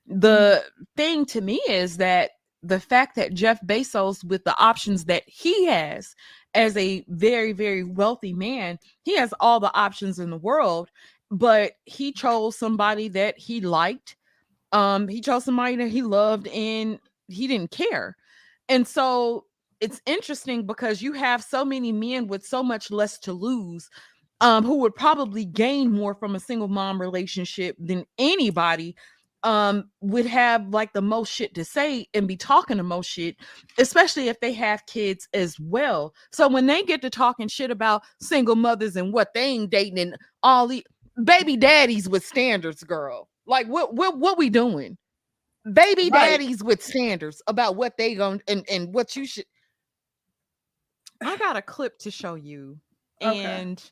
Mm-hmm. 0.10 0.20
The 0.20 0.64
thing 0.96 1.26
to 1.28 1.42
me 1.42 1.62
is 1.70 1.98
that 1.98 2.32
the 2.64 2.80
fact 2.80 3.16
that 3.16 3.34
Jeff 3.34 3.62
Bezos, 3.62 4.24
with 4.24 4.44
the 4.44 4.58
options 4.60 5.06
that 5.06 5.24
he 5.28 5.66
has 5.66 6.16
as 6.54 6.76
a 6.76 7.06
very, 7.08 7.54
very 7.54 7.84
wealthy 7.84 8.34
man, 8.34 8.80
he 9.04 9.16
has 9.18 9.34
all 9.40 9.60
the 9.60 9.74
options 9.74 10.20
in 10.20 10.32
the 10.32 10.38
world, 10.38 10.90
but 11.30 11.74
he 11.86 12.12
chose 12.12 12.58
somebody 12.58 13.08
that 13.10 13.38
he 13.38 13.62
liked. 13.62 14.16
Um, 14.72 15.08
he 15.08 15.22
chose 15.22 15.46
somebody 15.46 15.76
that 15.78 15.90
he 15.90 16.02
loved 16.02 16.48
and 16.48 17.00
he 17.28 17.48
didn't 17.48 17.72
care. 17.72 18.18
And 18.68 18.88
so 18.88 19.45
it's 19.80 20.02
interesting 20.06 20.66
because 20.66 21.02
you 21.02 21.14
have 21.14 21.44
so 21.44 21.66
many 21.66 21.92
men 21.92 22.28
with 22.28 22.46
so 22.46 22.64
much 22.64 22.92
less 22.92 23.18
to 23.20 23.34
lose 23.34 23.90
um, 24.42 24.64
who 24.64 24.80
would 24.80 24.96
probably 24.96 25.46
gain 25.46 25.92
more 25.92 26.14
from 26.14 26.36
a 26.36 26.40
single 26.40 26.68
mom 26.68 27.00
relationship 27.00 27.76
than 27.80 28.06
anybody 28.18 28.96
um, 29.44 29.92
would 30.02 30.26
have 30.26 30.68
like 30.70 30.92
the 30.94 31.04
most 31.04 31.32
shit 31.32 31.54
to 31.54 31.64
say 31.64 32.08
and 32.16 32.28
be 32.28 32.36
talking 32.36 32.78
the 32.78 32.84
most 32.84 33.08
shit, 33.08 33.36
especially 33.78 34.28
if 34.28 34.40
they 34.40 34.52
have 34.54 34.86
kids 34.88 35.30
as 35.34 35.60
well. 35.60 36.14
So 36.32 36.48
when 36.48 36.66
they 36.66 36.82
get 36.82 37.04
to 37.04 37.12
talking 37.12 37.48
shit 37.48 37.70
about 37.70 38.02
single 38.20 38.56
mothers 38.56 38.96
and 38.96 39.14
what 39.14 39.34
they 39.36 39.44
ain't 39.44 39.70
dating 39.70 40.00
and 40.00 40.18
all 40.42 40.68
the 40.68 40.86
baby 41.24 41.58
daddies 41.58 42.10
with 42.10 42.26
standards, 42.26 42.84
girl, 42.84 43.30
like 43.46 43.68
what 43.68 43.94
what 43.94 44.18
what 44.18 44.38
we 44.38 44.50
doing? 44.50 44.98
Baby 45.72 46.10
right. 46.12 46.32
daddies 46.32 46.64
with 46.64 46.84
standards 46.84 47.42
about 47.46 47.76
what 47.76 47.98
they 47.98 48.16
going 48.16 48.42
and 48.48 48.66
and 48.68 48.94
what 48.96 49.16
you 49.16 49.28
should 49.28 49.46
I 51.24 51.38
got 51.38 51.56
a 51.58 51.62
clip 51.62 52.00
to 52.00 52.12
show 52.12 52.36
you. 52.36 52.80
Okay. 53.22 53.44
And 53.44 53.84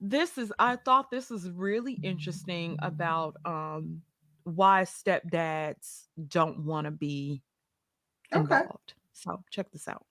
this 0.00 0.38
is 0.38 0.52
I 0.58 0.76
thought 0.76 1.10
this 1.10 1.30
was 1.30 1.50
really 1.50 1.94
interesting 1.94 2.78
about 2.82 3.36
um 3.44 4.02
why 4.44 4.82
stepdads 4.84 6.04
don't 6.28 6.64
want 6.64 6.86
to 6.86 6.90
be 6.90 7.42
involved. 8.32 8.68
Okay. 8.70 8.94
So 9.12 9.44
check 9.50 9.70
this 9.72 9.86
out. 9.88 10.06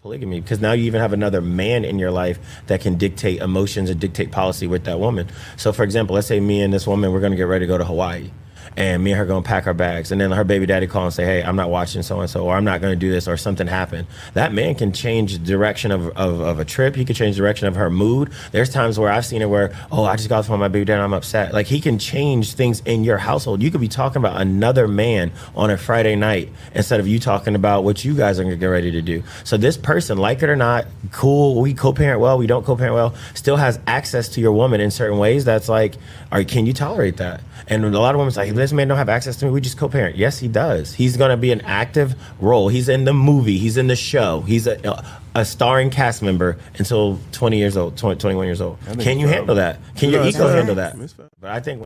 polygamy 0.00 0.40
because 0.40 0.60
now 0.60 0.72
you 0.72 0.84
even 0.84 1.00
have 1.00 1.12
another 1.12 1.40
man 1.40 1.84
in 1.84 1.98
your 1.98 2.10
life 2.10 2.38
that 2.68 2.80
can 2.80 2.96
dictate 2.96 3.40
emotions 3.40 3.90
and 3.90 4.00
dictate 4.00 4.30
policy 4.30 4.66
with 4.66 4.84
that 4.84 4.98
woman. 5.00 5.28
So, 5.56 5.72
for 5.72 5.82
example, 5.82 6.14
let's 6.14 6.28
say 6.28 6.40
me 6.40 6.62
and 6.62 6.72
this 6.72 6.86
woman, 6.86 7.12
we're 7.12 7.20
going 7.20 7.32
to 7.32 7.36
get 7.36 7.44
ready 7.44 7.66
to 7.66 7.68
go 7.68 7.78
to 7.78 7.84
Hawaii 7.84 8.30
and 8.78 9.02
me 9.02 9.10
and 9.10 9.18
her 9.18 9.26
gonna 9.26 9.42
pack 9.42 9.66
our 9.66 9.74
bags. 9.74 10.12
And 10.12 10.20
then 10.20 10.30
her 10.30 10.44
baby 10.44 10.64
daddy 10.64 10.86
call 10.86 11.04
and 11.04 11.12
say 11.12 11.24
hey 11.24 11.42
i'm 11.42 11.56
not 11.56 11.68
watching 11.68 12.02
so 12.02 12.20
and 12.20 12.30
so 12.30 12.44
or 12.44 12.54
i'm 12.56 12.64
not 12.64 12.80
gonna 12.80 12.96
do 12.96 13.10
this 13.10 13.26
or 13.26 13.36
something 13.36 13.66
happened 13.66 14.06
that 14.34 14.52
man 14.52 14.76
can 14.76 14.92
change 14.92 15.42
direction 15.42 15.90
of, 15.90 16.06
of, 16.16 16.40
of 16.40 16.58
a 16.60 16.64
trip. 16.64 16.94
He 16.94 17.04
can 17.04 17.16
change 17.16 17.36
direction 17.36 17.66
of 17.66 17.74
her 17.74 17.90
mood. 17.90 18.30
There's 18.52 18.70
times 18.70 18.98
where 18.98 19.10
i've 19.10 19.26
seen 19.26 19.42
it 19.42 19.50
where 19.50 19.76
oh 19.90 20.04
i 20.04 20.14
just 20.14 20.28
got 20.28 20.48
off 20.48 20.58
my 20.58 20.68
baby 20.68 20.84
daddy 20.84 21.02
i'm 21.02 21.12
upset. 21.12 21.52
Like 21.52 21.66
he 21.66 21.80
can 21.80 21.98
change 21.98 22.54
things 22.54 22.80
in 22.86 23.02
your 23.02 23.18
household. 23.18 23.62
You 23.62 23.70
could 23.72 23.80
be 23.80 23.88
talking 23.88 24.22
about 24.22 24.40
another 24.40 24.86
man 24.86 25.32
on 25.56 25.70
a 25.70 25.76
friday 25.76 26.14
night 26.14 26.50
instead 26.74 27.00
of 27.00 27.08
you 27.08 27.18
talking 27.18 27.56
about 27.56 27.82
what 27.82 28.04
you 28.04 28.14
guys 28.14 28.38
are 28.38 28.44
gonna 28.44 28.56
get 28.56 28.66
ready 28.66 28.92
to 28.92 29.02
do. 29.02 29.24
So 29.42 29.56
this 29.56 29.76
person 29.76 30.18
like 30.18 30.42
it 30.42 30.48
or 30.48 30.56
not 30.56 30.86
cool. 31.10 31.60
We 31.60 31.74
co-parent 31.74 32.20
well. 32.20 32.38
We 32.38 32.46
don't 32.46 32.64
co-parent 32.64 32.94
well. 32.94 33.14
Still 33.34 33.56
has 33.56 33.80
access 33.88 34.28
to 34.30 34.40
your 34.40 34.52
woman 34.52 34.80
in 34.80 34.92
certain 34.92 35.18
ways 35.18 35.44
that's 35.44 35.68
like 35.68 35.96
right 36.30 36.46
can 36.46 36.64
you 36.64 36.72
tolerate 36.72 37.16
that? 37.16 37.40
And 37.66 37.84
a 37.84 37.98
lot 37.98 38.14
of 38.14 38.18
women 38.18 38.32
say, 38.32 38.50
this 38.68 38.76
man 38.76 38.86
don't 38.86 38.98
have 38.98 39.08
access 39.08 39.36
to 39.36 39.46
me. 39.46 39.50
We 39.50 39.62
just 39.62 39.78
co-parent. 39.78 40.16
Yes, 40.16 40.38
he 40.38 40.46
does. 40.46 40.92
He's 40.92 41.16
going 41.16 41.30
to 41.30 41.38
be 41.38 41.52
an 41.52 41.62
active 41.62 42.14
role. 42.38 42.68
He's 42.68 42.88
in 42.88 43.04
the 43.04 43.14
movie. 43.14 43.56
He's 43.56 43.78
in 43.78 43.86
the 43.86 43.96
show. 43.96 44.42
He's 44.42 44.66
a, 44.66 45.04
a 45.34 45.44
starring 45.44 45.88
cast 45.88 46.22
member 46.22 46.58
until 46.76 47.18
20 47.32 47.56
years 47.56 47.76
old, 47.78 47.96
20, 47.96 48.20
21 48.20 48.46
years 48.46 48.60
old. 48.60 48.78
Can 48.98 49.18
you 49.18 49.26
handle 49.26 49.54
that? 49.54 49.78
Can 49.96 50.10
your 50.10 50.24
ego 50.26 50.48
handle 50.48 50.74
that? 50.74 50.96
But 51.40 51.50
I 51.50 51.60
think. 51.60 51.84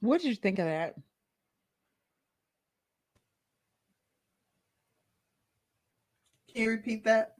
What 0.00 0.20
did 0.20 0.28
you 0.28 0.34
think 0.34 0.58
of 0.58 0.64
that? 0.64 0.96
Can 6.52 6.62
you 6.64 6.70
repeat 6.70 7.04
that? 7.04 7.34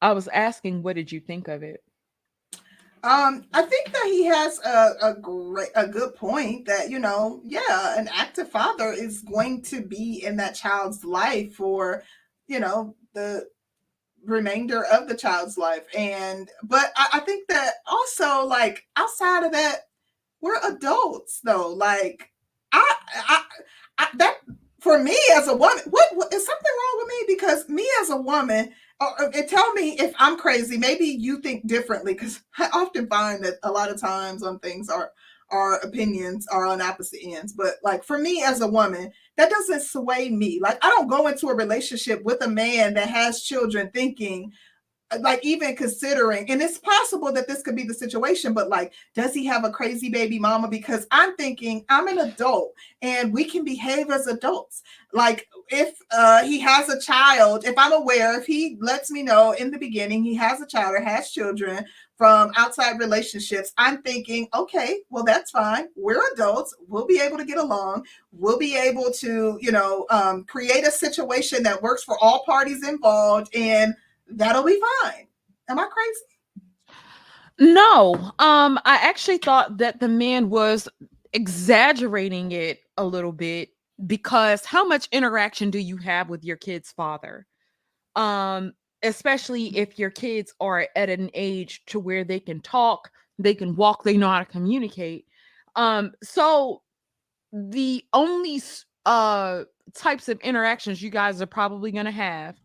I 0.00 0.12
was 0.12 0.28
asking, 0.28 0.84
what 0.84 0.94
did 0.94 1.10
you 1.10 1.18
think 1.18 1.48
of 1.48 1.64
it? 1.64 1.82
Um, 3.02 3.44
I 3.52 3.62
think 3.62 3.92
that 3.92 4.06
he 4.06 4.24
has 4.26 4.58
a, 4.60 4.94
a 5.02 5.14
great, 5.14 5.70
a 5.74 5.86
good 5.86 6.14
point 6.14 6.66
that 6.66 6.90
you 6.90 6.98
know, 6.98 7.40
yeah, 7.44 7.98
an 7.98 8.08
active 8.12 8.50
father 8.50 8.92
is 8.92 9.22
going 9.22 9.62
to 9.62 9.82
be 9.82 10.24
in 10.24 10.36
that 10.36 10.54
child's 10.54 11.04
life 11.04 11.54
for, 11.54 12.02
you 12.46 12.60
know, 12.60 12.96
the 13.14 13.46
remainder 14.24 14.84
of 14.84 15.08
the 15.08 15.16
child's 15.16 15.58
life. 15.58 15.86
And 15.96 16.50
but 16.62 16.92
I, 16.96 17.08
I 17.14 17.20
think 17.20 17.48
that 17.48 17.74
also 17.86 18.44
like 18.46 18.86
outside 18.96 19.44
of 19.44 19.52
that, 19.52 19.88
we're 20.40 20.60
adults 20.68 21.40
though. 21.44 21.68
Like 21.68 22.30
I, 22.72 22.94
I, 23.28 23.42
I 23.98 24.08
that 24.16 24.38
for 24.80 25.02
me 25.02 25.16
as 25.34 25.48
a 25.48 25.56
woman, 25.56 25.82
what, 25.90 26.06
what 26.14 26.32
is 26.32 26.46
something 26.46 26.72
wrong 26.72 27.04
with 27.04 27.08
me? 27.08 27.34
Because 27.34 27.68
me 27.68 27.86
as 28.00 28.10
a 28.10 28.16
woman, 28.16 28.72
Oh, 29.00 29.12
uh, 29.20 29.30
and 29.34 29.48
tell 29.48 29.72
me 29.74 29.92
if 29.98 30.12
I'm 30.18 30.36
crazy. 30.36 30.76
Maybe 30.76 31.04
you 31.04 31.40
think 31.40 31.66
differently 31.66 32.14
because 32.14 32.40
I 32.58 32.68
often 32.72 33.06
find 33.06 33.44
that 33.44 33.54
a 33.62 33.70
lot 33.70 33.90
of 33.90 34.00
times 34.00 34.42
on 34.42 34.58
things 34.58 34.88
our 34.88 35.12
our 35.50 35.76
opinions 35.76 36.46
are 36.48 36.66
on 36.66 36.82
opposite 36.82 37.20
ends. 37.24 37.54
But 37.54 37.76
like 37.82 38.04
for 38.04 38.18
me 38.18 38.42
as 38.42 38.60
a 38.60 38.68
woman, 38.68 39.10
that 39.36 39.50
doesn't 39.50 39.82
sway 39.82 40.28
me. 40.28 40.60
Like 40.60 40.78
I 40.84 40.88
don't 40.90 41.08
go 41.08 41.26
into 41.28 41.48
a 41.48 41.54
relationship 41.54 42.22
with 42.24 42.42
a 42.42 42.48
man 42.48 42.94
that 42.94 43.08
has 43.08 43.42
children 43.42 43.90
thinking 43.94 44.52
like 45.20 45.42
even 45.42 45.74
considering 45.74 46.50
and 46.50 46.60
it's 46.60 46.78
possible 46.78 47.32
that 47.32 47.48
this 47.48 47.62
could 47.62 47.74
be 47.74 47.84
the 47.84 47.94
situation 47.94 48.52
but 48.52 48.68
like 48.68 48.92
does 49.14 49.32
he 49.32 49.46
have 49.46 49.64
a 49.64 49.70
crazy 49.70 50.10
baby 50.10 50.38
mama 50.38 50.68
because 50.68 51.06
i'm 51.10 51.34
thinking 51.36 51.82
i'm 51.88 52.08
an 52.08 52.18
adult 52.18 52.74
and 53.00 53.32
we 53.32 53.44
can 53.44 53.64
behave 53.64 54.10
as 54.10 54.26
adults 54.26 54.82
like 55.14 55.48
if 55.70 55.98
uh, 56.10 56.44
he 56.44 56.58
has 56.58 56.88
a 56.88 57.00
child 57.00 57.64
if 57.64 57.74
i'm 57.78 57.92
aware 57.92 58.38
if 58.38 58.46
he 58.46 58.76
lets 58.80 59.10
me 59.10 59.22
know 59.22 59.52
in 59.52 59.70
the 59.70 59.78
beginning 59.78 60.22
he 60.22 60.34
has 60.34 60.60
a 60.60 60.66
child 60.66 60.94
or 60.94 61.02
has 61.02 61.30
children 61.30 61.84
from 62.16 62.50
outside 62.56 62.98
relationships 62.98 63.72
i'm 63.78 64.02
thinking 64.02 64.48
okay 64.54 65.00
well 65.10 65.24
that's 65.24 65.50
fine 65.50 65.86
we're 65.96 66.20
adults 66.32 66.74
we'll 66.88 67.06
be 67.06 67.20
able 67.20 67.36
to 67.36 67.44
get 67.44 67.58
along 67.58 68.04
we'll 68.32 68.58
be 68.58 68.76
able 68.76 69.10
to 69.10 69.58
you 69.60 69.70
know 69.70 70.06
um, 70.10 70.44
create 70.44 70.86
a 70.86 70.90
situation 70.90 71.62
that 71.62 71.80
works 71.82 72.02
for 72.02 72.16
all 72.20 72.44
parties 72.44 72.86
involved 72.86 73.54
and 73.54 73.94
that'll 74.30 74.64
be 74.64 74.80
fine. 75.02 75.26
Am 75.68 75.78
I 75.78 75.86
crazy? 75.86 76.96
No. 77.58 78.14
Um, 78.38 78.78
I 78.84 78.96
actually 79.02 79.38
thought 79.38 79.78
that 79.78 80.00
the 80.00 80.08
man 80.08 80.50
was 80.50 80.88
exaggerating 81.32 82.52
it 82.52 82.80
a 82.96 83.04
little 83.04 83.32
bit 83.32 83.70
because 84.06 84.64
how 84.64 84.86
much 84.86 85.08
interaction 85.12 85.70
do 85.70 85.78
you 85.78 85.96
have 85.98 86.28
with 86.28 86.44
your 86.44 86.56
kid's 86.56 86.92
father? 86.92 87.46
Um, 88.16 88.72
especially 89.02 89.76
if 89.76 89.98
your 89.98 90.10
kids 90.10 90.52
are 90.60 90.88
at 90.96 91.08
an 91.08 91.30
age 91.34 91.82
to 91.86 92.00
where 92.00 92.24
they 92.24 92.40
can 92.40 92.60
talk, 92.60 93.10
they 93.38 93.54
can 93.54 93.76
walk, 93.76 94.04
they 94.04 94.16
know 94.16 94.28
how 94.28 94.40
to 94.40 94.44
communicate. 94.44 95.26
Um, 95.76 96.12
so 96.22 96.82
the 97.52 98.04
only 98.12 98.60
uh 99.06 99.64
types 99.94 100.28
of 100.28 100.38
interactions 100.40 101.00
you 101.00 101.08
guys 101.08 101.40
are 101.40 101.46
probably 101.46 101.90
going 101.90 102.04
to 102.04 102.10
have 102.10 102.56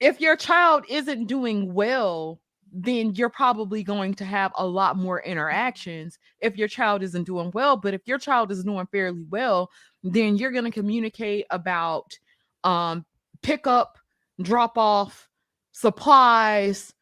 if 0.00 0.20
your 0.20 0.34
child 0.34 0.84
isn't 0.88 1.26
doing 1.26 1.72
well, 1.74 2.40
then 2.72 3.14
you're 3.14 3.28
probably 3.30 3.82
going 3.82 4.14
to 4.14 4.24
have 4.24 4.52
a 4.56 4.66
lot 4.66 4.96
more 4.96 5.20
interactions 5.22 6.18
if 6.40 6.56
your 6.56 6.68
child 6.68 7.02
isn't 7.02 7.24
doing 7.24 7.50
well. 7.54 7.76
But 7.76 7.94
if 7.94 8.02
your 8.06 8.18
child 8.18 8.50
is 8.52 8.64
doing 8.64 8.86
fairly 8.92 9.24
well, 9.30 9.70
then 10.02 10.36
you're 10.36 10.52
going 10.52 10.64
to 10.64 10.70
communicate 10.70 11.46
about 11.50 12.18
um, 12.64 13.04
pick 13.42 13.66
up, 13.66 13.98
drop 14.40 14.78
off, 14.78 15.28
supplies, 15.72 16.92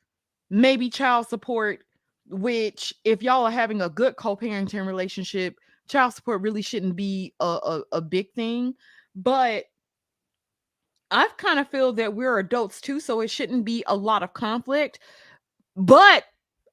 maybe 0.50 0.88
child 0.90 1.28
support, 1.28 1.80
which, 2.26 2.94
if 3.04 3.22
y'all 3.22 3.46
are 3.46 3.50
having 3.50 3.82
a 3.82 3.88
good 3.88 4.16
co 4.16 4.36
parenting 4.36 4.86
relationship, 4.86 5.56
child 5.88 6.14
support 6.14 6.42
really 6.42 6.62
shouldn't 6.62 6.96
be 6.96 7.34
a, 7.40 7.44
a, 7.44 7.82
a 7.92 8.00
big 8.00 8.32
thing. 8.32 8.74
But 9.14 9.64
I've 11.10 11.36
kind 11.38 11.58
of 11.58 11.68
feel 11.68 11.92
that 11.94 12.14
we're 12.14 12.38
adults 12.38 12.80
too, 12.80 13.00
so 13.00 13.20
it 13.20 13.28
shouldn't 13.30 13.64
be 13.64 13.82
a 13.86 13.96
lot 13.96 14.22
of 14.22 14.34
conflict. 14.34 15.00
But 15.78 16.24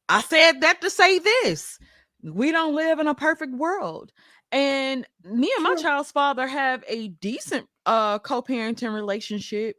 I 0.10 0.22
said 0.22 0.62
that 0.62 0.82
to 0.82 0.89
say 0.89 1.20
this 1.20 1.80
we 2.24 2.51
don't 2.51 2.76
live 2.76 2.99
in 2.99 3.08
a 3.08 3.16
perfect 3.16 3.53
world. 3.53 4.12
And 4.51 5.08
me 5.24 5.51
and 5.56 5.64
my 5.64 5.76
child's 5.76 6.12
father 6.12 6.47
have 6.47 6.84
a 6.88 7.10
decent 7.10 7.68
uh 7.86 8.20
co-parenting 8.20 8.93
relationship, 8.93 9.76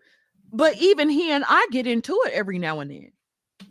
but 0.52 0.76
even 0.76 1.08
he 1.08 1.30
and 1.32 1.44
I 1.48 1.66
get 1.72 1.86
into 1.86 2.18
it 2.26 2.32
every 2.32 2.58
now 2.58 2.80
and 2.80 2.90
then. 2.90 3.12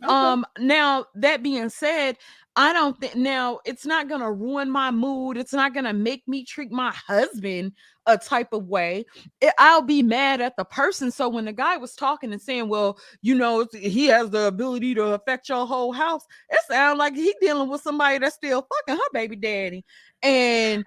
Okay. 0.02 0.12
Um 0.12 0.44
now 0.58 1.06
that 1.14 1.42
being 1.42 1.70
said, 1.70 2.18
I 2.58 2.72
don't 2.72 2.98
think 2.98 3.14
now 3.14 3.60
it's 3.66 3.84
not 3.84 4.08
gonna 4.08 4.32
ruin 4.32 4.70
my 4.70 4.90
mood. 4.90 5.36
It's 5.36 5.52
not 5.52 5.74
gonna 5.74 5.92
make 5.92 6.26
me 6.26 6.42
treat 6.42 6.72
my 6.72 6.90
husband 6.90 7.72
a 8.06 8.16
type 8.16 8.54
of 8.54 8.66
way. 8.66 9.04
It, 9.42 9.52
I'll 9.58 9.82
be 9.82 10.02
mad 10.02 10.40
at 10.40 10.56
the 10.56 10.64
person. 10.64 11.10
So 11.10 11.28
when 11.28 11.44
the 11.44 11.52
guy 11.52 11.76
was 11.76 11.94
talking 11.94 12.32
and 12.32 12.40
saying, 12.40 12.68
"Well, 12.68 12.98
you 13.20 13.34
know, 13.34 13.66
he 13.74 14.06
has 14.06 14.30
the 14.30 14.46
ability 14.46 14.94
to 14.94 15.02
affect 15.14 15.50
your 15.50 15.66
whole 15.66 15.92
house," 15.92 16.24
it 16.48 16.60
sounds 16.68 16.98
like 16.98 17.14
he 17.14 17.34
dealing 17.42 17.68
with 17.68 17.82
somebody 17.82 18.18
that's 18.18 18.36
still 18.36 18.66
fucking 18.86 18.98
her 18.98 19.10
baby 19.12 19.36
daddy, 19.36 19.84
and 20.22 20.82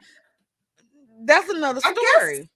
that's 1.21 1.49
another 1.49 1.81
story. 1.81 2.49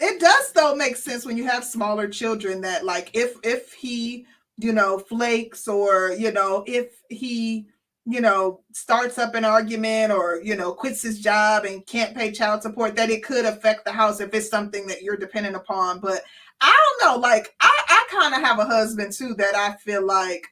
It 0.00 0.20
does 0.20 0.52
though 0.52 0.74
make 0.74 0.96
sense 0.96 1.24
when 1.24 1.36
you 1.36 1.44
have 1.46 1.64
smaller 1.64 2.08
children 2.08 2.60
that 2.62 2.84
like 2.84 3.10
if 3.14 3.36
if 3.44 3.72
he 3.72 4.26
you 4.56 4.72
know 4.72 4.98
flakes 4.98 5.68
or 5.68 6.12
you 6.18 6.32
know 6.32 6.64
if 6.66 7.00
he 7.08 7.66
you 8.10 8.22
know, 8.22 8.60
starts 8.72 9.18
up 9.18 9.34
an 9.34 9.44
argument 9.44 10.12
or, 10.12 10.40
you 10.42 10.56
know, 10.56 10.72
quits 10.72 11.02
his 11.02 11.20
job 11.20 11.66
and 11.66 11.86
can't 11.86 12.16
pay 12.16 12.32
child 12.32 12.62
support, 12.62 12.96
that 12.96 13.10
it 13.10 13.22
could 13.22 13.44
affect 13.44 13.84
the 13.84 13.92
house 13.92 14.20
if 14.20 14.32
it's 14.32 14.48
something 14.48 14.86
that 14.86 15.02
you're 15.02 15.16
dependent 15.16 15.54
upon. 15.54 16.00
But 16.00 16.22
I 16.62 16.96
don't 17.00 17.06
know, 17.06 17.20
like 17.20 17.54
I, 17.60 17.82
I 17.88 18.06
kind 18.10 18.34
of 18.34 18.40
have 18.40 18.58
a 18.60 18.64
husband 18.64 19.12
too 19.12 19.34
that 19.34 19.54
I 19.54 19.76
feel 19.76 20.06
like 20.06 20.46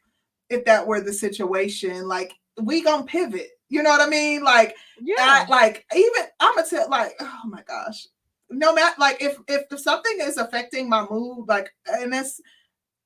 if 0.51 0.67
that 0.67 0.87
were 0.87 1.01
the 1.01 1.15
situation, 1.15 2.07
like 2.07 2.35
we 2.61 2.83
gonna 2.83 3.05
pivot. 3.05 3.49
You 3.71 3.83
know 3.83 3.91
what 3.91 4.03
I 4.03 4.09
mean? 4.09 4.45
Like, 4.45 4.77
yeah, 5.01 5.17
I, 5.19 5.47
like 5.49 5.87
even 5.95 6.25
I'm 6.39 6.55
gonna 6.55 6.69
tell 6.69 6.91
like, 6.91 7.15
oh 7.21 7.41
my 7.47 7.63
gosh, 7.63 8.07
no 8.51 8.75
matter 8.75 8.95
like 8.99 9.23
if 9.23 9.39
if 9.49 9.63
something 9.81 10.19
is 10.21 10.37
affecting 10.37 10.91
my 10.91 11.07
mood, 11.09 11.49
like 11.49 11.73
and 11.87 12.15
it's 12.15 12.39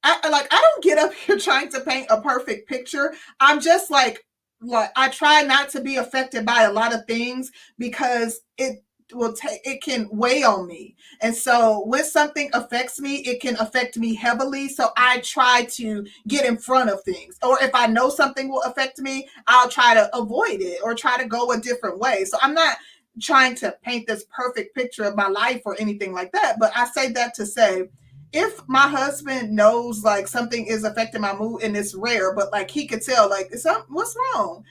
I 0.02 0.28
like 0.28 0.48
I 0.52 0.60
don't 0.60 0.82
get 0.82 0.98
up 0.98 1.14
here 1.26 1.38
trying 1.38 1.70
to 1.70 1.80
paint 1.80 2.08
a 2.10 2.20
perfect 2.20 2.68
picture. 2.68 3.14
I'm 3.38 3.60
just 3.60 3.92
like 3.92 4.24
like 4.62 4.90
I 4.96 5.08
try 5.08 5.42
not 5.42 5.68
to 5.70 5.80
be 5.80 5.96
affected 5.96 6.44
by 6.44 6.62
a 6.62 6.72
lot 6.72 6.94
of 6.94 7.06
things 7.06 7.50
because 7.78 8.40
it 8.58 8.84
will 9.12 9.32
take 9.32 9.60
it 9.64 9.82
can 9.82 10.08
weigh 10.12 10.42
on 10.42 10.66
me. 10.66 10.94
And 11.20 11.34
so 11.34 11.84
when 11.86 12.04
something 12.04 12.50
affects 12.52 13.00
me 13.00 13.16
it 13.16 13.40
can 13.40 13.56
affect 13.56 13.96
me 13.96 14.14
heavily. 14.14 14.68
So 14.68 14.90
i 14.96 15.20
try 15.20 15.64
to 15.72 16.06
get 16.28 16.46
in 16.46 16.56
front 16.56 16.90
of 16.90 17.02
things. 17.02 17.36
Or 17.42 17.62
if 17.62 17.74
i 17.74 17.86
know 17.86 18.08
something 18.08 18.48
will 18.48 18.62
affect 18.62 18.98
me 19.00 19.28
i'll 19.46 19.68
try 19.68 19.94
to 19.94 20.14
avoid 20.16 20.60
it 20.60 20.80
or 20.84 20.94
try 20.94 21.16
to 21.20 21.26
go 21.26 21.52
a 21.52 21.58
different 21.58 21.98
way. 21.98 22.24
So 22.24 22.38
i'm 22.42 22.54
not 22.54 22.76
trying 23.20 23.54
to 23.56 23.74
paint 23.82 24.06
this 24.06 24.24
perfect 24.30 24.74
picture 24.74 25.04
of 25.04 25.16
my 25.16 25.26
life 25.26 25.62
or 25.64 25.76
anything 25.80 26.12
like 26.12 26.30
that 26.32 26.56
but 26.60 26.72
i 26.76 26.86
say 26.86 27.10
that 27.10 27.34
to 27.34 27.44
say 27.44 27.88
if 28.32 28.62
my 28.68 28.86
husband 28.88 29.50
knows 29.50 30.04
like 30.04 30.28
something 30.28 30.66
is 30.66 30.84
affecting 30.84 31.20
my 31.20 31.34
mood 31.34 31.62
and 31.62 31.76
it's 31.76 31.94
rare, 31.94 32.34
but 32.34 32.52
like 32.52 32.70
he 32.70 32.86
could 32.86 33.02
tell 33.02 33.28
like 33.28 33.52
what's 33.88 34.16
wrong, 34.34 34.64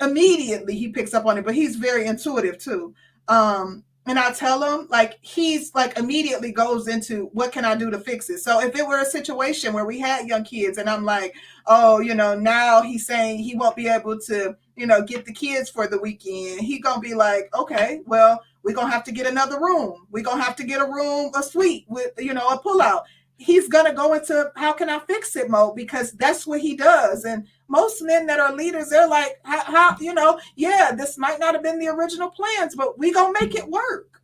immediately 0.00 0.76
he 0.76 0.88
picks 0.88 1.14
up 1.14 1.26
on 1.26 1.38
it. 1.38 1.44
But 1.44 1.54
he's 1.54 1.76
very 1.76 2.06
intuitive 2.06 2.58
too. 2.58 2.94
Um, 3.28 3.84
and 4.06 4.20
I 4.20 4.32
tell 4.32 4.62
him 4.62 4.86
like 4.88 5.18
he's 5.20 5.74
like 5.74 5.98
immediately 5.98 6.52
goes 6.52 6.86
into 6.86 7.28
what 7.32 7.52
can 7.52 7.64
I 7.64 7.74
do 7.74 7.90
to 7.90 7.98
fix 7.98 8.30
it. 8.30 8.38
So 8.38 8.60
if 8.60 8.76
it 8.76 8.86
were 8.86 9.00
a 9.00 9.04
situation 9.04 9.72
where 9.72 9.84
we 9.84 9.98
had 9.98 10.28
young 10.28 10.44
kids 10.44 10.78
and 10.78 10.88
I'm 10.88 11.04
like, 11.04 11.34
oh, 11.66 12.00
you 12.00 12.14
know, 12.14 12.38
now 12.38 12.82
he's 12.82 13.06
saying 13.06 13.40
he 13.40 13.56
won't 13.56 13.76
be 13.76 13.88
able 13.88 14.18
to, 14.20 14.56
you 14.76 14.86
know, 14.86 15.02
get 15.02 15.24
the 15.24 15.32
kids 15.32 15.68
for 15.68 15.88
the 15.88 16.00
weekend, 16.00 16.60
he 16.60 16.78
gonna 16.78 17.00
be 17.00 17.14
like, 17.14 17.50
okay, 17.58 18.00
well, 18.06 18.42
we're 18.66 18.74
gonna 18.74 18.90
have 18.90 19.04
to 19.04 19.12
get 19.12 19.28
another 19.28 19.60
room. 19.60 20.08
We're 20.10 20.24
gonna 20.24 20.42
have 20.42 20.56
to 20.56 20.64
get 20.64 20.80
a 20.80 20.84
room, 20.84 21.30
a 21.36 21.42
suite 21.42 21.84
with, 21.88 22.10
you 22.18 22.34
know, 22.34 22.48
a 22.48 22.60
pullout. 22.60 23.02
He's 23.36 23.68
gonna 23.68 23.94
go 23.94 24.14
into 24.14 24.50
how 24.56 24.72
can 24.72 24.90
I 24.90 24.98
fix 24.98 25.36
it 25.36 25.48
mode 25.48 25.76
because 25.76 26.10
that's 26.12 26.48
what 26.48 26.60
he 26.60 26.74
does. 26.74 27.24
And 27.24 27.46
most 27.68 28.02
men 28.02 28.26
that 28.26 28.40
are 28.40 28.52
leaders, 28.52 28.88
they're 28.88 29.06
like, 29.06 29.38
how, 29.44 29.62
how, 29.62 29.96
you 30.00 30.12
know, 30.12 30.40
yeah, 30.56 30.90
this 30.90 31.16
might 31.16 31.38
not 31.38 31.54
have 31.54 31.62
been 31.62 31.78
the 31.78 31.86
original 31.86 32.28
plans, 32.28 32.74
but 32.74 32.98
we 32.98 33.12
gonna 33.12 33.38
make 33.40 33.54
it 33.54 33.68
work. 33.68 34.20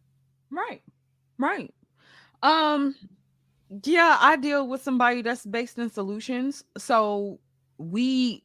Right. 0.51 0.82
Right. 1.38 1.72
Um, 2.43 2.97
yeah, 3.84 4.18
I 4.20 4.34
deal 4.34 4.66
with 4.66 4.82
somebody 4.82 5.22
that's 5.22 5.47
based 5.47 5.78
in 5.78 5.88
solutions. 5.88 6.64
So 6.76 7.38
we 7.78 8.43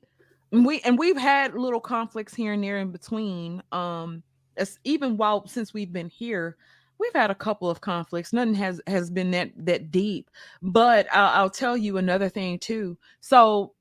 we 0.51 0.79
and 0.81 0.99
we've 0.99 1.17
had 1.17 1.55
little 1.55 1.81
conflicts 1.81 2.35
here 2.35 2.53
and 2.53 2.63
there 2.63 2.77
in 2.77 2.91
between. 2.91 3.63
Um, 3.71 4.21
as 4.57 4.79
even 4.83 5.17
while 5.17 5.47
since 5.47 5.73
we've 5.73 5.93
been 5.93 6.09
here, 6.09 6.57
we've 6.99 7.13
had 7.13 7.31
a 7.31 7.35
couple 7.35 7.69
of 7.69 7.81
conflicts. 7.81 8.33
Nothing 8.33 8.55
has 8.55 8.81
has 8.87 9.09
been 9.09 9.31
that 9.31 9.51
that 9.57 9.91
deep. 9.91 10.29
But 10.61 11.07
I'll, 11.13 11.43
I'll 11.43 11.49
tell 11.49 11.77
you 11.77 11.97
another 11.97 12.29
thing 12.29 12.59
too. 12.59 12.97
So 13.21 13.73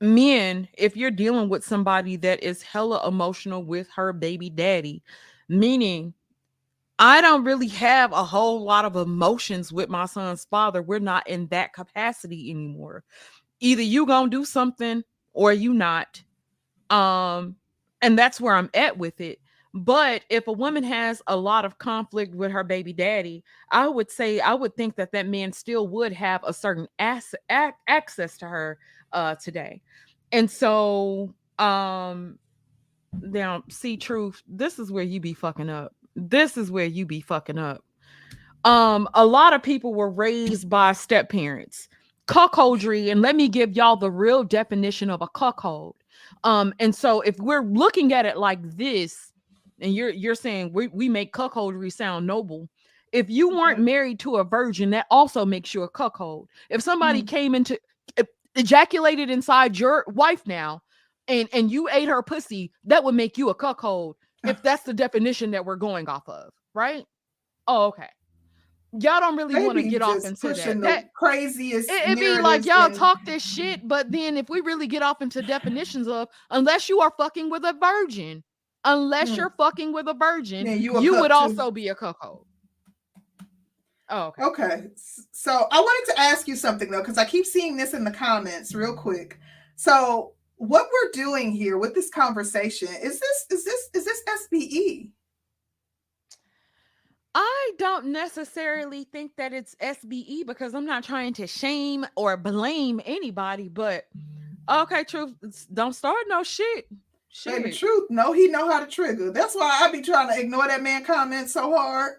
men, 0.00 0.68
if 0.74 0.96
you're 0.96 1.10
dealing 1.10 1.48
with 1.48 1.64
somebody 1.64 2.16
that 2.16 2.42
is 2.42 2.62
hella 2.62 3.06
emotional 3.06 3.62
with 3.62 3.88
her 3.94 4.12
baby 4.12 4.50
daddy, 4.50 5.02
meaning 5.48 6.14
I 6.98 7.20
don't 7.20 7.44
really 7.44 7.68
have 7.68 8.12
a 8.12 8.24
whole 8.24 8.62
lot 8.62 8.84
of 8.84 8.96
emotions 8.96 9.72
with 9.72 9.88
my 9.88 10.06
son's 10.06 10.44
father. 10.44 10.80
We're 10.80 11.00
not 11.00 11.28
in 11.28 11.48
that 11.48 11.72
capacity 11.72 12.50
anymore. 12.50 13.02
Either 13.60 13.82
you 13.82 14.06
gonna 14.06 14.30
do 14.30 14.44
something 14.44 15.02
or 15.32 15.52
you 15.52 15.74
not. 15.74 16.22
Um, 16.90 17.56
and 18.04 18.18
that's 18.18 18.38
where 18.38 18.54
I'm 18.54 18.68
at 18.74 18.98
with 18.98 19.20
it. 19.22 19.40
But 19.72 20.22
if 20.28 20.46
a 20.46 20.52
woman 20.52 20.84
has 20.84 21.22
a 21.26 21.36
lot 21.36 21.64
of 21.64 21.78
conflict 21.78 22.34
with 22.34 22.52
her 22.52 22.62
baby 22.62 22.92
daddy, 22.92 23.42
I 23.70 23.88
would 23.88 24.10
say 24.10 24.38
I 24.40 24.52
would 24.54 24.76
think 24.76 24.94
that 24.96 25.10
that 25.12 25.26
man 25.26 25.52
still 25.52 25.88
would 25.88 26.12
have 26.12 26.44
a 26.44 26.52
certain 26.52 26.86
ass, 26.98 27.34
ac- 27.50 27.72
access 27.88 28.36
to 28.38 28.46
her 28.46 28.78
uh, 29.12 29.34
today. 29.36 29.80
And 30.32 30.50
so, 30.50 31.34
um, 31.58 32.38
now 33.20 33.64
see, 33.70 33.96
truth. 33.96 34.42
This 34.46 34.78
is 34.78 34.92
where 34.92 35.02
you 35.02 35.18
be 35.18 35.34
fucking 35.34 35.70
up. 35.70 35.94
This 36.14 36.56
is 36.56 36.70
where 36.70 36.84
you 36.84 37.06
be 37.06 37.22
fucking 37.22 37.58
up. 37.58 37.82
Um, 38.64 39.08
a 39.14 39.24
lot 39.24 39.54
of 39.54 39.62
people 39.62 39.94
were 39.94 40.10
raised 40.10 40.68
by 40.68 40.92
step 40.92 41.30
parents, 41.30 41.88
cuckoldry, 42.28 43.10
and 43.10 43.22
let 43.22 43.34
me 43.34 43.48
give 43.48 43.74
y'all 43.74 43.96
the 43.96 44.10
real 44.10 44.44
definition 44.44 45.08
of 45.10 45.22
a 45.22 45.28
cuckold. 45.28 45.96
Um, 46.44 46.74
and 46.78 46.94
so 46.94 47.20
if 47.22 47.36
we're 47.38 47.62
looking 47.64 48.12
at 48.12 48.26
it 48.26 48.36
like 48.36 48.60
this, 48.76 49.32
and 49.80 49.94
you're 49.94 50.10
you're 50.10 50.34
saying 50.34 50.72
we, 50.72 50.88
we 50.88 51.08
make 51.08 51.32
cuckoldry 51.34 51.92
sound 51.92 52.26
noble. 52.26 52.68
If 53.12 53.30
you 53.30 53.50
weren't 53.50 53.78
Mhm. 53.80 53.84
married 53.84 54.18
to 54.20 54.36
a 54.36 54.44
virgin, 54.44 54.90
that 54.90 55.06
also 55.10 55.44
makes 55.44 55.74
you 55.74 55.82
a 55.82 55.88
cuckold. 55.88 56.48
If 56.70 56.82
somebody 56.82 57.22
Mhm. 57.22 57.26
came 57.28 57.54
into 57.54 57.78
ejaculated 58.56 59.30
inside 59.30 59.78
your 59.78 60.04
wife 60.08 60.46
now 60.46 60.80
and 61.26 61.48
and 61.52 61.70
you 61.70 61.88
ate 61.90 62.08
her 62.08 62.22
pussy, 62.22 62.70
that 62.84 63.02
would 63.04 63.14
make 63.14 63.36
you 63.36 63.50
a 63.50 63.54
cuckold 63.54 64.16
if 64.44 64.62
that's 64.62 64.84
the 64.84 64.94
definition 64.94 65.50
that 65.52 65.64
we're 65.64 65.76
going 65.76 66.08
off 66.08 66.28
of, 66.28 66.52
right? 66.74 67.04
Oh, 67.66 67.86
okay. 67.86 68.08
Y'all 69.00 69.18
don't 69.20 69.36
really 69.36 69.64
want 69.66 69.76
to 69.78 69.82
get 69.82 70.02
off 70.02 70.24
into 70.24 70.48
that. 70.48 70.56
the 70.64 70.74
that 70.82 71.12
craziest. 71.14 71.90
it, 71.90 72.08
would 72.08 72.18
be 72.18 72.38
like 72.40 72.64
y'all 72.64 72.86
and- 72.86 72.94
talk 72.94 73.24
this 73.24 73.42
shit, 73.44 73.86
but 73.88 74.10
then 74.12 74.36
if 74.36 74.48
we 74.48 74.60
really 74.60 74.86
get 74.86 75.02
off 75.02 75.20
into 75.20 75.42
definitions 75.42 76.06
of 76.06 76.28
unless 76.50 76.88
you 76.88 77.00
are 77.00 77.12
fucking 77.18 77.50
with 77.50 77.64
a 77.64 77.72
virgin, 77.80 78.44
unless 78.84 79.30
Hmm. 79.30 79.34
you're 79.36 79.54
fucking 79.58 79.92
with 79.92 80.06
a 80.06 80.14
virgin, 80.14 80.64
Then 80.66 80.80
you 80.80 81.00
you, 81.00 81.10
a 81.12 81.12
cuck 81.14 81.20
would 81.22 81.28
too. 81.30 81.34
also 81.34 81.70
be 81.72 81.88
a 81.88 81.94
cuckold. 81.94 82.46
Oh, 84.10 84.26
okay. 84.38 84.42
Okay. 84.44 84.82
So 85.32 85.66
I 85.72 85.80
wanted 85.80 86.12
to 86.14 86.20
ask 86.20 86.46
you 86.46 86.56
something 86.56 86.90
though, 86.90 87.00
because 87.00 87.18
I 87.18 87.24
keep 87.24 87.46
seeing 87.46 87.76
this 87.76 87.94
in 87.94 88.04
the 88.04 88.10
comments 88.10 88.74
real 88.74 88.94
quick. 88.94 89.40
So 89.76 90.34
what 90.56 90.86
we're 90.92 91.10
doing 91.12 91.50
here 91.50 91.78
with 91.78 91.94
this 91.94 92.10
conversation 92.10 92.88
is 93.02 93.18
this 93.18 93.46
is 93.50 93.64
this 93.64 93.88
is 93.94 94.04
this? 94.04 94.22
SBE? 94.52 95.10
I 97.34 97.72
don't 97.78 98.06
necessarily 98.06 99.04
think 99.04 99.36
that 99.36 99.52
it's 99.52 99.74
SBE 99.76 100.46
because 100.46 100.74
I'm 100.74 100.86
not 100.86 101.02
trying 101.02 101.32
to 101.34 101.46
shame 101.46 102.06
or 102.16 102.36
blame 102.36 103.00
anybody, 103.04 103.68
but 103.68 104.06
mm-hmm. 104.16 104.82
okay, 104.82 105.04
truth, 105.04 105.34
don't 105.72 105.94
start 105.94 106.18
no 106.28 106.42
shit. 106.42 106.86
Baby, 107.44 107.72
Shit. 107.72 107.80
truth, 107.80 108.04
no, 108.10 108.32
he 108.32 108.46
know 108.46 108.70
how 108.70 108.78
to 108.78 108.86
trigger. 108.86 109.32
That's 109.32 109.56
why 109.56 109.80
I 109.82 109.90
be 109.90 110.00
trying 110.00 110.28
to 110.32 110.40
ignore 110.40 110.68
that 110.68 110.82
man 110.84 111.04
comment 111.04 111.50
so 111.50 111.76
hard. 111.76 112.12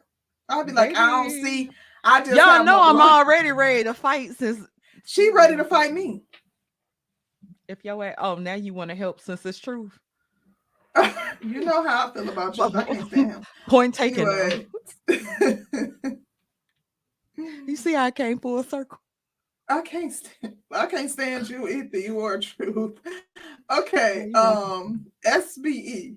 I'll 0.49 0.65
be 0.65 0.73
like, 0.73 0.97
I 0.97 1.09
don't 1.09 1.29
see. 1.29 1.69
I 2.03 2.19
just 2.19 2.35
Y'all 2.35 2.65
know 2.65 2.81
I'm 2.81 2.99
already 2.99 3.51
ready 3.51 3.85
to 3.85 3.93
fight 3.93 4.37
since 4.37 4.59
She 5.05 5.31
ready 5.31 5.55
to 5.55 5.63
fight 5.63 5.93
me. 5.93 6.23
if 7.67 7.83
y'all 7.83 8.03
at 8.03 8.15
oh 8.17 8.35
now 8.35 8.53
you 8.53 8.73
want 8.73 8.89
to 8.89 8.95
help 8.95 9.21
since 9.21 9.45
it's 9.45 9.57
truth. 9.57 9.97
you 11.41 11.63
know 11.63 11.83
how 11.87 12.07
I 12.07 12.13
feel 12.13 12.29
about 12.29 12.57
you. 12.57 12.63
I 12.63 12.83
can't 12.83 13.07
stand 13.07 13.31
him. 13.31 13.43
Point 13.67 13.93
taken. 13.93 14.27
Anyway. 14.27 14.67
You 17.37 17.75
see 17.75 17.97
I 17.97 18.11
came 18.11 18.39
full 18.39 18.63
circle. 18.63 18.97
I 19.67 19.81
can't 19.81 20.13
stand 20.13 20.55
I 20.71 20.85
can't 20.85 21.11
stand 21.11 21.49
you 21.49 21.67
either. 21.67 21.97
You 21.97 22.21
are 22.21 22.39
truth. 22.39 22.97
Okay. 23.69 24.31
Um 24.31 25.07
SBE. 25.25 26.15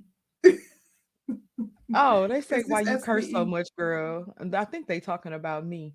Oh, 1.95 2.29
they 2.29 2.41
say 2.41 2.63
why 2.67 2.83
you 2.83 2.99
curse 2.99 3.31
so 3.31 3.45
much, 3.45 3.69
girl. 3.77 4.35
I 4.53 4.65
think 4.65 4.87
they 4.87 5.01
talking 5.01 5.33
about 5.33 5.67
me. 5.67 5.95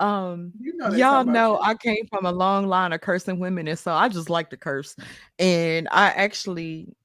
Um, 0.00 0.52
you 0.58 0.76
know 0.76 0.90
y'all 0.90 1.24
know 1.24 1.52
you. 1.52 1.60
I 1.62 1.74
came 1.74 2.06
from 2.10 2.26
a 2.26 2.32
long 2.32 2.66
line 2.66 2.92
of 2.92 3.00
cursing 3.00 3.38
women, 3.38 3.68
and 3.68 3.78
so 3.78 3.92
I 3.92 4.08
just 4.08 4.28
like 4.28 4.50
to 4.50 4.56
curse. 4.56 4.96
And 5.38 5.86
I 5.92 6.08
actually, 6.08 6.96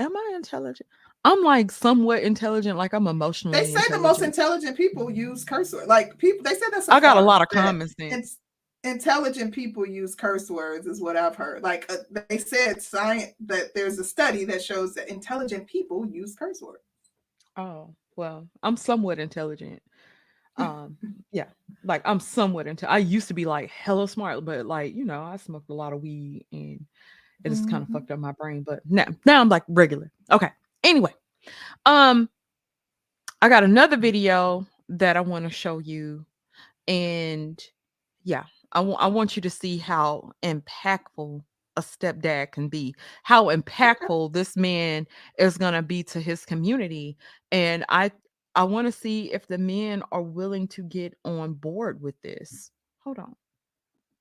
am 0.00 0.16
I 0.16 0.32
intelligent? 0.34 0.88
I'm 1.24 1.42
like 1.42 1.70
somewhat 1.70 2.22
intelligent, 2.22 2.78
like 2.78 2.94
I'm 2.94 3.06
emotionally. 3.06 3.58
They 3.58 3.66
say 3.66 3.82
the 3.90 3.98
most 3.98 4.22
intelligent. 4.22 4.76
people 4.76 5.10
use 5.10 5.44
curse 5.44 5.72
words. 5.72 5.86
Like 5.86 6.16
people 6.18 6.42
they 6.42 6.54
said 6.54 6.68
that's 6.72 6.88
I 6.88 7.00
got 7.00 7.18
a 7.18 7.20
lot 7.20 7.42
of 7.42 7.48
common 7.48 7.88
sense. 7.88 8.38
intelligent 8.84 9.52
people 9.52 9.86
use 9.86 10.14
curse 10.14 10.50
words 10.50 10.86
is 10.86 11.00
what 11.00 11.16
I've 11.16 11.36
heard. 11.36 11.62
Like 11.62 11.90
uh, 11.92 12.24
they 12.28 12.38
said 12.38 12.80
science 12.80 13.34
that 13.40 13.74
there's 13.74 13.98
a 13.98 14.04
study 14.04 14.46
that 14.46 14.62
shows 14.62 14.94
that 14.94 15.08
intelligent 15.08 15.66
people 15.66 16.06
use 16.06 16.34
curse 16.34 16.62
words. 16.62 16.82
Oh, 17.56 17.94
well, 18.16 18.48
I'm 18.62 18.76
somewhat 18.76 19.18
intelligent. 19.18 19.82
Um, 20.56 20.98
yeah, 21.32 21.46
like 21.84 22.02
I'm 22.04 22.20
somewhat 22.20 22.66
into 22.66 22.90
I 22.90 22.98
used 22.98 23.28
to 23.28 23.34
be 23.34 23.46
like 23.46 23.70
hella 23.70 24.06
smart, 24.06 24.44
but 24.44 24.66
like, 24.66 24.94
you 24.94 25.06
know, 25.06 25.22
I 25.22 25.36
smoked 25.36 25.70
a 25.70 25.74
lot 25.74 25.94
of 25.94 26.02
weed 26.02 26.44
and 26.52 26.84
it 27.44 27.50
just 27.50 27.70
kind 27.70 27.82
of 27.82 27.88
fucked 27.88 28.10
up 28.10 28.18
my 28.18 28.32
brain. 28.32 28.62
But 28.62 28.80
now 28.88 29.06
now 29.24 29.40
I'm 29.40 29.48
like 29.48 29.64
regular. 29.68 30.10
Okay. 30.30 30.50
Anyway, 30.82 31.14
um, 31.86 32.28
I 33.42 33.48
got 33.48 33.64
another 33.64 33.96
video 33.96 34.66
that 34.88 35.16
I 35.16 35.20
want 35.20 35.44
to 35.44 35.50
show 35.50 35.78
you, 35.78 36.24
and 36.88 37.62
yeah, 38.24 38.44
I 38.72 38.80
want 38.80 39.02
I 39.02 39.06
want 39.06 39.36
you 39.36 39.42
to 39.42 39.50
see 39.50 39.78
how 39.78 40.32
impactful 40.42 41.42
a 41.76 41.80
stepdad 41.80 42.52
can 42.52 42.68
be, 42.68 42.94
how 43.22 43.46
impactful 43.46 44.32
this 44.32 44.56
man 44.56 45.06
is 45.38 45.56
gonna 45.56 45.82
be 45.82 46.02
to 46.04 46.20
his 46.20 46.44
community, 46.44 47.16
and 47.52 47.84
I 47.88 48.10
I 48.54 48.64
want 48.64 48.88
to 48.88 48.92
see 48.92 49.32
if 49.32 49.46
the 49.46 49.58
men 49.58 50.02
are 50.10 50.22
willing 50.22 50.66
to 50.68 50.82
get 50.82 51.16
on 51.24 51.54
board 51.54 52.02
with 52.02 52.20
this. 52.22 52.72
Hold 53.04 53.18
on. 53.18 53.36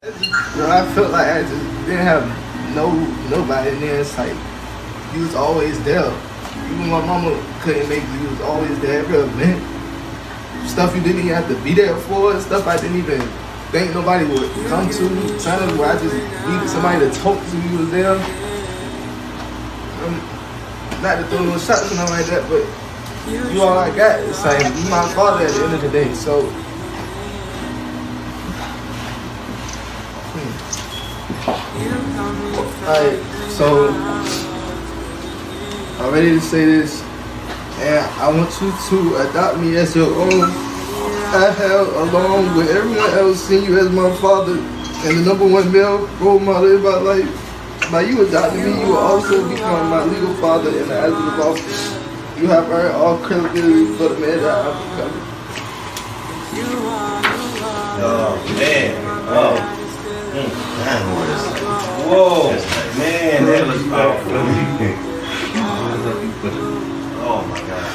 Bro, 0.01 0.69
I 0.71 0.93
felt 0.93 1.11
like 1.11 1.27
I 1.27 1.41
just 1.41 1.85
didn't 1.85 2.05
have 2.05 2.58
no 2.75 2.91
nobody 3.29 3.69
in 3.71 3.79
there. 3.81 4.01
It's 4.01 4.17
like 4.17 4.35
you 5.13 5.21
was 5.21 5.35
always 5.35 5.81
there. 5.83 6.11
Even 6.69 6.89
my 6.89 7.03
mama 7.05 7.33
couldn't 7.61 7.87
make 7.89 8.03
you, 8.03 8.19
you 8.21 8.29
was 8.29 8.41
always 8.41 8.79
there 8.79 8.99
every 8.99 9.17
event. 9.17 9.59
Stuff 10.67 10.95
you 10.95 11.01
didn't 11.01 11.21
even 11.21 11.33
have 11.33 11.47
to 11.47 11.55
be 11.63 11.73
there 11.73 11.95
for, 11.95 12.39
stuff 12.39 12.67
I 12.67 12.77
didn't 12.77 12.97
even 12.97 13.21
think 13.71 13.93
nobody 13.93 14.25
would 14.25 14.49
come 14.67 14.89
to. 14.89 15.05
Times 15.39 15.77
where 15.77 15.89
I 15.89 15.99
just 15.99 16.13
needed 16.13 16.69
somebody 16.69 17.09
to 17.09 17.11
talk 17.21 17.37
to, 17.37 17.57
you 17.57 17.77
was 17.79 17.91
there. 17.91 18.13
Um, 20.03 20.15
not 21.01 21.15
to 21.17 21.23
throw 21.27 21.43
no 21.45 21.57
shots 21.57 21.91
or 21.91 21.95
nothing 21.95 22.15
like 22.17 22.25
that, 22.27 22.43
but 22.49 22.65
you 23.53 23.61
all 23.61 23.77
I 23.77 23.95
got. 23.95 24.19
It's 24.21 24.43
like 24.45 24.61
you 24.61 24.89
my 24.89 25.07
father 25.13 25.45
at 25.45 25.51
the 25.51 25.63
end 25.63 25.73
of 25.73 25.81
the 25.81 25.89
day. 25.89 26.13
So 26.13 26.41
Alright, 31.53 33.19
so 33.51 33.89
I'm 35.99 36.13
ready 36.13 36.31
to 36.31 36.41
say 36.41 36.65
this, 36.65 37.01
and 37.79 38.05
I 38.21 38.31
want 38.31 38.49
you 38.61 38.71
to 38.89 39.29
adopt 39.29 39.59
me 39.59 39.75
as 39.77 39.95
your 39.95 40.13
own. 40.13 40.51
I 41.31 41.51
have, 41.57 41.87
along 41.87 42.55
with 42.57 42.69
everyone 42.69 43.11
else, 43.11 43.39
seen 43.47 43.63
you 43.63 43.79
as 43.79 43.89
my 43.91 44.15
father 44.17 44.57
and 44.57 45.17
the 45.17 45.23
number 45.25 45.47
one 45.47 45.71
male 45.71 46.07
role 46.19 46.39
model 46.39 46.75
in 46.75 46.81
my 46.83 46.97
life. 46.97 47.91
By 47.91 48.01
you 48.01 48.27
adopting 48.27 48.63
me, 48.63 48.81
you 48.81 48.87
will 48.87 48.97
also 48.97 49.49
become 49.49 49.89
my 49.89 50.03
legal 50.05 50.33
father 50.35 50.69
in 50.69 50.87
the 50.87 50.99
eyes 50.99 51.11
of 51.11 51.25
the 51.25 51.43
office. 51.43 51.93
You 52.39 52.47
have 52.47 52.69
earned 52.69 52.95
all 52.95 53.17
credibility 53.19 53.95
for 53.97 54.09
the 54.09 54.19
man 54.19 54.37
that 54.39 54.65
I'm 54.65 54.77
becoming. 54.89 55.25
Oh 58.01 58.55
man. 58.57 58.95
Oh. 59.29 59.78
Mm, 60.39 60.51
that 60.85 61.01
was- 61.05 61.47
Whoa, 62.07 62.51
man, 62.97 63.45
that 63.45 63.63
was 63.67 63.83
powerful. 63.87 64.31
Oh 67.21 67.41
my 67.49 67.59
god. 67.67 67.89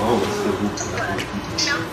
Oh, 0.00 0.18
it's 0.26 0.36
so 0.42 0.50
good. 0.52 1.92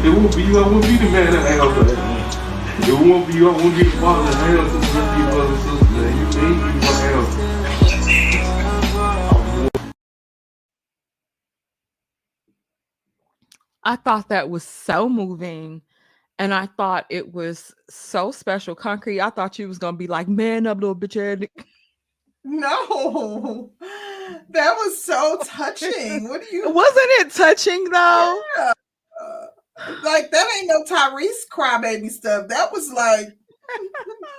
It 0.00 0.10
won't 0.10 0.36
be 0.36 0.44
I 0.44 0.48
won't 0.62 0.82
be 0.82 0.96
the 0.96 1.10
man 1.10 1.32
that 1.32 1.44
I 1.44 2.12
am 2.12 2.17
won't 2.86 3.26
be 3.28 3.42
won't 3.42 3.76
be 3.76 3.84
to 3.84 3.90
be. 3.90 3.92
You 3.92 5.26
what 5.32 5.48
I 13.84 13.96
thought 13.96 14.28
that 14.28 14.50
was 14.50 14.64
so 14.64 15.08
moving. 15.08 15.82
And 16.38 16.54
I 16.54 16.66
thought 16.66 17.06
it 17.10 17.32
was 17.34 17.74
so 17.90 18.30
special. 18.30 18.74
Concrete, 18.74 19.20
I 19.20 19.30
thought 19.30 19.58
you 19.58 19.66
was 19.66 19.78
gonna 19.78 19.96
be 19.96 20.06
like, 20.06 20.28
man 20.28 20.66
up, 20.66 20.78
little 20.80 20.94
bitch. 20.94 21.16
ass 21.16 21.38
nigga." 21.38 21.64
No, 22.44 23.72
that 24.50 24.74
was 24.74 25.02
so 25.02 25.38
touching. 25.44 26.28
What 26.28 26.42
do 26.48 26.56
you 26.56 26.70
Wasn't 26.70 27.06
it 27.20 27.30
touching 27.32 27.84
though? 27.84 28.42
Yeah. 28.56 28.72
Like 30.02 30.30
that 30.30 30.48
ain't 30.58 30.68
no 30.68 30.84
Tyrese 30.84 31.48
crybaby 31.52 32.10
stuff. 32.10 32.48
That 32.48 32.72
was 32.72 32.90
like 32.92 33.28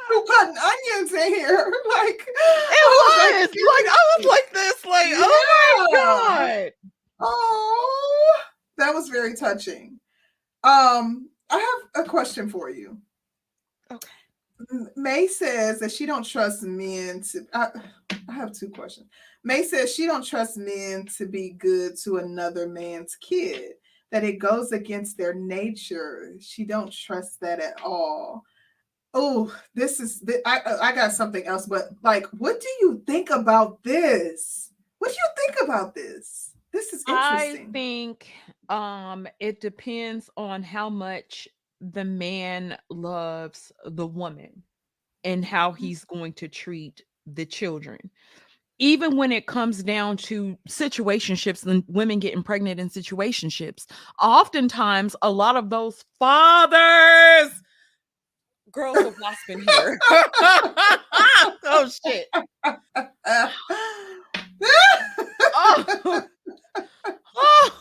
who 0.10 0.26
cutting 0.26 0.56
onions 0.58 1.14
in 1.14 1.34
here? 1.34 1.74
Like 1.90 2.28
It 2.28 2.86
was 2.88 3.50
like 3.50 3.86
I 3.88 4.18
was 4.18 4.26
like 4.26 4.54
this, 4.54 4.86
like, 4.86 5.08
oh 5.10 5.88
my 5.92 5.96
god. 5.96 6.72
oh, 7.20 8.40
that 8.78 8.94
was 8.94 9.10
very 9.10 9.36
touching. 9.36 10.00
Um, 10.64 11.30
I 11.50 11.58
have 11.58 12.06
a 12.06 12.10
question 12.10 12.50
for 12.50 12.70
you. 12.70 12.98
Okay. 13.92 14.08
May 14.96 15.28
says 15.28 15.80
that 15.80 15.92
she 15.92 16.06
don't 16.06 16.26
trust 16.26 16.64
men 16.64 17.22
to. 17.32 17.46
I, 17.54 17.68
I 18.28 18.34
have 18.34 18.54
two 18.54 18.70
questions. 18.70 19.08
May 19.44 19.64
says 19.64 19.94
she 19.94 20.06
don't 20.06 20.26
trust 20.26 20.58
men 20.58 21.08
to 21.18 21.26
be 21.26 21.52
good 21.52 21.98
to 22.04 22.18
another 22.18 22.68
man's 22.68 23.16
kid. 23.16 23.74
That 24.12 24.24
it 24.24 24.40
goes 24.40 24.72
against 24.72 25.18
their 25.18 25.34
nature. 25.34 26.34
She 26.40 26.66
don't 26.66 26.92
trust 26.92 27.40
that 27.42 27.60
at 27.60 27.80
all. 27.84 28.44
Oh, 29.14 29.56
this 29.76 30.00
is. 30.00 30.24
I 30.46 30.62
I 30.82 30.96
got 30.96 31.14
something 31.14 31.46
else, 31.46 31.66
but 31.66 31.90
like, 32.04 32.26
what 32.28 32.60
do 32.60 32.68
you 32.82 33.04
think 33.06 33.30
about 33.30 33.84
this? 33.84 34.72
What 35.00 35.12
do 35.12 35.18
you 35.18 35.30
think 35.36 35.68
about 35.68 35.96
this? 35.96 36.52
This 36.72 36.94
is 36.94 37.04
interesting. 37.08 37.68
I 37.70 37.72
think 37.72 38.32
um 38.70 39.28
it 39.40 39.62
depends 39.62 40.30
on 40.38 40.62
how 40.62 40.90
much 40.90 41.48
the 41.82 42.04
man 42.04 42.78
loves 42.90 43.72
the 43.86 44.06
woman 44.06 44.62
and 45.24 45.44
how 45.44 45.72
he's 45.72 46.06
going 46.06 46.34
to 46.34 46.48
treat 46.48 47.04
the 47.26 47.46
children. 47.46 47.98
Even 48.80 49.18
when 49.18 49.32
it 49.32 49.46
comes 49.46 49.84
down 49.84 50.18
to 50.18 50.58
situationships 50.68 51.66
and 51.66 51.84
women 51.88 52.20
getting 52.20 52.44
pregnant 52.44 52.80
in 52.80 52.90
situationships, 52.90 53.86
oftentimes 54.22 55.16
a 55.22 55.30
lot 55.30 55.58
of 55.58 55.70
those 55.70 56.04
fathers, 56.18 57.52
girls 58.72 58.98
are 58.98 59.14
wasp 59.22 59.50
in 59.50 59.60
here. 59.60 60.00
oh 61.66 61.90
shit. 62.04 62.28
Oh. 65.56 66.26
oh. 67.36 67.72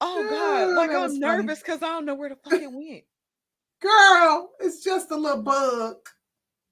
Oh 0.00 0.26
god, 0.28 0.68
like 0.76 0.90
I'm 0.90 1.18
nervous 1.18 1.60
because 1.60 1.82
I 1.82 1.88
don't 1.88 2.04
know 2.04 2.14
where 2.14 2.30
the 2.30 2.36
fuck 2.36 2.60
it 2.60 2.72
went. 2.72 3.04
Girl, 3.80 4.50
it's 4.60 4.82
just 4.84 5.10
a 5.10 5.16
little 5.16 5.42
bug. 5.42 5.96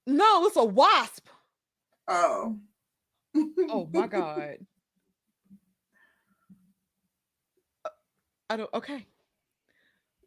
No, 0.07 0.47
it's 0.47 0.57
a 0.57 0.64
wasp. 0.64 1.29
Oh. 2.09 2.59
Oh 3.69 3.89
my 3.93 4.07
god. 4.09 4.59
I 8.51 8.57
don't 8.57 8.71
okay. 8.75 9.07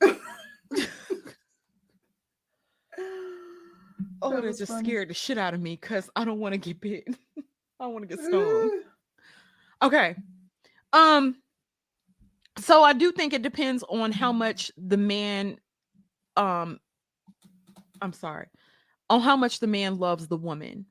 Oh, 4.24 4.30
That 4.30 4.44
that 4.44 4.58
just 4.58 4.72
funny. 4.72 4.88
scared 4.88 5.10
the 5.10 5.14
shit 5.16 5.40
out 5.40 5.56
of 5.56 5.60
me 5.60 5.76
because 5.80 6.08
I 6.16 6.26
don't 6.26 6.40
want 6.40 6.54
to 6.54 6.60
get 6.60 6.80
bit. 6.80 7.08
I 7.80 7.88
want 7.88 8.08
to 8.08 8.16
get 8.16 8.24
stung. 8.24 8.82
Okay. 9.82 10.16
Um 10.94 11.38
so 12.60 12.84
I 12.84 12.94
do 12.94 13.12
think 13.12 13.34
it 13.34 13.42
depends 13.42 13.84
on 13.90 14.12
how 14.12 14.32
much 14.32 14.72
the 14.78 14.98
man 14.98 15.58
um 16.38 16.80
I'm 18.02 18.14
sorry. 18.14 18.48
On 19.10 19.22
how 19.22 19.36
much 19.36 19.60
the 19.60 19.68
man 19.68 19.98
loves 19.98 20.28
the 20.28 20.38
woman. 20.38 20.86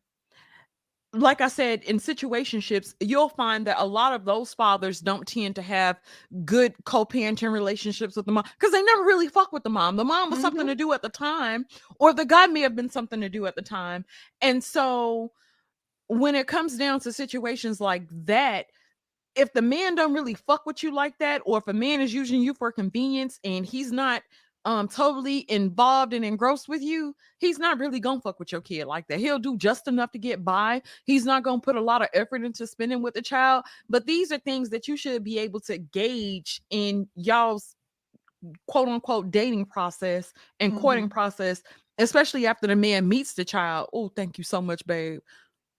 Like 1.13 1.41
I 1.41 1.49
said, 1.49 1.83
in 1.83 1.99
situationships, 1.99 2.95
you'll 3.01 3.31
find 3.31 3.67
that 3.67 3.81
a 3.81 3.85
lot 3.85 4.13
of 4.13 4.25
those 4.25 4.55
fathers 4.55 5.01
don't 5.01 5.27
tend 5.27 5.57
to 5.57 5.63
have 5.63 6.01
good 6.45 6.73
co-parenting 6.85 7.51
relationships 7.51 8.15
with 8.15 8.27
the 8.27 8.33
mom 8.33 8.45
because 8.59 8.71
they 8.73 8.83
never 8.83 9.03
really 9.03 9.27
fuck 9.27 9.53
with 9.53 9.65
the 9.65 9.71
mom. 9.71 9.97
The 9.97 10.05
mom 10.05 10.31
was 10.31 10.41
something 10.41 10.61
mm-hmm. 10.61 10.69
to 10.69 10.75
do 10.77 10.93
at 10.93 11.03
the 11.03 11.09
time, 11.09 11.67
or 11.99 12.13
the 12.13 12.25
guy 12.25 12.47
may 12.47 12.61
have 12.61 12.77
been 12.77 12.91
something 12.91 13.21
to 13.23 13.29
do 13.29 13.47
at 13.47 13.57
the 13.57 13.63
time. 13.63 14.05
And 14.41 14.63
so 14.63 15.33
when 16.07 16.37
it 16.37 16.47
comes 16.47 16.77
down 16.77 17.01
to 17.01 17.13
situations 17.13 17.81
like 17.81 18.05
that, 18.27 18.67
if 19.35 19.53
the 19.53 19.63
man 19.63 19.95
don't 19.95 20.13
really 20.13 20.35
fuck 20.35 20.67
with 20.67 20.83
you 20.83 20.95
like 20.95 21.19
that, 21.19 21.43
or 21.45 21.59
if 21.59 21.67
a 21.69 21.73
man 21.73 22.01
is 22.01 22.15
using 22.15 22.41
you 22.41 22.55
for 22.55 22.73
convenience 22.73 23.39
and 23.45 23.65
he's 23.67 23.93
not 23.93 24.23
um 24.65 24.89
totally 24.89 25.51
involved 25.51 26.13
and 26.13 26.25
engrossed 26.25 26.69
with 26.69 26.83
you, 26.83 27.15
he's 27.39 27.59
not 27.59 27.79
really 27.79 28.01
gonna 28.01 28.21
fuck 28.21 28.39
with 28.39 28.53
your 28.53 28.61
kid 28.61 28.87
like 28.87 29.07
that. 29.09 29.19
He'll 29.19 29.39
do 29.39 29.57
just 29.57 29.89
enough 29.89 30.11
to 30.13 30.19
get 30.19 30.45
by. 30.45 30.83
He's 31.05 31.25
not 31.25 31.43
gonna 31.43 31.61
put 31.61 31.77
a 31.77 31.81
lot 31.81 32.03
of 32.03 32.09
effort 32.13 32.45
into 32.45 32.67
spending 32.67 33.03
with 33.03 33.15
the 33.15 33.23
child. 33.23 33.65
But 33.89 34.07
these 34.07 34.33
are 34.33 34.39
things 34.39 34.71
that 34.71 34.87
you 34.87 34.97
should 34.97 35.25
be 35.25 35.39
able 35.39 35.61
to 35.61 35.79
gauge 35.79 36.63
in 36.71 37.09
y'all's 37.15 37.75
mm, 38.45 38.53
quote 38.67 38.89
unquote 38.89 39.31
dating 39.31 39.67
process 39.67 40.33
and 40.59 40.79
courting 40.79 41.05
mm-hmm. 41.05 41.13
process, 41.13 41.63
especially 41.99 42.47
after 42.47 42.67
the 42.67 42.77
man 42.77 43.09
meets 43.09 43.35
the 43.35 43.45
child. 43.45 43.89
Oh, 43.93 44.09
thank 44.15 44.37
you 44.37 44.45
so 44.45 44.61
much, 44.61 44.87
babe. 44.87 45.21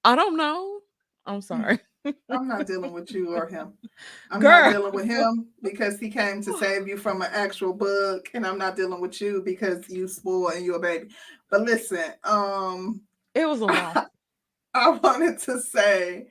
I 0.03 0.15
don't 0.15 0.37
know. 0.37 0.79
I'm 1.25 1.39
mm. 1.39 1.43
sorry. 1.43 1.79
I'm 2.29 2.47
not 2.47 2.65
dealing 2.65 2.93
with 2.93 3.11
you 3.11 3.35
or 3.35 3.47
him. 3.47 3.73
I'm 4.31 4.39
Girl. 4.39 4.49
not 4.49 4.71
dealing 4.71 4.93
with 4.93 5.05
him 5.05 5.47
because 5.61 5.99
he 5.99 6.09
came 6.09 6.41
to 6.43 6.57
save 6.57 6.87
you 6.87 6.97
from 6.97 7.21
an 7.21 7.29
actual 7.31 7.73
bug, 7.73 8.27
and 8.33 8.45
I'm 8.45 8.57
not 8.57 8.75
dealing 8.75 9.01
with 9.01 9.19
you 9.21 9.41
because 9.43 9.89
you 9.89 10.07
spoil 10.07 10.49
and 10.49 10.65
you're 10.65 10.77
a 10.77 10.79
baby. 10.79 11.09
But 11.49 11.61
listen, 11.61 12.13
um, 12.23 13.01
It 13.35 13.45
was 13.45 13.61
a 13.61 13.65
lot. 13.65 14.11
I 14.73 14.89
wanted 14.89 15.37
to 15.39 15.59
say 15.61 16.27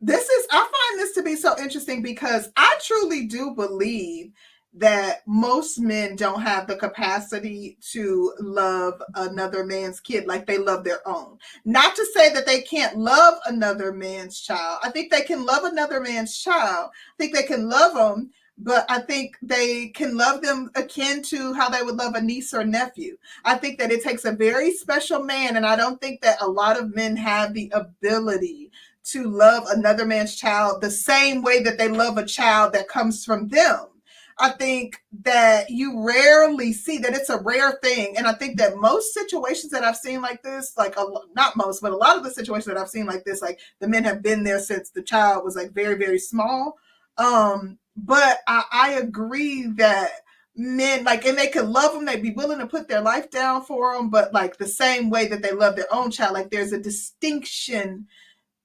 this 0.00 0.28
is 0.28 0.46
I 0.50 0.58
find 0.58 1.00
this 1.00 1.14
to 1.14 1.22
be 1.22 1.36
so 1.36 1.54
interesting 1.58 2.02
because 2.02 2.50
I 2.56 2.76
truly 2.82 3.26
do 3.26 3.54
believe 3.54 4.32
that 4.76 5.22
most 5.26 5.78
men 5.78 6.16
don't 6.16 6.42
have 6.42 6.66
the 6.66 6.74
capacity 6.76 7.78
to 7.92 8.34
love 8.40 9.00
another 9.14 9.64
man's 9.64 10.00
kid 10.00 10.26
like 10.26 10.46
they 10.46 10.58
love 10.58 10.82
their 10.82 11.06
own. 11.06 11.38
Not 11.64 11.94
to 11.94 12.04
say 12.06 12.32
that 12.34 12.44
they 12.44 12.62
can't 12.62 12.98
love 12.98 13.34
another 13.46 13.92
man's 13.92 14.40
child. 14.40 14.80
I 14.82 14.90
think 14.90 15.12
they 15.12 15.22
can 15.22 15.46
love 15.46 15.62
another 15.64 16.00
man's 16.00 16.36
child. 16.36 16.90
I 16.90 17.14
think 17.18 17.34
they 17.34 17.44
can 17.44 17.68
love 17.68 17.94
them, 17.94 18.30
but 18.58 18.84
I 18.88 19.00
think 19.00 19.36
they 19.42 19.88
can 19.88 20.16
love 20.16 20.42
them 20.42 20.70
akin 20.74 21.22
to 21.24 21.52
how 21.54 21.68
they 21.68 21.82
would 21.82 21.96
love 21.96 22.16
a 22.16 22.20
niece 22.20 22.52
or 22.52 22.64
nephew. 22.64 23.16
I 23.44 23.56
think 23.56 23.78
that 23.78 23.92
it 23.92 24.02
takes 24.02 24.24
a 24.24 24.32
very 24.32 24.72
special 24.72 25.22
man, 25.22 25.56
and 25.56 25.64
I 25.64 25.76
don't 25.76 26.00
think 26.00 26.20
that 26.22 26.42
a 26.42 26.48
lot 26.48 26.78
of 26.78 26.94
men 26.96 27.16
have 27.16 27.54
the 27.54 27.70
ability 27.72 28.72
to 29.04 29.30
love 29.30 29.64
another 29.68 30.06
man's 30.06 30.34
child 30.34 30.80
the 30.80 30.90
same 30.90 31.42
way 31.42 31.62
that 31.62 31.78
they 31.78 31.88
love 31.88 32.18
a 32.18 32.26
child 32.26 32.72
that 32.72 32.88
comes 32.88 33.24
from 33.24 33.46
them. 33.48 33.86
I 34.38 34.50
think 34.50 35.00
that 35.22 35.70
you 35.70 36.04
rarely 36.04 36.72
see 36.72 36.98
that 36.98 37.14
it's 37.14 37.30
a 37.30 37.38
rare 37.38 37.78
thing. 37.82 38.16
And 38.16 38.26
I 38.26 38.32
think 38.32 38.58
that 38.58 38.76
most 38.76 39.14
situations 39.14 39.70
that 39.72 39.84
I've 39.84 39.96
seen 39.96 40.20
like 40.20 40.42
this, 40.42 40.72
like 40.76 40.96
a, 40.96 41.06
not 41.34 41.56
most, 41.56 41.80
but 41.80 41.92
a 41.92 41.96
lot 41.96 42.16
of 42.16 42.24
the 42.24 42.30
situations 42.30 42.66
that 42.66 42.76
I've 42.76 42.88
seen 42.88 43.06
like 43.06 43.24
this, 43.24 43.40
like 43.42 43.60
the 43.80 43.88
men 43.88 44.04
have 44.04 44.22
been 44.22 44.42
there 44.42 44.58
since 44.58 44.90
the 44.90 45.02
child 45.02 45.44
was 45.44 45.54
like 45.54 45.72
very, 45.72 45.96
very 45.96 46.18
small. 46.18 46.76
Um, 47.16 47.78
but 47.96 48.38
I, 48.48 48.64
I 48.72 48.90
agree 48.94 49.68
that 49.76 50.10
men 50.56 51.04
like 51.04 51.24
and 51.24 51.36
they 51.36 51.48
could 51.48 51.66
love 51.66 51.92
them 51.92 52.04
they'd 52.04 52.22
be 52.22 52.30
willing 52.30 52.58
to 52.60 52.66
put 52.66 52.86
their 52.86 53.00
life 53.00 53.28
down 53.28 53.60
for 53.64 53.92
them 53.92 54.08
but 54.08 54.32
like 54.32 54.56
the 54.56 54.66
same 54.66 55.10
way 55.10 55.26
that 55.26 55.42
they 55.42 55.50
love 55.50 55.74
their 55.74 55.92
own 55.92 56.12
child 56.12 56.32
like 56.32 56.48
there's 56.48 56.72
a 56.72 56.78
distinction 56.78 58.06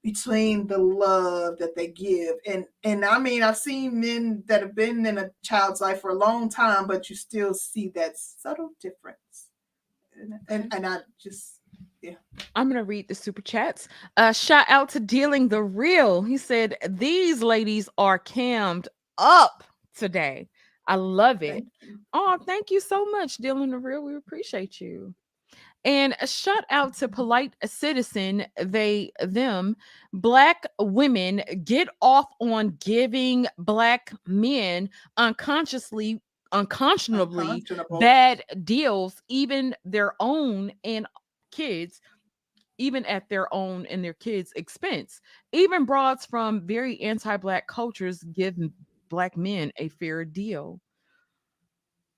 between 0.04 0.66
the 0.68 0.78
love 0.78 1.58
that 1.58 1.76
they 1.76 1.88
give 1.88 2.36
and 2.46 2.66
and 2.84 3.04
i 3.04 3.20
mean 3.20 3.44
i've 3.44 3.58
seen 3.58 4.00
men 4.00 4.42
that 4.48 4.62
have 4.62 4.74
been 4.74 5.06
in 5.06 5.18
a 5.18 5.30
child's 5.44 5.82
life 5.82 6.00
for 6.00 6.12
a 6.12 6.16
long 6.16 6.48
time 6.48 6.88
but 6.88 7.10
you 7.10 7.16
still 7.16 7.54
see 7.54 7.90
that 7.90 8.18
subtle 8.18 8.70
difference 8.82 9.50
and 10.20 10.34
and, 10.48 10.74
and 10.74 10.86
i 10.88 10.98
just 11.22 11.60
yeah. 12.02 12.16
I'm 12.56 12.70
gonna 12.70 12.84
read 12.84 13.08
the 13.08 13.16
super 13.16 13.42
chats. 13.42 13.90
Uh, 14.16 14.32
shout 14.32 14.66
out 14.70 14.88
to 14.90 15.02
Dylan 15.02 15.50
the 15.50 15.62
Real. 15.62 16.22
He 16.22 16.38
said 16.38 16.78
these 16.88 17.44
ladies 17.44 17.90
are 17.98 18.18
cammed 18.18 18.88
up 19.18 19.64
today. 19.96 20.48
I 20.88 20.96
love 20.96 21.44
it. 21.44 21.66
thank. 21.82 21.98
Oh, 22.14 22.38
thank 22.46 22.72
you 22.72 22.80
so 22.80 23.06
much, 23.06 23.38
Dylan 23.38 23.72
the 23.72 23.78
Real. 23.78 24.04
We 24.04 24.16
appreciate 24.16 24.80
you. 24.80 25.14
And 25.86 26.14
a 26.20 26.28
shout 26.28 26.66
out 26.70 26.94
to 26.96 27.08
polite 27.08 27.56
citizen, 27.66 28.46
they, 28.62 29.12
them, 29.22 29.78
black 30.12 30.66
women 30.78 31.42
get 31.64 31.88
off 32.02 32.28
on 32.42 32.78
giving 32.82 33.48
black 33.58 34.12
men 34.28 34.90
unconsciously, 35.16 36.22
unconscionably 36.52 37.46
Unconscionable. 37.46 38.00
bad 38.00 38.44
deals, 38.66 39.22
even 39.30 39.74
their 39.86 40.16
own 40.20 40.74
and 40.84 41.08
kids, 41.52 42.02
even 42.78 43.06
at 43.06 43.30
their 43.30 43.54
own 43.54 43.86
and 43.86 44.04
their 44.04 44.14
kids' 44.14 44.52
expense. 44.58 45.22
Even 45.54 45.86
broads 45.86 46.26
from 46.26 46.68
very 46.68 47.00
anti-black 47.02 47.68
cultures 47.68 48.22
give 48.34 48.56
black 49.08 49.38
men 49.38 49.72
a 49.78 49.88
fair 49.88 50.26
deal. 50.26 50.80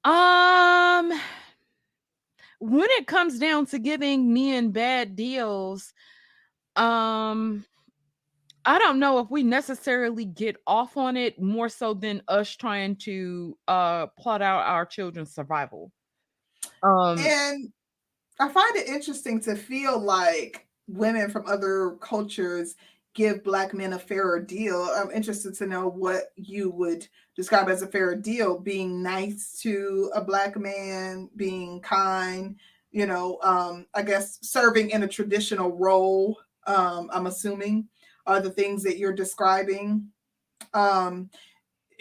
Um, 0.03 1.12
when 2.62 2.88
it 2.91 3.07
comes 3.07 3.39
down 3.39 3.66
to 3.66 3.80
giving 3.80 4.32
men 4.34 4.70
bad 4.70 5.16
deals, 5.16 5.93
um, 6.76 7.66
I 8.64 8.78
don't 8.78 8.99
know 8.99 9.18
if 9.18 9.32
we 9.32 9.41
necessarily 9.41 10.26
get 10.26 10.57
off 10.68 10.95
on 10.95 11.18
it 11.18 11.41
more 11.41 11.70
so 11.70 11.95
than 11.95 12.22
us 12.28 12.55
trying 12.55 12.97
to 12.97 13.57
uh 13.68 14.07
plot 14.18 14.43
out 14.43 14.62
our 14.62 14.86
children's 14.86 15.34
survival. 15.34 15.91
Um, 16.84 17.18
and 17.18 17.74
I 18.39 18.47
find 18.47 18.76
it 18.76 18.88
interesting 18.88 19.39
to 19.41 19.55
feel 19.55 19.99
like 19.99 20.68
women 20.88 21.32
from 21.32 21.47
other 21.47 21.97
cultures 21.99 22.76
give 23.14 23.43
black 23.43 23.74
men 23.74 23.93
a 23.93 23.99
fairer 23.99 24.39
deal. 24.39 24.84
I'm 24.95 25.12
interested 25.12 25.53
to 25.55 25.66
know 25.66 25.88
what 25.88 26.32
you 26.36 26.70
would 26.72 27.07
describe 27.36 27.70
as 27.70 27.82
a 27.82 27.88
fairer 27.88 28.16
deal 28.16 28.57
being 28.57 29.03
nice 29.03 29.59
to 29.62 30.12
a 30.16 30.22
black 30.22 30.57
man, 30.57 31.30
being 31.36 31.82
kind, 31.82 32.55
you 32.91 33.05
know, 33.05 33.39
um, 33.43 33.86
I 33.93 34.01
guess 34.03 34.39
serving 34.41 34.91
in 34.91 35.03
a 35.03 35.07
traditional 35.07 35.72
role. 35.72 36.38
Um, 36.68 37.09
I'm 37.12 37.28
assuming 37.28 37.88
are 38.28 38.39
the 38.39 38.51
things 38.51 38.84
that 38.84 38.97
you're 38.97 39.14
describing. 39.14 40.07
Um, 40.74 41.30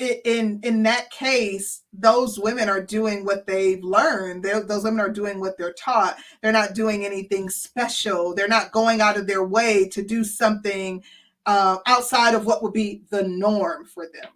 in 0.01 0.61
in 0.63 0.83
that 0.85 1.11
case, 1.11 1.83
those 1.93 2.39
women 2.39 2.69
are 2.69 2.83
doing 2.83 3.25
what 3.25 3.47
they've 3.47 3.83
learned. 3.83 4.43
They're, 4.43 4.63
those 4.63 4.85
women 4.85 5.01
are 5.01 5.11
doing 5.11 5.41
what 5.41 5.59
they're 5.59 5.75
taught. 5.75 6.17
They're 6.43 6.53
not 6.53 6.75
doing 6.75 7.05
anything 7.05 7.49
special. 7.51 8.35
They're 8.35 8.49
not 8.49 8.73
going 8.73 9.01
out 9.01 9.17
of 9.17 9.27
their 9.27 9.45
way 9.45 9.89
to 9.89 10.03
do 10.03 10.25
something 10.25 11.03
uh, 11.47 11.79
outside 11.87 12.35
of 12.35 12.47
what 12.47 12.63
would 12.63 12.73
be 12.73 13.03
the 13.11 13.25
norm 13.25 13.85
for 13.85 14.07
them. 14.07 14.31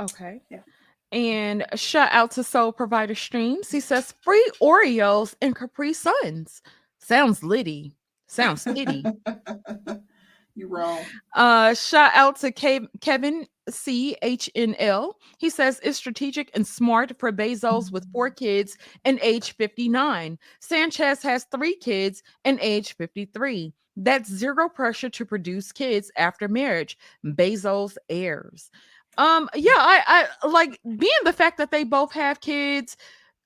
Okay. 0.00 0.42
Yeah. 0.50 0.60
And 1.12 1.64
shout 1.76 2.08
out 2.10 2.32
to 2.32 2.42
Soul 2.42 2.72
Provider 2.72 3.14
Streams. 3.14 3.70
He 3.70 3.78
says 3.78 4.14
free 4.20 4.50
Oreos 4.60 5.34
and 5.40 5.54
Capri 5.54 5.92
Suns. 5.92 6.60
Sounds 6.98 7.44
litty. 7.44 7.94
Sounds 8.26 8.66
litty. 8.66 9.04
you 10.54 10.68
wrong. 10.68 11.00
uh 11.34 11.74
shout 11.74 12.12
out 12.14 12.36
to 12.36 12.52
Kev- 12.52 12.88
Kevin 13.00 13.46
CHNL. 13.70 15.14
He 15.38 15.50
says 15.50 15.80
it's 15.82 15.98
strategic 15.98 16.50
and 16.54 16.66
smart 16.66 17.18
for 17.18 17.32
Bezos 17.32 17.90
with 17.90 18.10
four 18.12 18.30
kids 18.30 18.76
and 19.04 19.18
age 19.22 19.54
59. 19.56 20.38
Sanchez 20.60 21.22
has 21.22 21.44
three 21.44 21.76
kids 21.76 22.22
and 22.44 22.58
age 22.60 22.94
53. 22.96 23.72
That's 23.96 24.28
zero 24.30 24.68
pressure 24.68 25.08
to 25.10 25.24
produce 25.24 25.72
kids 25.72 26.10
after 26.16 26.48
marriage. 26.48 26.98
Bezos 27.24 27.96
heirs. 28.08 28.70
Um, 29.16 29.48
yeah, 29.54 29.72
I, 29.76 30.26
I 30.42 30.46
like 30.48 30.80
being 30.84 31.12
the 31.24 31.32
fact 31.32 31.58
that 31.58 31.70
they 31.70 31.84
both 31.84 32.12
have 32.12 32.40
kids. 32.40 32.96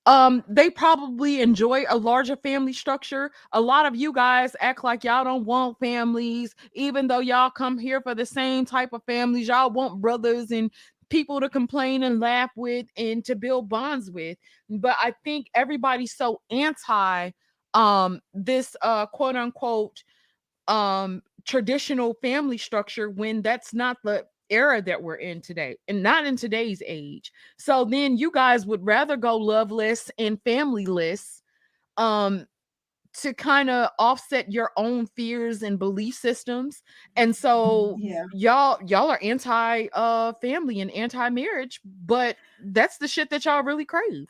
Um, 0.08 0.42
they 0.48 0.70
probably 0.70 1.42
enjoy 1.42 1.84
a 1.86 1.98
larger 1.98 2.36
family 2.36 2.72
structure. 2.72 3.30
A 3.52 3.60
lot 3.60 3.84
of 3.84 3.94
you 3.94 4.10
guys 4.10 4.56
act 4.58 4.82
like 4.82 5.04
y'all 5.04 5.22
don't 5.22 5.44
want 5.44 5.78
families, 5.80 6.54
even 6.72 7.08
though 7.08 7.18
y'all 7.18 7.50
come 7.50 7.76
here 7.76 8.00
for 8.00 8.14
the 8.14 8.24
same 8.24 8.64
type 8.64 8.94
of 8.94 9.02
families. 9.04 9.48
Y'all 9.48 9.68
want 9.68 10.00
brothers 10.00 10.50
and 10.50 10.70
people 11.10 11.40
to 11.40 11.50
complain 11.50 12.04
and 12.04 12.20
laugh 12.20 12.50
with 12.56 12.86
and 12.96 13.22
to 13.26 13.36
build 13.36 13.68
bonds 13.68 14.10
with. 14.10 14.38
But 14.70 14.96
I 14.98 15.12
think 15.24 15.50
everybody's 15.54 16.16
so 16.16 16.40
anti 16.50 17.30
um 17.74 18.22
this 18.32 18.74
uh 18.80 19.04
quote 19.04 19.36
unquote 19.36 20.02
um 20.68 21.20
traditional 21.44 22.14
family 22.22 22.56
structure 22.56 23.10
when 23.10 23.42
that's 23.42 23.74
not 23.74 23.98
the 24.04 24.24
era 24.50 24.80
that 24.82 25.02
we're 25.02 25.16
in 25.16 25.40
today 25.40 25.76
and 25.88 26.02
not 26.02 26.26
in 26.26 26.36
today's 26.36 26.82
age 26.86 27.32
so 27.58 27.84
then 27.84 28.16
you 28.16 28.30
guys 28.30 28.66
would 28.66 28.84
rather 28.84 29.16
go 29.16 29.36
loveless 29.36 30.10
and 30.18 30.42
familyless 30.44 31.42
um 31.96 32.46
to 33.14 33.32
kind 33.34 33.68
of 33.70 33.90
offset 33.98 34.52
your 34.52 34.70
own 34.76 35.06
fears 35.06 35.62
and 35.62 35.78
belief 35.78 36.14
systems 36.14 36.82
and 37.16 37.34
so 37.34 37.96
Yeah. 37.98 38.24
y'all 38.32 38.78
y'all 38.86 39.10
are 39.10 39.18
anti 39.22 39.86
uh 39.92 40.32
family 40.40 40.80
and 40.80 40.90
anti 40.92 41.28
marriage 41.30 41.80
but 42.06 42.36
that's 42.64 42.98
the 42.98 43.08
shit 43.08 43.30
that 43.30 43.44
y'all 43.44 43.62
really 43.62 43.84
crave 43.84 44.28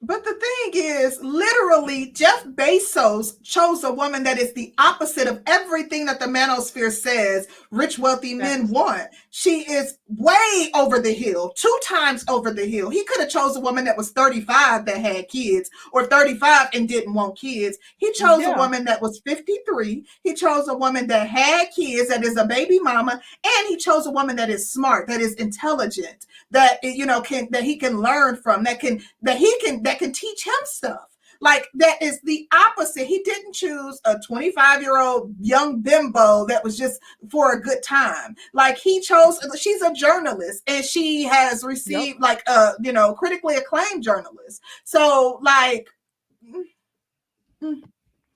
But 0.00 0.24
the 0.24 0.34
thing 0.34 0.82
is, 0.84 1.18
literally, 1.22 2.12
Jeff 2.12 2.44
Bezos 2.44 3.42
chose 3.42 3.82
a 3.82 3.92
woman 3.92 4.22
that 4.22 4.38
is 4.38 4.52
the 4.52 4.72
opposite 4.78 5.26
of 5.26 5.42
everything 5.46 6.06
that 6.06 6.20
the 6.20 6.26
manosphere 6.26 6.92
says 6.92 7.48
rich, 7.72 7.98
wealthy 7.98 8.32
men 8.32 8.68
want. 8.68 9.08
She 9.30 9.62
is 9.62 9.98
way 10.06 10.70
over 10.76 11.00
the 11.00 11.12
hill, 11.12 11.52
two 11.56 11.78
times 11.84 12.24
over 12.28 12.52
the 12.52 12.64
hill. 12.64 12.90
He 12.90 13.02
could 13.04 13.18
have 13.18 13.28
chose 13.28 13.56
a 13.56 13.60
woman 13.60 13.84
that 13.86 13.96
was 13.96 14.12
35 14.12 14.84
that 14.84 14.98
had 14.98 15.28
kids, 15.28 15.68
or 15.92 16.06
35 16.06 16.68
and 16.74 16.88
didn't 16.88 17.14
want 17.14 17.36
kids. 17.36 17.76
He 17.96 18.12
chose 18.12 18.42
Yeah. 18.42 18.54
a 18.54 18.56
woman 18.56 18.84
that 18.84 19.02
was 19.02 19.20
53. 19.26 20.04
He 20.22 20.32
chose 20.32 20.68
a 20.68 20.74
woman 20.76 21.08
that 21.08 21.26
had 21.28 21.70
kids, 21.74 22.08
that 22.10 22.24
is 22.24 22.36
a 22.36 22.44
baby 22.46 22.78
mama, 22.78 23.20
and 23.44 23.68
he 23.68 23.76
chose 23.76 24.06
a 24.06 24.12
woman 24.12 24.36
that 24.36 24.48
is 24.48 24.70
smart, 24.70 25.08
that 25.08 25.20
is 25.20 25.34
intelligent, 25.34 26.26
that 26.52 26.78
you 26.84 27.04
know 27.04 27.20
can 27.20 27.48
that 27.50 27.64
he 27.64 27.76
can 27.76 28.00
learn 28.00 28.36
from, 28.36 28.62
that 28.62 28.78
can 28.78 29.02
that 29.22 29.38
he 29.38 29.52
can 29.58 29.82
that 29.88 29.98
can 29.98 30.12
teach 30.12 30.46
him 30.46 30.54
stuff. 30.64 31.06
Like 31.40 31.68
that 31.74 32.02
is 32.02 32.20
the 32.22 32.48
opposite. 32.52 33.06
He 33.06 33.20
didn't 33.20 33.54
choose 33.54 34.00
a 34.04 34.18
25 34.18 34.82
year 34.82 34.98
old 34.98 35.34
young 35.40 35.80
bimbo 35.80 36.46
that 36.46 36.64
was 36.64 36.76
just 36.76 37.00
for 37.30 37.52
a 37.52 37.60
good 37.60 37.82
time. 37.82 38.34
Like 38.52 38.76
he 38.76 39.00
chose, 39.00 39.38
she's 39.58 39.82
a 39.82 39.92
journalist 39.92 40.62
and 40.66 40.84
she 40.84 41.22
has 41.24 41.62
received 41.62 42.20
like 42.20 42.42
a 42.48 42.72
you 42.80 42.92
know 42.92 43.14
critically 43.14 43.56
acclaimed 43.56 44.02
journalist. 44.02 44.60
So 44.84 45.38
like 45.42 45.88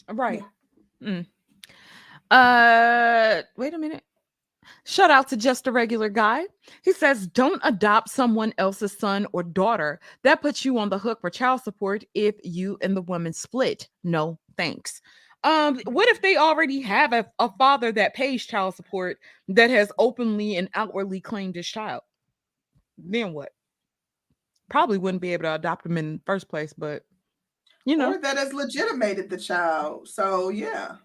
Right. 0.08 0.42
Mm. 1.02 1.26
Uh, 2.30 3.42
wait 3.56 3.74
a 3.74 3.78
minute. 3.78 4.02
Shout 4.84 5.10
out 5.10 5.28
to 5.28 5.36
just 5.36 5.66
a 5.66 5.72
regular 5.72 6.08
guy. 6.08 6.44
He 6.82 6.92
says, 6.92 7.26
"Don't 7.28 7.60
adopt 7.64 8.10
someone 8.10 8.52
else's 8.58 8.92
son 8.92 9.26
or 9.32 9.42
daughter. 9.42 10.00
That 10.24 10.42
puts 10.42 10.64
you 10.64 10.78
on 10.78 10.88
the 10.88 10.98
hook 10.98 11.20
for 11.20 11.30
child 11.30 11.62
support 11.62 12.04
if 12.14 12.34
you 12.42 12.78
and 12.80 12.96
the 12.96 13.02
woman 13.02 13.32
split. 13.32 13.88
No, 14.02 14.38
thanks." 14.56 15.00
Um, 15.44 15.80
what 15.84 16.08
if 16.08 16.22
they 16.22 16.36
already 16.36 16.80
have 16.82 17.12
a, 17.12 17.26
a 17.38 17.50
father 17.58 17.90
that 17.92 18.14
pays 18.14 18.44
child 18.44 18.76
support 18.76 19.18
that 19.48 19.70
has 19.70 19.90
openly 19.98 20.56
and 20.56 20.68
outwardly 20.74 21.20
claimed 21.20 21.56
his 21.56 21.66
child? 21.66 22.02
Then 22.96 23.32
what? 23.32 23.50
Probably 24.70 24.98
wouldn't 24.98 25.22
be 25.22 25.32
able 25.32 25.44
to 25.44 25.54
adopt 25.54 25.84
him 25.84 25.98
in 25.98 26.14
the 26.14 26.20
first 26.26 26.48
place, 26.48 26.72
but 26.72 27.04
you 27.84 27.96
know, 27.96 28.14
or 28.14 28.20
that 28.20 28.36
has 28.36 28.52
legitimated 28.52 29.30
the 29.30 29.36
child. 29.36 30.08
So 30.08 30.48
yeah. 30.48 30.96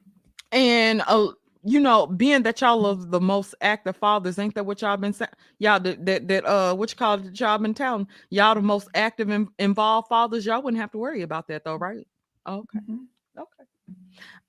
and 0.52 1.02
uh, 1.08 1.30
you 1.68 1.80
know, 1.82 2.08
being 2.08 2.44
that 2.44 2.62
y'all 2.62 2.86
are 2.86 2.96
the 2.96 3.20
most 3.20 3.54
active 3.62 3.98
fathers, 3.98 4.40
ain't 4.40 4.56
that 4.56 4.66
what 4.66 4.82
y'all 4.82 4.98
been 4.98 5.14
saying? 5.14 5.30
Y'all 5.60 5.80
that 5.82 6.06
that, 6.06 6.28
that 6.30 6.46
uh 6.46 6.74
what 6.76 6.90
you 6.92 6.96
call 6.96 7.16
it 7.16 7.24
that 7.26 7.40
y'all 7.40 7.58
been 7.58 7.74
telling 7.74 8.08
y'all 8.30 8.56
the 8.56 8.62
most 8.62 8.88
active 8.96 9.30
and 9.30 9.50
involved 9.60 10.08
fathers, 10.08 10.46
y'all 10.46 10.62
wouldn't 10.62 10.80
have 10.82 10.92
to 10.92 10.98
worry 10.98 11.24
about 11.24 11.48
that 11.50 11.64
though, 11.66 11.76
right? 11.76 12.08
Okay. 12.48 12.80
Mhm. 12.90 13.06
Okay. 13.38 13.64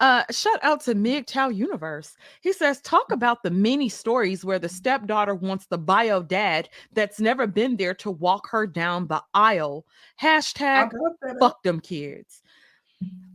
Uh, 0.00 0.22
shout 0.30 0.58
out 0.62 0.80
to 0.80 0.94
MGTOW 0.94 1.54
Universe. 1.54 2.16
He 2.40 2.52
says, 2.52 2.80
talk 2.82 3.10
about 3.10 3.42
the 3.42 3.50
many 3.50 3.88
stories 3.88 4.44
where 4.44 4.58
the 4.60 4.68
stepdaughter 4.68 5.34
wants 5.34 5.66
the 5.66 5.78
bio 5.78 6.22
dad 6.22 6.68
that's 6.92 7.18
never 7.20 7.46
been 7.46 7.76
there 7.76 7.94
to 7.94 8.10
walk 8.12 8.48
her 8.50 8.66
down 8.66 9.08
the 9.08 9.22
aisle. 9.34 9.84
Hashtag 10.20 10.90
brought 10.90 11.18
that 11.22 11.30
up. 11.32 11.38
fuck 11.40 11.62
them 11.64 11.80
kids. 11.80 12.42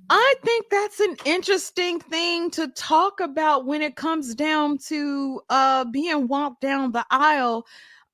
I 0.09 0.35
think 0.43 0.65
that's 0.69 0.99
an 0.99 1.15
interesting 1.25 1.99
thing 1.99 2.51
to 2.51 2.67
talk 2.69 3.19
about 3.19 3.65
when 3.65 3.81
it 3.81 3.95
comes 3.95 4.35
down 4.35 4.77
to 4.89 5.41
uh 5.49 5.85
being 5.85 6.27
walked 6.27 6.61
down 6.61 6.91
the 6.91 7.05
aisle 7.09 7.65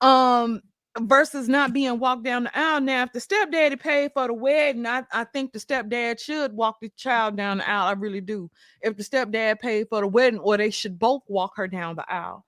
um 0.02 0.62
versus 1.02 1.48
not 1.50 1.74
being 1.74 2.00
walked 2.00 2.24
down 2.24 2.44
the 2.44 2.58
aisle. 2.58 2.82
Now, 2.82 3.04
if 3.04 3.14
the 3.14 3.20
stepdaddy 3.20 3.76
paid 3.78 4.12
for 4.14 4.28
the 4.28 4.34
wedding, 4.34 4.86
I, 4.86 5.04
I 5.12 5.24
think 5.24 5.52
the 5.52 5.60
stepdad 5.60 6.20
should 6.20 6.54
walk 6.54 6.80
the 6.82 6.90
child 6.98 7.38
down 7.38 7.58
the 7.60 7.70
aisle. 7.70 7.88
I 7.88 7.92
really 7.94 8.22
do. 8.22 8.50
If 8.82 8.98
the 8.98 9.04
stepdad 9.04 9.60
paid 9.60 9.88
for 9.90 10.02
the 10.02 10.08
wedding, 10.08 10.40
or 10.40 10.58
they 10.58 10.72
should 10.72 11.00
both 11.00 11.24
walk 11.28 11.54
her 11.58 11.68
down 11.68 11.96
the 11.96 12.12
aisle. 12.12 12.46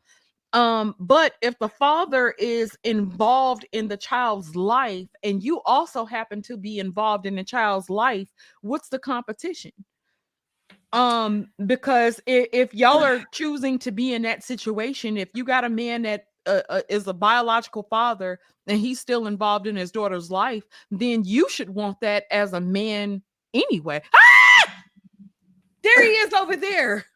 Um, 0.54 0.96
but 1.00 1.36
if 1.42 1.58
the 1.60 1.70
father 1.70 2.36
is 2.38 2.78
involved 2.84 3.66
in 3.72 3.88
the 3.88 3.98
child's 3.98 4.56
life 4.56 5.08
and 5.24 5.42
you 5.42 5.62
also 5.66 6.04
happen 6.06 6.42
to 6.44 6.58
be 6.58 6.80
involved 6.80 7.26
in 7.26 7.36
the 7.36 7.44
child's 7.44 7.90
life, 7.90 8.28
what's 8.62 8.90
the 8.90 9.00
competition? 9.00 9.72
Um, 10.94 11.48
because 11.66 12.20
if, 12.26 12.50
if 12.52 12.74
y'all 12.74 13.04
are 13.04 13.24
choosing 13.32 13.80
to 13.80 13.92
be 13.92 14.14
in 14.14 14.24
that 14.24 14.44
situation, 14.44 15.16
if 15.18 15.30
you 15.34 15.46
got 15.46 15.64
a 15.64 15.70
man 15.70 16.02
that 16.02 16.26
uh, 16.46 16.62
uh, 16.70 16.82
is 16.90 17.08
a 17.08 17.14
biological 17.14 17.84
father 17.84 18.40
and 18.68 18.80
he's 18.80 19.00
still 19.00 19.28
involved 19.28 19.68
in 19.68 19.76
his 19.76 19.92
daughter's 19.92 20.30
life, 20.30 20.64
then 20.90 21.24
you 21.24 21.48
should 21.50 21.70
want 21.70 22.02
that 22.02 22.26
as 22.30 22.52
a 22.54 22.62
man 22.62 23.22
anyway. 23.54 24.02
Ah! 24.14 24.18
There 25.84 26.04
he 26.04 26.10
is 26.12 26.32
over 26.34 26.56
there. 26.56 27.06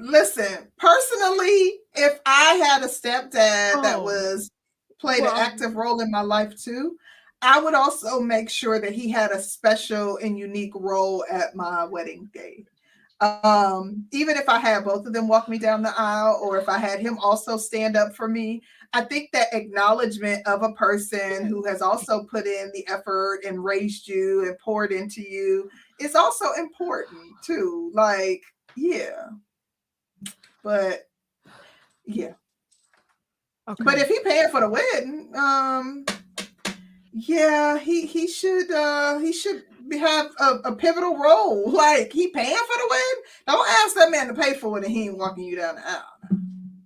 Listen, 0.00 0.70
personally, 0.78 1.78
if 1.94 2.20
I 2.26 2.54
had 2.54 2.82
a 2.82 2.88
stepdad 2.88 3.82
that 3.82 3.96
Oh. 3.98 4.02
was 4.02 4.50
played 4.98 5.22
Well- 5.22 5.34
an 5.34 5.40
active 5.40 5.76
role 5.76 6.00
in 6.00 6.10
my 6.10 6.22
life 6.22 6.54
too, 6.60 6.96
I 7.42 7.60
would 7.60 7.74
also 7.74 8.20
make 8.20 8.50
sure 8.50 8.78
that 8.80 8.92
he 8.92 9.10
had 9.10 9.30
a 9.30 9.42
special 9.42 10.18
and 10.18 10.38
unique 10.38 10.72
role 10.74 11.24
at 11.30 11.54
my 11.54 11.84
wedding 11.84 12.28
day. 12.34 12.64
Um, 13.20 14.06
even 14.12 14.36
if 14.36 14.48
I 14.48 14.58
had 14.58 14.84
both 14.84 15.06
of 15.06 15.12
them 15.12 15.28
walk 15.28 15.48
me 15.48 15.58
down 15.58 15.82
the 15.82 15.98
aisle, 15.98 16.38
or 16.42 16.58
if 16.58 16.68
I 16.70 16.78
had 16.78 17.00
him 17.00 17.18
also 17.18 17.58
stand 17.58 17.94
up 17.96 18.14
for 18.16 18.28
me, 18.28 18.62
I 18.94 19.02
think 19.02 19.30
that 19.32 19.52
acknowledgement 19.52 20.46
of 20.46 20.62
a 20.62 20.72
person 20.72 21.44
who 21.44 21.64
has 21.66 21.82
also 21.82 22.24
put 22.24 22.46
in 22.46 22.70
the 22.72 22.86
effort 22.88 23.40
and 23.44 23.62
raised 23.62 24.08
you 24.08 24.46
and 24.46 24.58
poured 24.58 24.90
into 24.90 25.20
you 25.20 25.70
is 25.98 26.14
also 26.14 26.52
important 26.54 27.20
too. 27.44 27.90
Like, 27.94 28.42
yeah. 28.74 29.28
But 30.62 31.08
yeah. 32.04 32.34
Okay. 33.68 33.84
But 33.84 33.98
if 33.98 34.08
he 34.08 34.18
paying 34.24 34.48
for 34.48 34.60
the 34.60 34.68
wedding, 34.68 35.30
um 35.36 36.04
yeah, 37.12 37.78
he 37.78 38.06
he 38.06 38.26
should 38.26 38.70
uh 38.70 39.18
he 39.18 39.32
should 39.32 39.62
have 39.92 40.30
a, 40.40 40.54
a 40.64 40.76
pivotal 40.76 41.16
role. 41.16 41.70
Like 41.80 42.12
he 42.12 42.28
paying 42.28 42.56
for 42.56 42.78
the 42.78 42.88
wedding. 42.90 43.22
Don't 43.46 43.68
ask 43.84 43.94
that 43.96 44.10
man 44.10 44.28
to 44.28 44.34
pay 44.34 44.54
for 44.54 44.78
it 44.78 44.84
and 44.84 44.92
he 44.92 45.04
ain't 45.04 45.18
walking 45.18 45.44
you 45.44 45.56
down 45.56 45.76
the 45.76 45.88
aisle. 45.88 46.02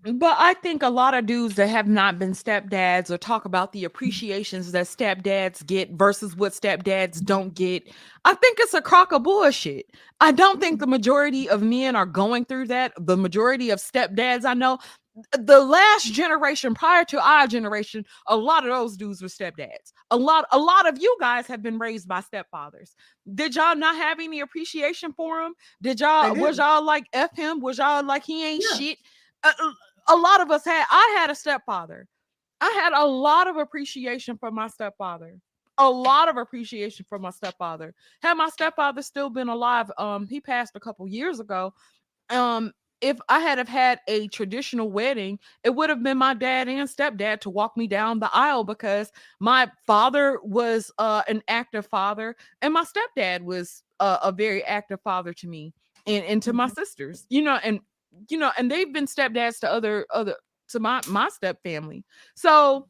But 0.04 0.36
I 0.38 0.52
think 0.54 0.82
a 0.82 0.90
lot 0.90 1.14
of 1.14 1.24
dudes 1.24 1.54
that 1.54 1.68
have 1.68 1.88
not 1.88 2.18
been 2.18 2.32
stepdads 2.32 3.10
or 3.10 3.16
talk 3.16 3.46
about 3.46 3.72
the 3.72 3.84
appreciations 3.84 4.70
that 4.72 4.84
stepdads 4.84 5.64
get 5.64 5.92
versus 5.92 6.36
what 6.36 6.52
stepdads 6.52 7.24
don't 7.24 7.54
get. 7.54 7.90
I 8.26 8.34
think 8.34 8.58
it's 8.60 8.74
a 8.74 8.82
crock 8.82 9.12
of 9.12 9.22
bullshit. 9.22 9.86
I 10.20 10.32
don't 10.32 10.60
think 10.60 10.78
the 10.80 10.86
majority 10.86 11.48
of 11.48 11.62
men 11.62 11.96
are 11.96 12.04
going 12.04 12.44
through 12.44 12.66
that. 12.66 12.92
The 12.98 13.16
majority 13.16 13.70
of 13.70 13.78
stepdads 13.78 14.44
I 14.44 14.52
know, 14.52 14.76
the 15.32 15.60
last 15.60 16.12
generation 16.12 16.74
prior 16.74 17.04
to 17.06 17.26
our 17.26 17.46
generation, 17.46 18.04
a 18.26 18.36
lot 18.36 18.64
of 18.64 18.70
those 18.70 18.98
dudes 18.98 19.22
were 19.22 19.28
stepdads. 19.28 19.92
A 20.10 20.18
lot, 20.18 20.44
a 20.52 20.58
lot 20.58 20.86
of 20.86 21.00
you 21.00 21.16
guys 21.18 21.46
have 21.46 21.62
been 21.62 21.78
raised 21.78 22.08
by 22.08 22.20
stepfathers. 22.20 22.90
Did 23.34 23.56
y'all 23.56 23.74
not 23.74 23.96
have 23.96 24.20
any 24.20 24.40
appreciation 24.40 25.14
for 25.14 25.40
him? 25.40 25.54
Did 25.80 26.00
y'all 26.00 26.34
was 26.34 26.58
y'all 26.58 26.84
like 26.84 27.06
F 27.14 27.34
him? 27.34 27.60
Was 27.60 27.78
y'all 27.78 28.04
like 28.04 28.24
he 28.24 28.44
ain't 28.46 28.62
Yeah. 28.70 28.76
shit? 28.76 28.98
Uh, 29.42 29.52
uh, 29.62 29.72
a 30.08 30.16
lot 30.16 30.40
of 30.40 30.50
us 30.50 30.64
had 30.64 30.86
i 30.90 31.16
had 31.18 31.30
a 31.30 31.34
stepfather. 31.34 32.06
I 32.60 32.70
had 32.82 32.92
a 32.94 33.04
lot 33.04 33.46
of 33.46 33.56
appreciation 33.56 34.38
for 34.38 34.50
my 34.50 34.68
stepfather 34.68 35.38
a 35.78 35.90
lot 35.90 36.28
of 36.28 36.36
appreciation 36.36 37.04
for 37.08 37.18
my 37.18 37.30
stepfather. 37.30 37.94
Had 38.22 38.34
my 38.34 38.48
stepfather 38.48 39.02
still 39.02 39.28
been 39.30 39.48
alive 39.48 39.90
um 39.98 40.26
he 40.26 40.40
passed 40.40 40.76
a 40.76 40.80
couple 40.80 41.06
years 41.08 41.40
ago 41.40 41.74
um 42.30 42.72
if 43.00 43.18
i 43.28 43.38
had 43.38 43.58
have 43.58 43.68
had 43.68 44.00
a 44.08 44.28
traditional 44.28 44.90
wedding 44.90 45.38
it 45.62 45.74
would 45.74 45.90
have 45.90 46.02
been 46.02 46.16
my 46.16 46.32
dad 46.32 46.68
and 46.68 46.88
stepdad 46.88 47.40
to 47.40 47.50
walk 47.50 47.76
me 47.76 47.86
down 47.86 48.18
the 48.18 48.30
aisle 48.32 48.64
because 48.64 49.12
my 49.40 49.70
father 49.86 50.38
was 50.42 50.90
uh 50.98 51.22
an 51.28 51.42
active 51.48 51.86
father 51.86 52.34
and 52.62 52.72
my 52.72 52.84
stepdad 52.84 53.42
was 53.42 53.82
uh, 54.00 54.18
a 54.22 54.32
very 54.32 54.64
active 54.64 55.00
father 55.02 55.32
to 55.32 55.46
me 55.46 55.72
and, 56.06 56.24
and 56.24 56.42
to 56.42 56.52
my 56.52 56.68
sisters 56.68 57.26
you 57.28 57.42
know 57.42 57.58
and 57.62 57.80
you 58.28 58.38
know 58.38 58.50
and 58.58 58.70
they've 58.70 58.92
been 58.92 59.06
stepdads 59.06 59.58
to 59.60 59.70
other 59.70 60.06
other 60.12 60.34
to 60.68 60.80
my 60.80 61.00
my 61.08 61.28
step 61.28 61.62
family 61.62 62.04
so 62.34 62.88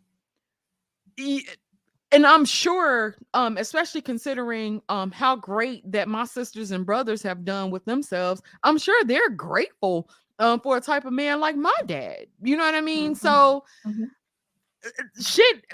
and 2.13 2.27
i'm 2.27 2.45
sure 2.45 3.17
um 3.35 3.57
especially 3.57 4.01
considering 4.01 4.81
um 4.89 5.11
how 5.11 5.37
great 5.37 5.91
that 5.91 6.09
my 6.09 6.25
sisters 6.25 6.71
and 6.71 6.87
brothers 6.87 7.23
have 7.23 7.45
done 7.45 7.71
with 7.71 7.85
themselves 7.85 8.43
i'm 8.63 8.79
sure 8.79 9.03
they're 9.05 9.31
grateful 9.31 10.09
um 10.39 10.61
for 10.61 10.77
a 10.77 10.81
type 10.81 11.05
of 11.05 11.13
man 11.13 11.41
like 11.41 11.57
my 11.57 11.75
dad 11.87 12.27
you 12.43 12.57
know 12.57 12.65
what 12.65 12.75
i 12.75 12.81
mean 12.81 13.15
Mhm. 13.15 13.19
so 13.19 13.65
Mhm. 13.87 14.07
uh, 14.85 15.23
shit 15.23 15.65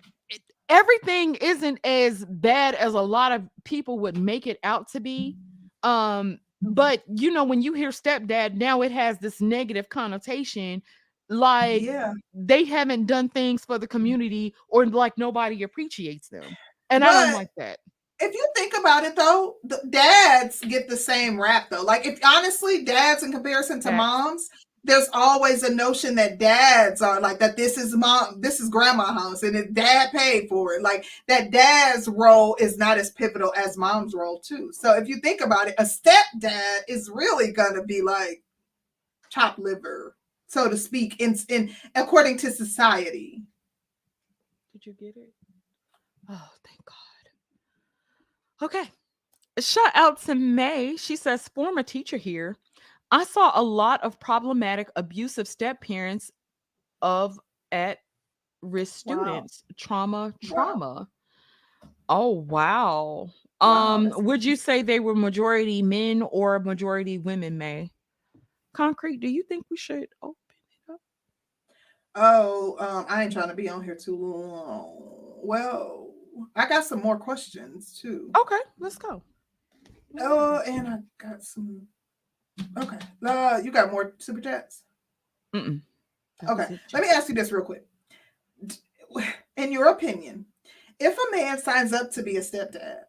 everything 0.68 1.34
isn't 1.36 1.80
as 1.84 2.24
bad 2.26 2.74
as 2.76 2.94
a 2.94 3.00
lot 3.00 3.32
of 3.32 3.42
people 3.64 3.98
would 3.98 4.16
make 4.16 4.46
it 4.46 4.58
out 4.62 4.88
to 4.90 5.00
be 5.00 5.36
um 5.82 6.38
but 6.62 7.02
you 7.08 7.30
know 7.30 7.44
when 7.44 7.62
you 7.62 7.72
hear 7.72 7.90
stepdad 7.90 8.54
now 8.54 8.82
it 8.82 8.92
has 8.92 9.18
this 9.18 9.40
negative 9.40 9.88
connotation 9.88 10.82
like 11.28 11.82
yeah. 11.82 12.12
they 12.34 12.64
haven't 12.64 13.06
done 13.06 13.28
things 13.28 13.64
for 13.64 13.78
the 13.78 13.86
community 13.86 14.54
or 14.68 14.86
like 14.86 15.16
nobody 15.16 15.62
appreciates 15.62 16.28
them 16.28 16.44
and 16.90 17.04
i 17.04 17.26
don't 17.26 17.34
like 17.34 17.50
that 17.56 17.78
If 18.22 18.34
you 18.34 18.46
think 18.54 18.74
about 18.78 19.04
it 19.04 19.16
though, 19.16 19.56
the 19.64 19.80
dads 19.88 20.60
get 20.60 20.88
the 20.88 20.96
same 20.96 21.40
rap 21.40 21.70
though. 21.70 21.82
Like 21.82 22.04
if 22.04 22.18
honestly, 22.22 22.84
dads 22.84 23.22
in 23.22 23.32
comparison 23.32 23.80
to 23.80 23.92
moms, 23.92 24.50
there's 24.84 25.08
always 25.12 25.62
a 25.62 25.74
notion 25.74 26.14
that 26.14 26.38
dads 26.38 27.02
are 27.02 27.20
like 27.20 27.38
that 27.38 27.56
this 27.56 27.76
is 27.76 27.94
mom, 27.94 28.40
this 28.40 28.60
is 28.60 28.68
grandma 28.68 29.12
house, 29.12 29.42
and 29.42 29.54
if 29.56 29.72
dad 29.74 30.10
paid 30.12 30.48
for 30.48 30.72
it. 30.74 30.82
Like 30.82 31.04
that 31.28 31.50
dad's 31.50 32.08
role 32.08 32.56
is 32.58 32.78
not 32.78 32.98
as 32.98 33.10
pivotal 33.10 33.52
as 33.56 33.76
mom's 33.76 34.14
role, 34.14 34.40
too. 34.40 34.72
So 34.72 34.96
if 34.96 35.06
you 35.08 35.20
think 35.20 35.40
about 35.42 35.68
it, 35.68 35.74
a 35.78 35.84
stepdad 35.84 36.80
is 36.88 37.10
really 37.12 37.52
gonna 37.52 37.84
be 37.84 38.00
like 38.00 38.42
chopped 39.28 39.58
liver, 39.58 40.16
so 40.46 40.68
to 40.70 40.76
speak, 40.76 41.20
in 41.20 41.36
in 41.48 41.74
according 41.94 42.38
to 42.38 42.50
society. 42.50 43.42
did 44.72 44.86
you 44.86 44.92
get 44.94 45.16
it 45.16 45.32
oh 46.28 46.48
thank 46.64 46.80
god 46.86 48.66
okay 48.66 48.90
shout 49.58 49.90
out 49.94 50.20
to 50.22 50.34
may 50.34 50.96
she 50.96 51.16
says 51.16 51.48
former 51.48 51.82
teacher 51.82 52.16
here 52.16 52.56
i 53.10 53.24
saw 53.24 53.52
a 53.54 53.62
lot 53.62 54.02
of 54.02 54.18
problematic 54.20 54.90
abusive 54.96 55.48
step 55.48 55.80
parents 55.80 56.30
of 57.02 57.38
at 57.72 57.98
risk 58.62 59.06
Wow. 59.06 59.16
students 59.16 59.64
trauma 59.76 60.34
Wow. 60.42 60.54
trauma 60.54 61.08
oh 62.08 62.28
wow 62.30 63.30
Wow, 63.62 63.96
um 63.96 64.12
would 64.16 64.44
you 64.44 64.56
say 64.56 64.82
they 64.82 65.00
were 65.00 65.14
majority 65.14 65.82
men 65.82 66.22
or 66.22 66.58
majority 66.60 67.18
women 67.18 67.58
may 67.58 67.90
concrete 68.74 69.18
do 69.20 69.28
you 69.28 69.42
think 69.42 69.64
we 69.70 69.76
should 69.76 70.08
open 70.22 70.36
it 70.88 70.92
up 70.92 71.00
Oh, 72.14 72.76
um, 72.80 73.06
I 73.08 73.22
ain't 73.24 73.32
trying 73.32 73.48
to 73.48 73.54
be 73.54 73.68
on 73.68 73.84
here 73.84 73.94
too 73.94 74.16
long. 74.16 74.96
Well, 75.42 76.12
I 76.56 76.68
got 76.68 76.84
some 76.84 77.00
more 77.00 77.18
questions 77.18 77.98
too. 78.00 78.30
okay 78.36 78.58
let's 78.78 78.96
go 78.98 79.22
Oh, 80.18 80.60
and 80.66 80.88
I 80.88 80.96
got 81.18 81.42
some. 81.42 81.86
Okay, 82.78 82.98
uh, 83.26 83.60
you 83.62 83.70
got 83.70 83.92
more 83.92 84.14
super 84.18 84.40
chats. 84.40 84.82
Mm-mm. 85.54 85.80
Okay, 86.48 86.78
let 86.92 87.02
me 87.02 87.08
ask 87.08 87.28
you 87.28 87.34
this 87.34 87.52
real 87.52 87.64
quick. 87.64 87.86
In 89.56 89.72
your 89.72 89.88
opinion, 89.88 90.46
if 90.98 91.16
a 91.18 91.36
man 91.36 91.60
signs 91.60 91.92
up 91.92 92.10
to 92.12 92.22
be 92.22 92.36
a 92.36 92.40
stepdad, 92.40 93.00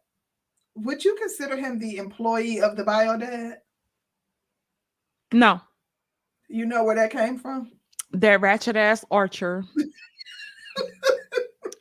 would 0.74 1.04
you 1.04 1.14
consider 1.16 1.56
him 1.56 1.78
the 1.78 1.96
employee 1.98 2.60
of 2.60 2.76
the 2.76 2.84
bio 2.84 3.16
dad? 3.16 3.58
No, 5.32 5.60
You 6.48 6.66
know 6.66 6.84
where 6.84 6.96
that 6.96 7.10
came 7.10 7.38
from? 7.38 7.72
that 8.12 8.40
ratchet 8.42 8.76
ass 8.76 9.04
Archer. 9.10 9.64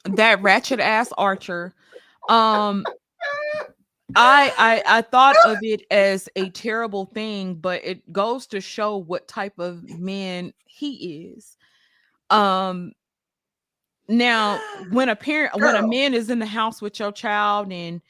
that 0.06 0.41
ratchet 0.41 0.80
ass 0.80 1.11
Archer. 1.18 1.73
Um 2.30 2.85
I 4.16 4.54
I 4.58 4.98
I 4.98 5.02
thought 5.02 5.36
of 5.46 5.58
it 5.62 5.84
as 5.92 6.30
a 6.36 6.50
terrible 6.50 7.06
thing, 7.06 7.56
but 7.56 7.84
it 7.84 8.12
goes 8.12 8.48
to 8.48 8.62
show 8.62 8.98
what 8.98 9.28
type 9.28 9.60
of 9.60 9.88
man 10.00 10.54
he 10.66 11.32
is. 11.34 11.58
Um 12.30 12.94
now 14.08 14.60
when 14.90 15.10
a 15.10 15.16
parent 15.16 15.56
when 15.56 15.76
a 15.76 15.88
man 15.88 16.14
is 16.14 16.30
in 16.30 16.40
the 16.40 16.46
house 16.46 16.82
with 16.82 17.00
your 17.00 17.12
child 17.12 17.72
and 17.72 18.02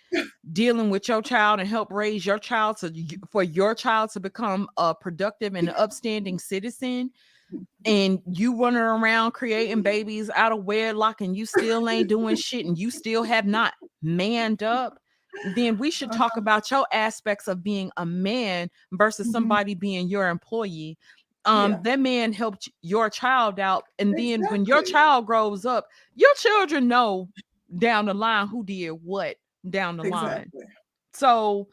dealing 0.51 0.89
with 0.89 1.07
your 1.07 1.21
child 1.21 1.59
and 1.59 1.69
help 1.69 1.91
raise 1.91 2.25
your 2.25 2.39
child 2.39 2.77
to 2.77 2.91
for 3.29 3.43
your 3.43 3.75
child 3.75 4.09
to 4.11 4.19
become 4.19 4.67
a 4.77 4.95
productive 4.95 5.53
and 5.53 5.69
upstanding 5.69 6.39
citizen 6.39 7.11
and 7.85 8.19
you 8.25 8.59
running 8.59 8.79
around 8.79 9.31
creating 9.31 9.81
babies 9.81 10.29
out 10.31 10.51
of 10.51 10.63
wedlock 10.63 11.21
and 11.21 11.35
you 11.35 11.45
still 11.45 11.87
ain't 11.87 12.09
doing 12.09 12.35
shit 12.35 12.65
and 12.65 12.77
you 12.77 12.89
still 12.89 13.23
have 13.23 13.45
not 13.45 13.73
manned 14.01 14.63
up 14.63 14.97
then 15.55 15.77
we 15.77 15.89
should 15.91 16.11
talk 16.11 16.31
Uh-huh. 16.33 16.39
about 16.39 16.69
your 16.71 16.85
aspects 16.91 17.47
of 17.47 17.63
being 17.63 17.91
a 17.97 18.05
man 18.05 18.69
versus 18.93 19.27
Mhm. 19.27 19.31
somebody 19.31 19.73
being 19.75 20.07
your 20.07 20.29
employee 20.29 20.97
um 21.45 21.71
Yeah. 21.71 21.77
that 21.81 21.99
man 21.99 22.31
helped 22.33 22.69
your 22.83 23.09
child 23.09 23.59
out 23.59 23.85
and 23.97 24.15
then 24.15 24.43
when 24.51 24.63
your 24.65 24.83
child 24.83 25.25
grows 25.25 25.65
up 25.65 25.87
your 26.15 26.33
children 26.35 26.87
know 26.87 27.27
down 27.79 28.05
the 28.05 28.13
line 28.13 28.47
who 28.47 28.63
did 28.63 28.91
what 28.91 29.37
down 29.69 29.97
the 29.97 30.03
line 30.03 30.51
so 31.13 31.67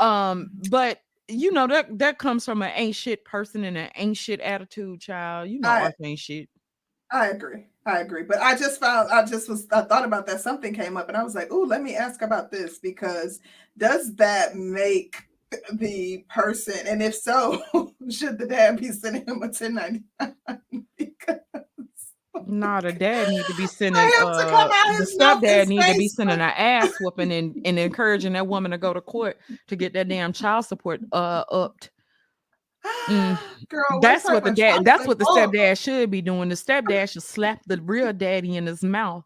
um 0.00 0.50
but 0.68 1.00
you 1.28 1.50
know 1.52 1.66
that 1.66 1.86
that 1.98 2.18
comes 2.18 2.44
from 2.44 2.60
an 2.60 2.70
ain't 2.74 2.94
shit 2.96 3.24
person 3.24 3.64
and 3.64 3.78
an 3.78 3.88
ain't 3.94 4.16
shit 4.18 4.40
attitude 4.40 5.00
child 5.00 5.48
you 5.48 5.58
know 5.60 5.68
I- 5.70 5.92
ain't 6.02 6.18
shit 6.18 6.50
I 7.10 7.28
agree. 7.28 7.64
I 7.86 8.00
agree. 8.00 8.22
But 8.22 8.38
I 8.38 8.56
just 8.56 8.80
found 8.80 9.10
I 9.10 9.24
just 9.24 9.48
was 9.48 9.66
I 9.70 9.82
thought 9.82 10.04
about 10.04 10.26
that. 10.26 10.40
Something 10.40 10.74
came 10.74 10.96
up 10.96 11.08
and 11.08 11.16
I 11.16 11.22
was 11.22 11.34
like, 11.34 11.48
oh, 11.50 11.60
let 11.62 11.82
me 11.82 11.94
ask 11.94 12.22
about 12.22 12.50
this 12.50 12.78
because 12.78 13.40
does 13.76 14.14
that 14.16 14.56
make 14.56 15.16
the 15.74 16.24
person 16.28 16.86
and 16.86 17.02
if 17.02 17.14
so, 17.14 17.62
should 18.10 18.38
the 18.38 18.46
dad 18.46 18.78
be 18.78 18.90
sending 18.90 19.22
him 19.22 19.42
a 19.42 19.48
1099? 19.48 20.04
because 20.96 21.38
Nah, 22.46 22.80
the 22.80 22.92
dad 22.92 23.28
need 23.28 23.44
to 23.46 23.56
be 23.56 23.66
sending 23.66 24.02
uh 24.20 24.68
the 24.98 25.16
stepdad 25.18 25.68
need 25.68 25.82
to 25.82 25.98
be 25.98 26.08
sending 26.08 26.34
an 26.34 26.40
ass 26.40 26.92
whooping 27.00 27.32
and, 27.32 27.54
and 27.64 27.78
encouraging 27.78 28.32
that 28.32 28.46
woman 28.46 28.70
to 28.70 28.78
go 28.78 28.92
to 28.92 29.00
court 29.00 29.38
to 29.68 29.76
get 29.76 29.92
that 29.92 30.08
damn 30.08 30.32
child 30.32 30.64
support 30.64 31.00
uh 31.12 31.44
upped. 31.50 31.90
Mm. 33.08 33.38
Girl, 33.68 34.00
That's 34.00 34.24
what 34.24 34.44
the 34.44 34.50
dad 34.52 34.84
that's 34.84 35.06
what 35.06 35.18
the 35.18 35.24
stepdad 35.24 35.78
should 35.80 36.10
be 36.10 36.20
doing. 36.22 36.48
The 36.48 36.54
stepdad 36.54 37.10
should 37.10 37.22
slap 37.22 37.60
the 37.66 37.80
real 37.82 38.12
daddy 38.12 38.56
in 38.56 38.66
his 38.66 38.82
mouth. 38.82 39.24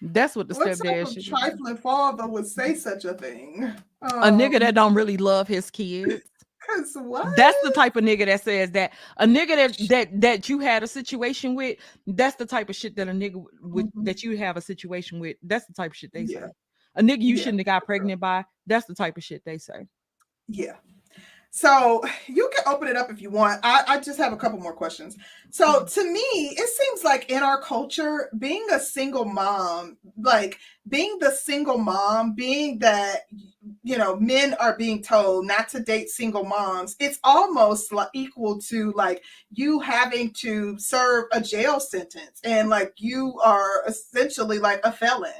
That's 0.00 0.36
what 0.36 0.48
the 0.48 0.54
What 0.54 0.68
stepdad 0.68 1.06
should 1.12 1.24
be. 1.24 1.30
trifling 1.30 1.76
father 1.76 2.26
would 2.28 2.46
say 2.46 2.74
such 2.74 3.04
a 3.04 3.14
thing? 3.14 3.72
A 4.02 4.30
nigga 4.30 4.54
Um, 4.54 4.60
that 4.60 4.74
don't 4.74 4.94
really 4.94 5.16
love 5.16 5.48
his 5.48 5.70
kids. 5.70 6.22
'cause 6.66 6.92
what? 6.94 7.36
That's 7.36 7.56
the 7.62 7.72
type 7.72 7.94
of 7.96 8.04
nigga 8.04 8.24
that 8.26 8.42
says 8.42 8.70
that. 8.72 8.92
A 9.18 9.26
nigga 9.26 9.48
that 9.56 9.88
that 9.88 10.20
that 10.20 10.48
you 10.48 10.60
had 10.60 10.82
a 10.82 10.86
situation 10.86 11.54
with, 11.54 11.78
that's 12.06 12.36
the 12.36 12.46
type 12.46 12.70
of 12.70 12.76
shit 12.76 12.96
that 12.96 13.08
a 13.08 13.12
nigga 13.12 13.32
w- 13.32 13.48
would 13.62 13.86
Mhm. 13.92 14.04
that 14.06 14.22
you 14.22 14.36
have 14.38 14.56
a 14.56 14.60
situation 14.62 15.20
with. 15.20 15.36
That's 15.42 15.66
the 15.66 15.74
type 15.74 15.90
of 15.90 15.96
shit 15.96 16.12
they 16.12 16.22
Yeah. 16.22 16.46
say. 16.46 16.52
A 16.96 17.02
nigga 17.02 17.20
you 17.22 17.34
Yeah, 17.36 17.42
shouldn't 17.42 17.60
have 17.60 17.66
got 17.66 17.84
pregnant 17.84 18.18
by, 18.20 18.44
that's 18.66 18.86
the 18.86 18.94
type 18.94 19.16
of 19.18 19.22
shit 19.24 19.44
they 19.44 19.58
say. 19.58 19.86
Yeah. 20.48 20.76
So 21.56 22.02
you 22.26 22.50
can 22.52 22.64
open 22.66 22.88
it 22.88 22.96
up 22.96 23.12
if 23.12 23.22
you 23.22 23.30
want. 23.30 23.60
I, 23.62 23.84
I 23.86 24.00
just 24.00 24.18
have 24.18 24.32
a 24.32 24.36
couple 24.36 24.58
more 24.58 24.72
questions. 24.72 25.16
So 25.50 25.64
mm-hmm. 25.64 25.86
to 25.86 26.12
me, 26.12 26.18
it 26.20 26.68
seems 26.68 27.04
like 27.04 27.30
in 27.30 27.44
our 27.44 27.62
culture, 27.62 28.28
being 28.36 28.66
a 28.72 28.80
single 28.80 29.24
mom, 29.24 29.96
like 30.20 30.58
being 30.88 31.16
the 31.20 31.30
single 31.30 31.78
mom, 31.78 32.34
being 32.34 32.80
that 32.80 33.28
you 33.84 33.96
know 33.96 34.16
men 34.16 34.54
are 34.54 34.76
being 34.76 35.00
told 35.00 35.46
not 35.46 35.68
to 35.68 35.78
date 35.78 36.08
single 36.08 36.44
moms, 36.44 36.96
it's 36.98 37.20
almost 37.22 37.92
like 37.92 38.08
equal 38.14 38.60
to 38.62 38.90
like 38.96 39.22
you 39.52 39.78
having 39.78 40.32
to 40.32 40.76
serve 40.80 41.26
a 41.30 41.40
jail 41.40 41.78
sentence 41.78 42.40
and 42.42 42.68
like 42.68 42.94
you 42.96 43.38
are 43.44 43.84
essentially 43.86 44.58
like 44.58 44.80
a 44.82 44.90
felon 44.90 45.30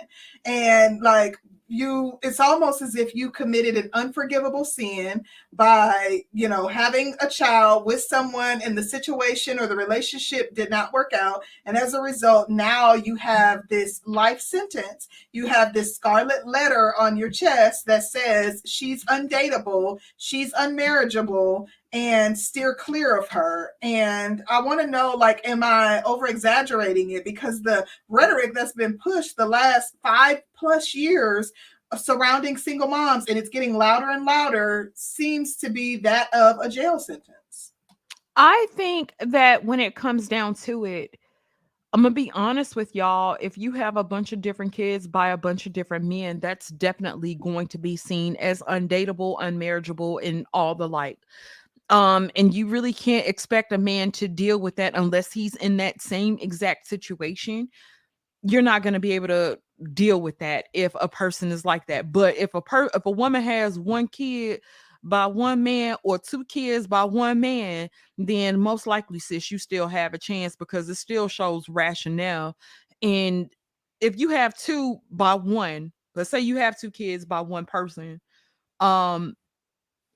and 0.45 1.03
like 1.03 1.37
you 1.67 2.19
it's 2.23 2.41
almost 2.41 2.83
as 2.83 2.95
if 2.95 3.15
you 3.15 3.31
committed 3.31 3.77
an 3.77 3.89
unforgivable 3.95 4.65
sin 4.65 5.25
by 5.57 6.23
you 6.33 6.49
know 6.49 6.67
having 6.67 7.15
a 7.21 7.29
child 7.29 7.85
with 7.87 8.01
someone 8.03 8.61
and 8.63 8.77
the 8.77 8.83
situation 8.83 9.59
or 9.59 9.67
the 9.67 9.77
relationship 9.77 10.55
did 10.55 10.71
not 10.71 10.93
work 10.93 11.13
out. 11.13 11.43
And 11.65 11.77
as 11.77 11.95
a 11.95 12.01
result 12.01 12.49
now 12.49 12.95
you 12.95 13.17
have 13.17 13.63
this 13.69 14.01
life 14.07 14.41
sentence. 14.41 15.09
You 15.33 15.47
have 15.47 15.73
this 15.73 15.95
scarlet 15.95 16.47
letter 16.47 16.95
on 16.99 17.17
your 17.17 17.31
chest 17.31 17.87
that 17.87 18.05
says 18.05 18.63
she's 18.65 19.05
undateable 19.07 19.99
she's 20.17 20.53
unmarriageable 20.55 21.67
and 21.93 22.37
steer 22.37 22.75
clear 22.75 23.17
of 23.17 23.29
her. 23.29 23.73
And 23.83 24.43
i 24.49 24.61
want 24.61 24.81
to 24.81 24.87
know 24.87 25.15
like 25.15 25.47
am 25.47 25.63
i 25.63 26.03
over 26.03 26.27
exaggerating 26.27 27.11
it? 27.11 27.25
Because 27.25 27.63
the 27.63 27.87
rhetoric 28.09 28.53
that's 28.55 28.73
been 28.73 28.99
pushed 28.99 29.37
the 29.37 29.47
last 29.47 29.95
five 30.03 30.43
plus 30.57 30.95
years 30.95 31.53
surrounding 32.01 32.57
single 32.57 32.89
moms 32.89 33.27
and 33.29 33.39
it's 33.39 33.49
getting 33.49 33.77
louder 33.77 34.11
and 34.11 34.25
louder 34.25 34.93
seems 34.95 35.57
to 35.57 35.71
be 35.71 35.97
that 35.97 36.33
of 36.33 36.59
a 36.61 36.69
jail 36.69 36.99
sentence. 36.99 37.73
I 38.37 38.67
think 38.73 39.15
that 39.21 39.65
when 39.65 39.81
it 39.81 39.95
comes 39.95 40.29
down 40.29 40.55
to 40.55 40.85
it, 40.85 41.17
I'm 41.93 42.03
gonna 42.03 42.13
be 42.13 42.33
honest 42.33 42.75
with 42.75 42.93
y'all. 42.97 43.37
If 43.41 43.57
you 43.57 43.71
have 43.73 43.97
a 43.97 44.03
bunch 44.03 44.33
of 44.33 44.41
different 44.41 44.73
kids 44.73 45.07
by 45.07 45.29
a 45.29 45.37
bunch 45.37 45.65
of 45.67 45.73
different 45.73 46.05
men, 46.05 46.41
that's 46.41 46.71
definitely 46.71 47.37
going 47.37 47.69
to 47.69 47.79
be 47.79 47.97
seen 47.97 48.35
as 48.37 48.63
undateable, 48.63 49.39
unmarriageable, 49.39 50.19
and 50.25 50.45
all 50.53 50.75
the 50.75 50.89
like. 50.89 51.21
Um, 51.91 52.33
and 52.35 52.53
you 52.53 52.67
really 52.67 52.93
can't 52.93 53.29
expect 53.29 53.73
a 53.73 53.79
man 53.79 54.11
to 54.13 54.27
deal 54.27 54.59
with 54.59 54.75
that 54.77 54.97
unless 54.97 55.33
he's 55.33 55.55
in 55.57 55.77
that 55.77 56.01
same 56.01 56.37
exact 56.41 56.89
situation. 56.89 57.69
You're 58.45 58.63
not 58.63 58.83
gonna 58.83 59.01
be 59.01 59.13
able 59.13 59.29
to 59.29 59.59
deal 59.93 60.21
with 60.21 60.39
that 60.39 60.67
if 60.73 60.95
a 61.01 61.09
person 61.09 61.51
is 61.51 61.65
like 61.65 61.87
that. 61.87 62.13
But 62.13 62.37
if 62.37 62.55
a 62.55 62.61
per 62.61 62.91
if 62.95 63.07
a 63.07 63.11
woman 63.11 63.43
has 63.43 63.79
one 63.79 64.07
kid 64.09 64.61
by 65.03 65.27
one 65.27 65.63
man 65.63 65.97
or 66.05 66.19
two 66.19 66.45
kids 66.45 66.87
by 66.87 67.05
one 67.05 67.41
man, 67.41 67.89
then 68.19 68.59
most 68.59 68.87
likely, 68.87 69.19
sis, 69.19 69.51
you 69.51 69.59
still 69.59 69.89
have 69.89 70.15
a 70.15 70.19
chance 70.19 70.57
because 70.57 70.89
it 70.89 70.95
still 70.97 71.29
shows 71.29 71.69
rationale. 71.69 72.57
And 73.03 73.51
if 74.01 74.19
you 74.19 74.31
have 74.31 74.57
two 74.57 74.99
by 75.11 75.35
one, 75.35 75.93
let's 76.15 76.31
say 76.31 76.41
you 76.41 76.57
have 76.57 76.79
two 76.79 76.91
kids 76.91 77.25
by 77.25 77.41
one 77.41 77.67
person, 77.67 78.21
um, 78.81 79.35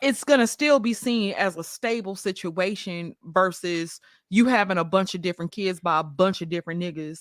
it's 0.01 0.25
gonna 0.25 0.47
still 0.47 0.79
be 0.79 0.95
seen 0.95 1.35
as 1.35 1.57
a 1.57 1.65
stable 1.65 2.17
situation 2.17 3.17
versus 3.25 4.01
you 4.31 4.47
having 4.47 4.79
a 4.79 4.85
bunch 4.85 5.15
of 5.15 5.23
different 5.23 5.53
kids 5.53 5.81
by 5.81 6.01
a 6.01 6.05
bunch 6.05 6.41
of 6.43 6.49
different 6.49 6.81
niggas. 6.81 7.21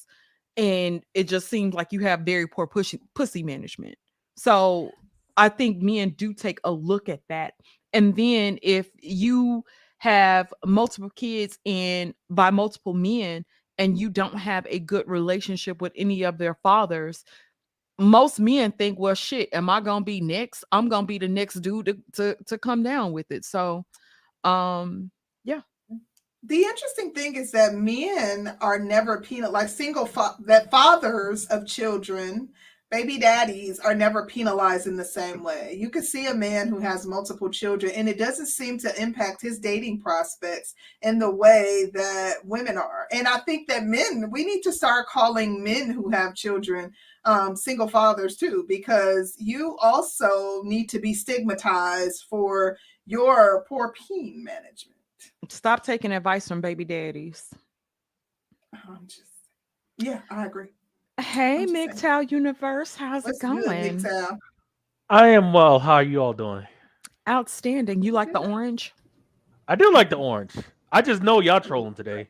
And 0.58 1.04
it 1.14 1.26
just 1.26 1.50
seems 1.50 1.74
like 1.76 1.94
you 1.94 2.00
have 2.02 2.22
very 2.22 2.48
poor 2.48 2.68
pussy 2.68 3.00
pussy 3.14 3.44
management. 3.44 3.96
So 4.36 4.92
I 5.38 5.50
think 5.50 5.82
men 5.82 6.10
do 6.10 6.34
take 6.34 6.60
a 6.64 6.72
look 6.72 7.10
at 7.10 7.22
that. 7.30 7.54
And 7.94 8.16
then 8.16 8.58
if 8.62 8.90
you 9.00 9.64
have 10.00 10.54
multiple 10.66 11.12
kids 11.12 11.60
and 11.66 12.14
by 12.30 12.50
multiple 12.50 12.94
men 12.94 13.46
and 13.78 13.98
you 13.98 14.10
don't 14.10 14.38
have 14.38 14.66
a 14.70 14.80
good 14.80 15.08
relationship 15.08 15.82
with 15.82 15.94
any 15.96 16.24
of 16.24 16.38
their 16.38 16.56
fathers, 16.56 17.24
most 18.00 18.40
men 18.40 18.72
think, 18.72 19.00
well, 19.00 19.16
shit, 19.16 19.50
am 19.54 19.70
I 19.70 19.80
gonna 19.82 20.06
be 20.06 20.22
next? 20.22 20.64
I'm 20.72 20.90
gonna 20.90 21.08
be 21.08 21.18
the 21.18 21.28
next 21.28 21.56
dude 21.62 21.86
to, 21.86 21.98
to, 22.14 22.38
to 22.46 22.58
come 22.58 22.84
down 22.84 23.12
with 23.12 23.32
it. 23.32 23.46
So 23.46 23.86
um 24.44 25.12
The 26.44 26.62
interesting 26.62 27.14
thing 27.14 27.36
is 27.36 27.52
that 27.52 27.74
men 27.74 28.58
are 28.62 28.80
never 28.80 29.20
penal 29.22 29.52
like 29.52 29.70
single 29.70 30.06
fa- 30.06 30.38
that 30.46 30.70
fathers 30.70 31.46
of 31.48 31.68
children, 31.68 32.50
baby 32.90 33.18
daddies 33.18 33.80
are 33.80 33.96
never 33.96 34.26
penalized 34.26 34.88
in 34.88 34.96
the 34.96 35.04
same 35.04 35.44
way. 35.44 35.76
You 35.78 35.90
can 35.90 36.04
see 36.04 36.28
a 36.28 36.34
man 36.34 36.68
who 36.68 36.80
has 36.80 37.06
multiple 37.08 37.50
children 37.50 37.92
and 37.94 38.08
it 38.08 38.20
doesn't 38.20 38.48
seem 38.48 38.78
to 38.80 39.02
impact 39.02 39.42
his 39.42 39.60
dating 39.60 40.00
prospects 40.00 40.74
in 41.02 41.20
the 41.20 41.30
way 41.30 41.90
that 41.94 42.36
women 42.46 42.78
are. 42.78 43.08
And 43.12 43.28
I 43.28 43.40
think 43.40 43.68
that 43.68 43.84
men, 43.84 44.30
we 44.32 44.46
need 44.46 44.62
to 44.62 44.72
start 44.72 45.08
calling 45.08 45.64
men 45.64 45.90
who 45.90 46.10
have 46.12 46.36
children 46.36 46.94
um, 47.26 47.56
single 47.56 47.90
fathers 47.90 48.38
too, 48.38 48.64
because 48.70 49.36
you 49.38 49.76
also 49.82 50.62
need 50.64 50.88
to 50.90 51.00
be 51.00 51.14
stigmatized 51.14 52.26
for 52.30 52.78
your 53.06 53.66
poor 53.68 53.92
peen 54.08 54.44
management. 54.46 54.97
Stop 55.50 55.84
taking 55.84 56.12
advice 56.12 56.48
from 56.48 56.62
baby 56.62 56.86
daddies. 56.86 57.54
Oh, 58.76 58.80
I'm 58.90 59.08
just, 59.08 59.22
yeah, 59.98 60.22
I 60.30 60.46
agree. 60.46 60.68
Hey, 61.20 61.64
I'm 61.64 61.68
just 61.74 62.00
saying. 62.00 62.24
MGTOW 62.26 62.32
Universe, 62.32 62.96
how's 62.96 63.24
What's 63.24 63.40
it 63.40 63.42
going? 63.42 63.64
Big 63.96 64.02
Tal? 64.04 64.38
I 65.10 65.30
am 65.30 65.54
well. 65.54 65.80
How 65.80 65.94
are 65.96 66.04
you 66.04 66.22
all 66.22 66.34
doing? 66.34 66.68
Outstanding. 67.28 68.02
You 68.04 68.12
like 68.12 68.34
the 68.34 68.40
orange? 68.40 68.94
I 69.68 69.76
do 69.76 69.92
like 69.94 70.10
the 70.10 70.18
orange. 70.18 70.54
I 70.92 71.02
just 71.02 71.22
know 71.24 71.40
y'all 71.42 71.60
trolling 71.60 71.94
today. 71.94 72.30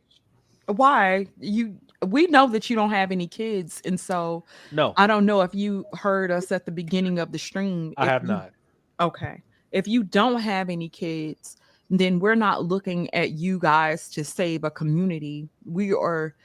Why? 0.67 1.27
You 1.39 1.77
we 2.05 2.27
know 2.27 2.47
that 2.47 2.69
you 2.69 2.75
don't 2.75 2.91
have 2.91 3.11
any 3.11 3.27
kids, 3.27 3.81
and 3.85 3.99
so 3.99 4.43
No, 4.71 4.93
I 4.97 5.07
don't 5.07 5.25
know 5.25 5.41
if 5.41 5.53
you 5.55 5.85
heard 5.93 6.29
us 6.31 6.51
at 6.51 6.65
the 6.65 6.71
beginning 6.71 7.19
of 7.19 7.31
the 7.31 7.39
stream. 7.39 7.93
I 7.97 8.03
If 8.03 8.09
have 8.09 8.21
you- 8.23 8.27
not. 8.29 8.51
Okay. 8.99 9.41
If 9.71 9.87
you 9.87 10.03
don't 10.03 10.39
have 10.39 10.69
any 10.69 10.89
kids, 10.89 11.57
then 11.89 12.19
we're 12.19 12.35
not 12.35 12.65
looking 12.65 13.13
at 13.13 13.31
you 13.31 13.59
guys 13.59 14.09
to 14.09 14.23
save 14.23 14.63
a 14.63 14.71
community. 14.71 15.47
We 15.65 15.93
are 15.93 16.35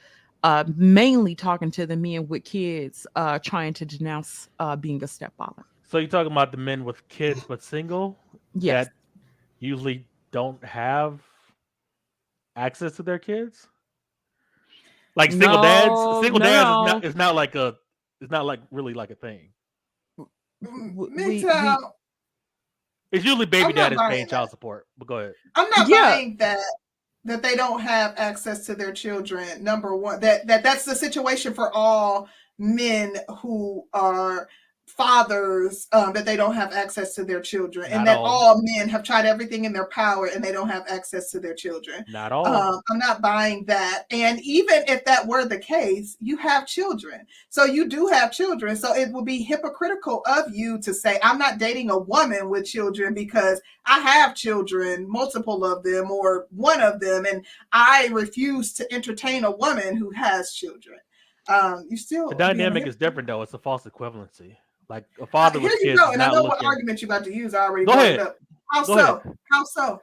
uh, 0.43 0.63
mainly 0.75 1.35
talking 1.35 1.71
to 1.71 1.85
the 1.85 1.95
men 1.95 2.27
with 2.27 2.43
kids, 2.43 3.07
uh, 3.15 3.39
trying 3.39 3.73
to 3.75 3.85
denounce 3.85 4.49
uh, 4.59 4.75
being 4.75 5.03
a 5.03 5.07
stepfather. 5.07 5.63
So 5.89 5.97
you're 5.99 6.07
talking 6.07 6.31
about 6.31 6.51
the 6.51 6.57
men 6.57 6.83
with 6.83 7.07
kids 7.07 7.43
but 7.47 7.61
single 7.61 8.17
Yes. 8.55 8.87
that 8.87 8.93
usually 9.59 10.05
don't 10.31 10.63
have 10.63 11.21
access 12.55 12.95
to 12.97 13.03
their 13.03 13.19
kids? 13.19 13.67
Like 15.15 15.31
single 15.31 15.57
No, 15.57 15.61
dads, 15.61 16.19
single 16.21 16.39
dads 16.39 16.69
is 16.69 16.93
not, 16.93 17.05
is 17.05 17.15
not 17.15 17.35
like 17.35 17.55
a 17.55 17.75
it's 18.19 18.31
not 18.31 18.45
like 18.45 18.61
really 18.71 18.93
like 18.93 19.11
a 19.11 19.15
thing. 19.15 19.49
M- 20.17 20.95
we- 20.95 21.09
MGTOW, 21.43 21.91
It's 23.13 23.23
usually 23.23 23.45
baby 23.45 23.65
I'm 23.69 23.75
dad 23.75 23.93
is 23.93 23.99
paying 24.09 24.25
that. 24.25 24.31
child 24.31 24.49
support. 24.49 24.87
But 24.97 25.07
go 25.07 25.17
ahead. 25.19 25.33
I'm 25.55 25.69
not 25.69 25.87
Yeah. 25.87 26.01
buying 26.01 26.35
that 26.37 26.59
that 27.25 27.41
they 27.41 27.55
don't 27.55 27.79
have 27.79 28.15
access 28.17 28.65
to 28.65 28.75
their 28.75 28.91
children. 28.91 29.63
Number 29.63 29.95
one, 29.95 30.19
that 30.19 30.45
that 30.47 30.63
that's 30.63 30.83
the 30.83 30.95
situation 30.95 31.53
for 31.53 31.71
all 31.73 32.27
men 32.57 33.15
who 33.39 33.87
are 33.93 34.49
fathers 34.85 35.87
um, 35.91 36.13
that 36.13 36.25
they 36.25 36.35
don't 36.35 36.53
have 36.53 36.71
access 36.71 37.15
to 37.15 37.23
their 37.23 37.41
children, 37.41 37.91
and 37.91 38.05
that 38.05 38.17
all. 38.17 38.25
all 38.25 38.61
men 38.61 38.87
have 38.89 39.03
tried 39.03 39.25
everything 39.25 39.65
in 39.65 39.73
their 39.73 39.87
power 39.87 40.27
and 40.27 40.43
they 40.43 40.51
don't 40.51 40.69
have 40.69 40.85
access 40.87 41.31
to 41.31 41.39
their 41.39 41.55
children. 41.55 42.05
Not 42.09 42.31
all. 42.31 42.45
Um, 42.45 42.81
I'm 42.89 42.99
not 42.99 43.21
buying 43.21 43.65
that. 43.65 44.03
And 44.11 44.39
even 44.41 44.83
if 44.87 45.03
that 45.05 45.25
were 45.25 45.45
the 45.45 45.57
case, 45.57 46.17
you 46.19 46.37
have 46.37 46.67
children. 46.67 47.25
So 47.49 47.65
you 47.65 47.87
do 47.87 48.07
have 48.07 48.31
children. 48.31 48.75
So 48.75 48.93
it 48.93 49.11
would 49.11 49.25
be 49.25 49.41
hypocritical 49.41 50.21
of 50.27 50.53
you 50.53 50.79
to 50.81 50.93
say, 50.93 51.19
I'm 51.23 51.37
not 51.37 51.57
dating 51.57 51.89
a 51.89 51.97
woman 51.97 52.49
with 52.49 52.65
children 52.65 53.13
because 53.13 53.61
I 53.85 53.99
have 53.99 54.35
children, 54.35 55.09
multiple 55.09 55.65
of 55.65 55.83
them, 55.83 56.11
or 56.11 56.47
one 56.51 56.81
of 56.81 56.99
them, 56.99 57.25
and 57.25 57.45
I 57.71 58.09
refuse 58.11 58.73
to 58.73 58.93
entertain 58.93 59.43
a 59.43 59.51
woman 59.51 59.97
who 59.97 60.11
has 60.11 60.53
children. 60.53 60.99
Um, 61.49 61.85
you 61.89 61.97
still 61.97 62.29
the 62.29 62.35
dynamic 62.35 62.87
is 62.87 62.95
different 62.95 63.27
though. 63.27 63.41
It's 63.41 63.53
a 63.53 63.57
false 63.57 63.83
equivalency. 63.83 64.55
Like 64.89 65.05
a 65.21 65.25
father 65.25 65.59
Here 65.59 65.69
with 65.69 65.79
you 65.81 65.87
kids 65.87 65.99
go, 65.99 66.11
and 66.11 66.21
I 66.21 66.31
know 66.31 66.43
what 66.43 66.63
argument 66.63 67.01
you're 67.01 67.07
about 67.07 67.23
to 67.25 67.33
use. 67.33 67.53
I 67.53 67.63
already 67.63 67.85
Go 67.85 67.93
ahead. 67.93 68.19
How 68.71 68.85
Go 68.85 68.97
so? 68.97 69.15
ahead. 69.15 69.37
How 69.51 69.63
so? 69.63 70.01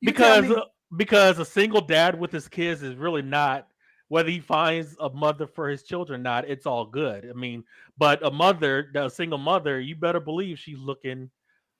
You 0.00 0.06
because 0.06 0.50
uh, 0.50 0.62
because 0.96 1.38
a 1.38 1.44
single 1.44 1.80
dad 1.80 2.18
with 2.18 2.32
his 2.32 2.48
kids 2.48 2.82
is 2.82 2.94
really 2.94 3.22
not 3.22 3.68
whether 4.08 4.30
he 4.30 4.40
finds 4.40 4.96
a 5.00 5.10
mother 5.10 5.46
for 5.46 5.68
his 5.68 5.82
children 5.82 6.20
or 6.20 6.22
not 6.22 6.48
it's 6.48 6.66
all 6.66 6.86
good 6.86 7.28
i 7.28 7.32
mean 7.34 7.62
but 7.98 8.24
a 8.24 8.30
mother 8.30 8.90
a 8.94 9.10
single 9.10 9.38
mother 9.38 9.80
you 9.80 9.94
better 9.94 10.20
believe 10.20 10.58
she's 10.58 10.78
looking 10.78 11.30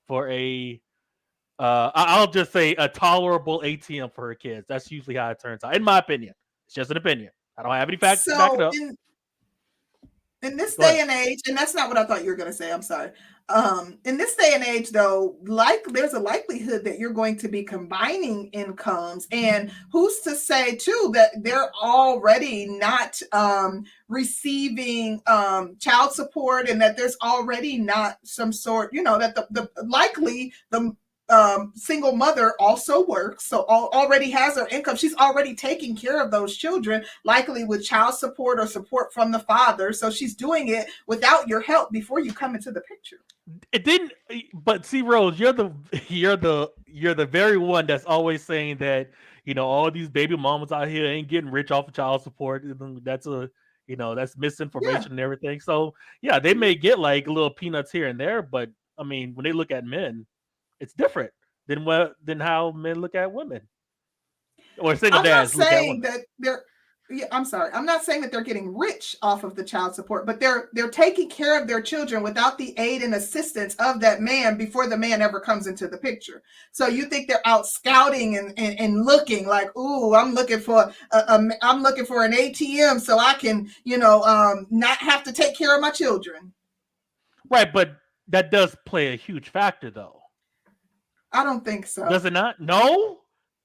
for 0.07 0.29
a 0.31 0.81
uh 1.59 1.91
i'll 1.95 2.31
just 2.31 2.53
say 2.53 2.75
a 2.77 2.89
tolerable 2.89 3.61
atm 3.65 4.13
for 4.13 4.29
her 4.29 4.35
kids 4.35 4.67
that's 4.69 4.91
usually 4.91 5.17
how 5.17 5.31
it 5.31 5.41
turns 5.41 5.65
out 5.65 5.75
in 5.75 5.83
my 5.83 5.99
opinion 5.99 6.35
it's 6.67 6.75
just 6.75 6.91
an 6.91 6.97
opinion 6.97 7.31
i 7.57 7.63
don't 7.63 7.73
have 7.73 7.89
any 7.89 7.97
facts 7.97 8.25
to 8.25 8.31
back 8.33 8.53
it 8.53 8.61
up 8.61 8.75
in, 8.75 8.97
in 10.43 10.57
this 10.57 10.77
Go 10.77 10.85
day 10.85 11.01
ahead. 11.01 11.09
and 11.09 11.11
age, 11.11 11.41
and 11.47 11.57
that's 11.57 11.75
not 11.75 11.89
what 11.89 11.99
I 11.99 12.05
thought 12.05 12.25
you 12.25 12.31
were 12.31 12.37
going 12.37 12.51
to 12.51 12.57
say. 12.57 12.73
I'm 12.73 12.83
sorry. 12.83 13.11
Um, 13.51 13.99
in 14.05 14.19
this 14.19 14.37
day 14.37 14.53
and 14.55 14.63
age, 14.63 14.91
though, 14.91 15.37
like 15.47 15.83
there's 15.87 16.13
a 16.13 16.19
likelihood 16.21 16.85
that 16.85 16.99
you're 16.99 17.15
going 17.15 17.39
to 17.39 17.49
be 17.49 17.65
combining 17.65 18.49
incomes, 18.49 19.27
and 19.33 19.71
who's 19.91 20.21
to 20.21 20.35
say 20.35 20.77
too 20.77 21.11
that 21.15 21.31
they're 21.43 21.71
already 21.83 22.67
not 22.67 23.21
um, 23.33 23.85
receiving 24.09 25.23
um, 25.27 25.77
child 25.81 26.13
support, 26.13 26.69
and 26.69 26.81
that 26.83 26.97
there's 26.97 27.17
already 27.23 27.79
not 27.79 28.19
some 28.23 28.53
sort, 28.53 28.93
you 28.93 29.03
know, 29.03 29.19
that 29.19 29.35
the, 29.35 29.49
the 29.51 29.71
likely 29.85 30.53
the 30.71 30.95
um, 31.31 31.73
single 31.75 32.13
mother 32.13 32.55
also 32.59 33.05
works, 33.07 33.45
so 33.47 33.67
al- 33.69 33.91
already 33.93 34.31
has 34.31 34.57
her 34.57 34.67
income. 34.69 34.97
She's 34.97 35.15
already 35.17 35.55
taking 35.55 35.95
care 35.97 36.23
of 36.23 36.31
those 36.31 36.57
children, 36.57 37.05
likely 37.25 37.65
with 37.65 37.85
child 37.85 38.15
support 38.15 38.59
or 38.59 38.67
support 38.67 39.13
from 39.13 39.31
the 39.33 39.41
father. 39.41 39.93
So 39.93 40.11
she's 40.11 40.35
doing 40.35 40.69
it 40.69 40.87
without 41.07 41.47
your 41.49 41.61
help 41.61 41.91
before 41.93 42.21
you 42.21 42.33
come 42.33 42.55
into 42.55 42.71
the 42.71 42.81
picture. 42.83 43.19
it 43.73 43.85
didn't 43.85 44.13
but 44.53 44.85
see 44.85 45.01
rose 45.03 45.39
you're 45.41 45.53
the 45.55 45.71
you're 46.09 46.37
the 46.37 46.71
you're 46.87 47.15
the 47.15 47.25
very 47.27 47.57
one 47.57 47.87
that's 47.87 48.05
always 48.05 48.43
saying 48.45 48.77
that 48.77 49.11
you 49.45 49.55
know 49.55 49.67
all 49.67 49.91
these 49.91 50.09
baby 50.11 50.37
mamas 50.37 50.71
out 50.73 50.89
here 50.89 51.07
ain't 51.07 51.29
getting 51.29 51.51
rich 51.51 51.71
off 51.71 51.89
of 51.89 51.95
child 51.95 52.23
support 52.23 52.63
that's 53.05 53.27
a 53.27 53.49
you 53.87 53.97
know 53.97 54.15
that's 54.15 54.37
misinformation 54.37 55.13
and 55.13 55.21
everything 55.21 55.61
so 55.61 55.95
yeah 56.21 56.39
they 56.39 56.53
may 56.53 56.75
get 56.75 56.99
like 56.99 57.27
little 57.27 57.49
peanuts 57.51 57.91
here 57.91 58.07
and 58.09 58.21
there 58.21 58.43
but 58.43 58.69
i 58.99 59.03
mean 59.03 59.35
when 59.35 59.45
they 59.45 59.53
look 59.53 59.71
at 59.71 59.85
men 59.85 60.27
it's 60.81 60.93
different 60.93 61.31
than 61.67 61.85
what 61.85 62.15
than 62.25 62.41
how 62.41 62.71
men 62.73 63.01
look 63.01 63.15
at 63.15 63.33
women 63.33 63.63
or 64.79 64.97
single 64.97 65.21
I'm 65.21 65.25
not 65.25 65.31
dads 65.31 65.55
look 65.55 65.67
at 65.67 65.73
saying 65.73 65.89
women. 65.89 66.01
that 66.03 66.21
they're. 66.39 66.65
Yeah, 67.11 67.25
I'm 67.33 67.47
sorry. 67.47 67.73
I'm 67.73 67.87
not 67.87 68.05
saying 68.05 68.21
that 68.21 68.31
they're 68.31 68.43
getting 68.43 68.77
rich 68.77 69.17
off 69.23 69.43
of 69.43 69.55
the 69.55 69.65
child 69.65 69.95
support, 69.95 70.27
but 70.27 70.41
they're 70.41 70.69
they're 70.75 70.91
taking 70.91 71.31
care 71.31 71.59
of 71.59 71.67
their 71.67 71.81
children 71.81 72.23
without 72.23 72.59
the 72.59 72.79
aid 72.79 73.01
and 73.01 73.15
assistance 73.15 73.75
of 73.77 74.01
that 74.01 74.21
man 74.21 74.59
before 74.59 74.87
the 74.87 74.97
man 74.97 75.23
ever 75.23 75.41
comes 75.41 75.67
into 75.67 75.89
the 75.89 75.97
picture. 75.97 76.43
So 76.71 76.87
you 76.87 77.07
think 77.07 77.27
they're 77.27 77.41
out 77.47 77.67
scouting 77.67 78.37
and 78.37 78.53
and, 78.59 78.79
and 78.79 79.07
looking 79.07 79.47
like, 79.47 79.75
ooh, 79.75 80.15
I'm 80.15 80.35
looking 80.35 80.61
for 80.61 80.93
a, 81.13 81.17
a 81.17 81.49
I'm 81.63 81.83
looking 81.83 82.05
for 82.05 82.27
an 82.27 82.33
ATM 82.33 83.01
so 83.01 83.19
I 83.19 83.33
can 83.35 83.71
you 83.85 83.97
know 83.97 84.23
um, 84.25 84.67
not 84.69 84.99
have 84.99 85.23
to 85.25 85.33
take 85.33 85.57
care 85.57 85.75
of 85.75 85.81
my 85.81 85.91
children. 85.91 86.53
right 87.51 87.73
but 87.73 87.97
that 88.29 88.51
does 88.51 88.77
play 88.85 89.15
a 89.15 89.17
huge 89.17 89.49
factor 89.49 89.91
though 89.91 90.18
I 91.33 91.45
don't 91.45 91.65
think 91.65 91.87
so. 91.87 92.09
does 92.09 92.25
it 92.25 92.33
not 92.33 92.61
no 92.61 93.19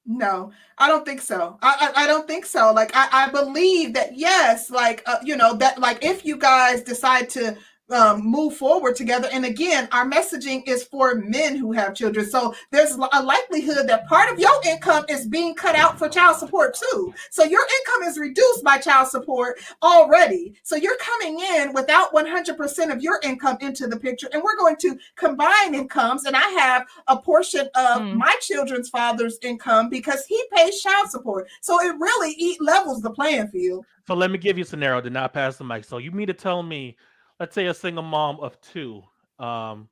No, 0.05 0.51
I 0.77 0.89
don't 0.89 1.05
think 1.05 1.21
so. 1.21 1.57
I 1.61 1.91
I, 1.95 2.03
I 2.03 2.07
don't 2.07 2.27
think 2.27 2.45
so. 2.45 2.73
Like 2.73 2.91
I, 2.93 3.07
I 3.11 3.29
believe 3.29 3.93
that 3.93 4.17
yes, 4.17 4.69
like 4.69 5.01
uh, 5.05 5.17
you 5.23 5.37
know 5.37 5.55
that 5.55 5.79
like 5.79 6.03
if 6.03 6.25
you 6.25 6.37
guys 6.37 6.81
decide 6.83 7.29
to 7.29 7.57
um, 7.89 8.21
move 8.21 8.55
forward 8.55 8.95
together, 8.95 9.27
and 9.31 9.45
again, 9.45 9.87
our 9.91 10.09
messaging 10.09 10.67
is 10.67 10.83
for 10.83 11.15
men 11.15 11.55
who 11.55 11.71
have 11.73 11.93
children. 11.93 12.25
So 12.25 12.55
there's 12.71 12.91
a 12.93 13.21
likelihood 13.23 13.87
that 13.87 14.07
part 14.07 14.31
of 14.31 14.39
your 14.39 14.53
income 14.65 15.05
is 15.09 15.27
being 15.27 15.53
cut 15.53 15.75
out 15.75 15.99
for 15.99 16.07
child 16.07 16.37
support 16.37 16.75
too. 16.75 17.13
So 17.29 17.43
your 17.43 17.61
income 17.61 18.09
is 18.09 18.17
reduced 18.17 18.63
by 18.63 18.77
child 18.77 19.09
support 19.09 19.59
already. 19.83 20.53
So 20.63 20.75
you're 20.75 20.97
coming 20.97 21.39
in 21.39 21.73
without 21.73 22.13
100% 22.13 22.91
of 22.91 23.01
your 23.03 23.19
income 23.23 23.57
into 23.59 23.87
the 23.87 23.99
picture, 23.99 24.29
and 24.33 24.41
we're 24.41 24.57
going 24.57 24.77
to 24.77 24.97
combine 25.15 25.75
incomes. 25.75 26.25
And 26.25 26.35
I 26.35 26.47
have 26.59 26.87
a 27.07 27.17
portion 27.17 27.67
of 27.75 28.01
Hmm. 28.01 28.17
my 28.17 28.35
children's 28.41 28.89
father's 28.89 29.37
income 29.41 29.89
because 29.89 30.25
he 30.25 30.41
pays 30.55 30.81
child 30.81 31.09
support. 31.09 31.47
So 31.61 31.79
it 31.81 31.95
really 31.99 32.31
eat 32.37 32.61
levels 32.61 33.01
the 33.01 33.11
playing 33.11 33.49
field. 33.49 33.85
So 34.07 34.13
let 34.15 34.31
me 34.31 34.37
give 34.37 34.57
you 34.57 34.63
a 34.63 34.67
scenario 34.67 35.01
to 35.01 35.09
not 35.09 35.33
pass 35.33 35.57
the 35.57 35.63
mic. 35.63 35.83
So 35.85 35.97
you 35.97 36.11
mean 36.11 36.27
to 36.27 36.33
tell 36.33 36.63
me, 36.63 36.97
let's 37.43 37.55
say 37.55 37.65
a 37.65 37.73
single 37.73 38.03
mom 38.05 38.39
of 38.39 38.55
two, 38.61 39.03
um, 39.37 39.89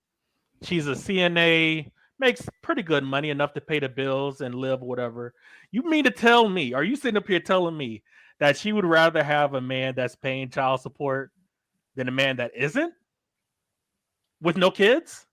she's 0.64 0.88
a 0.88 0.91
CNA, 0.91 1.91
makes 2.18 2.48
pretty 2.61 2.82
good 2.82 3.03
money 3.03 3.30
enough 3.30 3.52
to 3.53 3.60
pay 3.60 3.78
the 3.78 3.90
bills 3.90 4.40
and 4.40 4.56
live, 4.56 4.80
whatever. 4.80 5.34
You 5.69 5.84
mean 5.84 6.06
to 6.06 6.11
tell 6.11 6.48
me, 6.48 6.73
are 6.73 6.86
you 6.86 6.95
sitting 6.95 7.18
up 7.18 7.28
here 7.28 7.41
telling 7.41 7.76
me 7.76 8.03
that 8.40 8.56
she 8.56 8.72
would 8.72 8.86
rather 8.86 9.22
have 9.22 9.53
a 9.53 9.60
man 9.60 9.95
that's 9.98 10.15
paying 10.15 10.49
child 10.49 10.80
support 10.80 11.32
than 11.98 12.07
a 12.07 12.11
man 12.11 12.38
that 12.38 12.52
isn't? 12.56 12.94
With 14.41 14.56
no 14.56 14.72
kids? 14.72 15.26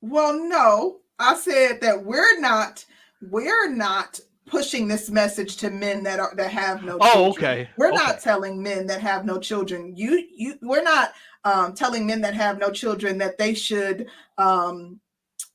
Well, 0.00 0.32
no, 0.48 1.00
I 1.18 1.34
said 1.34 1.82
that 1.82 2.02
we're 2.02 2.40
not 2.40 2.82
we're 3.30 3.68
not 3.68 4.18
pushing 4.46 4.88
this 4.88 5.08
message 5.10 5.56
to 5.58 5.70
men 5.70 6.02
that 6.02 6.18
are 6.18 6.34
that 6.36 6.50
have 6.50 6.82
no 6.82 6.98
Oh, 7.00 7.12
children. 7.32 7.44
okay, 7.44 7.70
We're 7.76 7.88
okay. 7.92 7.96
not 7.96 8.20
telling 8.20 8.62
men 8.62 8.86
that 8.88 9.00
have 9.00 9.24
no 9.24 9.38
children. 9.38 9.94
You 9.96 10.26
you 10.34 10.58
we're 10.60 10.82
not 10.82 11.12
um 11.44 11.74
telling 11.74 12.06
men 12.06 12.20
that 12.20 12.34
have 12.34 12.58
no 12.58 12.70
children 12.70 13.18
that 13.18 13.38
they 13.38 13.54
should 13.54 14.06
um 14.38 15.00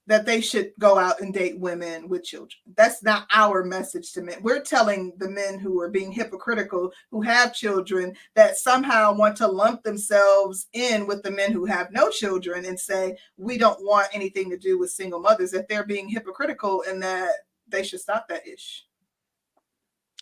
that 0.07 0.25
they 0.25 0.39
should 0.39 0.71
go 0.79 0.97
out 0.97 1.19
and 1.19 1.33
date 1.33 1.59
women 1.59 2.07
with 2.07 2.23
children. 2.23 2.57
That's 2.77 3.03
not 3.03 3.27
our 3.33 3.63
message 3.63 4.13
to 4.13 4.21
men. 4.21 4.37
We're 4.41 4.61
telling 4.61 5.13
the 5.17 5.29
men 5.29 5.59
who 5.59 5.81
are 5.81 5.89
being 5.89 6.13
hypocritical, 6.13 6.93
who 7.11 7.21
have 7.21 7.53
children, 7.53 8.15
that 8.33 8.57
somehow 8.57 9.13
want 9.13 9.35
to 9.37 9.47
lump 9.47 9.83
themselves 9.83 10.67
in 10.71 11.07
with 11.07 11.23
the 11.23 11.31
men 11.31 11.51
who 11.51 11.65
have 11.65 11.91
no 11.91 12.09
children 12.09 12.65
and 12.65 12.79
say, 12.79 13.17
we 13.35 13.57
don't 13.57 13.83
want 13.83 14.07
anything 14.13 14.49
to 14.49 14.57
do 14.57 14.79
with 14.79 14.91
single 14.91 15.19
mothers, 15.19 15.51
that 15.51 15.67
they're 15.67 15.85
being 15.85 16.07
hypocritical 16.07 16.85
and 16.87 17.03
that 17.03 17.31
they 17.67 17.83
should 17.83 17.99
stop 17.99 18.29
that 18.29 18.47
ish. 18.47 18.85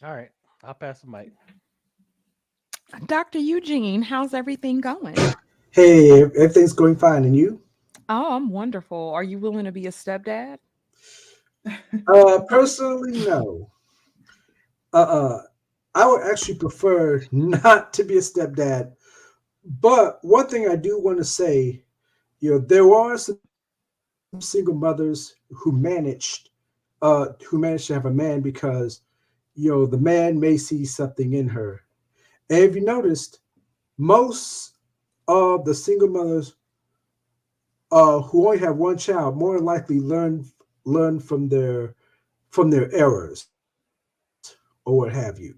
All 0.04 0.16
right, 0.16 0.32
I'll 0.64 0.74
pass 0.74 1.02
the 1.02 1.08
mic. 1.08 1.32
Dr. 3.06 3.40
Eugene, 3.40 4.02
how's 4.02 4.34
everything 4.34 4.82
going? 4.82 5.16
Hey, 5.76 6.24
everything's 6.24 6.72
going 6.72 6.96
fine, 6.96 7.26
and 7.26 7.36
you? 7.36 7.60
Oh, 8.08 8.38
I'm 8.38 8.50
wonderful. 8.50 9.10
Are 9.10 9.26
you 9.26 9.40
willing 9.40 9.66
to 9.66 9.74
be 9.74 9.88
a 9.88 9.92
stepdad? 9.92 10.60
Uh, 12.08 12.40
personally, 12.48 13.12
no. 13.26 13.70
Uh, 14.94 14.98
uh, 14.98 15.42
I 15.94 16.08
would 16.08 16.22
actually 16.32 16.60
prefer 16.60 17.22
not 17.34 17.92
to 17.92 18.06
be 18.06 18.16
a 18.16 18.22
stepdad. 18.22 18.94
But 19.82 20.20
one 20.22 20.48
thing 20.48 20.70
I 20.70 20.78
do 20.78 20.98
want 20.98 21.18
to 21.18 21.26
say, 21.26 21.84
you 22.40 22.52
know, 22.52 22.60
there 22.60 22.90
are 22.94 23.18
some 23.18 23.38
single 24.40 24.76
mothers 24.76 25.36
who 25.50 25.74
managed, 25.74 26.52
uh, 27.02 27.34
who 27.50 27.58
managed 27.58 27.88
to 27.88 27.96
have 27.96 28.06
a 28.06 28.12
man 28.12 28.40
because, 28.40 29.02
you 29.56 29.72
know, 29.72 29.86
the 29.86 29.98
man 29.98 30.40
may 30.40 30.56
see 30.56 30.86
something 30.86 31.34
in 31.34 31.50
her. 31.50 31.82
And 32.50 32.60
if 32.60 32.76
you 32.76 32.82
noticed, 32.82 33.40
most 33.98 34.75
of 35.28 35.66
the 35.66 35.74
single 35.74 36.10
mothers 36.10 36.56
uh, 37.92 38.22
who 38.22 38.46
only 38.48 38.60
have 38.60 38.78
one 38.78 38.98
child 38.98 39.38
more 39.38 39.60
likely 39.60 40.00
learn 40.00 40.46
learn 40.86 41.20
from 41.20 41.48
their 41.50 41.96
from 42.50 42.70
their 42.70 42.94
errors 42.94 43.48
or 44.86 44.98
what 44.98 45.14
have 45.14 45.40
you. 45.40 45.56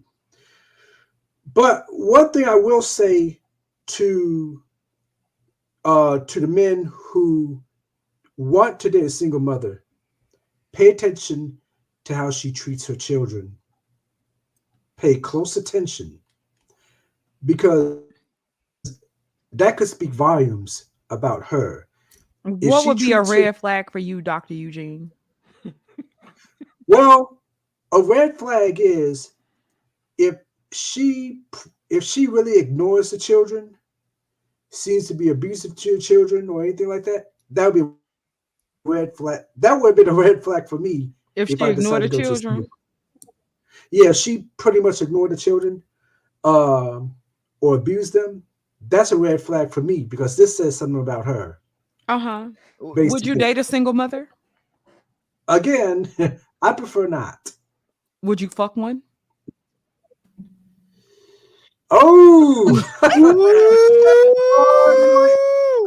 But 1.54 1.86
one 1.90 2.32
thing 2.32 2.46
I 2.46 2.56
will 2.56 2.82
say 2.82 3.40
to 3.88 4.64
uh, 5.86 6.20
to 6.20 6.40
the 6.40 6.48
men 6.48 6.92
who 6.94 7.64
want 8.36 8.80
to 8.82 8.90
date 8.90 9.04
a 9.04 9.10
single 9.10 9.40
mother, 9.40 9.84
pay 10.74 10.90
attention 10.90 11.58
to 12.06 12.16
how 12.16 12.30
she 12.30 12.52
treats 12.52 12.86
her 12.88 12.96
children. 12.96 13.56
Pay 14.98 15.20
close 15.20 15.58
attention 15.58 16.20
because 17.46 18.00
that 19.54 19.78
could 19.78 19.88
speak 19.88 20.12
volumes 20.12 20.86
about 21.10 21.44
her. 21.46 21.88
What 22.44 22.82
she 22.82 22.88
would 22.88 22.98
be 22.98 23.12
a 23.14 23.22
it- 23.22 23.28
red 23.30 23.58
flag 23.58 23.92
for 23.92 24.00
you, 24.00 24.22
Dr. 24.22 24.54
Eugene? 24.54 25.12
Well, 26.90 27.42
a 27.92 28.02
red 28.02 28.38
flag 28.38 28.80
is 28.80 29.34
if 30.18 30.36
she 30.72 31.42
if 31.90 32.04
she 32.04 32.28
really 32.28 32.58
ignores 32.60 33.12
the 33.12 33.18
children, 33.18 33.76
seems 34.70 35.08
to 35.08 35.14
be 35.14 35.30
abusive 35.30 35.76
to 35.76 35.90
your 35.90 36.00
children 36.00 36.50
or 36.50 36.64
anything 36.64 36.88
like 36.88 37.04
that, 37.04 37.32
that 37.52 37.74
would 37.74 37.84
be 37.84 37.92
red 38.86 39.16
flag. 39.16 39.42
That 39.58 39.74
would 39.74 39.90
have 39.90 39.96
been 39.98 40.10
a 40.10 40.18
red 40.18 40.44
flag 40.44 40.68
for 40.68 40.78
me. 40.80 41.12
If, 41.36 41.50
if 41.50 41.60
she 41.60 41.66
I 41.66 41.70
ignored 41.72 42.04
the 42.04 42.08
decided 42.08 42.12
to 42.12 42.18
go 42.18 42.24
children. 42.24 42.68
Yeah, 43.92 44.12
she 44.12 44.46
pretty 44.58 44.80
much 44.80 45.02
ignored 45.02 45.32
the 45.32 45.38
children, 45.38 45.84
um, 46.44 47.16
or 47.62 47.76
abused 47.76 48.14
them. 48.14 48.44
That's 48.90 49.12
a 49.12 49.18
red 49.18 49.42
flag 49.42 49.72
for 49.72 49.82
me 49.82 50.04
because 50.04 50.38
this 50.38 50.58
says 50.58 50.78
something 50.78 51.02
about 51.02 51.26
her. 51.26 51.60
uh 52.08 52.20
huh. 52.20 52.50
Would 52.80 53.26
you 53.26 53.36
date 53.36 53.58
a 53.58 53.64
single 53.64 53.94
mother? 53.94 54.30
Again, 55.48 56.12
I 56.62 56.74
prefer 56.74 57.08
not. 57.08 57.52
Would 58.22 58.42
you 58.42 58.50
fuck 58.50 58.76
one? 58.76 59.02
Oh, 61.90 62.84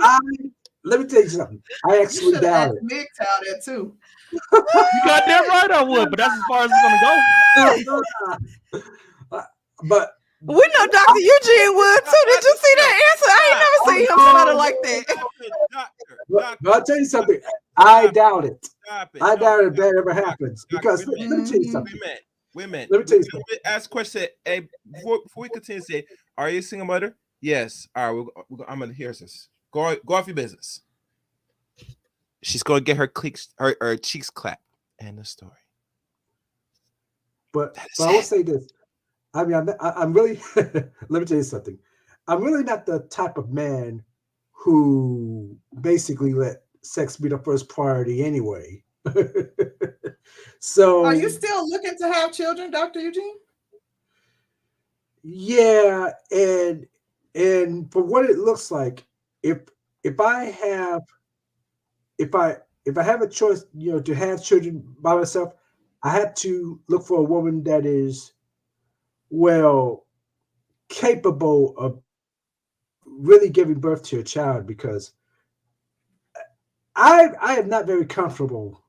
I, 0.03 0.19
let 0.85 1.01
me 1.01 1.07
tell 1.07 1.23
you 1.23 1.29
something. 1.29 1.63
I 1.89 2.01
actually 2.01 2.33
should 2.33 2.41
doubt 2.41 2.75
it. 2.75 2.83
Mick 2.91 3.05
out 3.21 3.43
there 3.45 3.61
too. 3.63 3.95
You 4.33 4.41
got 5.05 5.27
that 5.27 5.47
right, 5.47 5.71
I 5.71 5.83
would, 5.83 6.09
but 6.09 6.19
that's 6.19 6.33
as 6.33 6.41
far 6.49 6.63
as 6.65 6.71
it's 6.73 6.83
gonna 6.83 8.81
go. 9.31 9.43
but 9.89 10.13
We 10.43 10.55
know 10.55 10.87
Dr. 10.87 11.19
Eugene 11.19 11.77
would 11.77 12.05
too. 12.05 12.25
Did 12.27 12.43
you 12.45 12.57
see 12.57 12.75
that 12.77 13.13
answer? 13.13 13.31
I 13.31 13.41
ain't 13.51 13.61
never 13.61 13.79
seen 13.91 14.09
him 14.09 14.19
stutter 14.31 14.55
like 14.55 14.77
that. 14.83 15.05
But, 16.29 16.59
but 16.63 16.75
I'll 16.75 16.85
tell 16.85 16.99
you 16.99 17.05
something. 17.05 17.41
I 17.77 18.07
doubt 18.09 18.47
it. 18.47 18.69
I 18.91 19.07
No, 19.35 19.37
doubt 19.37 19.65
if 19.65 19.75
that 19.75 19.95
ever 19.99 20.15
happens. 20.15 20.65
Because 20.69 21.07
wait 21.07 21.19
let, 21.19 21.31
let 21.31 21.39
me 21.41 21.51
tell 21.51 21.61
you 21.61 21.71
something. 21.71 21.93
Wait 21.93 22.03
a 22.03 22.07
minute. 22.07 22.23
Wait 22.55 22.65
a 22.65 22.69
minute. 22.69 22.91
Let 22.91 22.99
me 23.01 23.05
tell 23.05 23.19
you 23.19 23.25
Let 23.33 23.43
me 23.51 23.59
Ask 23.65 23.91
a 23.91 23.93
question. 23.93 24.27
Hey, 24.45 24.69
before, 24.91 25.21
before 25.23 25.43
we 25.43 25.49
continue, 25.51 25.83
say, 25.83 26.05
are 26.39 26.49
you 26.49 26.61
a 26.61 26.63
single 26.63 26.87
mother? 26.87 27.17
Yes. 27.41 27.87
All 27.95 28.07
right. 28.15 28.33
We're, 28.37 28.43
we're, 28.59 28.65
I'm 28.67 28.79
gonna 28.79 28.95
hear 28.95 29.09
this. 29.09 29.49
Go 29.73 29.95
go 30.07 30.15
off 30.15 30.27
your 30.27 30.37
business. 30.37 30.81
She's 32.43 32.63
gonna 32.63 32.81
get 32.81 32.97
her 32.97 33.07
cleeks, 33.07 33.49
her, 33.59 33.77
her 33.81 33.97
cheeks 33.97 34.31
clapped. 34.31 34.63
End 35.01 35.19
the 35.19 35.25
story. 35.25 35.53
But, 37.53 37.77
but 37.99 38.09
I 38.09 38.13
will 38.13 38.23
say 38.23 38.43
this. 38.43 38.67
I 39.35 39.45
mean, 39.45 39.55
I'm, 39.55 39.71
I'm 39.81 40.13
really, 40.13 40.41
let 40.57 41.21
me 41.21 41.25
tell 41.25 41.37
you 41.37 41.43
something. 41.43 41.79
I'm 42.27 42.43
really 42.43 42.65
not 42.65 42.87
the 42.87 43.01
type 43.11 43.39
of 43.39 43.51
man 43.51 44.03
who 44.53 45.57
basically 45.81 46.35
let 46.35 46.63
sex 46.83 47.17
be 47.17 47.29
the 47.29 47.39
first 47.39 47.69
priority 47.69 48.25
anyway. 48.25 48.83
so, 50.59 51.05
Are 51.05 51.15
you 51.15 51.31
still 51.31 51.69
looking 51.69 51.97
to 51.99 52.13
have 52.13 52.33
children, 52.33 52.71
Dr. 52.71 53.01
Eugene? 53.01 53.37
yeah, 55.23 56.11
and 56.31 56.87
and 57.35 57.93
for 57.93 58.03
what 58.03 58.25
it 58.25 58.39
looks 58.39 58.71
like, 58.71 59.05
if 59.43 59.59
if 60.03 60.21
I 60.21 60.45
have 60.45 61.03
if 62.19 62.35
I 62.35 62.57
if 62.87 62.97
I 62.97 63.03
have 63.03 63.23
a 63.23 63.29
choice, 63.29 63.65
you 63.75 63.93
know, 63.93 64.01
to 64.01 64.15
have 64.15 64.43
children 64.43 64.83
by 65.01 65.15
myself, 65.15 65.53
I 66.03 66.11
have 66.11 66.35
to 66.37 66.81
look 66.89 67.07
for 67.07 67.19
a 67.19 67.25
woman 67.25 67.63
that 67.65 67.85
is 67.85 68.33
well 69.31 70.07
capable 70.89 71.75
of 71.79 72.01
really 73.07 73.49
giving 73.49 73.81
birth 73.81 74.03
to 74.03 74.19
a 74.19 74.25
child 74.25 74.67
because 74.67 75.13
I 76.97 77.29
I 77.41 77.57
am 77.57 77.69
not 77.69 77.87
very 77.87 78.05
comfortable, 78.05 78.83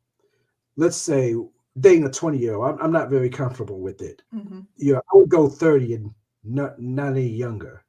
let's 0.76 0.98
say 0.98 1.36
dating 1.80 2.06
a 2.06 2.10
20 2.10 2.38
year 2.38 2.56
old. 2.56 2.74
I'm, 2.74 2.86
I'm 2.86 2.92
not 2.92 3.10
very 3.10 3.30
comfortable 3.30 3.80
with 3.80 4.02
it. 4.02 4.22
Mhm. 4.34 4.66
You 4.78 4.94
know, 4.94 5.02
I 5.14 5.18
would 5.18 5.30
go 5.30 5.48
30 5.48 5.94
and 5.94 6.12
not 6.44 6.82
not 6.82 7.12
any 7.12 7.28
younger 7.28 7.84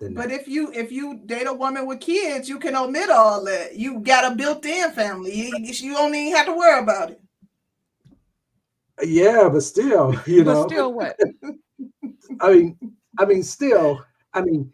But 0.00 0.28
that. 0.28 0.30
if 0.32 0.48
you 0.48 0.70
if 0.72 0.92
you 0.92 1.20
date 1.26 1.46
a 1.46 1.52
woman 1.52 1.86
with 1.86 2.00
kids, 2.00 2.48
you 2.48 2.58
can 2.58 2.76
omit 2.76 3.10
all 3.10 3.44
that. 3.44 3.76
You 3.76 4.00
got 4.00 4.30
a 4.30 4.36
built-in 4.36 4.92
family. 4.92 5.48
You, 5.48 5.56
you 5.58 5.94
don't 5.94 6.14
even 6.14 6.36
have 6.36 6.46
to 6.46 6.54
worry 6.54 6.82
about 6.82 7.10
it. 7.10 7.20
yeah, 9.02 9.48
but 9.48 9.62
still, 9.62 10.14
you 10.26 10.44
know, 10.44 10.66
still, 10.68 10.92
what? 10.92 11.18
I 12.40 12.52
mean, 12.52 12.78
I 13.18 13.24
mean, 13.24 13.42
still, 13.42 14.04
I 14.34 14.42
mean, 14.42 14.72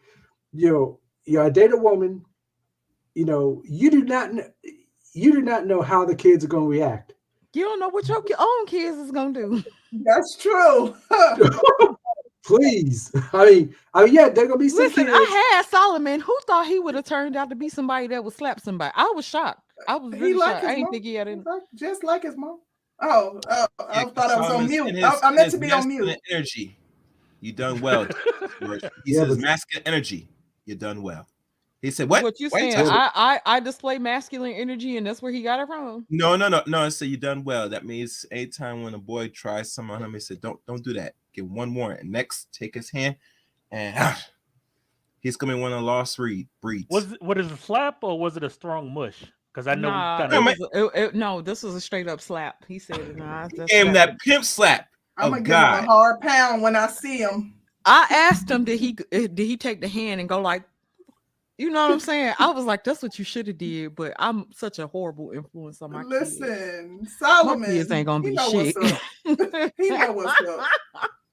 you 0.52 0.70
know, 0.72 1.00
you 1.24 1.38
know, 1.38 1.44
I 1.46 1.50
date 1.50 1.72
a 1.72 1.76
woman, 1.76 2.24
you 3.14 3.24
know, 3.24 3.62
you 3.64 3.90
do 3.90 4.04
not 4.04 4.30
kn- 4.32 4.52
you 5.12 5.32
do 5.32 5.40
not 5.40 5.66
know 5.66 5.80
how 5.82 6.04
the 6.04 6.14
kids 6.14 6.44
are 6.44 6.48
gonna 6.48 6.66
react. 6.66 7.14
You 7.54 7.64
don't 7.64 7.80
know 7.80 7.88
what 7.88 8.06
your 8.08 8.22
own 8.38 8.66
kids 8.66 8.98
is 8.98 9.10
gonna 9.10 9.32
do. 9.32 9.62
That's 10.04 10.36
true. 10.36 10.94
Please. 12.44 13.10
I 13.32 13.44
mean, 13.46 13.74
I 13.92 14.04
mean, 14.04 14.14
yeah, 14.14 14.28
they're 14.28 14.46
gonna 14.46 14.58
be 14.58 14.68
some 14.68 14.84
Listen, 14.84 15.06
kids. 15.06 15.16
I 15.16 15.52
had 15.54 15.66
Solomon. 15.66 16.20
Who 16.20 16.36
thought 16.46 16.66
he 16.66 16.78
would 16.78 16.94
have 16.94 17.04
turned 17.04 17.34
out 17.34 17.48
to 17.50 17.56
be 17.56 17.68
somebody 17.68 18.06
that 18.08 18.22
would 18.22 18.34
slap 18.34 18.60
somebody? 18.60 18.92
I 18.94 19.10
was 19.16 19.24
shocked. 19.24 19.62
I 19.88 19.96
was 19.96 20.12
really 20.12 20.34
like 20.34 20.56
shocked. 20.56 20.64
I 20.64 20.68
didn't 20.68 20.82
mom. 20.84 20.92
think 20.92 21.04
he 21.04 21.14
had 21.14 21.28
any. 21.28 21.42
Just 21.74 22.04
like 22.04 22.22
his 22.22 22.36
mom. 22.36 22.60
Oh, 23.00 23.40
oh, 23.50 23.66
I 23.80 24.00
Yeah, 24.02 24.08
thought 24.10 24.30
I 24.30 24.40
was 24.40 24.50
on 24.50 24.68
mute. 24.68 24.86
in 24.88 25.04
I, 25.04 25.18
I 25.22 25.30
meant 25.32 25.50
to 25.50 25.58
be 25.58 25.72
on 25.72 25.88
mute. 25.88 26.16
Energy. 26.30 26.78
You 27.40 27.52
done 27.52 27.80
well. 27.80 28.06
He 29.04 29.14
Yeah, 29.14 29.24
says 29.24 29.38
masculine 29.38 29.86
energy. 29.86 30.28
You 30.64 30.74
done 30.76 31.02
well. 31.02 31.26
He 31.82 31.90
said 31.90 32.08
what? 32.08 32.22
What 32.22 32.40
you 32.40 32.48
Why 32.48 32.60
saying? 32.60 32.72
touching- 32.74 32.90
I, 32.90 33.10
I 33.14 33.40
I 33.56 33.60
display 33.60 33.98
masculine 33.98 34.52
energy, 34.52 34.96
and 34.96 35.06
that's 35.06 35.20
where 35.20 35.30
he 35.30 35.42
got 35.42 35.60
it 35.60 35.66
from. 35.66 36.06
No, 36.10 36.34
no, 36.36 36.48
no, 36.48 36.62
no. 36.66 36.80
I 36.80 36.88
said 36.88 37.08
you 37.08 37.16
done 37.18 37.44
well. 37.44 37.68
That 37.68 37.84
means 37.84 38.24
anytime 38.30 38.82
when 38.82 38.94
a 38.94 38.98
boy 38.98 39.28
tries 39.28 39.72
something 39.72 39.94
on 39.94 40.02
him, 40.02 40.14
he 40.14 40.20
said, 40.20 40.40
"Don't, 40.40 40.58
don't 40.66 40.82
do 40.82 40.94
that. 40.94 41.14
Give 41.34 41.48
one 41.48 41.74
warning. 41.74 42.10
Next, 42.10 42.50
take 42.52 42.74
his 42.74 42.90
hand, 42.90 43.16
and 43.70 43.94
ah, 43.98 44.26
he's 45.20 45.36
gonna 45.36 45.54
be 45.54 45.60
one 45.60 45.72
of 45.72 45.80
the 45.80 45.84
lost 45.84 46.16
breed 46.16 46.48
breeds." 46.62 46.86
Was 46.90 47.12
it, 47.12 47.22
what 47.22 47.38
is 47.38 47.52
a 47.52 47.56
slap 47.58 47.98
or 48.02 48.18
was 48.18 48.36
it 48.38 48.42
a 48.42 48.50
strong 48.50 48.92
mush? 48.92 49.22
Because 49.52 49.66
I 49.68 49.74
know 49.74 49.88
Nah, 49.90 50.18
kinda... 50.18 50.34
No, 50.34 50.40
was 50.42 50.68
it- 50.94 50.98
it- 51.02 51.14
no, 51.14 51.40
this 51.40 51.62
was 51.62 51.74
a 51.74 51.80
straight 51.80 52.08
up 52.08 52.20
slap. 52.20 52.64
He 52.66 52.78
said, 52.78 53.16
"Nah." 53.16 53.48
that's 53.54 53.70
Gave 53.70 53.86
him 53.86 53.92
slap. 53.94 54.08
that 54.08 54.18
pimp 54.20 54.44
slap. 54.44 54.88
I'm 55.18 55.28
Oh, 55.28 55.30
gonna 55.30 55.42
give 55.42 55.54
him 55.54 55.62
a 55.62 55.82
hard 55.86 56.20
pound 56.20 56.62
when 56.62 56.76
I 56.76 56.88
see 56.88 57.18
him. 57.18 57.54
I 57.84 58.06
asked 58.10 58.50
him, 58.50 58.64
did 58.64 58.78
he 58.80 58.96
eh, 59.12 59.28
did 59.32 59.46
he 59.46 59.56
take 59.56 59.80
the 59.80 59.88
hand 59.88 60.20
and 60.20 60.28
go 60.28 60.40
like, 60.40 60.64
you 61.58 61.70
know 61.70 61.84
what 61.86 61.92
I'm 61.92 62.00
saying? 62.00 62.34
I 62.38 62.50
was 62.50 62.64
like, 62.64 62.84
that's 62.84 63.02
what 63.02 63.18
you 63.18 63.24
should 63.24 63.46
have 63.46 63.56
did, 63.58 63.94
but 63.94 64.12
I'm 64.18 64.46
such 64.52 64.78
a 64.78 64.86
horrible 64.86 65.30
influence 65.30 65.80
on 65.80 65.92
my 65.92 66.02
kids. 66.04 66.38
Listen, 66.40 67.00
My 67.02 67.08
Solomon. 67.18 67.70
kids 67.70 67.90
ain't 67.92 68.06
gonna 68.06 68.24
he 68.24 68.30
be 68.30 68.36
know 68.36 68.50
shit. 68.50 68.76
What's 68.76 68.92
up. 68.92 69.00
He 69.78 69.90
know 69.90 70.12
what's 70.12 70.40
up. 70.42 70.66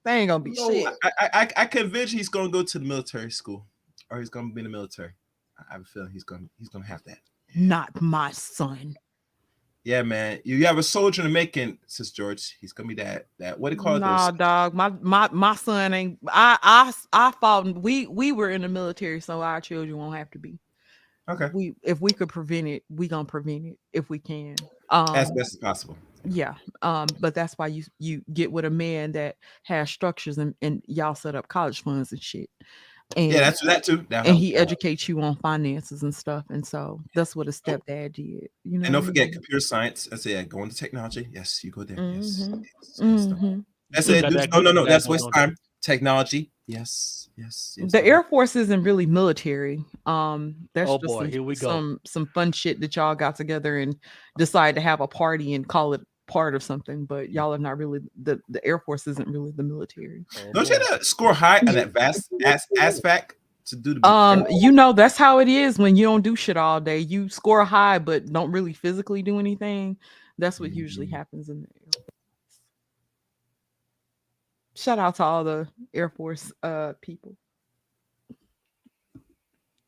they 0.05 0.19
ain't 0.19 0.29
gonna 0.29 0.43
be 0.43 0.55
Lord. 0.55 0.73
shit. 0.73 0.93
I, 1.03 1.11
I, 1.19 1.29
I, 1.33 1.49
I 1.57 1.65
convinced 1.65 2.13
he's 2.13 2.29
gonna 2.29 2.49
go 2.49 2.63
to 2.63 2.79
the 2.79 2.85
military 2.85 3.31
school, 3.31 3.65
or 4.09 4.19
he's 4.19 4.29
gonna 4.29 4.53
be 4.53 4.61
in 4.61 4.65
the 4.65 4.69
military. 4.71 5.11
I 5.59 5.63
I 5.69 5.73
have 5.73 5.81
a 5.81 5.85
feeling 5.85 6.11
he's 6.11 6.23
gonna 6.23 6.45
he's 6.57 6.69
gonna 6.69 6.85
have 6.85 7.03
that. 7.05 7.17
Not 7.55 8.01
my 8.01 8.31
son. 8.31 8.95
Yeah, 9.83 10.01
man. 10.03 10.39
You, 10.45 10.55
you 10.57 10.65
have 10.65 10.77
a 10.77 10.83
soldier 10.83 11.21
in 11.21 11.27
the 11.27 11.33
making, 11.33 11.77
Sis 11.87 12.11
George. 12.11 12.57
He's 12.61 12.71
gonna 12.71 12.87
be 12.87 12.95
that 12.95 13.27
that 13.39 13.59
what 13.59 13.69
do 13.69 13.75
you 13.75 13.81
call 13.81 13.97
Nah, 13.97 14.29
it? 14.29 14.37
dog. 14.37 14.73
My 14.73 14.89
my 15.01 15.29
my 15.31 15.55
son 15.55 15.93
ain't. 15.93 16.19
I 16.27 16.57
I 16.61 16.93
I 17.11 17.31
fought. 17.31 17.81
We 17.81 18.07
we 18.07 18.31
were 18.31 18.49
in 18.49 18.61
the 18.61 18.69
military, 18.69 19.19
so 19.19 19.41
our 19.41 19.59
children 19.59 19.97
won't 19.97 20.15
have 20.15 20.31
to 20.31 20.39
be. 20.39 20.57
Okay, 21.29 21.49
We 21.53 21.75
if 21.83 21.99
we 22.01 22.11
could 22.11 22.29
prevent 22.29 22.67
it, 22.67 22.83
we 22.89 23.07
gonna 23.07 23.25
prevent 23.25 23.65
it 23.65 23.77
if 23.91 24.09
we 24.09 24.19
can. 24.19 24.55
Um, 24.89 25.15
as 25.15 25.31
best 25.31 25.53
as 25.53 25.57
possible. 25.57 25.97
Yeah. 26.25 26.55
Um, 26.81 27.07
but 27.19 27.35
that's 27.35 27.57
why 27.57 27.67
you 27.67 27.83
you 27.99 28.21
get 28.31 28.51
with 28.51 28.65
a 28.65 28.69
man 28.69 29.13
that 29.13 29.35
has 29.63 29.89
structures 29.89 30.37
and, 30.37 30.55
and 30.61 30.81
y'all 30.87 31.15
set 31.15 31.35
up 31.35 31.47
college 31.47 31.81
funds 31.83 32.11
and 32.11 32.21
shit. 32.21 32.49
And 33.15 33.31
Yeah, 33.31 33.39
that's 33.39 33.61
that 33.61 33.83
too. 33.83 34.05
That 34.09 34.25
and 34.27 34.35
he 34.35 34.55
educates 34.55 35.07
you 35.07 35.21
on 35.21 35.35
finances 35.37 36.03
and 36.03 36.13
stuff. 36.13 36.45
And 36.49 36.65
so 36.65 37.01
that's 37.15 37.35
what 37.35 37.47
a 37.47 37.51
stepdad 37.51 38.13
did. 38.13 38.49
You 38.63 38.79
know. 38.79 38.85
And 38.85 38.93
don't 38.93 38.93
what 38.93 39.03
I 39.03 39.05
forget 39.07 39.25
mean? 39.27 39.33
computer 39.33 39.59
science. 39.59 40.09
I 40.11 40.15
say, 40.15 40.31
yeah, 40.33 40.43
go 40.43 40.63
into 40.63 40.75
technology. 40.75 41.27
Yes, 41.31 41.63
you 41.63 41.71
go 41.71 41.83
there. 41.83 41.97
Yes. 41.97 42.47
Mhm. 42.47 42.63
yes, 42.63 42.99
yes, 42.99 42.99
no. 42.99 43.35
Mhm. 43.35 43.65
That's 43.91 44.09
it. 44.09 44.21
got 44.21 44.33
that 44.33 44.49
No, 44.51 44.61
no, 44.61 44.71
no. 44.71 44.83
that 44.83 44.89
That's 44.89 45.05
good 45.05 45.11
waste 45.13 45.29
time. 45.33 45.55
Technology. 45.81 46.49
Yes, 46.65 47.29
yes. 47.35 47.75
yes 47.77 47.91
The 47.91 47.99
no. 47.99 48.07
Air 48.07 48.23
Force 48.23 48.55
isn't 48.55 48.83
really 48.83 49.05
military. 49.05 49.83
Um, 50.05 50.55
that's 50.73 50.89
Oh 50.89 50.97
just 50.97 51.07
boy, 51.07 51.23
some, 51.23 51.31
here 51.31 51.43
we 51.43 51.55
go. 51.55 51.67
some 51.67 51.99
some 52.05 52.25
fun 52.27 52.53
shit 52.53 52.79
that 52.79 52.95
y'all 52.95 53.15
got 53.15 53.35
together 53.35 53.79
and 53.79 53.95
decided 54.37 54.75
to 54.75 54.81
have 54.81 55.01
a 55.01 55.07
party 55.07 55.53
and 55.55 55.67
call 55.67 55.93
it 55.93 56.01
part 56.27 56.55
of 56.55 56.63
something. 56.63 57.05
But 57.05 57.29
y'all 57.31 57.53
are 57.53 57.57
not 57.57 57.77
really 57.77 57.99
the 58.21 58.39
the 58.49 58.63
Air 58.65 58.79
Force 58.79 59.07
isn't 59.07 59.27
really 59.27 59.51
the 59.51 59.63
military. 59.63 60.25
Oh, 60.37 60.51
Don't 60.53 60.69
you 60.69 60.75
have 60.89 60.99
to 60.99 61.05
score 61.05 61.33
high 61.33 61.59
on 61.59 61.75
that 61.75 61.91
vast 61.93 62.31
ass 62.45 62.67
aspect 62.79 63.35
to 63.65 63.75
do 63.75 63.93
the 63.93 64.07
Um, 64.07 64.45
you 64.49 64.71
know 64.71 64.91
that's 64.93 65.17
how 65.17 65.39
it 65.39 65.47
is 65.47 65.77
when 65.77 65.95
you 65.95 66.05
don't 66.05 66.21
do 66.21 66.35
shit 66.35 66.57
all 66.57 66.81
day. 66.81 66.99
You 66.99 67.29
score 67.29 67.63
high 67.63 67.99
but 67.99 68.25
don't 68.31 68.51
really 68.51 68.73
physically 68.73 69.21
do 69.23 69.39
anything. 69.39 69.97
That's 70.37 70.59
what 70.59 70.73
usually 70.73 71.07
Mhm. 71.07 71.11
happens 71.11 71.49
in 71.49 71.61
the 71.61 71.67
Air 71.67 71.91
Force. 71.93 72.05
Shout 74.75 74.99
out 74.99 75.15
to 75.15 75.23
all 75.23 75.43
the 75.43 75.67
Air 75.93 76.09
Force 76.09 76.51
uh 76.63 76.93
people. 77.01 77.37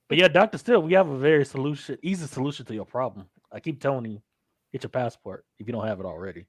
But 0.07 0.19
yeah, 0.19 0.27
Doctor 0.27 0.59
Steele, 0.59 0.83
we 0.83 0.93
have 0.93 1.09
a 1.09 1.17
very 1.17 1.43
solution, 1.45 1.97
easy 2.03 2.27
solution 2.27 2.63
to 2.67 2.75
your 2.75 2.85
problem. 2.85 3.27
I 3.51 3.59
keep 3.59 3.81
telling 3.81 4.05
you, 4.11 4.21
get 4.75 4.83
your 4.83 4.89
passport 4.89 5.45
if 5.57 5.67
you 5.67 5.73
don't 5.73 5.87
have 5.87 6.01
it 6.01 6.05
already. 6.05 6.45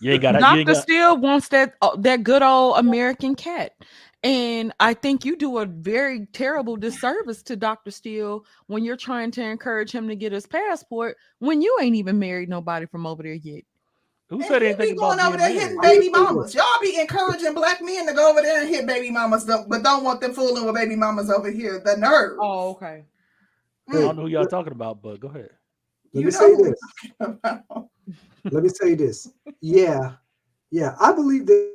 You 0.00 0.12
ain't 0.12 0.22
got 0.22 0.32
to. 0.32 0.38
You 0.38 0.46
ain't 0.46 0.66
Doctor 0.66 0.72
got, 0.72 0.82
Steele 0.82 1.16
wants 1.18 1.48
that 1.48 1.74
uh, 1.82 1.94
that 1.96 2.22
good 2.22 2.42
old 2.42 2.78
American 2.78 3.34
cat, 3.34 3.72
and 4.22 4.72
I 4.80 4.94
think 4.94 5.26
you 5.26 5.36
do 5.36 5.58
a 5.58 5.66
very 5.66 6.26
terrible 6.32 6.76
disservice 6.76 7.42
to 7.44 7.56
Doctor 7.56 7.90
Steele 7.90 8.46
when 8.66 8.82
you're 8.82 8.96
trying 8.96 9.30
to 9.32 9.42
encourage 9.42 9.92
him 9.92 10.08
to 10.08 10.16
get 10.16 10.32
his 10.32 10.46
passport 10.46 11.18
when 11.40 11.60
you 11.60 11.76
ain't 11.82 11.96
even 11.96 12.18
married 12.18 12.48
nobody 12.48 12.86
from 12.86 13.06
over 13.06 13.22
there 13.22 13.34
yet. 13.34 13.64
who 14.30 14.36
And 14.36 14.44
said 14.46 14.62
he 14.62 14.68
anything 14.68 14.92
be 14.92 14.96
going 14.96 15.18
about 15.18 15.34
over 15.34 15.36
being 15.36 15.54
there 15.56 15.66
hitting 15.66 15.80
baby 15.82 16.08
mamas. 16.08 16.54
Y'all 16.54 16.64
be 16.80 16.98
encouraging 16.98 17.52
black 17.52 17.82
men 17.82 18.06
to 18.06 18.14
go 18.14 18.30
over 18.30 18.40
there 18.40 18.62
and 18.62 18.70
hit 18.70 18.86
baby 18.86 19.10
mamas, 19.10 19.44
but 19.44 19.82
don't 19.82 20.02
want 20.02 20.22
them 20.22 20.32
fooling 20.32 20.64
with 20.64 20.74
baby 20.74 20.96
mamas 20.96 21.28
over 21.28 21.50
here. 21.50 21.82
The 21.84 21.98
nerve. 21.98 22.38
Oh, 22.40 22.70
okay. 22.70 23.04
I 23.90 23.92
don't 23.92 24.16
know 24.16 24.22
who 24.22 24.28
y'all 24.28 24.46
talking 24.46 24.72
about, 24.72 25.02
but 25.02 25.20
go 25.20 25.28
ahead. 25.28 25.50
Let 26.12 26.20
You 26.20 26.26
me 26.26 26.30
say 26.32 26.54
this. 26.56 26.74
we're 27.18 27.26
talking 27.26 27.40
about. 27.44 27.88
Let 28.50 28.62
me 28.62 28.68
say 28.68 28.94
this. 28.94 29.32
Yeah, 29.60 30.12
yeah, 30.70 30.94
I 31.00 31.12
believe 31.12 31.46
that 31.46 31.72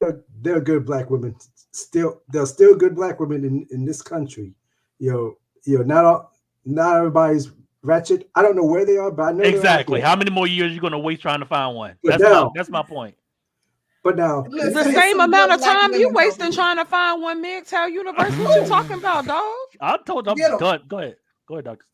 there, 0.00 0.20
there 0.42 0.56
are 0.56 0.60
good 0.60 0.84
black 0.84 1.08
women. 1.10 1.34
Still, 1.72 2.22
there 2.28 2.42
are 2.42 2.46
still 2.46 2.74
good 2.74 2.94
black 2.94 3.18
women 3.20 3.44
in, 3.44 3.66
in 3.70 3.84
this 3.84 4.02
country. 4.02 4.54
You 4.98 5.12
know, 5.12 5.34
you 5.64 5.78
know, 5.78 5.84
not 5.84 6.04
all, 6.04 6.32
not 6.64 6.96
everybody's 6.96 7.50
ratchet. 7.82 8.28
I 8.34 8.42
don't 8.42 8.56
know 8.56 8.64
where 8.64 8.84
they 8.84 8.96
are, 8.98 9.10
but 9.10 9.22
I 9.22 9.32
know 9.32 9.44
Exactly. 9.44 10.00
How 10.00 10.16
many 10.16 10.30
more 10.30 10.46
years 10.46 10.72
you 10.72 10.80
gonna 10.80 10.98
waste 10.98 11.22
trying 11.22 11.40
to 11.40 11.46
find 11.46 11.74
one? 11.76 11.96
But 12.02 12.10
That's 12.18 12.22
my, 12.24 12.30
now- 12.30 12.52
that's 12.54 12.68
my 12.70 12.82
point. 12.82 13.14
But 14.02 14.16
now, 14.16 14.44
Listen, 14.48 14.72
The 14.72 14.84
same 14.92 15.18
amount 15.18 15.50
of 15.50 15.60
time 15.60 15.92
you 15.94 16.10
wasting 16.14 16.52
trying 16.52 16.76
to 16.76 16.84
find 16.84 17.20
one 17.22 17.42
MGTOW 17.44 17.90
University. 17.92 18.40
What 18.44 18.54
you 18.62 18.68
talking 18.68 18.98
about, 18.98 19.26
dog? 19.26 19.42
I 19.80 19.96
told 19.96 20.26
you. 20.26 20.30
I'm 20.32 20.36
Get 20.36 20.52
'em. 20.52 20.58
done. 20.58 20.82
Go 20.86 20.98
ahead. 20.98 21.16
Go 21.48 21.54
ahead, 21.54 21.64
Doctor 21.64 21.86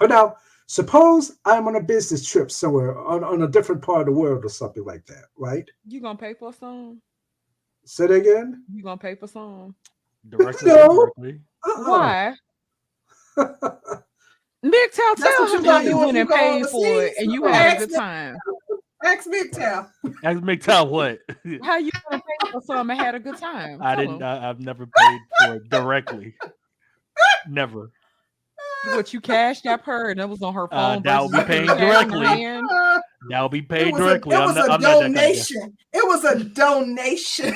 but 0.00 0.08
now, 0.08 0.34
suppose 0.66 1.32
I'm 1.44 1.68
on 1.68 1.76
a 1.76 1.82
business 1.82 2.26
trip 2.26 2.50
somewhere 2.50 2.98
on, 2.98 3.22
on 3.22 3.42
a 3.42 3.48
different 3.48 3.82
part 3.82 4.00
of 4.00 4.06
the 4.06 4.12
world 4.18 4.44
or 4.44 4.48
something 4.48 4.84
like 4.84 5.04
that, 5.06 5.26
right? 5.36 5.68
You 5.86 6.00
gonna 6.00 6.18
pay 6.18 6.34
for 6.34 6.52
some? 6.52 7.00
Say 7.84 8.08
that 8.08 8.14
again. 8.14 8.64
You 8.72 8.82
gonna 8.82 8.96
pay 8.96 9.14
for 9.14 9.28
some? 9.28 9.74
Directly. 10.28 10.72
No. 10.72 10.84
indirectly. 10.84 11.40
Uh-uh. 11.64 11.84
Why? 11.84 12.34
MGTOW, 14.62 15.16
That's 15.16 15.20
tell 15.20 15.48
you 15.48 15.56
him 15.56 15.62
gonna 15.62 15.84
that 15.84 15.84
you 15.84 15.98
went 15.98 16.16
and 16.18 16.28
paid 16.28 16.66
for 16.66 17.02
it 17.02 17.14
and 17.18 17.32
you 17.32 17.46
had 17.46 17.82
a 17.82 17.86
good 17.86 17.94
time. 17.94 18.36
Ask 19.02 19.28
MGTOW. 19.28 19.88
Ask 20.24 20.40
MGTOW 20.40 20.88
what? 20.90 21.18
How 21.62 21.78
you 21.78 21.90
gonna 22.10 22.22
pay 22.22 22.50
for 22.52 22.60
some 22.62 22.90
and 22.90 22.98
had 22.98 23.14
a 23.14 23.20
good 23.20 23.36
time? 23.36 23.80
I 23.82 23.94
Tell 23.94 24.04
didn't. 24.04 24.22
I, 24.22 24.50
I've 24.50 24.60
never 24.60 24.86
paid 24.86 25.20
for 25.38 25.54
it 25.56 25.68
directly. 25.70 26.34
Never. 27.48 27.90
what 28.94 29.12
you 29.12 29.20
cashed 29.20 29.66
up 29.66 29.82
her 29.84 30.10
and 30.10 30.20
that 30.20 30.28
was 30.28 30.40
on 30.42 30.54
her 30.54 30.64
Uh, 30.72 30.94
phone. 30.94 31.02
that'll 31.02 31.28
be 31.28 31.36
versus 31.38 31.48
you 31.48 31.54
paying 31.54 31.66
cash 31.66 32.04
in 32.04 32.10
her 32.10 32.18
directly. 32.18 32.46
Uh, 32.70 33.00
That 33.28 33.40
will 33.42 33.48
be 33.50 33.58
it 33.58 33.68
paid 33.68 33.92
was 33.92 34.00
a, 34.00 34.04
directly. 34.04 34.34
it 34.34 34.38
I'm 34.38 34.46
was 34.46 34.56
not. 34.56 34.68
a 34.68 34.72
I'm 34.72 34.80
not 34.80 35.00
kind 35.02 35.06
of 35.06 35.14
donation. 35.14 35.76
It 35.92 36.08
was 36.08 36.24
a 36.24 36.44
donation. 36.44 37.54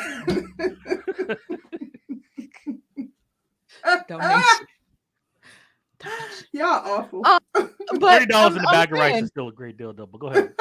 Donation. 4.09 4.67
Y'all 6.53 6.67
awful. 6.69 7.23
Uh, 7.25 7.39
But 8.01 8.01
Thirty 8.01 8.27
dollars 8.27 8.53
I'm- 8.53 8.57
in 8.57 8.63
the 8.63 8.69
I'm 8.69 8.75
bag 8.75 8.93
of 8.93 8.99
rice 8.99 9.13
saying, 9.13 9.25
is 9.25 9.31
still 9.31 9.49
a 9.49 9.53
great 9.53 9.77
deal, 9.77 9.93
though. 9.93 10.07
But 10.07 10.19
go 10.21 10.27
ahead. 10.29 10.53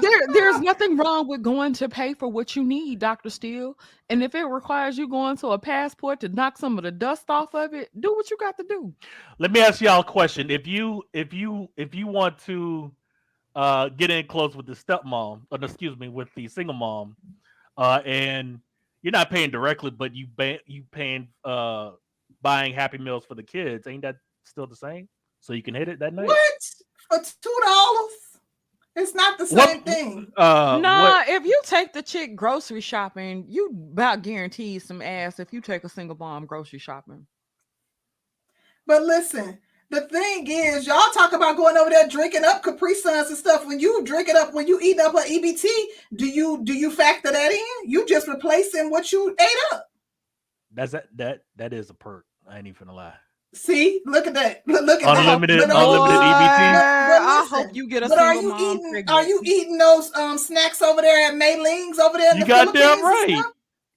There, 0.00 0.20
there's 0.32 0.60
nothing 0.60 0.96
wrong 0.96 1.28
with 1.28 1.42
going 1.42 1.72
to 1.74 1.88
pay 1.88 2.14
for 2.14 2.28
what 2.28 2.56
you 2.56 2.64
need, 2.64 2.98
Dr. 2.98 3.30
Steele. 3.30 3.76
And 4.08 4.22
if 4.22 4.34
it 4.34 4.44
requires 4.44 4.98
you 4.98 5.08
going 5.08 5.36
to 5.38 5.48
a 5.48 5.58
passport 5.58 6.20
to 6.20 6.28
knock 6.28 6.58
some 6.58 6.78
of 6.78 6.84
the 6.84 6.90
dust 6.90 7.24
off 7.28 7.54
of 7.54 7.74
it, 7.74 7.90
do 7.98 8.14
what 8.14 8.30
you 8.30 8.36
got 8.38 8.56
to 8.58 8.64
do. 8.68 8.92
Let 9.38 9.52
me 9.52 9.60
ask 9.60 9.80
y'all 9.80 10.00
a 10.00 10.04
question. 10.04 10.50
If 10.50 10.66
you 10.66 11.02
if 11.12 11.32
you 11.32 11.68
if 11.76 11.94
you 11.94 12.06
want 12.06 12.38
to 12.46 12.92
uh 13.54 13.88
get 13.88 14.10
in 14.10 14.26
close 14.26 14.56
with 14.56 14.66
the 14.66 14.74
stepmom, 14.74 15.42
or 15.50 15.58
excuse 15.62 15.98
me, 15.98 16.08
with 16.08 16.28
the 16.34 16.48
single 16.48 16.74
mom, 16.74 17.16
uh, 17.76 18.00
and 18.04 18.60
you're 19.02 19.12
not 19.12 19.30
paying 19.30 19.50
directly, 19.50 19.90
but 19.90 20.14
you 20.14 20.26
ba- 20.36 20.60
you 20.66 20.84
paying 20.92 21.28
uh 21.44 21.92
buying 22.42 22.72
happy 22.72 22.98
meals 22.98 23.24
for 23.24 23.34
the 23.34 23.42
kids, 23.42 23.86
ain't 23.86 24.02
that 24.02 24.16
still 24.44 24.66
the 24.66 24.76
same? 24.76 25.08
So 25.40 25.52
you 25.52 25.62
can 25.62 25.74
hit 25.74 25.88
it 25.88 25.98
that 26.00 26.12
night. 26.12 26.26
What? 26.26 26.62
For 27.08 27.18
two 27.18 27.58
dollars? 27.64 28.29
It's 28.96 29.14
not 29.14 29.38
the 29.38 29.46
same 29.46 29.56
What- 29.58 29.84
thing. 29.86 30.32
Uh, 30.36 30.78
nah, 30.82 31.02
what- 31.02 31.28
if 31.28 31.44
you 31.44 31.60
take 31.64 31.92
the 31.92 32.02
chick 32.02 32.34
grocery 32.34 32.80
shopping, 32.80 33.44
you 33.48 33.68
about 33.92 34.22
guaranteed 34.22 34.82
some 34.82 35.00
ass 35.00 35.38
if 35.38 35.52
you 35.52 35.60
take 35.60 35.84
a 35.84 35.88
single 35.88 36.16
bomb 36.16 36.44
grocery 36.46 36.78
shopping. 36.80 37.26
But 38.86 39.02
listen, 39.02 39.60
the 39.90 40.02
thing 40.08 40.46
is, 40.50 40.86
y'all 40.86 41.12
talk 41.12 41.32
about 41.32 41.56
going 41.56 41.76
over 41.76 41.90
there 41.90 42.08
drinking 42.08 42.44
up 42.44 42.62
Capri 42.64 42.94
Suns 42.94 43.28
and 43.28 43.36
stuff. 43.38 43.64
When 43.66 43.78
you 43.78 44.02
drink 44.04 44.28
it 44.28 44.36
up, 44.36 44.52
when 44.52 44.66
you 44.66 44.80
eat 44.82 44.98
up 44.98 45.14
an 45.14 45.22
EBT, 45.24 45.68
do 46.16 46.26
you 46.26 46.60
do 46.64 46.72
you 46.74 46.90
factor 46.90 47.30
that 47.30 47.52
in? 47.52 47.90
You 47.90 48.04
just 48.06 48.26
replacing 48.26 48.90
what 48.90 49.12
you 49.12 49.34
ate 49.38 49.72
up. 49.72 49.86
that's 50.72 50.92
that 50.92 51.06
that 51.16 51.44
that 51.56 51.72
is 51.72 51.90
a 51.90 51.94
perk. 51.94 52.26
I 52.48 52.58
ain't 52.58 52.66
even 52.66 52.86
gonna 52.88 52.96
lie. 52.96 53.14
See, 53.52 54.00
look 54.06 54.26
at 54.28 54.34
that. 54.34 54.62
Look, 54.66 54.82
look 54.84 55.02
at 55.02 55.18
Unlimited- 55.18 55.60
that. 55.62 55.68
But 55.68 55.76
are 55.76 55.82
you- 55.82 56.02
unlimited 56.02 56.20
EBT. 56.20 57.20
I 57.22 57.46
hope 57.50 57.74
you 57.74 57.88
get 57.88 58.02
a 58.04 58.08
But 58.08 58.18
are 58.18 58.34
you 58.34 58.48
mom. 58.48 58.60
eating? 58.60 58.90
pregnant. 58.92 59.10
Are 59.10 59.24
you 59.26 59.40
eating 59.44 59.76
those 59.78 60.14
um 60.14 60.38
snacks 60.38 60.80
over 60.82 61.00
there 61.02 61.28
at 61.28 61.34
Mayling's 61.36 61.98
over 61.98 62.16
there 62.16 62.30
in 62.32 62.38
You 62.38 62.44
the 62.44 62.48
goddamn 62.48 62.98
Philippines 62.98 63.04
right. 63.44 63.52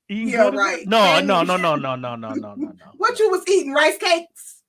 You 0.10 0.26
can 0.26 0.30
Yeah, 0.30 0.50
right. 0.50 0.88
No, 0.88 1.20
no, 1.22 1.44
no, 1.44 1.56
no, 1.56 1.76
no, 1.76 1.96
no, 1.96 2.16
no, 2.16 2.16
no, 2.16 2.34
no, 2.34 2.56
no. 2.56 2.74
What 2.98 3.20
you 3.20 3.30
was 3.30 3.48
eating? 3.48 3.74
Rice 3.74 3.98
cakes. 3.98 4.62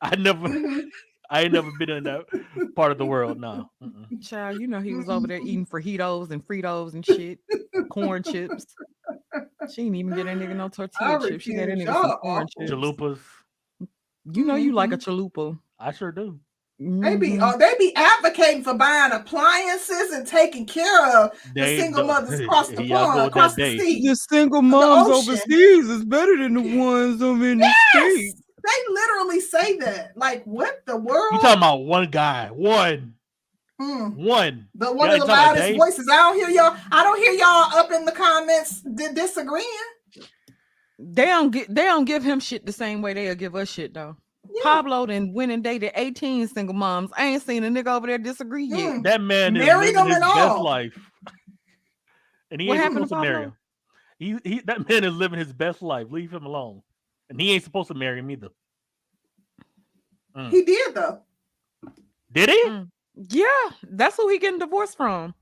I 0.00 0.16
never. 0.16 0.48
I 1.30 1.42
ain't 1.42 1.52
never 1.52 1.70
been 1.78 1.90
in 1.90 2.04
that 2.04 2.26
part 2.76 2.92
of 2.92 2.98
the 2.98 3.06
world. 3.06 3.40
No. 3.40 3.68
Mm-mm. 3.82 4.24
Child, 4.24 4.60
you 4.60 4.68
know 4.68 4.80
he 4.80 4.94
was 4.94 5.08
over 5.08 5.26
there 5.26 5.38
eating 5.42 5.66
fajitos 5.66 6.30
and 6.30 6.44
Fritos 6.46 6.94
and 6.94 7.04
shit, 7.04 7.38
corn 7.90 8.22
chips. 8.22 8.66
She 9.72 9.82
didn't 9.82 9.96
even 9.96 10.14
get 10.14 10.26
that 10.26 10.36
nigga 10.38 10.54
no 10.56 10.68
tortilla 10.68 11.18
chips. 11.28 11.42
She 11.44 11.54
got 11.54 11.66
that 11.66 11.68
refuse. 11.72 11.88
nigga 11.88 12.02
some 12.02 12.10
corn 12.18 12.46
chips. 12.58 12.70
Chalupas. 12.70 13.18
You 14.32 14.44
know 14.44 14.56
you 14.56 14.72
like 14.72 14.92
a 14.92 14.96
chalupa. 14.98 15.58
I 15.78 15.92
sure 15.92 16.12
do. 16.12 16.38
They 16.78 17.16
be 17.16 17.30
Mhm. 17.32 17.40
oh, 17.54 17.56
they 17.56 17.72
be 17.78 17.94
advocating 17.96 18.62
for 18.62 18.74
buying 18.74 19.12
appliances 19.12 20.12
and 20.12 20.26
taking 20.26 20.66
care 20.66 21.06
of 21.16 21.30
the 21.54 21.64
single 21.78 22.06
don't- 22.06 22.06
mothers 22.08 22.40
across 22.44 22.68
the 22.68 22.82
Here 22.82 22.96
pond, 22.96 23.20
across 23.28 23.54
the 23.54 23.62
day. 23.62 23.78
sea. 23.78 24.06
the 24.08 24.14
single 24.16 24.60
moms 24.60 25.08
ocean. 25.08 25.32
overseas 25.32 25.88
is 25.88 26.04
better 26.04 26.36
than 26.36 26.52
the 26.54 26.76
ones 26.78 27.22
over 27.22 27.46
in 27.48 27.60
Yes, 27.60 27.72
they 27.94 28.92
literally 28.92 29.40
say 29.40 29.78
that. 29.78 30.16
Like, 30.18 30.44
what 30.44 30.82
the 30.86 30.96
world? 30.98 31.28
You 31.32 31.38
talking 31.40 31.56
about 31.58 31.84
one 31.84 32.10
guy? 32.10 32.48
One, 32.48 33.14
Mm. 33.80 34.16
one. 34.16 34.68
The 34.74 34.92
one 34.92 35.08
of 35.08 35.12
the 35.12 35.18
you 35.18 35.18
talking 35.20 35.24
about 35.24 35.56
loudest 35.56 35.78
voices. 35.78 36.08
I 36.10 36.16
don't 36.16 36.34
hear 36.36 36.50
y'all. 36.50 36.76
I 36.92 37.02
don't 37.04 37.18
hear 37.18 37.32
y'all 37.32 37.74
up 37.78 37.90
in 37.92 38.04
the 38.04 38.12
comments 38.12 38.80
di- 38.82 39.14
disagreeing. 39.14 39.66
They 40.98 41.26
don't 41.26 41.50
get 41.50 41.68
they 41.74 41.82
don't 41.84 42.04
give 42.06 42.24
him 42.24 42.40
shit 42.40 42.64
the 42.64 42.72
same 42.72 43.02
way 43.02 43.12
they'll 43.14 43.34
give 43.34 43.54
us 43.54 43.68
shit 43.70 43.92
though. 43.94 44.16
Yeah. 44.48 44.62
Pablo 44.62 45.06
then 45.06 45.32
went 45.32 45.52
and 45.52 45.62
dated 45.62 45.92
18 45.94 46.48
single 46.48 46.74
moms. 46.74 47.10
I 47.16 47.26
ain't 47.26 47.42
seen 47.42 47.64
a 47.64 47.68
nigga 47.68 47.88
over 47.94 48.06
there 48.06 48.16
disagree 48.18 48.64
yet. 48.64 48.78
Mm. 48.78 49.02
That 49.02 49.20
man 49.20 49.56
is 49.56 49.66
Married 49.66 49.94
living 49.94 49.94
them 49.96 50.06
his 50.06 50.16
and 50.16 50.24
best 50.24 50.38
all. 50.38 50.64
life, 50.64 50.98
and 52.50 52.60
he 52.60 52.68
What 52.68 52.74
ain't 52.74 52.82
happened 52.82 53.08
supposed 53.08 53.10
to 53.10 53.28
to 53.28 53.32
marry 53.32 53.44
him. 53.44 53.52
He, 54.18 54.38
he, 54.44 54.60
that 54.60 54.88
man 54.88 55.04
is 55.04 55.12
living 55.14 55.38
his 55.38 55.52
best 55.52 55.82
life. 55.82 56.06
Leave 56.10 56.32
him 56.32 56.46
alone, 56.46 56.82
and 57.28 57.38
he 57.40 57.52
ain't 57.52 57.64
supposed 57.64 57.88
to 57.88 57.94
marry 57.94 58.20
him 58.20 58.30
either. 58.30 58.48
He 60.50 60.64
did 60.64 60.94
though. 60.94 61.20
Did 62.32 62.50
he? 62.50 62.62
Mm. 62.66 62.88
Yeah, 63.30 63.70
that's 63.82 64.16
who 64.16 64.28
he 64.28 64.38
getting 64.38 64.58
divorced 64.58 64.96
from. 64.96 65.34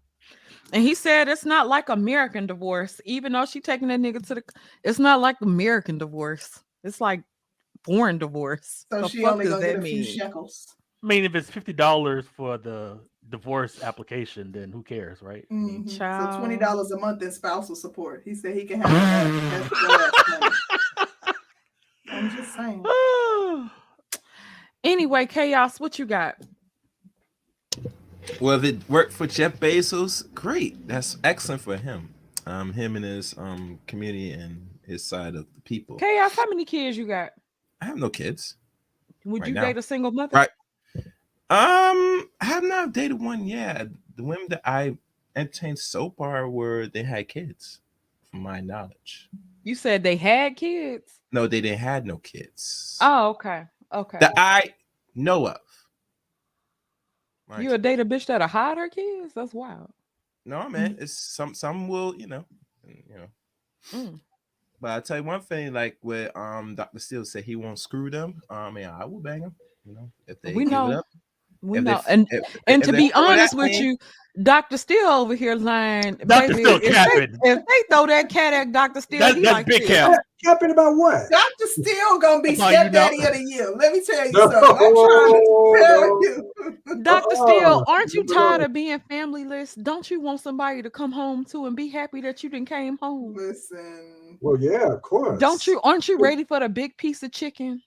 And 0.74 0.82
he 0.82 0.94
said 0.96 1.28
it's 1.28 1.44
not 1.46 1.68
like 1.68 1.88
American 1.88 2.46
divorce, 2.46 3.00
even 3.04 3.32
though 3.32 3.46
she 3.46 3.60
taking 3.60 3.86
that 3.88 4.00
nigga 4.00 4.26
to 4.26 4.34
the. 4.34 4.42
It's 4.82 4.98
not 4.98 5.20
like 5.20 5.36
American 5.40 5.98
divorce. 5.98 6.62
It's 6.82 7.00
like 7.00 7.22
foreign 7.84 8.18
divorce. 8.18 8.84
So 8.92 9.02
The 9.02 9.08
she 9.08 9.22
fuck 9.22 9.32
only 9.34 9.44
does 9.44 9.54
gonna 9.54 9.66
get 9.66 9.72
that 9.74 9.78
a 9.84 9.88
few 9.88 10.02
shekels. 10.02 10.66
I 11.02 11.06
mean, 11.06 11.24
if 11.24 11.34
it's 11.36 11.48
fifty 11.48 11.72
dollars 11.72 12.26
for 12.36 12.58
the 12.58 12.98
divorce 13.30 13.82
application, 13.84 14.50
then 14.50 14.72
who 14.72 14.82
cares, 14.82 15.22
right? 15.22 15.46
I 15.48 15.54
mean, 15.54 15.84
Mhm. 15.84 16.32
So 16.32 16.38
twenty 16.40 16.56
dollars 16.56 16.90
a 16.90 16.98
month 16.98 17.22
in 17.22 17.30
spousal 17.30 17.76
support. 17.76 18.22
He 18.24 18.34
said 18.34 18.56
he 18.56 18.64
can 18.64 18.80
have 18.80 18.90
that. 18.90 19.26
as 19.62 19.68
gas 19.70 20.40
money. 20.40 21.08
I'm 22.10 22.30
just 22.36 22.54
saying. 22.54 22.84
anyway, 24.84 25.26
chaos. 25.26 25.78
What 25.78 25.98
you 26.00 26.06
got? 26.06 26.34
Well, 28.40 28.56
if 28.58 28.64
it 28.64 28.88
worked 28.88 29.12
for 29.12 29.26
Jeff 29.26 29.58
Bezos, 29.60 30.32
great. 30.34 30.86
That's 30.88 31.16
excellent 31.24 31.62
for 31.62 31.76
him. 31.76 32.14
Um, 32.46 32.72
him 32.72 32.96
and 32.96 33.04
his 33.04 33.34
um 33.38 33.78
community 33.86 34.32
and 34.32 34.68
his 34.86 35.04
side 35.04 35.34
of 35.34 35.46
the 35.54 35.60
people. 35.62 35.96
Chaos. 35.96 36.34
How 36.34 36.46
many 36.48 36.64
kids 36.64 36.96
you 36.96 37.06
got? 37.06 37.32
I 37.80 37.86
have 37.86 37.96
no 37.96 38.10
kids. 38.10 38.56
Would 39.24 39.42
Right 39.42 39.48
you 39.48 39.54
now. 39.54 39.62
date 39.62 39.78
a 39.78 39.82
single 39.82 40.10
mother? 40.10 40.36
Right. 40.36 40.50
Um, 41.50 42.28
I 42.40 42.44
have 42.46 42.64
not 42.64 42.92
dated 42.92 43.20
one 43.20 43.44
yet. 43.46 43.88
The 44.16 44.24
women 44.24 44.46
that 44.48 44.62
I 44.64 44.96
entertained 45.36 45.78
so 45.78 46.10
far 46.10 46.48
were 46.48 46.86
they 46.86 47.02
had 47.02 47.28
kids, 47.28 47.80
from 48.30 48.40
my 48.40 48.60
knowledge. 48.60 49.28
You 49.62 49.74
said 49.74 50.02
they 50.02 50.16
had 50.16 50.56
kids. 50.56 51.20
No, 51.32 51.46
they 51.46 51.60
didn't 51.60 51.78
had 51.78 52.06
no 52.06 52.18
kids 52.18 52.98
Oh, 53.00 53.30
okay. 53.30 53.64
Okay. 53.92 54.18
that 54.20 54.34
I 54.36 54.74
know 55.14 55.46
of. 55.48 55.58
You 57.60 57.72
a 57.72 57.78
date 57.78 58.00
a 58.00 58.04
bitch 58.04 58.26
that'll 58.26 58.48
hide 58.48 58.78
her 58.78 58.88
kids? 58.88 59.34
That's 59.34 59.54
wild. 59.54 59.90
No, 60.44 60.68
man, 60.68 60.96
it's 61.00 61.12
some 61.12 61.54
some 61.54 61.88
will, 61.88 62.14
you 62.16 62.26
know, 62.26 62.44
you 62.86 63.16
know. 63.16 63.26
Mm. 63.92 64.20
But 64.80 64.90
I 64.90 65.00
tell 65.00 65.16
you 65.16 65.24
one 65.24 65.40
thing, 65.40 65.72
like 65.72 65.96
where 66.02 66.36
um 66.36 66.74
Dr. 66.74 66.98
Steele 66.98 67.24
said 67.24 67.44
he 67.44 67.56
won't 67.56 67.78
screw 67.78 68.10
them. 68.10 68.42
Um, 68.50 68.76
yeah, 68.76 68.96
I 68.96 69.04
will 69.06 69.20
bang 69.20 69.40
them. 69.40 69.54
You 69.86 69.94
know, 69.94 70.10
if 70.26 70.40
they 70.42 70.52
We 70.52 70.64
know. 70.64 71.02
Up. 71.64 71.70
We 71.70 71.78
If 71.78 71.84
they 71.84 71.90
know. 71.90 71.96
f- 71.98 72.04
And 72.08 72.28
if- 72.30 72.56
and 72.66 72.82
if 72.82 72.86
to 72.88 72.92
be 72.92 73.12
honest 73.14 73.54
with 73.54 73.70
plan- 73.70 73.82
you, 73.82 73.98
Dr. 74.42 74.76
Steele 74.78 75.06
over 75.06 75.34
here 75.36 75.54
lying. 75.54 76.14
Dr. 76.16 76.48
Baby, 76.48 76.54
Steele 76.64 76.76
if 76.76 76.82
they, 76.82 76.90
capping. 76.90 77.36
if 77.42 77.58
they 77.66 77.94
throw 77.94 78.06
that 78.06 78.28
cat 78.28 78.52
at 78.52 78.72
Dr. 78.72 79.00
Steele, 79.00 79.20
That- 79.20 79.36
he 79.36 79.42
that's 79.42 79.52
like 79.52 79.66
big 79.66 79.82
this. 79.82 79.90
cap. 79.90 80.18
Capping 80.44 80.72
about 80.72 80.96
what? 80.96 81.30
Dr. 81.30 81.66
Steele 81.66 82.18
gonna 82.18 82.42
be 82.42 82.50
That's 82.50 82.60
all 82.60 82.70
you 82.70 82.76
know. 82.76 82.82
stepdaddy 82.90 83.22
of 83.24 83.32
the 83.32 83.42
year. 83.44 83.70
Let 83.78 83.92
me 83.94 84.02
tell 84.04 84.26
you 84.26 84.32
No, 84.32 84.40
something. 84.40 84.58
I'm 84.58 84.94
trying 84.94 85.32
to 85.32 85.76
tell 85.78 86.22
you. 86.22 87.02
Dr. 87.02 87.26
Oh, 87.38 87.46
Steele, 87.46 87.84
aren't 87.86 88.12
you 88.12 88.24
tired 88.24 88.60
of 88.60 88.72
being 88.72 89.00
familyless? 89.10 89.80
Don't 89.82 90.10
you 90.10 90.20
want 90.20 90.40
somebody 90.40 90.82
to 90.82 90.90
come 90.90 91.12
home 91.12 91.44
to 91.46 91.64
and 91.66 91.74
be 91.76 91.88
happy 91.88 92.20
that 92.22 92.42
you 92.42 92.50
didn't 92.50 92.68
came 92.68 92.98
home? 92.98 93.34
Listen. 93.34 94.36
Well, 94.42 94.58
yeah, 94.60 94.92
of 94.92 95.00
course. 95.00 95.38
Don't 95.40 95.64
you 95.66 95.80
aren't 95.82 96.08
you 96.08 96.18
ready 96.18 96.44
for 96.44 96.60
the 96.60 96.68
big 96.68 96.96
piece 96.98 97.22
of 97.22 97.30
chicken? 97.32 97.80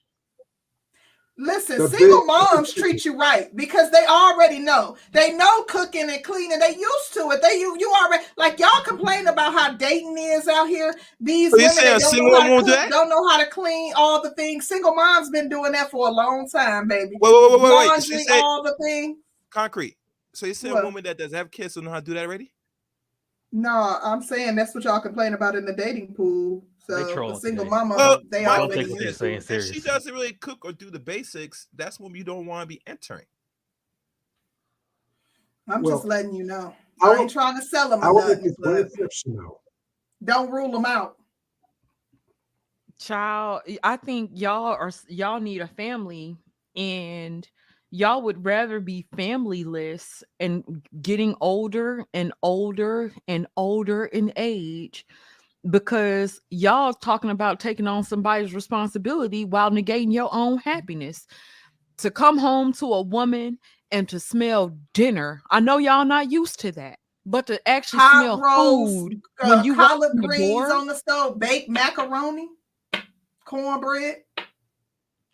Listen, 1.40 1.78
The 1.78 1.88
single 1.88 2.20
big- 2.22 2.26
moms 2.26 2.72
treat 2.74 3.04
you 3.04 3.16
right 3.16 3.54
because 3.54 3.92
they 3.92 4.04
already 4.06 4.58
know. 4.58 4.96
They 5.12 5.32
know 5.32 5.62
cooking 5.64 6.10
and 6.10 6.22
cleaning. 6.24 6.58
They 6.58 6.74
used 6.76 7.12
to 7.14 7.30
it. 7.30 7.40
They 7.42 7.60
you 7.60 7.76
you 7.78 7.92
already 8.04 8.24
like 8.36 8.58
y'all 8.58 8.82
complain 8.84 9.28
about 9.28 9.52
how 9.52 9.72
dating 9.74 10.18
is 10.18 10.48
out 10.48 10.68
here. 10.68 10.92
These 11.20 11.54
oh, 11.54 11.58
So 11.58 11.62
women 11.62 11.74
saying 11.74 11.98
don't 12.00 12.10
single 12.10 12.30
know 12.32 12.40
how 12.40 12.48
to 12.48 12.50
do 12.50 12.64
cook, 12.64 12.66
that? 12.74 12.90
don't 12.90 13.08
know 13.08 13.28
how 13.28 13.38
to 13.38 13.46
clean 13.46 13.92
all 13.96 14.20
the 14.20 14.30
things. 14.32 14.66
Single 14.66 14.94
moms 14.96 15.30
been 15.30 15.48
doing 15.48 15.70
that 15.72 15.92
for 15.92 16.08
a 16.08 16.10
long 16.10 16.48
time, 16.48 16.88
baby. 16.88 17.12
Wait, 17.20 17.32
wait, 17.32 17.50
wait, 17.52 17.52
wait, 17.52 17.62
wait. 17.62 17.86
Laundry, 17.86 18.02
She 18.18 18.24
said 18.24 18.40
all 18.42 18.62
the 18.64 18.74
things. 18.82 19.18
concrete. 19.50 19.96
So 20.34 20.46
you 20.46 20.54
said 20.54 20.72
What? 20.72 20.82
a 20.82 20.86
woman 20.86 21.04
that 21.04 21.18
does 21.18 21.32
have 21.32 21.52
kids 21.52 21.74
don't 21.74 21.84
know 21.84 21.90
how 21.92 22.00
to 22.00 22.04
do 22.04 22.14
that 22.14 22.26
already? 22.26 22.52
No, 23.52 23.98
I'm 24.02 24.22
saying 24.22 24.56
that's 24.56 24.74
what 24.74 24.84
y'all 24.84 25.00
complain 25.00 25.34
about 25.34 25.54
in 25.54 25.64
the 25.64 25.72
dating 25.72 26.14
pool. 26.14 26.64
They 26.88 27.02
So 27.02 27.14
trolling 27.14 27.34
the 27.34 27.40
single 27.40 27.64
today. 27.64 27.76
mama, 27.76 27.94
Well, 27.96 28.20
they 28.30 28.44
my 28.44 28.52
I 28.52 28.56
don't 28.56 28.66
already 28.66 28.80
think 28.84 28.90
what 28.90 28.98
they're 29.00 29.08
is, 29.08 29.18
saying 29.18 29.42
if 29.48 29.74
she 29.74 29.80
doesn't 29.80 30.12
really 30.12 30.32
cook 30.32 30.64
or 30.64 30.72
do 30.72 30.90
the 30.90 30.98
basics, 30.98 31.68
that's 31.76 32.00
when 32.00 32.14
you 32.14 32.24
don't 32.24 32.46
want 32.46 32.62
to 32.62 32.66
be 32.66 32.80
entering. 32.86 33.26
I'm 35.68 35.82
Well, 35.82 35.96
just 35.96 36.06
letting 36.06 36.34
you 36.34 36.44
know. 36.44 36.74
I 37.02 37.14
I, 37.14 37.20
ain't 37.20 37.30
trying 37.30 37.58
to 37.60 37.64
sell 37.66 37.90
them 37.90 38.02
I 38.02 38.10
will 38.10 38.20
make 38.20 38.28
nothing, 38.28 38.44
this 38.44 38.54
one 38.58 38.74
but 38.74 38.86
exception 38.86 39.36
though. 39.36 39.60
don't 40.24 40.50
rule 40.50 40.70
them 40.72 40.86
out. 40.86 41.16
Child, 42.98 43.62
y- 43.68 43.78
I 43.82 43.96
think 43.96 44.30
y'all 44.34 44.64
are 44.64 44.90
y'all 45.08 45.40
need 45.40 45.60
a 45.60 45.68
family 45.68 46.36
and 46.74 47.46
y'all 47.90 48.22
would 48.22 48.44
rather 48.44 48.80
be 48.80 49.06
familyless 49.14 50.22
and 50.40 50.82
getting 51.02 51.34
older 51.40 52.04
and 52.14 52.32
older 52.42 53.12
and 53.28 53.46
older 53.56 54.06
in 54.06 54.32
age 54.36 55.06
because 55.70 56.40
y'all 56.50 56.92
talking 56.92 57.30
about 57.30 57.60
taking 57.60 57.86
on 57.86 58.04
somebody's 58.04 58.54
responsibility 58.54 59.44
while 59.44 59.70
negating 59.70 60.12
your 60.12 60.28
own 60.32 60.58
happiness. 60.58 61.26
To 61.98 62.10
come 62.12 62.38
home 62.38 62.72
to 62.74 62.86
a 62.94 63.02
woman 63.02 63.58
and 63.90 64.08
to 64.08 64.20
smell 64.20 64.76
dinner. 64.94 65.42
I 65.50 65.60
know 65.60 65.78
y'all 65.78 66.04
not 66.04 66.30
used 66.30 66.60
to 66.60 66.72
that, 66.72 66.98
but 67.26 67.46
to 67.48 67.68
actually 67.68 68.00
Hot 68.00 68.22
smell 68.22 68.40
rolls, 68.40 68.90
food 68.90 69.20
uh, 69.42 69.48
when 69.48 69.64
you 69.64 69.74
walk 69.76 69.88
collard 69.90 70.10
in 70.14 70.20
the 70.20 70.28
greens 70.28 70.50
door. 70.50 70.72
on 70.72 70.86
the 70.86 70.94
stove, 70.94 71.38
baked 71.38 71.68
macaroni, 71.68 72.48
cornbread. 73.44 74.18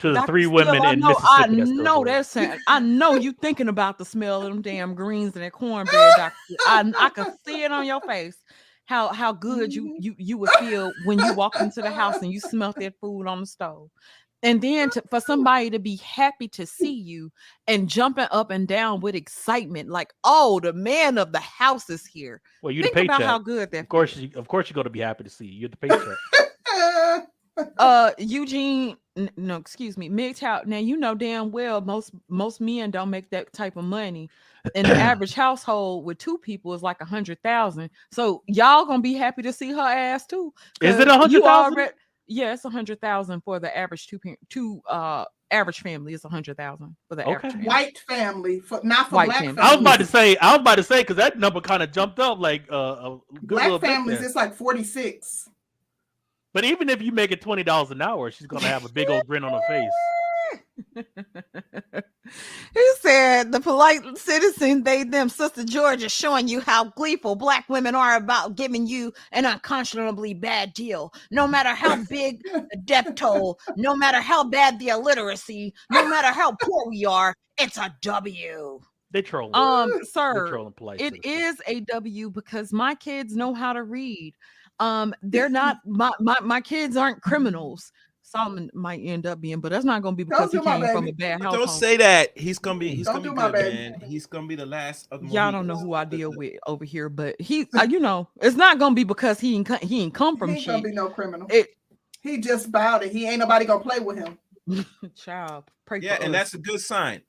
To 0.00 0.08
the 0.08 0.14
Dr. 0.14 0.26
three 0.26 0.42
Steele, 0.44 0.54
women 0.54 0.82
I 0.82 0.92
in 0.94 1.00
know, 1.00 1.08
Mississippi. 1.08 1.30
I 1.30 1.46
know 1.46 2.04
do 2.04 2.10
it. 2.10 2.12
that's 2.12 2.36
it. 2.36 2.58
I 2.66 2.80
know 2.80 3.14
you 3.14 3.32
thinking 3.32 3.68
about 3.68 3.98
the 3.98 4.04
smell 4.04 4.42
of 4.42 4.48
them 4.48 4.60
damn 4.60 4.94
greens 4.94 5.34
and 5.34 5.44
that 5.44 5.52
cornbread, 5.52 6.12
Doctor. 6.16 6.36
I 6.66 6.92
I 6.98 7.08
can 7.10 7.36
see 7.46 7.62
it 7.62 7.72
on 7.72 7.86
your 7.86 8.00
face. 8.02 8.36
How 8.86 9.08
how 9.08 9.32
good 9.32 9.74
you 9.74 9.96
you 9.98 10.14
you 10.18 10.36
would 10.38 10.50
feel 10.60 10.92
when 11.04 11.18
you 11.18 11.34
walk 11.34 11.60
into 11.60 11.80
the 11.80 11.90
house 11.90 12.20
and 12.22 12.30
you 12.32 12.40
smell 12.40 12.74
that 12.76 12.94
food 13.00 13.26
on 13.26 13.40
the 13.40 13.46
stove. 13.46 13.90
And 14.42 14.60
then 14.60 14.90
to, 14.90 15.02
for 15.08 15.20
somebody 15.26 15.70
to 15.70 15.78
be 15.78 15.96
happy 15.96 16.48
to 16.48 16.66
see 16.66 16.92
you 16.92 17.32
and 17.66 17.88
jumping 17.88 18.26
up 18.30 18.50
and 18.50 18.68
down 18.68 19.00
with 19.00 19.14
excitement, 19.14 19.88
like, 19.88 20.12
oh, 20.22 20.60
the 20.60 20.74
man 20.74 21.16
of 21.16 21.32
the 21.32 21.40
house 21.40 21.88
is 21.88 22.04
here. 22.04 22.42
Well, 22.60 22.70
you 22.72 22.82
the 22.82 22.90
Think 22.90 23.06
about 23.06 23.20
paycheck. 23.20 23.30
how 23.30 23.38
good 23.38 23.70
that 23.70 23.78
Of 23.80 23.88
course, 23.88 24.16
you, 24.16 24.30
of 24.36 24.46
course, 24.46 24.68
you're 24.68 24.74
going 24.74 24.84
to 24.84 24.90
be 24.90 25.00
happy 25.00 25.24
to 25.24 25.30
see 25.30 25.46
you. 25.46 25.60
You're 25.60 25.70
the 25.70 25.76
paycheck. 25.78 27.28
uh 27.78 28.10
Eugene 28.18 28.96
no 29.36 29.56
excuse 29.56 29.96
me 29.96 30.08
MGTOW 30.08 30.66
now 30.66 30.78
you 30.78 30.96
know 30.96 31.14
damn 31.14 31.52
well 31.52 31.80
most 31.80 32.10
most 32.28 32.60
men 32.60 32.90
don't 32.90 33.10
make 33.10 33.30
that 33.30 33.52
type 33.52 33.76
of 33.76 33.84
money 33.84 34.28
and 34.74 34.86
the 34.86 34.94
average 34.94 35.34
household 35.34 36.04
with 36.04 36.18
two 36.18 36.38
people 36.38 36.72
is 36.74 36.82
like 36.82 37.00
a 37.00 37.04
hundred 37.04 37.40
thousand 37.42 37.90
so 38.12 38.42
y'all 38.46 38.84
gonna 38.86 39.02
be 39.02 39.14
happy 39.14 39.42
to 39.42 39.52
see 39.52 39.70
her 39.72 39.80
ass 39.80 40.26
too 40.26 40.52
Is 40.80 40.98
it 40.98 41.08
a 41.08 41.12
100,000? 41.12 41.44
already- 41.46 41.92
yeah 42.26 42.52
it's 42.54 42.64
a 42.64 42.70
hundred 42.70 43.00
thousand 43.00 43.40
for 43.42 43.58
the 43.60 43.76
average 43.76 44.06
two 44.06 44.18
two 44.48 44.80
uh 44.88 45.24
average 45.50 45.80
family 45.80 46.14
is 46.14 46.24
a 46.24 46.28
hundred 46.28 46.56
thousand 46.56 46.96
for 47.08 47.14
the 47.16 47.22
Okay. 47.24 47.34
average 47.48 47.52
family. 47.52 47.66
White 47.68 47.98
family, 48.08 48.60
for 48.60 48.80
not 48.82 49.08
for 49.10 49.16
White 49.16 49.26
black 49.26 49.38
family. 49.40 49.54
families. 49.54 49.70
I 49.70 49.74
was 49.76 49.80
about 49.82 49.98
to 50.00 50.06
say, 50.06 50.36
I 50.38 50.50
was 50.52 50.60
about 50.60 50.74
to 50.76 50.82
say, 50.82 51.00
because 51.02 51.16
that 51.16 51.38
number 51.38 51.60
kind 51.60 51.80
of 51.82 51.92
jumped 51.92 52.18
up 52.18 52.40
like 52.40 52.64
uh, 52.72 52.76
a 52.76 53.18
good 53.46 53.56
little 53.62 53.78
black 53.78 53.92
families, 53.92 54.20
it's 54.22 54.34
like 54.34 54.54
46. 54.54 55.48
But 56.54 56.64
even 56.64 56.88
if 56.88 57.02
you 57.02 57.12
make 57.12 57.30
it 57.30 57.40
twenty 57.40 57.62
dollars 57.62 57.90
an 57.90 58.00
hour, 58.02 58.30
she's 58.30 58.46
gonna 58.46 58.66
have 58.66 58.84
a 58.84 58.88
big 58.88 59.10
old 59.10 59.26
grin 59.26 59.44
on 59.44 59.52
her 59.52 59.60
face. 60.96 61.04
He 62.72 62.90
said 63.00 63.52
the 63.52 63.60
polite 63.60 64.02
citizen, 64.16 64.82
they 64.82 65.04
them, 65.04 65.28
Sister 65.28 65.64
George 65.64 66.02
is 66.02 66.12
showing 66.12 66.48
you 66.48 66.60
how 66.60 66.84
gleeful 66.84 67.36
black 67.36 67.68
women 67.68 67.94
are 67.94 68.16
about 68.16 68.56
giving 68.56 68.86
you 68.86 69.12
an 69.32 69.44
unconscionably 69.44 70.34
bad 70.34 70.72
deal. 70.72 71.12
No 71.30 71.46
matter 71.46 71.70
how 71.70 72.02
big 72.04 72.42
the 72.42 72.66
death 72.84 73.14
toll, 73.14 73.58
no 73.76 73.94
matter 73.94 74.20
how 74.20 74.44
bad 74.44 74.78
the 74.78 74.88
illiteracy, 74.88 75.74
no 75.90 76.08
matter 76.08 76.28
how 76.28 76.52
poor 76.62 76.88
we 76.88 77.04
are, 77.04 77.34
it's 77.58 77.76
a 77.76 77.94
W. 78.00 78.80
They 79.10 79.22
trolling. 79.22 79.54
Um, 79.54 79.90
They're 79.90 80.04
sir, 80.04 80.48
trolling 80.48 80.72
polite. 80.72 81.00
it 81.00 81.14
citizens. 81.14 81.58
is 81.58 81.62
a 81.68 81.80
W 81.82 82.30
because 82.30 82.72
my 82.72 82.94
kids 82.96 83.36
know 83.36 83.54
how 83.54 83.72
to 83.72 83.84
read. 83.84 84.34
Um, 84.80 85.14
they're 85.22 85.48
not 85.48 85.76
my 85.86 86.10
my, 86.18 86.34
my 86.42 86.60
kids 86.60 86.96
aren't 86.96 87.22
criminals. 87.22 87.92
Solomon 88.34 88.70
might 88.74 89.00
end 89.00 89.26
up 89.26 89.40
being, 89.40 89.60
but 89.60 89.70
that's 89.70 89.84
not 89.84 90.02
gonna 90.02 90.16
be 90.16 90.24
because 90.24 90.50
he 90.50 90.58
do 90.58 90.64
my 90.64 90.78
came 90.80 90.88
from 90.88 91.08
a 91.08 91.12
bad 91.12 91.38
But 91.38 91.44
household. 91.44 91.68
don't 91.68 91.78
say 91.78 91.96
that. 91.98 92.36
He's 92.36 92.58
gonna 92.58 92.78
be. 92.78 92.94
He's 92.94 93.06
Don't 93.06 93.16
gonna 93.16 93.24
do 93.24 93.30
be 93.30 93.36
my 93.36 93.42
good, 93.44 93.52
baby. 93.52 93.74
man. 93.74 94.00
He's 94.06 94.26
gonna 94.26 94.46
be 94.46 94.56
the 94.56 94.66
last 94.66 95.06
of 95.10 95.22
the. 95.22 95.28
Y'all 95.28 95.52
don't 95.52 95.66
know 95.66 95.76
who 95.76 95.94
I 95.94 96.04
deal 96.04 96.30
with 96.36 96.54
over 96.66 96.84
here, 96.84 97.08
but 97.08 97.40
he, 97.40 97.66
uh, 97.78 97.86
you 97.88 98.00
know, 98.00 98.28
it's 98.40 98.56
not 98.56 98.78
gonna 98.78 98.94
be 98.94 99.04
because 99.04 99.38
he 99.38 99.54
ain't 99.54 99.66
co- 99.66 99.78
he 99.82 100.02
ain't 100.02 100.14
come 100.14 100.34
He 100.34 100.40
from 100.40 100.50
ain't 100.50 100.66
gonna 100.66 100.82
be 100.82 100.92
no 100.92 101.08
criminal. 101.08 101.46
It, 101.50 101.68
He 102.22 102.38
just 102.38 102.72
bowed 102.72 103.04
it. 103.04 103.12
He 103.12 103.28
ain't 103.28 103.38
nobody 103.38 103.64
gonna 103.66 103.80
play 103.84 104.00
with 104.00 104.16
him. 104.18 104.38
child, 105.14 105.64
pray 105.86 106.00
Yeah, 106.00 106.16
for 106.16 106.24
and 106.24 106.34
us. 106.34 106.40
that's 106.40 106.54
a 106.54 106.58
good 106.58 106.80
sign. 106.80 107.22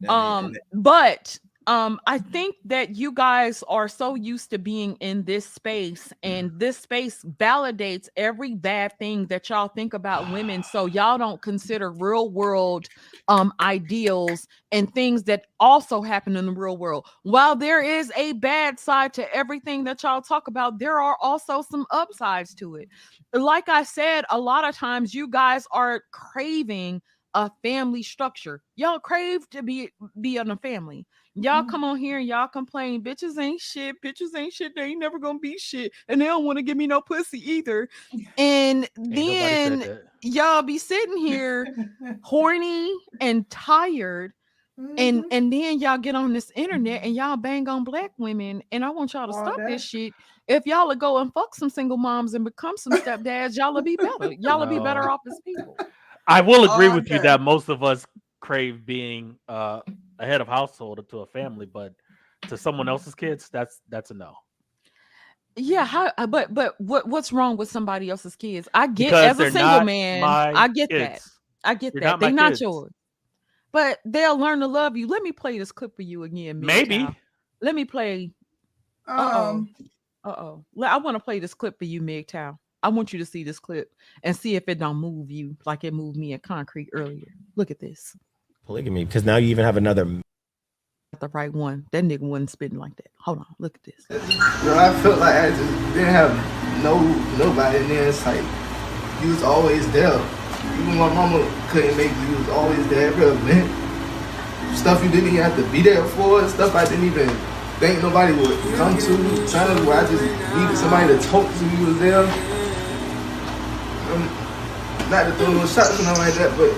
That 0.00 0.10
um, 0.10 0.54
but 0.72 1.38
um 1.66 2.00
i 2.06 2.18
think 2.18 2.56
that 2.64 2.96
you 2.96 3.12
guys 3.12 3.62
are 3.68 3.88
so 3.88 4.14
used 4.14 4.50
to 4.50 4.58
being 4.58 4.96
in 5.00 5.22
this 5.24 5.44
space 5.44 6.12
and 6.22 6.50
this 6.58 6.76
space 6.76 7.24
validates 7.38 8.08
every 8.16 8.54
bad 8.54 8.96
thing 8.98 9.26
that 9.26 9.48
y'all 9.48 9.68
think 9.68 9.92
about 9.92 10.30
women 10.32 10.62
so 10.62 10.86
y'all 10.86 11.18
don't 11.18 11.42
consider 11.42 11.90
real 11.92 12.30
world 12.30 12.86
um 13.28 13.52
ideals 13.60 14.46
and 14.72 14.92
things 14.94 15.24
that 15.24 15.46
also 15.58 16.00
happen 16.02 16.36
in 16.36 16.46
the 16.46 16.52
real 16.52 16.76
world. 16.76 17.06
While 17.22 17.56
there 17.56 17.82
is 17.82 18.12
a 18.16 18.32
bad 18.34 18.78
side 18.78 19.12
to 19.14 19.34
everything 19.34 19.84
that 19.84 20.02
y'all 20.02 20.22
talk 20.22 20.48
about 20.48 20.78
there 20.78 21.00
are 21.00 21.16
also 21.20 21.62
some 21.62 21.86
upsides 21.90 22.54
to 22.54 22.76
it. 22.76 22.88
Like 23.32 23.68
i 23.68 23.82
said 23.82 24.24
a 24.30 24.38
lot 24.38 24.68
of 24.68 24.74
times 24.74 25.14
you 25.14 25.28
guys 25.28 25.66
are 25.72 26.02
craving 26.12 27.02
a 27.34 27.50
family 27.62 28.02
structure. 28.02 28.60
Y'all 28.76 28.98
crave 28.98 29.48
to 29.50 29.62
be 29.62 29.90
be 30.20 30.36
in 30.36 30.50
a 30.50 30.56
family 30.56 31.06
Y'all 31.34 31.62
Mhm. 31.62 31.68
come 31.68 31.84
on 31.84 31.96
here 31.96 32.18
and 32.18 32.26
y'all 32.26 32.48
complain, 32.48 33.02
bitches 33.02 33.38
ain't 33.38 33.60
shit, 33.60 33.96
bitches 34.02 34.34
ain't 34.36 34.52
shit, 34.52 34.74
they 34.74 34.82
ain't 34.82 34.98
never 34.98 35.18
gonna 35.18 35.38
be 35.38 35.56
shit, 35.58 35.92
and 36.08 36.20
they 36.20 36.26
don't 36.26 36.44
want 36.44 36.58
to 36.58 36.62
give 36.62 36.76
me 36.76 36.86
no 36.86 37.00
pussy 37.00 37.38
either. 37.50 37.88
And 38.36 38.88
Ain't 38.98 39.14
then 39.14 40.08
y'all 40.22 40.62
be 40.62 40.78
sitting 40.78 41.16
here 41.18 41.68
horny 42.22 42.92
and 43.20 43.48
tired, 43.48 44.32
and 44.98 45.22
Mhm. 45.22 45.28
and 45.30 45.52
then 45.52 45.78
y'all 45.78 45.98
get 45.98 46.14
on 46.14 46.32
this 46.32 46.50
internet 46.56 47.04
and 47.04 47.14
y'all 47.14 47.36
bang 47.36 47.68
on 47.68 47.84
black 47.84 48.10
women. 48.18 48.62
And 48.72 48.84
I 48.84 48.90
want 48.90 49.12
y'all 49.12 49.26
to 49.28 49.32
All 49.32 49.44
stop 49.44 49.56
that. 49.58 49.66
this 49.66 49.82
shit. 49.82 50.14
If 50.48 50.66
y'all 50.66 50.88
would 50.88 50.98
go 50.98 51.18
and 51.18 51.32
fuck 51.32 51.54
some 51.54 51.70
single 51.70 51.96
moms 51.96 52.34
and 52.34 52.44
become 52.44 52.76
some 52.76 52.92
stepdads, 52.94 53.56
y'all 53.56 53.72
will 53.72 53.82
be 53.82 53.96
better. 53.96 54.32
Y'all 54.40 54.58
will 54.58 54.66
be 54.66 54.80
better 54.80 55.08
off 55.08 55.20
as 55.26 55.40
people. 55.44 55.76
I 56.26 56.40
will 56.40 56.64
agree 56.64 56.88
all 56.88 56.94
with 56.94 57.08
you 57.08 57.18
that 57.20 57.40
most 57.40 57.68
of 57.68 57.82
us 57.82 58.04
crave 58.40 58.84
being 58.84 59.36
uh, 59.48 59.80
a 60.20 60.26
head 60.26 60.40
of 60.40 60.46
household 60.46 61.00
or 61.00 61.02
to 61.02 61.18
a 61.20 61.26
family, 61.26 61.66
but 61.66 61.94
to 62.48 62.56
someone 62.56 62.88
else's 62.88 63.14
kids, 63.14 63.48
that's 63.48 63.80
that's 63.88 64.10
a 64.10 64.14
no. 64.14 64.34
Yeah, 65.56 65.84
how, 65.84 66.12
uh, 66.16 66.26
but 66.26 66.54
but 66.54 66.80
what 66.80 67.08
what's 67.08 67.32
wrong 67.32 67.56
with 67.56 67.68
somebody 67.70 68.08
else's 68.08 68.36
kids? 68.36 68.68
I 68.72 68.86
get 68.86 69.06
Because 69.10 69.40
as 69.40 69.40
a 69.40 69.50
single 69.50 69.84
man, 69.84 70.22
I 70.22 70.68
get 70.68 70.90
that. 70.90 71.20
I 71.64 71.74
get 71.74 71.92
They're 71.92 72.02
that. 72.02 72.06
not 72.10 72.20
They're 72.20 72.30
not 72.30 72.50
kids. 72.50 72.60
yours. 72.60 72.92
But 73.72 73.98
they'll 74.04 74.38
learn 74.38 74.60
to 74.60 74.66
love 74.66 74.96
you. 74.96 75.06
Let 75.06 75.22
me 75.22 75.32
play 75.32 75.58
this 75.58 75.72
clip 75.72 75.94
for 75.94 76.02
you 76.02 76.24
again. 76.24 76.60
Maybe. 76.60 76.98
MGTOW. 76.98 77.16
Let 77.62 77.74
me 77.74 77.84
play. 77.84 78.32
Uh-oh. 79.06 79.50
Um, 79.50 79.74
Uh 80.24 80.30
oh. 80.30 80.64
I 80.84 80.96
want 80.98 81.16
to 81.16 81.22
play 81.22 81.38
this 81.38 81.54
clip 81.54 81.78
for 81.78 81.84
you, 81.84 82.00
MGTOW. 82.02 82.58
I 82.82 82.88
want 82.88 83.12
you 83.12 83.18
to 83.18 83.26
see 83.26 83.44
this 83.44 83.58
clip 83.58 83.92
and 84.22 84.34
see 84.34 84.56
if 84.56 84.64
it 84.68 84.78
don't 84.78 84.96
move 84.96 85.30
you 85.30 85.56
like 85.66 85.84
it 85.84 85.92
moved 85.94 86.16
me 86.16 86.32
in 86.32 86.40
concrete 86.40 86.88
earlier. 86.92 87.28
Look 87.54 87.70
at 87.70 87.78
this. 87.78 88.16
Polygamy, 88.66 89.04
because 89.04 89.24
now 89.24 89.36
you 89.36 89.48
even 89.48 89.64
have 89.64 89.76
another. 89.76 90.06
The 91.18 91.28
right 91.28 91.52
one. 91.52 91.86
That 91.90 92.04
nigga 92.04 92.20
wasn't 92.20 92.50
spitting 92.50 92.78
like 92.78 92.96
that. 92.96 93.10
Hold 93.18 93.38
on. 93.38 93.46
Look 93.58 93.76
at 93.76 93.82
this. 93.82 94.06
Bro, 94.62 94.78
I 94.78 94.94
felt 95.02 95.18
like 95.18 95.34
I 95.34 95.50
just 95.50 95.72
didn't 95.92 96.14
have 96.14 96.32
no 96.82 97.00
nobody 97.36 97.78
in 97.78 97.88
there. 97.88 98.08
It's 98.08 98.24
like 98.24 98.42
you 99.22 99.30
was 99.30 99.42
always 99.42 99.90
there. 99.92 100.14
Even 100.80 100.96
my 100.96 101.12
mama 101.12 101.44
couldn't 101.68 101.96
make 101.96 102.10
you, 102.10 102.28
you 102.30 102.36
was 102.38 102.48
always 102.50 102.88
there 102.88 103.08
every 103.08 103.26
event. 103.26 104.76
Stuff 104.76 105.02
you 105.02 105.10
didn't 105.10 105.28
even 105.28 105.42
have 105.42 105.56
to 105.56 105.66
be 105.72 105.82
there 105.82 106.04
for, 106.14 106.46
stuff 106.48 106.74
I 106.74 106.84
didn't 106.88 107.04
even 107.04 107.28
think 107.80 108.00
nobody 108.02 108.32
would 108.32 108.58
come 108.76 108.96
to. 108.96 109.16
Times 109.48 109.84
where 109.84 109.98
I 109.98 110.06
just 110.08 110.22
needed 110.22 110.76
somebody 110.78 111.08
to 111.08 111.18
talk 111.28 111.44
to, 111.44 111.64
you 111.76 111.86
was 111.86 111.98
there. 111.98 112.22
Um, 114.10 114.22
not 115.10 115.24
to 115.26 115.32
throw 115.36 115.52
no 115.52 115.66
shots 115.66 115.98
or 115.98 116.04
nothing 116.04 116.22
like 116.22 116.34
that, 116.34 116.56
but 116.56 116.70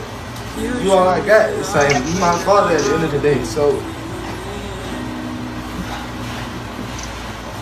you 0.59 0.93
all 0.93 1.09
I 1.09 1.25
got. 1.25 1.51
It's 1.51 1.75
like 1.75 1.93
my 2.21 2.37
father 2.45 2.77
at 2.77 2.83
the 2.83 2.95
end 2.95 3.05
of 3.05 3.11
the 3.13 3.21
day. 3.21 3.43
So 3.45 3.73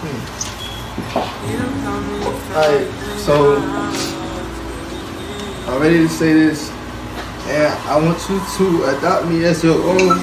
hmm. 0.01 0.21
Alright, 2.53 2.87
so 3.21 3.57
I'm 5.69 5.81
ready 5.81 5.99
to 5.99 6.09
say 6.09 6.33
this, 6.33 6.71
and 7.47 7.73
I 7.89 7.97
want 7.97 8.19
you 8.29 8.41
to 8.59 8.97
adopt 8.97 9.27
me 9.29 9.45
as 9.45 9.63
your 9.63 9.81
own. 9.81 10.19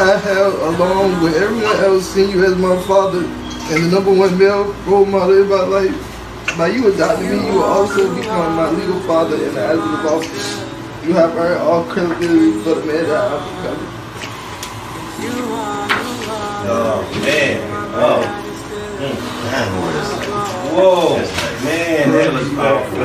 I 0.00 0.16
have, 0.16 0.54
along 0.54 1.22
with 1.22 1.34
everyone 1.34 1.76
else, 1.78 2.06
seen 2.06 2.30
you 2.30 2.44
as 2.44 2.56
my 2.56 2.80
father 2.82 3.24
and 3.24 3.84
the 3.84 3.90
number 3.90 4.12
one 4.14 4.38
male 4.38 4.72
role 4.86 5.04
model 5.06 5.42
in 5.42 5.48
my 5.48 5.62
life. 5.62 6.56
By 6.56 6.68
you 6.68 6.92
adopting 6.92 7.30
me, 7.30 7.46
you 7.46 7.52
will 7.54 7.64
also 7.64 8.14
become 8.14 8.56
my 8.56 8.70
legal 8.70 9.00
father 9.00 9.36
in 9.36 9.54
the 9.54 9.66
eyes 9.66 9.78
of 9.78 10.02
the 10.02 10.08
office. 10.08 10.67
You 11.08 11.14
have 11.14 11.34
earned 11.36 11.62
all 11.62 11.84
credibility 11.84 12.62
for 12.62 12.74
the 12.74 12.84
man 12.84 13.04
that 13.04 13.32
I'm 13.32 13.40
becoming. 13.56 13.88
Oh 16.68 17.00
man! 17.24 17.56
Oh. 17.94 18.44
Whoa, 20.76 21.16
man, 21.64 22.12
that 22.12 22.32
was 22.34 22.48
powerful. 22.50 22.98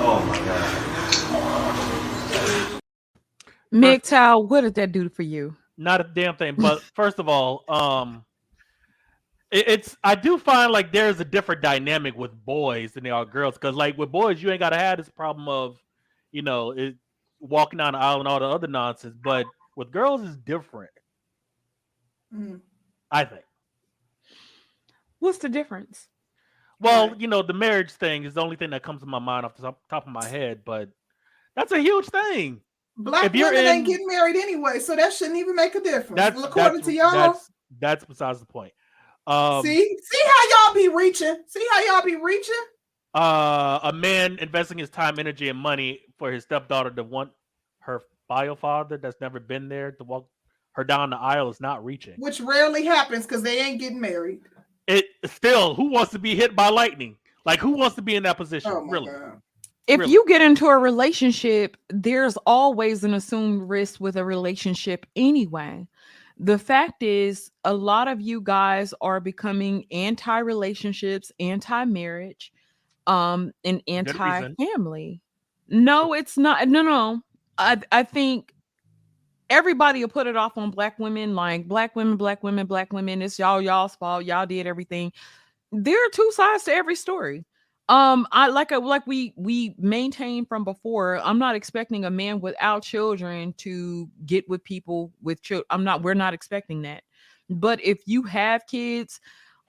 Oh 0.00 0.24
my 0.26 0.38
god. 0.38 0.64
MGTOW, 3.74 4.48
what 4.48 4.62
did 4.62 4.74
that 4.76 4.92
do 4.92 5.10
for 5.10 5.22
you? 5.22 5.54
Not 5.76 6.00
a 6.00 6.04
damn 6.04 6.36
thing. 6.36 6.54
But 6.56 6.80
first 6.94 7.18
of 7.18 7.28
all, 7.28 7.64
um, 7.68 8.24
it, 8.24 8.29
it's 9.50 9.96
I 10.04 10.14
do 10.14 10.38
find 10.38 10.72
like 10.72 10.92
there's 10.92 11.20
a 11.20 11.24
different 11.24 11.62
dynamic 11.62 12.16
with 12.16 12.32
boys 12.44 12.92
than 12.92 13.04
there 13.04 13.14
are 13.14 13.24
girls. 13.24 13.54
Because 13.54 13.74
like 13.74 13.98
with 13.98 14.12
boys, 14.12 14.42
you 14.42 14.50
ain't 14.50 14.60
gotta 14.60 14.76
have 14.76 14.98
this 14.98 15.08
problem 15.08 15.48
of, 15.48 15.78
you 16.32 16.42
know, 16.42 16.70
it, 16.70 16.96
walking 17.40 17.78
down 17.78 17.94
the 17.94 17.98
aisle 17.98 18.20
and 18.20 18.28
all 18.28 18.38
the 18.38 18.46
other 18.46 18.68
nonsense. 18.68 19.16
But 19.22 19.46
with 19.76 19.90
girls, 19.90 20.22
it's 20.22 20.36
different. 20.36 20.90
mm. 22.34 22.60
I 23.10 23.24
think. 23.24 23.42
What's 25.18 25.38
the 25.38 25.48
difference? 25.48 26.08
Well, 26.78 27.14
you 27.18 27.28
know, 27.28 27.42
the 27.42 27.52
marriage 27.52 27.90
thing 27.90 28.24
is 28.24 28.34
the 28.34 28.40
only 28.40 28.56
thing 28.56 28.70
that 28.70 28.82
comes 28.82 29.00
to 29.00 29.06
my 29.06 29.18
mind 29.18 29.44
off 29.44 29.54
the 29.54 29.62
top, 29.62 29.80
top 29.90 30.06
of 30.06 30.12
my 30.12 30.24
head, 30.24 30.60
but 30.64 30.88
that's 31.54 31.72
a 31.72 31.78
huge 31.78 32.06
thing. 32.06 32.62
Black 32.96 33.24
If 33.24 33.34
you're 33.34 33.50
women 33.50 33.66
ain't 33.66 33.86
getting 33.86 34.06
married 34.06 34.36
anyway, 34.36 34.78
so 34.78 34.96
that 34.96 35.12
shouldn't 35.12 35.38
even 35.38 35.56
make 35.56 35.74
a 35.74 35.80
difference. 35.80 36.16
That's 36.16 36.42
according 36.42 36.78
that's, 36.78 36.86
to 36.86 36.92
y'all. 36.92 37.12
That's, 37.12 37.50
that's 37.78 38.04
besides 38.04 38.40
the 38.40 38.46
point. 38.46 38.72
Um, 39.30 39.62
see, 39.62 39.96
see 40.02 40.18
how 40.26 40.66
y'all 40.66 40.74
be 40.74 40.88
reaching. 40.88 41.36
See 41.46 41.66
how 41.72 41.80
y'all 41.84 42.04
be 42.04 42.16
reaching. 42.16 42.54
uh, 43.14 43.78
a 43.84 43.92
man 43.92 44.38
investing 44.40 44.78
his 44.78 44.90
time, 44.90 45.18
energy, 45.18 45.48
and 45.48 45.58
money 45.58 46.00
for 46.18 46.30
his 46.32 46.42
stepdaughter 46.44 46.90
to 46.90 47.02
want 47.04 47.30
her 47.80 48.02
bio 48.28 48.54
father 48.54 48.96
that's 48.96 49.20
never 49.20 49.40
been 49.40 49.68
there 49.68 49.92
to 49.92 50.04
walk 50.04 50.26
her 50.72 50.84
down 50.84 51.10
the 51.10 51.16
aisle 51.16 51.50
is 51.50 51.60
not 51.60 51.84
reaching. 51.84 52.14
which 52.18 52.40
rarely 52.40 52.84
happens 52.84 53.26
because 53.26 53.42
they 53.42 53.60
ain't 53.60 53.80
getting 53.80 54.00
married. 54.00 54.40
It 54.86 55.04
still, 55.26 55.74
who 55.74 55.90
wants 55.90 56.12
to 56.12 56.18
be 56.18 56.34
hit 56.36 56.54
by 56.56 56.68
lightning? 56.68 57.16
Like, 57.44 57.58
who 57.60 57.70
wants 57.70 57.96
to 57.96 58.02
be 58.02 58.14
in 58.16 58.22
that 58.24 58.36
position? 58.36 58.70
Oh 58.72 58.82
really? 58.82 59.06
god. 59.10 59.40
if 59.88 59.98
Really. 60.00 60.12
you 60.12 60.24
get 60.28 60.40
into 60.42 60.66
a 60.66 60.78
relationship, 60.78 61.76
there's 61.88 62.36
always 62.46 63.02
an 63.04 63.14
assumed 63.14 63.68
risk 63.68 64.00
with 64.00 64.16
a 64.16 64.24
relationship 64.24 65.06
anyway. 65.16 65.86
The 66.42 66.58
fact 66.58 67.02
is, 67.02 67.50
a 67.64 67.74
lot 67.74 68.08
of 68.08 68.18
you 68.18 68.40
guys 68.40 68.94
are 69.02 69.20
becoming 69.20 69.84
anti-relationships, 69.90 71.30
anti-marriage, 71.38 72.50
um, 73.06 73.52
and 73.62 73.82
anti-family. 73.86 75.20
No, 75.68 76.14
it's 76.14 76.38
not. 76.38 76.66
No, 76.66 76.80
no. 76.80 77.20
I 77.58 77.76
I 77.92 78.04
think 78.04 78.54
everybody 79.50 80.00
will 80.00 80.08
put 80.08 80.26
it 80.26 80.36
off 80.36 80.56
on 80.56 80.70
black 80.70 80.98
women, 80.98 81.34
like 81.34 81.68
black 81.68 81.94
women, 81.94 82.16
black 82.16 82.42
women, 82.42 82.66
black 82.66 82.90
women. 82.90 83.20
It's 83.20 83.38
y'all, 83.38 83.60
y'all's 83.60 83.94
fault. 83.96 84.24
Y'all 84.24 84.46
did 84.46 84.66
everything. 84.66 85.12
There 85.72 85.94
are 85.94 86.10
two 86.10 86.30
sides 86.32 86.64
to 86.64 86.72
every 86.72 86.96
story 86.96 87.44
um 87.90 88.24
i 88.30 88.46
like 88.46 88.70
I 88.70 88.76
like 88.76 89.04
we 89.06 89.34
we 89.36 89.74
maintained 89.76 90.48
from 90.48 90.62
before 90.62 91.18
i'm 91.24 91.38
not 91.40 91.56
expecting 91.56 92.04
a 92.04 92.10
man 92.10 92.40
without 92.40 92.84
children 92.84 93.52
to 93.54 94.08
get 94.24 94.48
with 94.48 94.62
people 94.62 95.12
with 95.20 95.42
children 95.42 95.66
i'm 95.70 95.84
not 95.84 96.00
we're 96.00 96.14
not 96.14 96.32
expecting 96.32 96.82
that. 96.82 97.02
But 97.50 97.84
if 97.84 97.98
you 98.06 98.22
have 98.22 98.64
kids 98.68 99.20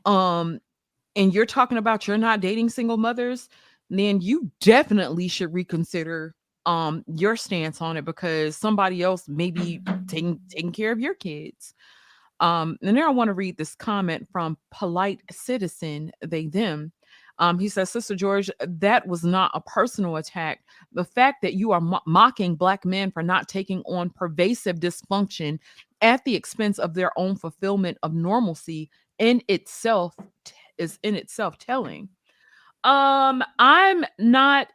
um 0.06 0.60
and 1.16 1.34
you're 1.34 1.48
talking 1.48 1.80
about 1.80 2.08
you're 2.08 2.18
not 2.18 2.40
dating 2.42 2.70
single 2.70 2.98
mothers 2.98 3.50
then 3.90 4.22
you 4.22 4.52
definitely 4.62 5.28
should 5.28 5.52
reconsider 5.52 6.36
um 6.68 7.04
your 7.08 7.36
stance 7.36 7.82
on 7.82 7.98
it 7.98 8.06
because 8.06 8.56
somebody 8.56 9.02
else 9.02 9.28
may 9.28 9.50
be 9.50 9.82
taking 10.08 10.40
taking 10.48 10.72
care 10.72 10.92
of 10.92 11.00
your 11.00 11.16
kids. 11.16 11.74
Um 12.40 12.78
and 12.84 12.96
now 12.96 13.08
i 13.08 13.12
want 13.12 13.30
to 13.30 13.34
read 13.34 13.58
this 13.58 13.74
comment 13.74 14.28
from 14.32 14.60
polite 14.70 15.22
citizen 15.32 16.12
they 16.22 16.46
them 16.46 16.92
um, 17.40 17.60
he 17.60 17.70
says, 17.70 17.90
Sister 17.90 18.16
George, 18.16 18.50
that 18.60 19.08
was 19.08 19.24
not 19.24 19.52
a 19.54 19.62
personal 19.62 20.18
attack. 20.18 20.64
The 20.94 21.04
fact 21.04 21.42
that 21.42 21.54
you 21.54 21.72
are 21.72 21.82
mo- 21.82 22.02
mocking 22.06 22.56
Black 22.56 22.86
men 22.86 23.12
for 23.12 23.24
not 23.24 23.48
taking 23.48 23.82
on 23.82 24.10
pervasive 24.10 24.80
dysfunction 24.80 25.60
at 26.02 26.24
the 26.26 26.36
expense 26.36 26.80
of 26.80 26.94
their 26.94 27.18
own 27.18 27.36
fulfillment 27.36 27.98
of 28.04 28.14
normalcy 28.14 28.90
in 29.20 29.42
itself 29.48 30.16
t- 30.46 30.54
is 30.78 31.00
in 31.04 31.16
itself 31.16 31.58
telling. 31.58 32.10
Um, 32.84 33.44
I'm 33.60 34.06
not. 34.20 34.68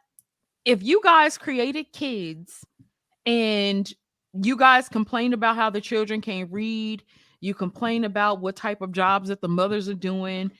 If 0.65 0.83
you 0.83 1.01
guys 1.03 1.37
created 1.37 1.93
kids 1.93 2.65
and 3.25 3.93
you 4.43 4.55
guys 4.55 4.89
complain 4.89 5.33
about 5.33 5.55
how 5.55 5.69
the 5.69 5.81
children 5.81 6.21
can't 6.21 6.51
read. 6.51 7.03
You 7.39 7.53
complain 7.53 8.03
about 8.03 8.41
what 8.41 8.55
type 8.55 8.81
of 8.81 8.91
jobs 8.91 9.29
that 9.29 9.41
the 9.41 9.47
mothers 9.47 9.87
are 9.89 9.93
doing. 9.93 10.51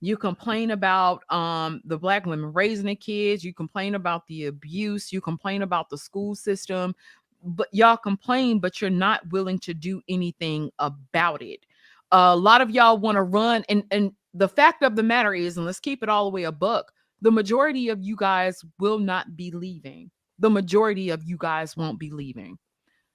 You 0.00 0.16
complain 0.16 0.70
about 0.70 1.22
um, 1.30 1.82
the 1.84 1.98
black 1.98 2.24
women 2.24 2.52
raising 2.52 2.86
the 2.86 2.94
kids. 2.94 3.44
You 3.44 3.52
complain 3.52 3.94
about 3.94 4.26
the 4.26 4.46
abuse. 4.46 5.12
You 5.12 5.20
complain 5.20 5.62
about 5.62 5.90
the 5.90 5.98
school 5.98 6.34
system. 6.34 6.94
But 7.42 7.68
y'all 7.72 7.96
complain, 7.96 8.60
but 8.60 8.80
you're 8.80 8.90
not 8.90 9.28
willing 9.30 9.58
to 9.60 9.74
do 9.74 10.00
anything 10.08 10.70
about 10.78 11.42
it. 11.42 11.66
a 12.12 12.36
lot 12.36 12.60
of 12.60 12.70
y'all 12.70 12.98
want 12.98 13.16
to 13.16 13.22
run, 13.22 13.64
and 13.68 13.84
and 13.90 14.12
the 14.34 14.48
fact 14.48 14.82
of 14.82 14.96
the 14.96 15.02
matter 15.02 15.34
is, 15.34 15.56
and 15.56 15.66
let's 15.66 15.80
keep 15.80 16.02
it 16.02 16.08
all 16.08 16.24
the 16.24 16.30
way 16.30 16.44
a 16.44 16.52
buck. 16.52 16.92
The 17.22 17.30
majority 17.30 17.88
of 17.88 18.02
you 18.02 18.16
guys 18.16 18.64
will 18.78 18.98
not 18.98 19.36
be 19.36 19.50
leaving. 19.50 20.10
The 20.38 20.50
majority 20.50 21.10
of 21.10 21.22
you 21.22 21.36
guys 21.36 21.76
won't 21.76 21.98
be 21.98 22.10
leaving. 22.10 22.58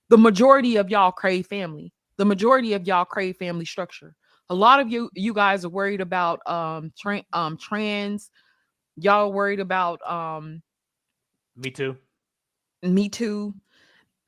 The 0.10 0.18
majority 0.18 0.76
of 0.76 0.90
y'all 0.90 1.12
crave 1.12 1.48
family. 1.48 1.92
The 2.18 2.26
majority 2.26 2.74
of 2.74 2.86
y'all 2.86 3.06
crave 3.06 3.38
family 3.38 3.66
structure. 3.66 4.16
A 4.50 4.56
lot 4.56 4.80
of 4.80 4.92
you 4.92 5.10
you 5.14 5.34
guys 5.34 5.66
are 5.66 5.70
worried 5.70 6.02
about 6.02 6.40
um, 6.48 6.92
tra- 6.98 7.24
um 7.34 7.58
trans. 7.58 8.30
Y'all 8.98 9.26
are 9.28 9.30
worried 9.30 9.60
about 9.60 10.02
um 10.10 10.62
Me 11.56 11.72
too. 11.72 11.98
me 12.84 13.10
too 13.10 13.54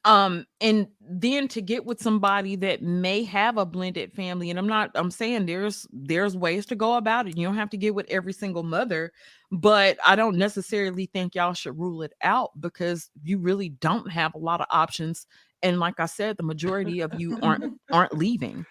um 0.06 0.46
and 0.62 0.88
then 1.02 1.48
to 1.48 1.62
get 1.62 1.86
with 1.86 2.02
somebody 2.02 2.56
that 2.56 2.82
may 2.82 3.24
have 3.24 3.58
a 3.58 3.66
blended 3.66 4.14
family 4.14 4.50
and 4.50 4.58
i'm 4.58 4.68
not 4.68 4.90
i'm 4.96 5.12
saying 5.12 5.46
there's 5.46 5.86
there's 5.92 6.38
ways 6.38 6.66
to 6.66 6.76
go 6.76 6.96
about 6.96 7.28
it 7.28 7.36
you 7.38 7.46
don't 7.46 7.56
have 7.56 7.70
to 7.70 7.78
get 7.78 7.94
with 7.94 8.06
every 8.10 8.32
single 8.32 8.64
mother 8.64 9.12
but 9.52 9.98
i 10.06 10.16
don't 10.16 10.38
necessarily 10.38 11.08
think 11.08 11.36
y'all 11.36 11.54
should 11.54 11.78
rule 11.78 12.02
it 12.04 12.14
out 12.22 12.52
because 12.60 13.10
you 13.24 13.38
really 13.40 13.70
don't 13.70 14.10
have 14.12 14.34
a 14.34 14.40
lot 14.40 14.62
of 14.62 14.68
options 14.70 15.28
and 15.68 15.80
like 15.80 16.00
i 16.00 16.06
said 16.06 16.36
the 16.38 16.44
majority 16.44 17.02
of 17.02 17.14
you 17.20 17.38
aren't 17.42 17.72
aren't 17.92 18.18
leaving 18.18 18.66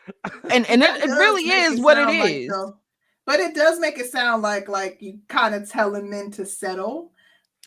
and 0.50 0.68
and 0.68 0.82
it, 0.82 1.04
it 1.04 1.10
really 1.10 1.44
is 1.48 1.80
what 1.80 1.96
it 1.96 2.02
sound 2.06 2.18
like, 2.18 2.34
is 2.34 2.48
though- 2.48 2.76
but 3.26 3.40
it 3.40 3.54
does 3.54 3.78
make 3.80 3.98
it 3.98 4.10
sound 4.10 4.42
like 4.42 4.68
like 4.68 4.98
you 5.00 5.18
kind 5.28 5.54
of 5.54 5.68
telling 5.68 6.08
men 6.08 6.30
to 6.30 6.46
settle. 6.46 7.12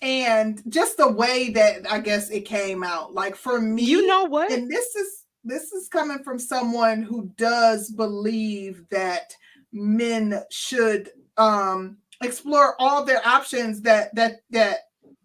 And 0.02 0.64
just 0.70 0.96
the 0.96 1.12
way 1.12 1.50
that 1.50 1.92
I 1.92 2.00
guess 2.00 2.30
it 2.30 2.46
came 2.46 2.86
out, 2.86 3.14
like 3.14 3.36
for 3.36 3.60
me, 3.60 3.84
you 3.84 4.08
know 4.08 4.24
what 4.24 4.50
and 4.50 4.72
this 4.72 4.96
is 4.96 5.26
this 5.44 5.74
is 5.74 5.90
coming 5.90 6.24
from 6.24 6.40
someone 6.40 7.02
who 7.02 7.30
does 7.36 7.92
believe 7.92 8.86
that 8.90 9.36
men 9.74 10.42
should 10.50 11.12
um 11.36 11.98
explore 12.24 12.76
all 12.80 13.04
their 13.04 13.26
options 13.28 13.82
that 13.82 14.16
that 14.16 14.42
that 14.52 14.78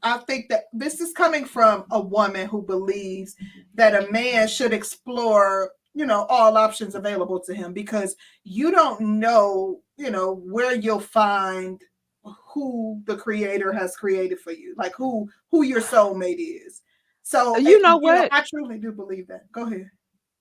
I 0.04 0.18
think 0.18 0.48
that 0.50 0.64
this 0.72 1.00
is 1.00 1.12
coming 1.12 1.44
from 1.44 1.84
a 1.90 2.00
woman 2.00 2.46
who 2.46 2.62
believes 2.62 3.34
that 3.74 3.94
a 3.94 4.10
man 4.12 4.46
should 4.46 4.72
explore, 4.72 5.72
you 5.94 6.06
know, 6.06 6.26
all 6.26 6.56
options 6.56 6.94
available 6.94 7.40
to 7.40 7.54
him 7.54 7.72
because 7.72 8.14
you 8.44 8.70
don't 8.70 9.00
know, 9.00 9.80
you 9.96 10.10
know, 10.10 10.34
where 10.34 10.74
you'll 10.74 11.00
find 11.00 11.80
who 12.22 13.02
the 13.06 13.16
creator 13.16 13.72
has 13.72 13.96
created 13.96 14.38
for 14.40 14.52
you, 14.52 14.74
like 14.76 14.94
who 14.94 15.28
who 15.50 15.62
your 15.62 15.80
soulmate 15.80 16.36
is. 16.38 16.82
So 17.22 17.56
You 17.56 17.80
know 17.80 17.96
what? 17.96 18.32
I 18.32 18.42
truly 18.42 18.78
do 18.78 18.92
believe 18.92 19.26
that. 19.28 19.50
Go 19.52 19.66
ahead. 19.66 19.90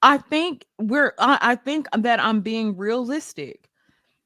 I 0.02 0.18
think 0.18 0.65
we're 0.80 1.14
I, 1.18 1.38
I 1.41 1.56
think 1.56 1.88
that 1.98 2.19
I'm 2.19 2.41
being 2.41 2.76
realistic. 2.76 3.69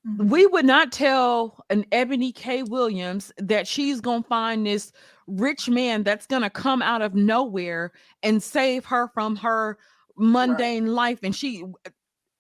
Mhm. 0.08 0.30
We 0.30 0.46
would 0.48 0.66
not 0.66 0.92
tell 0.92 1.64
an 1.70 1.84
Eboni 1.92 2.34
K. 2.34 2.64
Williams 2.64 3.32
that 3.38 3.68
she's 3.68 4.02
gonna 4.02 4.24
find 4.24 4.66
this 4.66 4.92
rich 5.28 5.70
man 5.70 6.04
that's 6.04 6.26
gonna 6.28 6.50
come 6.50 6.82
out 6.82 7.02
of 7.02 7.14
nowhere 7.16 7.92
and 8.24 8.42
save 8.42 8.86
her 8.86 9.10
from 9.14 9.36
her 9.38 9.78
mundane 10.18 10.88
life. 10.88 11.20
And 11.24 11.36
she 11.36 11.64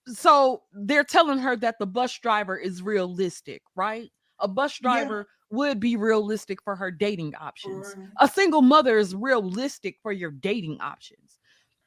so 0.07 0.63
they're 0.73 1.03
telling 1.03 1.39
her 1.39 1.55
that 1.57 1.79
the 1.79 1.85
bus 1.87 2.17
driver 2.19 2.57
is 2.57 2.81
realistic, 2.81 3.61
right? 3.75 4.11
A 4.39 4.47
bus 4.47 4.79
Yeah. 4.81 4.89
driver 4.91 5.27
would 5.51 5.79
be 5.79 5.95
realistic 5.95 6.61
for 6.63 6.75
her 6.75 6.91
dating 6.91 7.35
options 7.35 7.95
Right. 7.97 8.29
a 8.29 8.33
single 8.33 8.61
mother 8.61 8.97
is 8.97 9.15
realistic 9.15 9.97
for 10.01 10.11
your 10.11 10.31
dating 10.31 10.79
options. 10.81 11.39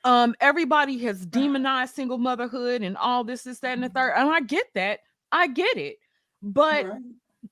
Um, 0.05 0.35
everybody 0.40 0.98
has 1.01 1.27
demonized 1.27 1.94
single 1.94 2.18
motherhood 2.18 2.82
and 2.82 2.97
all 2.97 3.24
this, 3.24 3.43
this, 3.44 3.60
that, 3.60 3.74
and 3.74 3.82
the 3.85 3.90
third. 3.90 4.14
And 4.16 4.31
I 4.31 4.40
get 4.40 4.66
that. 4.74 5.01
I 5.32 5.47
get 5.48 5.77
it. 5.77 5.98
But 6.43 6.86
Right. 6.86 7.02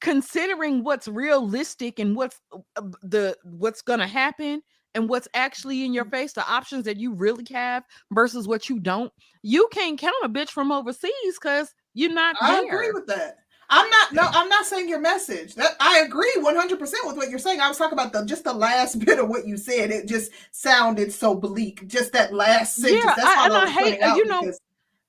Considering 0.01 0.85
what's 0.85 1.09
realistic 1.09 1.99
and 1.99 2.15
what's 2.17 2.41
uh, 2.53 2.59
uh, 2.77 2.83
the 3.03 3.37
what's 3.45 3.83
gonna 3.83 4.07
happen 4.07 4.63
and 4.95 5.09
what's 5.09 5.29
actually 5.35 5.85
in 5.85 5.93
your 5.93 6.05
Mm. 6.05 6.11
face, 6.11 6.33
the 6.33 6.49
options 6.51 6.85
that 6.85 6.97
you 6.97 7.13
really 7.15 7.47
have 7.53 7.85
versus 8.13 8.49
what 8.49 8.69
you 8.69 8.79
don't, 8.81 9.13
you 9.43 9.69
can't 9.73 9.99
count 9.99 10.15
a 10.23 10.29
bitch 10.29 10.51
from 10.51 10.73
overseas 10.73 11.13
because 11.41 11.73
you're 11.95 12.13
not 12.13 12.37
I 12.41 12.61
there. 12.63 12.75
agree 12.75 12.91
with 12.93 13.07
that. 13.07 13.39
I'm 13.71 13.89
not 13.91 14.13
no, 14.15 14.23
I'm 14.23 14.49
not 14.49 14.65
saying 14.65 14.89
your 14.89 14.99
message. 15.01 15.55
That 15.57 15.73
I 15.79 15.99
agree 15.99 16.33
100% 16.39 16.81
with 17.05 17.17
what 17.19 17.29
you're 17.29 17.39
saying. 17.39 17.61
I 17.61 17.69
was 17.69 17.77
talking 17.77 17.99
about 17.99 18.15
the 18.15 18.25
just 18.25 18.45
the 18.45 18.53
last 18.55 18.99
bit 19.05 19.19
of 19.19 19.29
what 19.29 19.47
you 19.47 19.59
said. 19.59 19.91
It 19.91 20.09
just 20.09 20.33
sounded 20.53 21.13
so 21.13 21.35
bleak. 21.35 21.87
Just 21.87 22.13
that 22.13 22.33
last 22.33 22.77
sentence. 22.77 23.05
Yeah, 23.05 23.15
That's 23.15 23.29
I- 23.39 23.49
I 23.49 23.63
I 23.65 23.69
hate- 23.71 24.01
uh, 24.01 24.15
you 24.17 24.25
know- 24.25 24.41
because 24.41 24.61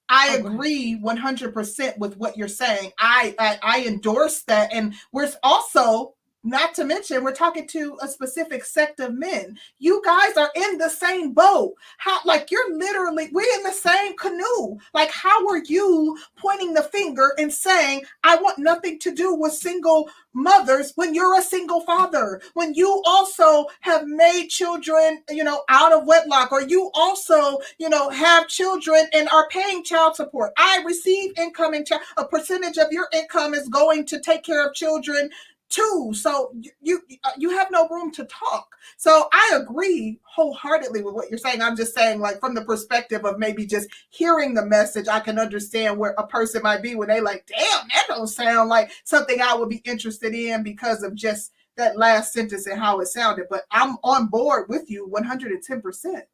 I 0.10 0.38
Oh, 0.38 0.40
agree 0.40 1.00
100% 1.02 1.98
with 2.00 2.18
what 2.18 2.38
you're 2.38 2.48
saying. 2.48 2.92
I, 3.00 3.36
I 3.40 3.60
I 3.62 3.86
endorse 3.86 4.42
that 4.44 4.74
and 4.74 4.96
we're 5.12 5.30
also 5.44 6.16
not 6.44 6.74
to 6.76 6.86
mention 6.86 7.24
we're 7.24 7.34
talking 7.34 7.68
to 7.68 7.98
a 8.02 8.08
specific 8.08 8.64
sect 8.64 9.00
of 9.00 9.14
men. 9.14 9.58
You 9.78 10.02
guys 10.06 10.38
are 10.38 10.52
in 10.56 10.78
the 10.78 10.90
same 10.90 11.34
boat. 11.34 11.74
How 11.98 12.20
like 12.26 12.50
you're 12.50 12.78
literally 12.78 13.30
we're 13.32 13.58
in 13.58 13.64
the 13.64 13.72
same 13.72 14.16
canoe. 14.16 14.78
Like 14.94 15.12
how 15.12 15.48
are 15.48 15.64
you 15.66 16.18
pointing 16.38 16.74
the 16.74 16.84
finger 16.84 17.34
and 17.38 17.52
saying 17.52 18.04
I 18.24 18.38
want 18.38 18.58
nothing 18.58 19.00
to 19.00 19.14
do 19.14 19.36
with 19.36 19.54
single 19.54 20.10
mothers 20.34 20.94
when 20.96 21.14
you're 21.14 21.38
a 21.38 21.44
single 21.44 21.82
father? 21.82 22.42
When 22.54 22.74
you 22.74 23.02
also 23.06 23.66
have 23.82 24.08
made 24.08 24.48
children, 24.48 25.22
you 25.30 25.44
know, 25.44 25.64
out 25.68 25.92
of 25.92 26.08
wedlock 26.08 26.54
or 26.54 26.62
you 26.62 26.90
also, 26.94 27.58
you 27.80 27.90
know, 27.90 28.10
have 28.10 28.48
children 28.48 29.08
and 29.14 29.28
are 29.30 29.50
paying 29.50 29.84
child 29.84 30.16
support. 30.16 30.54
I 30.58 30.84
receive 30.86 31.38
income 31.38 31.74
and 31.74 31.86
child 31.86 32.02
a 32.16 32.26
percentage 32.26 32.78
of 32.78 32.92
your 32.92 33.10
income 33.14 33.54
is 33.54 33.68
going 33.68 34.06
to 34.06 34.22
take 34.22 34.44
care 34.44 34.66
of 34.66 34.74
children 34.74 35.30
too. 35.70 36.12
So 36.14 36.52
you 36.60 36.72
you, 36.82 37.02
uh, 37.24 37.32
you 37.38 37.52
have 37.52 37.70
no 37.72 37.88
room 37.90 38.12
to 38.12 38.26
talk. 38.26 38.76
So 38.98 39.28
I 39.32 39.60
agree 39.62 40.20
wholeheartedly 40.24 41.04
with 41.04 41.14
what 41.14 41.30
you're 41.30 41.38
saying. 41.40 41.62
I'm 41.62 41.76
just 41.76 41.94
saying, 41.96 42.20
like 42.20 42.40
from 42.40 42.54
the 42.56 42.66
perspective 42.66 43.26
of 43.26 43.40
maybe 43.40 43.66
just 43.66 43.88
hearing 44.10 44.54
the 44.54 44.66
message, 44.66 45.08
I 45.08 45.20
can 45.20 45.40
understand 45.40 45.98
where 45.98 46.16
a 46.18 46.28
person 46.28 46.64
might 46.64 46.82
be 46.82 46.96
when 46.96 47.08
they 47.08 47.22
like, 47.22 47.48
damn, 47.48 47.88
that 47.90 48.06
don't 48.08 48.28
sound 48.28 48.70
like 48.70 48.92
something 49.04 49.42
I 49.42 49.54
would 49.56 49.70
be 49.70 49.82
interested 49.86 50.34
in 50.34 50.64
because 50.64 51.04
of 51.04 51.16
just 51.16 51.54
that 51.78 51.98
last 51.98 52.34
sentence 52.34 52.68
and 52.68 52.80
how 52.80 53.00
it 53.00 53.08
sounded. 53.08 53.46
But 53.50 53.64
I'm 53.72 53.98
on 54.04 54.28
board 54.28 54.68
with 54.70 54.90
you 54.90 55.08
110 55.08 55.82
percent. 55.82 56.26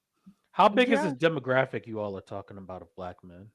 How 0.52 0.70
big 0.70 0.90
is 0.90 1.00
Yeah. 1.00 1.10
this 1.10 1.14
demographic 1.30 1.86
you 1.86 2.00
all 2.00 2.18
are 2.18 2.22
talking 2.22 2.58
about 2.58 2.82
of 2.82 2.96
black 2.96 3.18
men? 3.24 3.48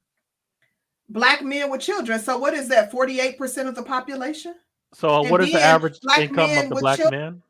Black 1.08 1.42
men 1.42 1.70
with 1.70 1.80
children. 1.80 2.20
So 2.20 2.38
what 2.38 2.54
is 2.54 2.68
that? 2.68 2.90
48 2.90 3.38
percent 3.38 3.68
of 3.68 3.74
the 3.74 3.82
population? 3.82 4.54
So, 4.92 5.20
And 5.22 5.30
what 5.30 5.42
is 5.42 5.52
the 5.52 5.62
average 5.62 5.98
income 6.18 6.50
of 6.50 6.68
the 6.68 6.74
black 6.76 6.98
chil- 6.98 7.10
man? 7.10 7.42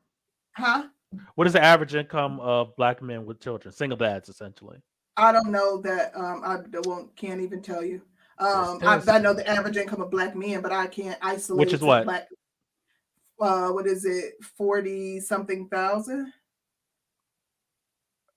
Huh? 0.52 0.88
What 1.34 1.46
is 1.46 1.54
the 1.54 1.62
average 1.62 1.94
income 1.94 2.38
of 2.40 2.76
black 2.76 3.02
men 3.02 3.26
with 3.26 3.40
children? 3.40 3.72
Single 3.72 3.96
dads, 3.98 4.28
essentially. 4.28 4.78
I 5.16 5.32
don't 5.32 5.50
know 5.50 5.78
that. 5.82 6.12
Um, 6.14 6.42
I 6.44 6.58
won't 6.84 7.14
can't 7.16 7.40
even 7.40 7.62
tell 7.62 7.84
you. 7.84 8.02
Um, 8.38 8.78
I, 8.82 8.96
Yes, 8.96 9.08
I 9.08 9.18
know 9.18 9.34
the 9.34 9.46
average 9.48 9.76
income 9.76 10.00
of 10.00 10.10
black 10.10 10.34
men, 10.36 10.62
but 10.62 10.72
I 10.72 10.86
can't 10.86 11.18
isolate. 11.20 11.58
Which 11.60 11.72
is 11.74 11.80
what? 11.82 12.04
Black, 12.04 12.28
uh, 13.40 13.70
what 13.70 13.86
is 13.86 14.04
it? 14.04 14.34
Forty 14.56 15.20
something 15.20 15.68
thousand. 15.68 16.32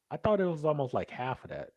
I 0.10 0.18
thought 0.18 0.40
it 0.42 0.46
was 0.46 0.66
almost 0.66 0.94
like 0.94 1.10
half 1.10 1.44
of 1.44 1.50
that. 1.52 1.70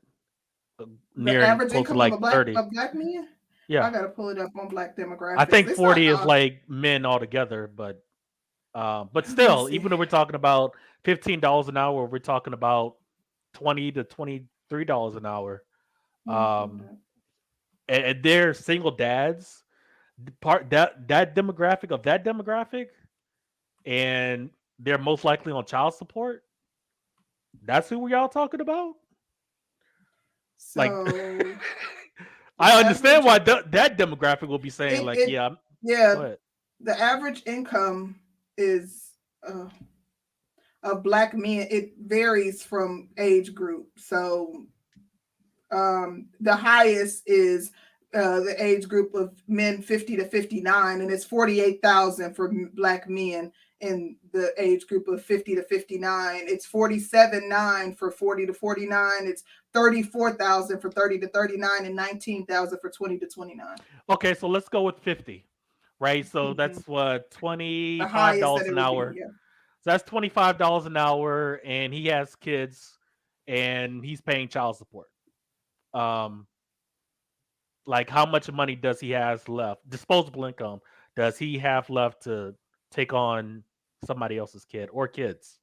Uh, 0.81 0.87
The 1.15 1.23
Near 1.23 1.43
average 1.43 1.73
income 1.73 1.97
like 1.97 2.13
of 2.13 2.19
a 2.19 2.21
black 2.21 2.33
30. 2.35 2.57
of 2.57 2.71
black 2.71 2.95
men. 2.95 3.29
I 3.69 3.91
gotta 3.91 4.09
pull 4.09 4.29
it 4.29 4.39
up 4.39 4.51
on 4.59 4.69
Black 4.69 4.97
demographics. 4.97 5.39
I 5.39 5.45
think 5.45 5.69
It's 5.69 5.77
40 5.77 6.07
is 6.09 6.19
uh, 6.19 6.27
like 6.27 6.63
men 6.69 7.05
altogether, 7.05 7.71
but 7.75 8.03
uh, 8.75 9.05
but 9.13 9.27
still, 9.27 9.69
even 9.71 9.91
though 9.91 9.97
we're 9.97 10.07
talking 10.07 10.37
about 10.37 10.73
$15 11.05 11.69
an 11.69 11.77
hour, 11.77 12.05
we're 12.07 12.19
talking 12.19 12.53
about 12.53 12.97
20 13.55 13.93
to 13.93 14.05
$23 14.05 15.17
an 15.17 15.27
hour. 15.27 15.63
Um, 16.29 16.83
and, 17.89 18.05
and 18.05 18.23
they're 18.23 18.55
single 18.55 18.91
dads. 18.91 19.63
Part 20.41 20.71
that 20.71 21.09
that 21.09 21.37
demographic 21.37 21.91
of 21.91 22.03
that 22.05 22.25
demographic, 22.25 22.87
and 23.85 24.49
they're 24.79 24.97
most 24.97 25.25
likely 25.25 25.53
on 25.53 25.67
child 25.67 25.95
support. 25.95 26.43
That's 27.63 27.89
who 27.91 27.99
we 27.99 28.15
all 28.15 28.29
talking 28.29 28.63
about. 28.63 28.95
Like, 30.75 30.91
so, 30.91 31.55
I 32.59 32.81
understand 32.81 33.25
why 33.25 33.39
th- 33.39 33.65
that 33.69 33.99
demographic 33.99 34.49
will 34.49 34.59
be 34.59 34.71
saying 34.71 35.03
It- 35.03 35.05
like, 35.05 35.19
it- 35.19 35.29
yeah, 35.31 35.47
I'm, 35.47 35.59
yeah, 35.83 36.35
the 36.81 36.99
average 37.01 37.43
income 37.47 38.19
is 38.57 39.11
uh, 39.47 39.69
of 40.83 41.03
black 41.03 41.35
men 41.35 41.67
it 41.71 41.95
varies 41.99 42.63
from 42.63 43.09
age 43.19 43.55
group 43.55 43.89
so 43.99 44.65
Um, 45.73 46.29
the 46.41 46.55
highest 46.55 47.25
is 47.27 47.73
uh, 48.15 48.39
the 48.41 48.55
age 48.59 48.87
group 48.89 49.15
of 49.15 49.35
men 49.49 49.83
50 49.83 50.17
to 50.17 50.25
59, 50.25 51.01
and 51.01 51.11
it's 51.11 51.25
48,000 51.25 52.35
for 52.35 52.53
black 52.75 53.09
men 53.11 53.53
in 53.81 54.17
the 54.33 54.53
age 54.57 54.87
group 54.87 55.09
of 55.09 55.23
50 55.25 55.57
to 55.57 55.63
59. 55.65 56.43
It's 56.47 56.67
47.9 56.67 57.99
for 57.99 58.11
40 58.13 58.47
to 58.47 58.55
49. 58.55 59.11
It's 59.23 59.43
34,000 59.77 60.81
for 60.81 60.91
30 60.91 61.19
to 61.19 61.29
39, 61.29 61.85
and 61.85 61.95
19,000 61.95 62.79
for 62.79 62.91
20 62.91 63.19
to 63.19 63.27
29. 63.27 63.77
Okay, 64.09 64.33
so 64.35 64.49
let's 64.49 64.69
go 64.69 64.83
with 64.83 64.99
50. 64.99 65.47
Right? 65.99 66.27
So 66.27 66.53
Mhm. 66.53 66.57
that's 66.57 66.87
what 66.89 67.31
$25 67.31 68.11
highest 68.11 68.41
that 68.41 68.67
it 68.67 68.73
an 68.73 68.79
hour. 68.79 69.13
be. 69.13 69.21
Yeah. 69.21 69.27
So 69.81 69.91
that's 69.91 70.03
$25 70.05 70.87
an 70.87 70.97
hour 70.97 71.61
and 71.65 71.93
he 71.93 72.07
has 72.07 72.35
kids 72.37 72.99
and 73.47 74.05
he's 74.05 74.21
paying 74.21 74.49
child 74.49 74.77
support. 74.77 75.09
Um 75.95 76.47
like 77.87 78.11
how 78.11 78.27
much 78.27 78.51
money 78.51 78.75
does 78.75 79.01
he 79.01 79.11
has 79.11 79.49
left? 79.49 79.89
Disposable 79.89 80.45
income 80.45 80.81
does 81.15 81.39
he 81.39 81.57
have 81.59 81.89
left 81.89 82.23
to 82.25 82.55
take 82.91 83.15
on 83.15 83.63
somebody 84.05 84.37
else's 84.37 84.65
kid 84.67 84.91
or 84.93 85.09
kids? 85.09 85.61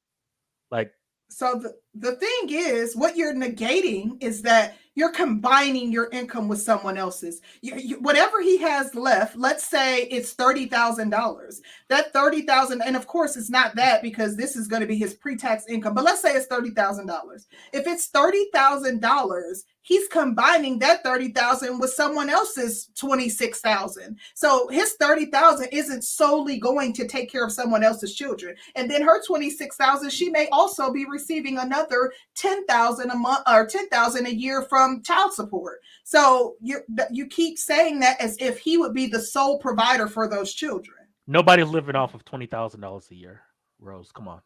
Like 0.71 0.93
So 1.33 1.55
the, 1.55 1.75
the 1.95 2.15
thing 2.15 2.49
is, 2.49 2.95
what 2.95 3.17
you're 3.17 3.33
negating 3.33 4.21
is 4.23 4.43
that 4.43 4.77
you're 4.95 5.11
combining 5.11 5.91
your 5.91 6.09
income 6.11 6.47
with 6.47 6.61
someone 6.61 6.97
else's. 6.97 7.41
You, 7.61 7.75
you, 7.77 7.95
whatever 8.01 8.41
he 8.41 8.59
has 8.59 8.93
left, 8.93 9.35
let's 9.35 9.67
say 9.67 10.03
it's 10.03 10.33
thirty 10.33 10.67
thousand 10.67 11.09
dollars. 11.09 11.61
That 11.89 12.13
thirty 12.13 12.43
thousand, 12.43 12.83
and 12.83 12.95
of 12.95 13.07
course 13.07 13.35
it's 13.35 13.49
not 13.49 13.75
that 13.75 14.03
because 14.03 14.37
this 14.37 14.55
is 14.55 14.67
going 14.67 14.81
to 14.81 14.87
be 14.87 14.97
his 14.97 15.15
pre-tax 15.15 15.65
income. 15.67 15.95
But 15.95 16.03
let's 16.03 16.21
say 16.21 16.33
it's 16.33 16.45
thirty 16.45 16.69
thousand 16.69 17.07
dollars. 17.07 17.47
If 17.73 17.87
it's 17.87 18.07
thirty 18.07 18.45
thousand 18.53 19.01
dollars, 19.01 19.63
he's 19.83 20.07
combining 20.07 20.79
that 20.79 21.03
thirty 21.03 21.29
thousand 21.31 21.79
with 21.79 21.91
someone 21.91 22.29
else's 22.29 22.89
twenty-six 22.97 23.59
thousand. 23.61 24.17
So 24.33 24.67
his 24.69 24.93
thirty 24.93 25.27
thousand 25.27 25.67
isn't 25.71 26.03
solely 26.03 26.57
going 26.59 26.93
to 26.93 27.07
take 27.07 27.31
care 27.31 27.45
of 27.45 27.51
someone 27.51 27.83
else's 27.83 28.15
children 28.15 28.55
and 28.75 28.89
then 28.89 29.01
her 29.03 29.21
26,000 29.25 30.09
she 30.09 30.29
may 30.29 30.47
also 30.51 30.91
be 30.91 31.05
receiving 31.09 31.57
another 31.59 32.11
10,000 32.35 33.11
a 33.11 33.15
month 33.15 33.43
or 33.47 33.65
10,000 33.67 34.25
a 34.25 34.33
year 34.33 34.63
from 34.63 35.03
child 35.03 35.33
support. 35.33 35.79
So 36.03 36.55
you 36.61 36.79
you 37.11 37.27
keep 37.27 37.57
saying 37.57 37.99
that 37.99 38.19
as 38.19 38.35
if 38.39 38.57
he 38.57 38.77
would 38.77 38.93
be 38.93 39.07
the 39.07 39.19
sole 39.21 39.59
provider 39.59 40.07
for 40.07 40.27
those 40.27 40.53
children. 40.53 40.97
nobody's 41.27 41.67
living 41.67 41.95
off 41.95 42.13
of 42.13 42.25
$20,000 42.25 43.11
a 43.11 43.15
year. 43.15 43.41
Rose, 43.79 44.11
come 44.11 44.27
on. 44.27 44.41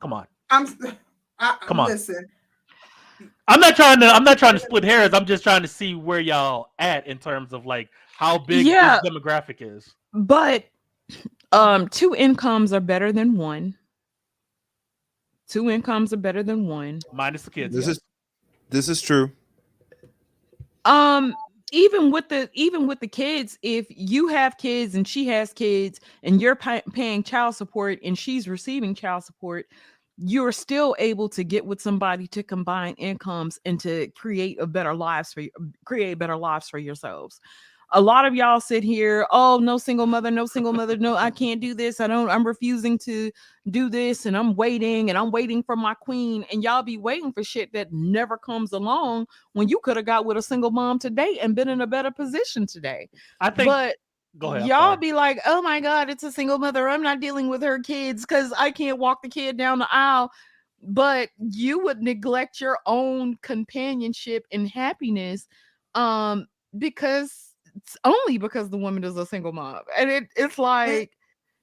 Come 0.00 0.12
on. 0.12 0.26
I'm 0.50 0.66
I, 1.38 1.56
Come 1.66 1.80
on. 1.80 1.88
listen. 1.88 2.26
I'm 3.48 3.60
not 3.60 3.76
trying 3.76 4.00
to 4.00 4.06
I'm 4.06 4.24
not 4.24 4.38
trying 4.38 4.54
to 4.54 4.60
split 4.60 4.84
hairs. 4.84 5.12
I'm 5.12 5.26
just 5.26 5.42
trying 5.42 5.62
to 5.62 5.68
see 5.68 5.94
where 5.94 6.20
y'all 6.20 6.70
at 6.78 7.06
in 7.06 7.18
terms 7.18 7.52
of 7.52 7.66
like 7.66 7.88
how 8.16 8.38
big 8.38 8.66
Yeah. 8.66 9.00
this 9.02 9.10
demographic 9.10 9.56
is. 9.60 9.94
But 10.12 10.64
um 11.52 11.88
two 11.88 12.14
incomes 12.14 12.72
are 12.72 12.80
better 12.80 13.12
than 13.12 13.36
one. 13.36 13.76
Two 15.48 15.68
incomes 15.68 16.12
are 16.12 16.18
better 16.18 16.42
than 16.42 16.68
one. 16.68 17.00
Minus 17.12 17.42
the 17.42 17.50
kids. 17.50 17.74
This 17.74 17.86
yes. 17.86 17.96
is 17.96 18.00
this 18.70 18.88
is 18.88 19.02
true. 19.02 19.32
Um 20.84 21.34
even 21.72 22.10
with 22.10 22.28
the 22.28 22.48
even 22.52 22.86
with 22.86 23.00
the 23.00 23.08
kids 23.08 23.58
if 23.62 23.86
you 23.90 24.28
have 24.28 24.56
kids 24.58 24.94
and 24.94 25.06
she 25.06 25.26
has 25.26 25.52
kids 25.52 26.00
and 26.22 26.40
you're 26.40 26.56
pay- 26.56 26.82
paying 26.92 27.22
child 27.22 27.54
support 27.54 27.98
and 28.04 28.18
she's 28.18 28.48
receiving 28.48 28.94
child 28.94 29.24
support 29.24 29.66
you're 30.22 30.52
still 30.52 30.94
able 30.98 31.28
to 31.30 31.42
get 31.42 31.64
with 31.64 31.80
somebody 31.80 32.26
to 32.28 32.42
combine 32.42 32.94
incomes 32.94 33.58
and 33.64 33.80
to 33.80 34.08
create 34.08 34.60
a 34.60 34.66
better 34.66 34.94
lives 34.94 35.32
for 35.32 35.42
um, 35.58 35.72
create 35.84 36.18
better 36.18 36.36
lives 36.36 36.68
for 36.68 36.78
yourselves. 36.78 37.40
A 37.92 38.00
lot 38.00 38.24
of 38.24 38.36
y'all 38.36 38.60
sit 38.60 38.84
here 38.84 39.26
oh 39.32 39.58
no 39.58 39.76
single 39.76 40.06
mother 40.06 40.30
no 40.30 40.46
single 40.46 40.72
mother 40.72 40.96
no 40.96 41.16
i 41.16 41.28
can't 41.28 41.60
do 41.60 41.74
this 41.74 41.98
i 41.98 42.06
don't 42.06 42.30
i'm 42.30 42.46
refusing 42.46 42.96
to 42.96 43.32
do 43.70 43.90
this 43.90 44.26
and 44.26 44.36
i'm 44.36 44.54
waiting 44.54 45.08
and 45.08 45.18
i'm 45.18 45.32
waiting 45.32 45.60
for 45.60 45.74
my 45.74 45.92
queen 45.94 46.44
and 46.52 46.62
y'all 46.62 46.84
be 46.84 46.96
waiting 46.96 47.32
for 47.32 47.42
shit 47.42 47.72
that 47.72 47.92
never 47.92 48.38
comes 48.38 48.72
along 48.72 49.26
when 49.54 49.68
you 49.68 49.80
could 49.82 49.96
have 49.96 50.06
got 50.06 50.24
with 50.24 50.36
a 50.36 50.42
single 50.42 50.70
mom 50.70 51.00
today 51.00 51.40
and 51.42 51.56
been 51.56 51.68
in 51.68 51.80
a 51.80 51.86
better 51.86 52.12
position 52.12 52.64
today. 52.64 53.08
I 53.40 53.50
think 53.50 53.66
but 53.66 53.96
go 54.38 54.54
ahead. 54.54 54.68
Y'all 54.68 54.96
be 54.96 55.12
like 55.12 55.38
oh 55.46 55.60
my 55.62 55.80
god 55.80 56.08
it's 56.08 56.22
a 56.22 56.30
single 56.32 56.58
mother 56.58 56.88
i'm 56.88 57.02
not 57.02 57.20
dealing 57.20 57.48
with 57.48 57.62
her 57.62 57.80
kids 57.80 58.22
because 58.22 58.52
i 58.58 58.70
can't 58.70 58.98
walk 58.98 59.22
the 59.22 59.28
kid 59.28 59.56
down 59.56 59.78
the 59.78 59.88
aisle 59.90 60.30
but 60.82 61.28
you 61.38 61.78
would 61.80 62.00
neglect 62.00 62.60
your 62.60 62.78
own 62.86 63.36
companionship 63.42 64.46
and 64.52 64.68
happiness 64.68 65.46
um 65.94 66.46
because 66.78 67.54
it's 67.76 67.96
only 68.04 68.38
because 68.38 68.70
the 68.70 68.78
woman 68.78 69.04
is 69.04 69.16
a 69.16 69.26
single 69.26 69.52
mom 69.52 69.80
and 69.96 70.10
it, 70.10 70.24
it's 70.36 70.58
like 70.58 71.10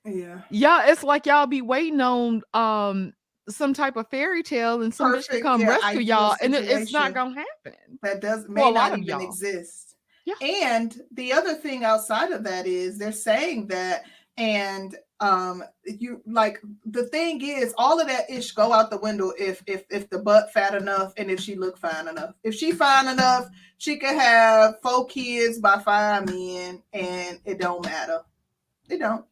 Yeah. 0.06 0.42
yeah 0.52 0.88
it's 0.92 1.04
like 1.04 1.26
y'all 1.26 1.48
be 1.48 1.62
waiting 1.62 2.02
on 2.02 2.42
um 2.54 3.14
some 3.50 3.74
type 3.74 3.96
of 3.96 4.08
fairy 4.10 4.44
tale 4.44 4.82
and 4.82 4.94
somebody 4.94 5.24
to 5.24 5.42
come 5.42 5.62
yeah, 5.62 5.70
rescue 5.70 6.02
y'all 6.02 6.36
and 6.42 6.54
it, 6.54 6.70
it's 6.70 6.92
not 6.92 7.14
gonna 7.14 7.34
happen 7.34 7.98
That 8.04 8.22
does 8.22 8.46
may 8.50 8.62
lot 8.62 8.74
not 8.74 9.00
even 9.00 9.04
y'all. 9.06 9.22
exist. 9.22 9.87
Yeah. 10.28 10.36
And 10.42 10.94
the 11.14 11.32
other 11.32 11.54
thing 11.54 11.86
outside 11.86 12.32
of 12.32 12.44
that 12.44 12.68
is 12.68 12.98
they're 12.98 13.14
saying 13.14 13.68
that 13.68 14.04
and 14.36 14.96
um 15.22 15.64
you 15.86 16.22
like 16.28 16.60
the 16.86 17.06
thing 17.06 17.42
is 17.42 17.74
all 17.78 18.00
of 18.00 18.08
that 18.08 18.30
ish 18.30 18.52
go 18.52 18.74
out 18.74 18.92
the 18.92 19.00
window 19.00 19.32
if 19.40 19.64
if 19.66 19.86
if 19.90 20.08
the 20.10 20.20
butt 20.20 20.52
fat 20.54 20.76
enough 20.76 21.14
and 21.16 21.32
if 21.32 21.40
she 21.40 21.56
look 21.56 21.78
fine 21.78 22.10
enough. 22.10 22.36
If 22.44 22.56
she 22.56 22.74
fine 22.74 23.08
enough 23.08 23.48
she 23.78 23.96
could 23.96 24.16
have 24.16 24.82
four 24.82 25.08
kids 25.08 25.60
by 25.60 25.80
five 25.80 26.26
men 26.26 26.84
and 26.92 27.40
it 27.46 27.60
don't 27.60 27.86
matter. 27.86 28.20
It 28.90 29.00
don't 29.00 29.26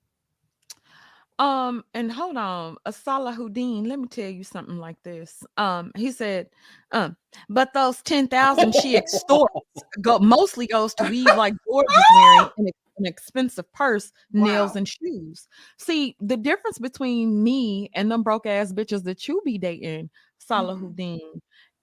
Um, 1.37 1.83
and 1.93 2.09
hold 2.09 2.37
on, 2.37 2.77
a 2.85 2.91
Salahuddin, 2.91 3.87
let 3.87 3.99
me 3.99 4.07
tell 4.07 4.29
you 4.29 4.43
something 4.43 4.77
like 4.77 5.01
this. 5.03 5.43
Um, 5.57 5.91
he 5.95 6.11
said, 6.11 6.49
um, 6.93 7.17
but 7.49 7.73
those 7.73 8.01
10,000 8.03 8.73
she 8.73 8.95
extorts 8.95 9.53
go 10.01 10.17
mostly 10.19 10.65
goes 10.65 10.93
to 10.95 11.03
weave 11.09 11.25
like 11.25 11.53
George 11.67 11.87
is 11.89 12.03
wearing 12.15 12.49
an, 12.57 12.67
an 12.99 13.05
expensive 13.05 13.69
purse, 13.73 14.13
nails, 14.31 14.77
and 14.77 14.87
shoes. 14.87 15.49
See, 15.77 16.15
the 16.21 16.37
difference 16.37 16.79
between 16.79 17.43
me 17.43 17.89
and 17.93 18.09
them 18.09 18.23
broke 18.23 18.45
ass 18.45 18.71
bitches 18.71 19.03
that 19.03 19.27
you 19.27 19.41
be 19.43 19.57
dating, 19.57 20.09
Salahuddin, 20.49 21.19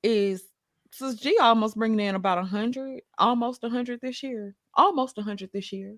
is 0.02 0.44
Sis 0.92 1.16
G 1.16 1.36
almost 1.38 1.76
bringing 1.76 2.00
in 2.00 2.14
about 2.14 2.38
a 2.38 2.44
hundred, 2.44 3.02
almost 3.18 3.64
a 3.64 3.68
hundred 3.68 4.00
this 4.00 4.22
year, 4.22 4.54
almost 4.74 5.18
a 5.18 5.22
hundred 5.22 5.50
this 5.52 5.72
year 5.72 5.96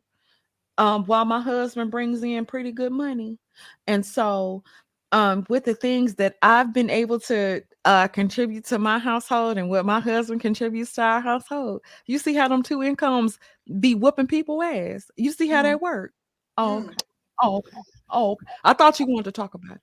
um, 0.79 1.05
while 1.05 1.25
my 1.25 1.41
husband 1.41 1.91
brings 1.91 2.23
in 2.23 2.47
pretty 2.47 2.73
good 2.73 2.93
money. 2.93 3.39
And 3.87 4.05
so, 4.05 4.63
um, 5.13 5.47
with 5.49 5.65
the 5.65 5.75
things 5.75 6.17
that 6.17 6.37
I've 6.43 6.73
been 6.75 6.91
able 6.91 7.21
to 7.21 7.63
uh, 7.85 8.09
contribute 8.09 8.65
to 8.67 8.79
my 8.79 8.99
household 8.99 9.59
and 9.59 9.69
what 9.71 9.87
my 9.87 10.01
husband 10.01 10.41
contributes 10.41 10.93
to 10.95 11.03
our 11.03 11.21
household, 11.21 11.83
you 12.07 12.19
see 12.19 12.35
how 12.35 12.49
them 12.49 12.63
two 12.63 12.83
incomes 12.83 13.39
be 13.79 13.95
whooping 13.95 14.27
people 14.27 14.63
ass. 14.63 15.11
You 15.17 15.31
see 15.33 15.49
how 15.49 15.63
that 15.63 15.81
work? 15.81 16.13
Oh, 16.59 16.85
Mm. 16.89 16.99
Oh. 17.43 17.63
Oh. 18.11 18.37
I 18.65 18.73
thought 18.75 18.99
you 19.01 19.07
wanted 19.07 19.25
to 19.25 19.33
talk 19.33 19.55
about 19.55 19.77
it. 19.77 19.83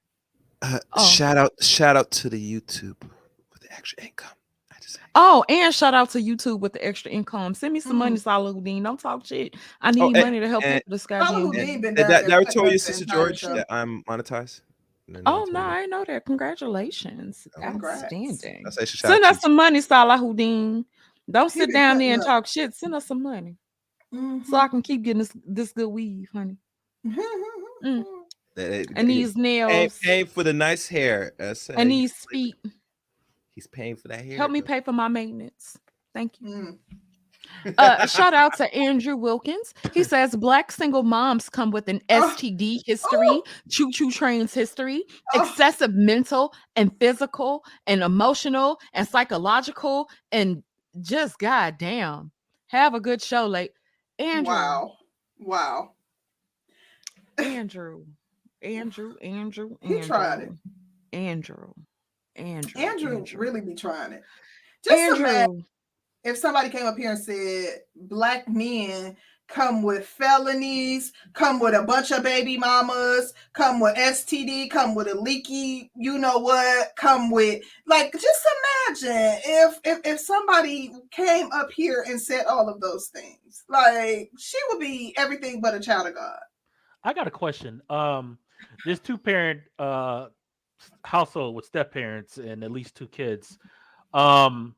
Uh, 0.61 0.79
Oh. 0.93 1.05
Shout 1.05 1.37
out, 1.37 1.51
shout 1.61 1.95
out 1.95 2.11
to 2.11 2.29
the 2.29 2.37
YouTube 2.61 2.95
with 3.51 3.61
the 3.61 3.71
extra 3.73 4.03
income. 4.03 4.29
I 4.95 4.97
just 4.97 4.99
Oh, 5.15 5.45
and 5.49 5.73
shout 5.73 5.93
out 5.93 6.09
to 6.11 6.19
YouTube 6.19 6.59
with 6.59 6.73
the 6.73 6.85
extra 6.85 7.11
income. 7.11 7.53
Send 7.53 7.73
me 7.73 7.79
some 7.79 7.95
money, 7.97 8.15
Mm. 8.17 8.23
Salahuddin. 8.23 8.83
Don't 8.83 8.99
talk 8.99 9.25
shit. 9.25 9.55
I 9.81 9.91
need 9.91 10.01
Oh, 10.01 10.05
and- 10.07 10.17
money 10.17 10.39
to 10.39 10.47
help 10.47 10.63
and- 10.63 10.79
people 10.81 10.91
this 10.91 11.05
goddamn. 11.07 11.27
Salahuddin 11.27 11.51
bill. 11.51 11.51
been 11.81 11.85
and 11.85 11.97
that, 11.97 12.07
there 12.07 12.07
that 12.09 12.29
cutting 12.29 12.45
told 12.53 12.65
up 12.67 12.71
you, 12.73 12.77
the 12.79 12.83
Sister 12.83 13.05
George, 13.05 13.39
show. 13.39 13.53
that 13.55 13.67
I'm 13.69 14.03
monetized. 14.03 14.61
And 15.07 15.23
Oh 15.25 15.45
no. 15.51 15.59
I 15.59 15.85
know 15.87 16.05
that. 16.05 16.25
Congratulations. 16.25 17.47
Congrats. 17.53 18.03
Outstanding. 18.03 18.63
I 18.65 18.69
say 18.69 18.85
shout 18.85 19.11
Send 19.11 19.23
us 19.25 19.41
some 19.41 19.55
money, 19.55 19.79
Salahuddin. 19.79 20.85
Don't 21.29 21.49
sit 21.51 21.71
down 21.71 21.97
there 21.97 22.13
and 22.13 22.21
up. 22.21 22.27
talk 22.27 22.47
shit. 22.47 22.73
Send 22.73 22.95
us 22.95 23.05
some 23.07 23.21
money 23.21 23.57
Mhm. 24.13 24.45
so 24.45 24.57
I 24.57 24.67
can 24.67 24.81
keep 24.81 25.01
getting 25.03 25.19
this 25.19 25.31
this 25.45 25.71
good 25.73 25.87
weave, 25.89 26.29
honey. 26.33 26.57
Mm. 27.05 28.05
That- 28.55 28.69
that- 28.69 28.87
And 28.95 29.09
these 29.09 29.35
nails 29.35 29.97
paying 29.99 30.25
for 30.27 30.43
the 30.43 30.53
nice 30.53 30.87
hair. 30.87 31.33
I 31.39 31.55
and 31.75 31.89
these 31.91 32.13
feet. 32.29 32.55
He's 33.55 33.67
paying 33.67 33.95
for 33.95 34.07
that 34.09 34.23
hair. 34.23 34.37
Help 34.37 34.51
me 34.51 34.61
pay 34.61 34.81
for 34.81 34.93
my 34.93 35.07
maintenance. 35.07 35.77
Thank 36.13 36.39
you. 36.39 36.47
Mm. 36.47 36.77
Uh, 37.77 38.05
shout 38.07 38.33
out 38.33 38.55
to 38.57 38.73
Andrew 38.73 39.15
Wilkins. 39.17 39.73
He 39.93 40.03
says 40.03 40.35
black 40.35 40.71
single 40.71 41.03
moms 41.03 41.49
come 41.49 41.71
with 41.71 41.87
an 41.89 42.01
Oh. 42.09 42.33
STD 42.37 42.81
history, 42.85 43.41
choo 43.69 43.91
choo 43.91 44.11
trains 44.11 44.53
history, 44.53 45.03
Oh. 45.33 45.41
excessive 45.41 45.93
mental 45.93 46.53
and 46.75 46.91
physical 46.99 47.63
and 47.87 48.01
emotional 48.03 48.79
and 48.93 49.07
psychological 49.07 50.07
and 50.31 50.63
just 51.01 51.39
goddamn. 51.39 52.31
Have 52.67 52.93
a 52.93 52.99
good 53.01 53.21
show, 53.21 53.47
like 53.47 53.73
Andrew. 54.17 54.53
Wow. 54.53 54.93
Wow. 55.39 55.91
Andrew. 57.37 58.05
Andrew. 58.61 59.15
Andrew. 59.21 59.75
He 59.81 59.99
tried 60.01 60.41
it. 60.41 60.51
Andrew. 61.11 61.73
Andrew. 62.35 62.81
Andrew 62.81 63.25
really 63.35 63.61
be 63.61 63.75
trying 63.75 64.13
it. 64.13 64.23
Just 64.83 65.17
imagine 65.17 65.25
Andrew, 65.25 65.63
if 66.23 66.37
somebody 66.37 66.69
came 66.69 66.85
up 66.85 66.97
here 66.97 67.11
and 67.11 67.19
said 67.19 67.81
black 67.95 68.47
men 68.47 69.15
come 69.51 69.81
with 69.83 70.05
felonies, 70.05 71.11
come 71.33 71.59
with 71.59 71.75
a 71.75 71.83
bunch 71.83 72.11
of 72.11 72.23
baby 72.23 72.57
mamas, 72.57 73.33
come 73.53 73.79
with 73.79 73.95
STD, 73.97 74.69
come 74.69 74.95
with 74.95 75.07
a 75.07 75.15
leaky, 75.15 75.91
you 75.95 76.17
know 76.17 76.37
what, 76.37 76.91
come 76.95 77.29
with 77.29 77.61
like 77.85 78.13
just 78.13 78.47
imagine 78.87 79.41
if 79.43 79.79
if 79.83 79.99
if 80.05 80.19
somebody 80.19 80.91
came 81.11 81.51
up 81.51 81.69
here 81.71 82.05
and 82.07 82.19
said 82.19 82.45
all 82.45 82.69
of 82.69 82.79
those 82.79 83.07
things. 83.07 83.63
Like 83.69 84.31
she 84.37 84.57
would 84.69 84.79
be 84.79 85.13
everything 85.17 85.61
but 85.61 85.75
a 85.75 85.79
child 85.79 86.07
of 86.07 86.15
God. 86.15 86.39
I 87.03 87.13
got 87.13 87.27
a 87.27 87.31
question. 87.31 87.81
Um, 87.89 88.37
this 88.85 88.99
two 88.99 89.17
parent 89.17 89.61
uh 89.79 90.27
household 91.03 91.55
with 91.55 91.65
step 91.65 91.91
parents 91.93 92.37
and 92.37 92.63
at 92.63 92.71
least 92.71 92.95
two 92.95 93.07
kids. 93.07 93.57
Um, 94.13 94.75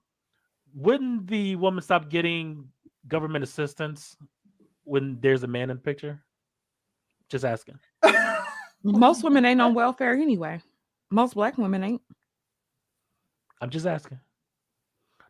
wouldn't 0.76 1.28
the 1.28 1.56
woman 1.56 1.82
stop 1.82 2.10
getting 2.10 2.68
government 3.08 3.44
assistance 3.44 4.18
when 4.84 5.18
there's 5.22 5.44
a 5.44 5.48
man 5.48 5.70
in 5.70 5.78
the 5.78 5.84
picture? 5.84 6.24
Just 7.30 7.46
asking. 7.46 7.80
most 8.84 9.24
women 9.24 9.46
ain't 9.46 9.62
on 9.62 9.74
welfare 9.74 10.14
anyway. 10.14 10.62
Most 11.10 11.36
black 11.36 11.58
women 11.58 11.84
ain't. 11.84 12.02
I'm 13.62 13.70
just 13.70 13.86
asking. 13.86 14.20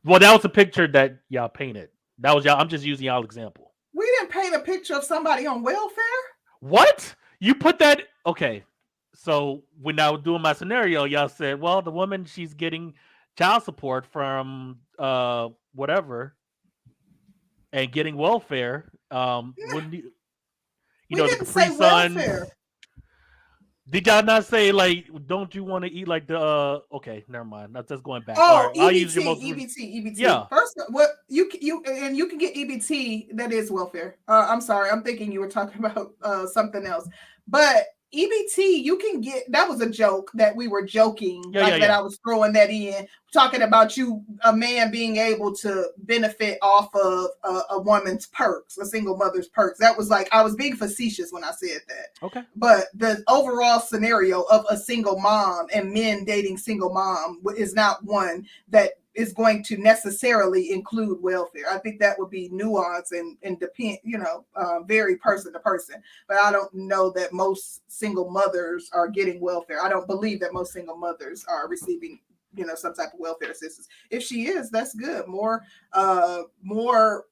Well, 0.04 0.20
that 0.20 0.34
was 0.34 0.44
a 0.44 0.50
picture 0.50 0.88
that 0.88 1.20
y'all 1.30 1.50
painted. 1.50 1.90
That 2.20 2.36
was 2.36 2.45
y'all. 2.45 2.60
I'm 2.60 2.70
just 2.70 2.86
using 2.86 3.06
y'all 3.06 3.24
example. 3.24 3.74
we 3.94 4.06
didn't 4.06 4.32
paint 4.32 4.56
a 4.56 4.60
picture 4.60 4.95
of 4.95 5.04
somebody 5.04 5.45
on 5.45 5.62
welfare. 5.62 6.04
What? 6.60 7.16
You 7.40 7.56
put 7.56 7.80
that? 7.80 8.04
Okay. 8.26 8.64
So 9.15 9.64
when 9.81 9.99
I 9.99 10.10
was 10.10 10.22
doing 10.22 10.41
my 10.41 10.53
scenario, 10.53 11.03
y'all 11.06 11.30
said, 11.30 11.60
well, 11.60 11.81
the 11.81 11.91
woman 11.91 12.26
she's 12.26 12.53
getting 12.53 12.94
child 13.38 13.64
support 13.64 14.06
from 14.06 14.77
uh 14.99 15.49
whatever 15.73 16.35
and 17.72 17.91
getting 17.91 18.15
welfare. 18.15 18.91
Um 19.11 19.56
wouldn't 19.72 19.94
you, 19.94 20.11
you 21.10 21.15
we 21.15 21.18
know 21.18 21.27
the 21.27 21.38
Capri 21.45 21.76
Sun. 21.76 22.15
welfare. 22.15 22.48
Did 23.90 24.07
y'all 24.07 24.23
not 24.23 24.45
say 24.45 24.72
like 24.72 25.07
don't 25.27 25.53
you 25.53 25.64
want 25.64 25.84
to 25.84 25.91
eat 25.91 26.07
like 26.07 26.26
the 26.27 26.40
uh 26.40 26.80
okay, 26.94 27.26
never 27.27 27.45
mind. 27.45 27.76
That's 27.76 27.90
just 27.90 28.03
going 28.03 28.23
back. 28.23 28.38
Oh, 28.40 28.68
right, 28.68 28.77
I'll 28.80 28.90
EBT, 28.90 28.99
use 28.99 29.15
your 29.15 29.26
most 29.26 29.41
EBT, 29.41 29.77
EBT. 29.77 30.14
Yeah. 30.15 30.45
First, 30.49 30.80
what 30.90 31.10
you 31.27 31.52
you 31.60 31.84
and 31.85 32.15
you 32.15 32.27
can 32.27 32.38
get 32.38 32.56
EBT. 32.56 33.35
That 33.35 33.52
is 33.52 33.72
welfare. 33.72 34.18
Uh, 34.27 34.48
I'm 34.49 34.61
sorry, 34.61 34.90
I'm 34.90 35.03
thinking 35.03 35.31
you 35.31 35.40
were 35.41 35.49
talking 35.49 35.80
about 35.85 36.14
uh, 36.22 36.48
something 36.48 36.85
else. 36.85 37.07
But 37.48 37.85
EBT, 38.14 38.84
you 38.84 38.98
can 38.98 39.22
get. 39.22 39.52
That 39.52 39.68
was 39.68 39.81
a 39.81 39.90
joke 39.90 40.30
that 40.35 40.56
we 40.56 40.68
were 40.68 40.85
joking, 40.85 41.44
Yeah, 41.52 41.61
like 41.61 41.72
yeah, 41.73 41.80
that. 41.80 41.88
yeah. 41.90 41.98
I 41.98 42.02
was 42.02 42.19
throwing 42.23 42.53
that 42.53 42.69
in, 42.69 43.07
talking 43.34 43.64
about 43.64 43.98
you, 43.98 44.23
a 44.44 44.53
man 44.56 44.91
being 44.91 45.18
able 45.18 45.53
to 45.56 45.88
benefit 45.98 46.60
off 46.61 46.94
of 46.94 47.27
a, 47.44 47.61
a 47.72 47.81
woman's 47.81 48.27
perks, 48.27 48.77
a 48.77 48.85
single 48.85 49.18
mother's 49.18 49.48
perks. 49.48 49.80
That 49.80 49.98
was 49.98 50.10
like 50.10 50.30
I 50.31 50.44
was 50.44 50.56
being 50.56 50.76
facetious 50.76 51.31
when 51.31 51.44
I 51.44 51.52
said 51.52 51.80
that 51.88 52.26
Okay. 52.26 52.44
but 52.56 52.85
the 52.94 53.23
overall 53.27 53.80
scenario 53.80 54.41
of 54.44 54.65
a 54.69 54.77
single 54.77 55.19
mom 55.19 55.68
and 55.73 55.91
men 55.91 56.23
dating 56.26 56.57
single 56.60 56.94
mom 56.94 57.41
is 57.57 57.73
not 57.73 58.03
one 58.03 58.45
that 58.69 58.91
is 59.15 59.34
going 59.34 59.64
to 59.64 59.77
necessarily 59.77 60.72
include 60.72 61.22
welfare. 61.22 61.65
I 61.72 61.77
think 61.77 61.99
that 61.99 62.18
would 62.19 62.30
be 62.30 62.49
nuance 62.52 63.11
and 63.11 63.38
and 63.44 63.60
depend, 63.60 63.99
you 64.03 64.18
know, 64.18 64.45
uh, 64.56 64.81
very 64.84 65.18
person 65.18 65.53
to 65.53 65.60
person. 65.60 66.02
But 66.27 66.38
I 66.38 66.52
don't 66.52 66.73
know 66.73 67.11
that 67.11 67.34
most 67.34 67.81
single 67.91 68.30
mothers 68.30 68.90
are 68.94 69.07
getting 69.07 69.40
welfare. 69.40 69.84
I 69.84 69.90
don't 69.90 70.07
believe 70.07 70.40
that 70.41 70.53
most 70.53 70.73
single 70.73 70.98
mothers 70.98 71.45
are 71.48 71.68
receiving 71.68 72.19
you 72.56 72.65
know 72.65 72.76
some 72.76 72.94
type 72.94 73.14
of 73.14 73.19
welfare 73.19 73.52
assistance. 73.52 73.88
If 74.10 74.23
she 74.23 74.48
is, 74.48 74.69
that's 74.69 74.94
good. 74.95 75.27
More 75.27 75.64
uh 75.94 76.44
more 76.61 77.26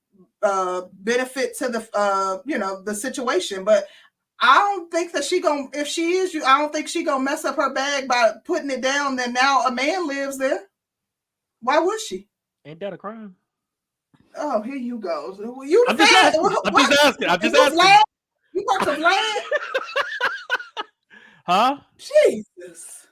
uh 0.44 0.84
benefit 0.94 1.58
to 1.58 1.70
the 1.70 1.88
uh 1.94 2.40
you 2.46 2.58
know 2.58 2.82
the 2.84 2.94
situation 2.94 3.64
but 3.64 3.88
I 4.40 4.58
don't 4.58 4.92
think 4.92 5.14
that 5.14 5.24
she 5.24 5.40
gonna 5.40 5.68
if 5.74 5.88
she 5.88 6.14
is 6.14 6.34
you 6.34 6.44
I 6.44 6.60
don't 6.60 6.74
think 6.74 6.88
she 6.88 7.04
gonna 7.04 7.24
mess 7.24 7.46
up 7.46 7.56
her 7.56 7.74
bag 7.74 8.08
by 8.08 8.34
putting 8.46 8.72
it 8.72 8.82
down 8.82 9.16
that 9.18 9.32
now 9.32 9.66
a 9.66 9.72
man 9.72 10.08
lives 10.08 10.38
there. 10.38 10.68
Why 11.62 11.80
would 11.80 12.00
she? 12.02 12.28
Ain't 12.66 12.80
that 12.80 12.94
a 12.94 12.98
crime? 12.98 13.36
Oh, 14.38 14.62
here 14.62 14.76
you 14.76 14.98
go. 15.00 15.36
You 15.64 15.86
I'm 15.90 15.98
just 15.98 16.14
asking. 16.14 16.42
What- 16.42 16.62
I'm 16.66 16.76
just 16.76 17.04
asking. 17.06 17.30
I'm 17.30 17.36
Is 17.38 17.52
just 17.52 17.56
this 17.56 17.66
asking. 17.66 17.78
land? 17.80 18.04
You 18.54 18.66
work 18.68 18.88
of 18.88 19.00
land? 19.00 19.44
Huh? 21.48 21.78
Jesus. 21.98 23.08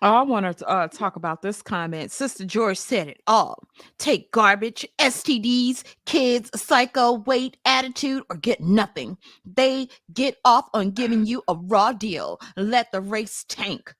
Oh, 0.00 0.14
I 0.14 0.22
want 0.22 0.58
to 0.58 0.68
uh, 0.68 0.86
talk 0.88 1.16
about 1.16 1.42
this 1.42 1.60
comment. 1.60 2.12
Sister 2.12 2.44
George 2.44 2.78
said 2.78 3.08
it 3.08 3.20
all. 3.26 3.64
Take 3.98 4.30
garbage, 4.30 4.86
STDs, 5.00 5.82
kids, 6.06 6.50
psycho, 6.60 7.14
weight, 7.14 7.56
attitude, 7.64 8.22
or 8.30 8.36
get 8.36 8.60
nothing. 8.60 9.16
They 9.44 9.88
get 10.12 10.36
off 10.44 10.68
on 10.72 10.92
giving 10.92 11.26
you 11.26 11.42
a 11.48 11.54
raw 11.54 11.92
deal. 11.92 12.38
Let 12.56 12.92
the 12.92 13.00
race 13.00 13.44
tank. 13.48 13.92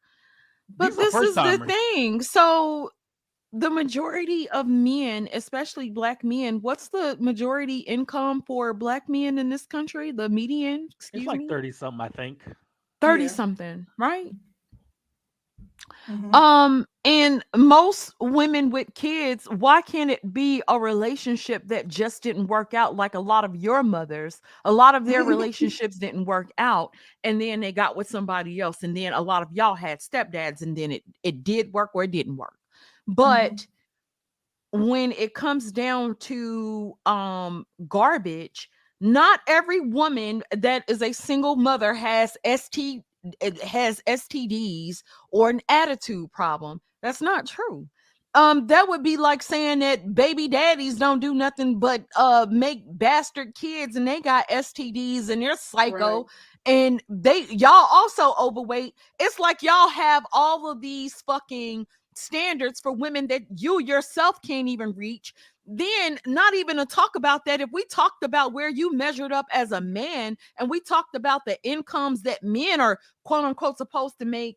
But 0.77 0.91
These 0.91 0.97
this 0.99 1.15
is 1.15 1.35
the 1.35 1.59
thing. 1.66 2.23
So, 2.23 2.91
the 3.53 3.70
majority 3.70 4.49
of 4.51 4.66
men, 4.66 5.29
especially 5.33 5.91
black 5.91 6.23
men, 6.25 6.61
what's 6.61 6.89
the 6.89 7.16
majority 7.20 7.79
income 7.79 8.43
for 8.43 8.75
black 8.75 9.09
men 9.09 9.39
in 9.39 9.49
this 9.49 9.66
country? 9.66 10.12
The 10.12 10.29
median, 10.29 10.89
excuse 10.97 11.12
It's 11.12 11.27
like 11.27 11.47
me, 11.47 11.49
30 11.49 11.70
something, 11.73 12.01
I 12.01 12.09
think. 12.09 12.43
30 13.01 13.29
Yeah. 13.29 13.29
something, 13.29 13.87
right? 13.99 14.33
Mhm. 16.09 16.39
Um, 16.39 16.87
and 17.05 17.43
most 17.57 18.12
women 18.20 18.70
with 18.70 18.93
kids, 18.95 19.47
why 19.49 19.81
can't 19.81 20.11
it 20.11 20.33
be 20.33 20.62
a 20.69 20.79
relationship 20.79 21.66
that 21.69 21.89
just 21.89 22.23
didn't 22.23 22.49
work 22.49 22.75
out 22.75 22.97
like 22.97 23.15
a 23.15 23.20
lot 23.20 23.45
of 23.45 23.57
your 23.57 23.83
mothers? 23.83 24.43
A 24.65 24.73
lot 24.73 24.95
of 24.95 25.07
their 25.07 25.25
relationships 25.25 25.97
didn't 25.99 26.27
work 26.27 26.51
out, 26.59 26.95
and 27.25 27.41
then 27.41 27.61
they 27.61 27.73
got 27.73 27.97
with 27.97 28.09
somebody 28.09 28.61
else, 28.61 28.83
and 28.83 28.97
then 28.97 29.12
a 29.15 29.23
lot 29.23 29.43
of 29.43 29.53
y'all 29.53 29.75
had 29.75 30.01
stepdads, 30.01 30.61
and 30.61 30.77
then 30.77 30.93
it 30.93 31.03
it 31.23 31.43
did 31.45 31.73
work 31.73 31.91
or 31.95 32.05
it 32.05 32.11
didn't 32.11 32.37
work. 32.37 32.59
But 33.09 33.67
when 34.73 35.13
it 35.13 35.35
comes 35.35 35.73
down 35.73 36.17
to 36.21 36.95
um 37.07 37.67
garbage, 37.89 38.69
not 39.01 39.41
every 39.49 39.81
woman 39.81 40.43
that 40.53 40.85
is 40.89 41.03
a 41.03 41.13
single 41.13 41.57
mother 41.57 41.95
has 41.95 42.37
ST 42.47 43.03
has 43.65 44.03
STDs 44.07 45.03
or 45.33 45.51
an 45.51 45.61
attitude 45.69 46.33
problem. 46.33 46.81
That's 47.03 47.21
not 47.23 47.47
true. 47.47 47.89
Um, 48.35 48.67
that 48.69 48.89
would 48.89 49.03
be 49.03 49.17
like 49.17 49.43
saying 49.43 49.81
that 49.81 50.15
baby 50.15 50.49
daddies 50.49 50.97
don't 50.97 51.21
do 51.21 51.35
nothing 51.35 51.79
but 51.81 52.05
uh 52.17 52.47
make 52.51 52.83
bastard 52.99 53.55
kids 53.55 53.97
and 53.97 54.07
they 54.07 54.21
got 54.21 54.49
STDs 54.51 55.31
and 55.31 55.43
they're 55.43 55.57
psycho 55.57 56.21
Right. 56.21 56.27
and 56.67 57.03
they 57.09 57.47
y'all 57.51 57.89
also 57.91 58.35
overweight. 58.41 58.95
It's 59.19 59.39
like 59.39 59.63
y'all 59.63 59.89
have 59.89 60.25
all 60.33 60.71
of 60.71 60.81
these 60.83 61.23
fucking 61.23 61.87
standards 62.19 62.81
for 62.81 62.93
women 62.93 63.27
that 63.28 63.43
you 63.57 63.81
yourself 63.81 64.40
can't 64.43 64.69
even 64.69 64.93
reach. 64.93 65.35
Then, 65.66 66.19
not 66.27 66.55
even 66.55 66.78
to 66.78 66.86
talk 66.86 67.15
about 67.15 67.45
that, 67.45 67.61
if 67.61 67.70
we 67.73 67.85
talked 67.85 68.24
about 68.24 68.53
where 68.53 68.70
you 68.70 68.95
measured 68.95 69.32
up 69.32 69.47
as 69.53 69.70
a 69.70 69.81
man 69.81 70.36
and 70.59 70.70
we 70.70 70.81
talked 70.81 71.15
about 71.15 71.45
the 71.45 71.62
incomes 71.62 72.23
that 72.23 72.43
men 72.43 72.81
are 72.81 72.99
quote 73.24 73.45
unquote 73.45 73.77
supposed 73.77 74.19
to 74.19 74.24
make, 74.24 74.57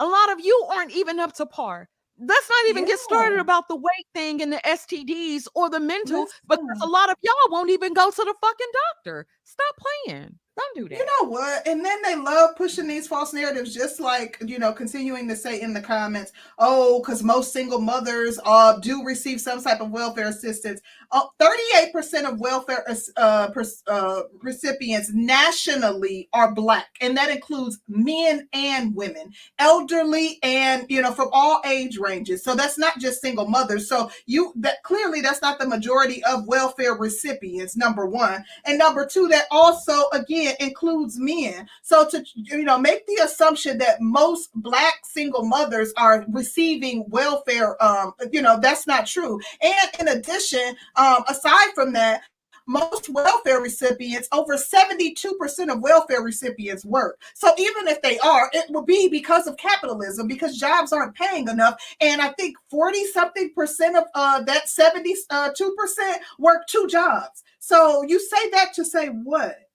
a 0.00 0.06
lot 0.06 0.32
of 0.32 0.40
you 0.40 0.68
aren't 0.72 0.92
even 0.92 1.20
up 1.20 1.34
to 1.34 1.46
par. 1.46 1.88
Let's 2.18 2.48
not 2.48 2.70
even 2.70 2.86
get 2.86 2.98
started 2.98 3.38
about 3.38 3.68
the 3.68 3.76
weight 3.76 4.06
thing 4.14 4.40
and 4.40 4.50
the 4.50 4.60
STDs 4.64 5.46
or 5.54 5.68
the 5.68 5.80
mental 5.80 6.26
because 6.48 6.80
a 6.82 6.86
lot 6.86 7.10
of 7.10 7.16
y'all 7.22 7.34
won't 7.50 7.68
even 7.68 7.92
go 7.92 8.10
to 8.10 8.16
the 8.16 8.34
fucking 8.40 8.66
doctor. 8.94 9.26
Stop 9.44 9.74
playing. 10.06 10.38
Don't 10.56 10.74
do 10.74 10.88
that. 10.88 10.98
You 10.98 11.04
know 11.04 11.28
what? 11.28 11.66
And 11.68 11.84
then 11.84 11.98
they 12.02 12.16
love 12.16 12.56
pushing 12.56 12.88
these 12.88 13.06
false 13.06 13.34
narratives, 13.34 13.74
just 13.74 14.00
like 14.00 14.38
you 14.46 14.58
know, 14.58 14.72
continuing 14.72 15.28
to 15.28 15.36
say 15.36 15.60
in 15.60 15.74
the 15.74 15.82
comments, 15.82 16.32
"Oh, 16.58 17.00
because 17.00 17.22
most 17.22 17.52
single 17.52 17.78
mothers 17.78 18.38
uh 18.44 18.78
do 18.78 19.04
receive 19.04 19.40
some 19.40 19.62
type 19.62 19.80
of 19.80 19.90
welfare 19.90 20.28
assistance." 20.28 20.80
Uh, 21.12 21.22
Thirty-eight 21.38 21.92
percent 21.92 22.26
of 22.26 22.40
welfare 22.40 22.84
uh, 23.18 23.48
pers- 23.50 23.82
uh, 23.86 24.22
recipients 24.42 25.10
nationally 25.12 26.28
are 26.32 26.52
black, 26.54 26.86
and 27.02 27.16
that 27.18 27.30
includes 27.30 27.78
men 27.86 28.48
and 28.54 28.94
women, 28.94 29.32
elderly, 29.58 30.38
and 30.42 30.86
you 30.88 31.02
know, 31.02 31.12
from 31.12 31.28
all 31.32 31.60
age 31.66 31.98
ranges. 31.98 32.42
So 32.42 32.54
that's 32.54 32.78
not 32.78 32.98
just 32.98 33.20
single 33.20 33.46
mothers. 33.46 33.88
So 33.88 34.10
you 34.24 34.54
that 34.56 34.82
clearly 34.84 35.20
that's 35.20 35.42
not 35.42 35.58
the 35.58 35.68
majority 35.68 36.24
of 36.24 36.46
welfare 36.46 36.94
recipients. 36.94 37.76
Number 37.76 38.06
one, 38.06 38.42
and 38.64 38.78
number 38.78 39.06
two, 39.06 39.28
that 39.28 39.44
also 39.50 40.08
again 40.12 40.45
includes 40.60 41.18
men. 41.18 41.68
So 41.82 42.08
to 42.08 42.24
you 42.34 42.64
know 42.64 42.78
make 42.78 43.06
the 43.06 43.20
assumption 43.24 43.78
that 43.78 44.00
most 44.00 44.50
black 44.54 45.00
single 45.04 45.44
mothers 45.44 45.92
are 45.96 46.24
receiving 46.28 47.04
welfare, 47.08 47.82
um, 47.82 48.12
you 48.32 48.42
know 48.42 48.58
that's 48.60 48.86
not 48.86 49.06
true. 49.06 49.40
And 49.60 50.00
in 50.00 50.08
addition, 50.08 50.76
um, 50.96 51.24
aside 51.28 51.72
from 51.74 51.92
that. 51.94 52.22
most 52.68 53.08
welfare 53.08 53.60
recipients, 53.60 54.28
over 54.32 54.56
72% 54.56 55.72
of 55.72 55.80
welfare 55.80 56.20
recipients 56.20 56.84
work. 56.84 57.20
So 57.34 57.52
even 57.56 57.86
if 57.86 58.02
they 58.02 58.18
are, 58.18 58.50
it 58.52 58.68
will 58.70 58.84
be 58.84 59.08
because 59.08 59.46
of 59.46 59.56
capitalism, 59.56 60.26
because 60.26 60.58
jobs 60.58 60.92
aren't 60.92 61.14
paying 61.14 61.46
enough. 61.48 61.80
And 62.00 62.20
I 62.20 62.30
think 62.30 62.56
40 62.68 63.06
something 63.06 63.52
percent 63.54 63.96
of 63.96 64.04
uh, 64.14 64.42
that 64.42 64.66
72% 64.66 65.16
uh, 65.30 65.50
work 66.38 66.66
two 66.66 66.86
jobs. 66.88 67.44
So 67.58 68.04
you 68.06 68.20
say 68.20 68.50
that 68.50 68.74
to 68.74 68.84
say 68.84 69.08
what? 69.08 69.65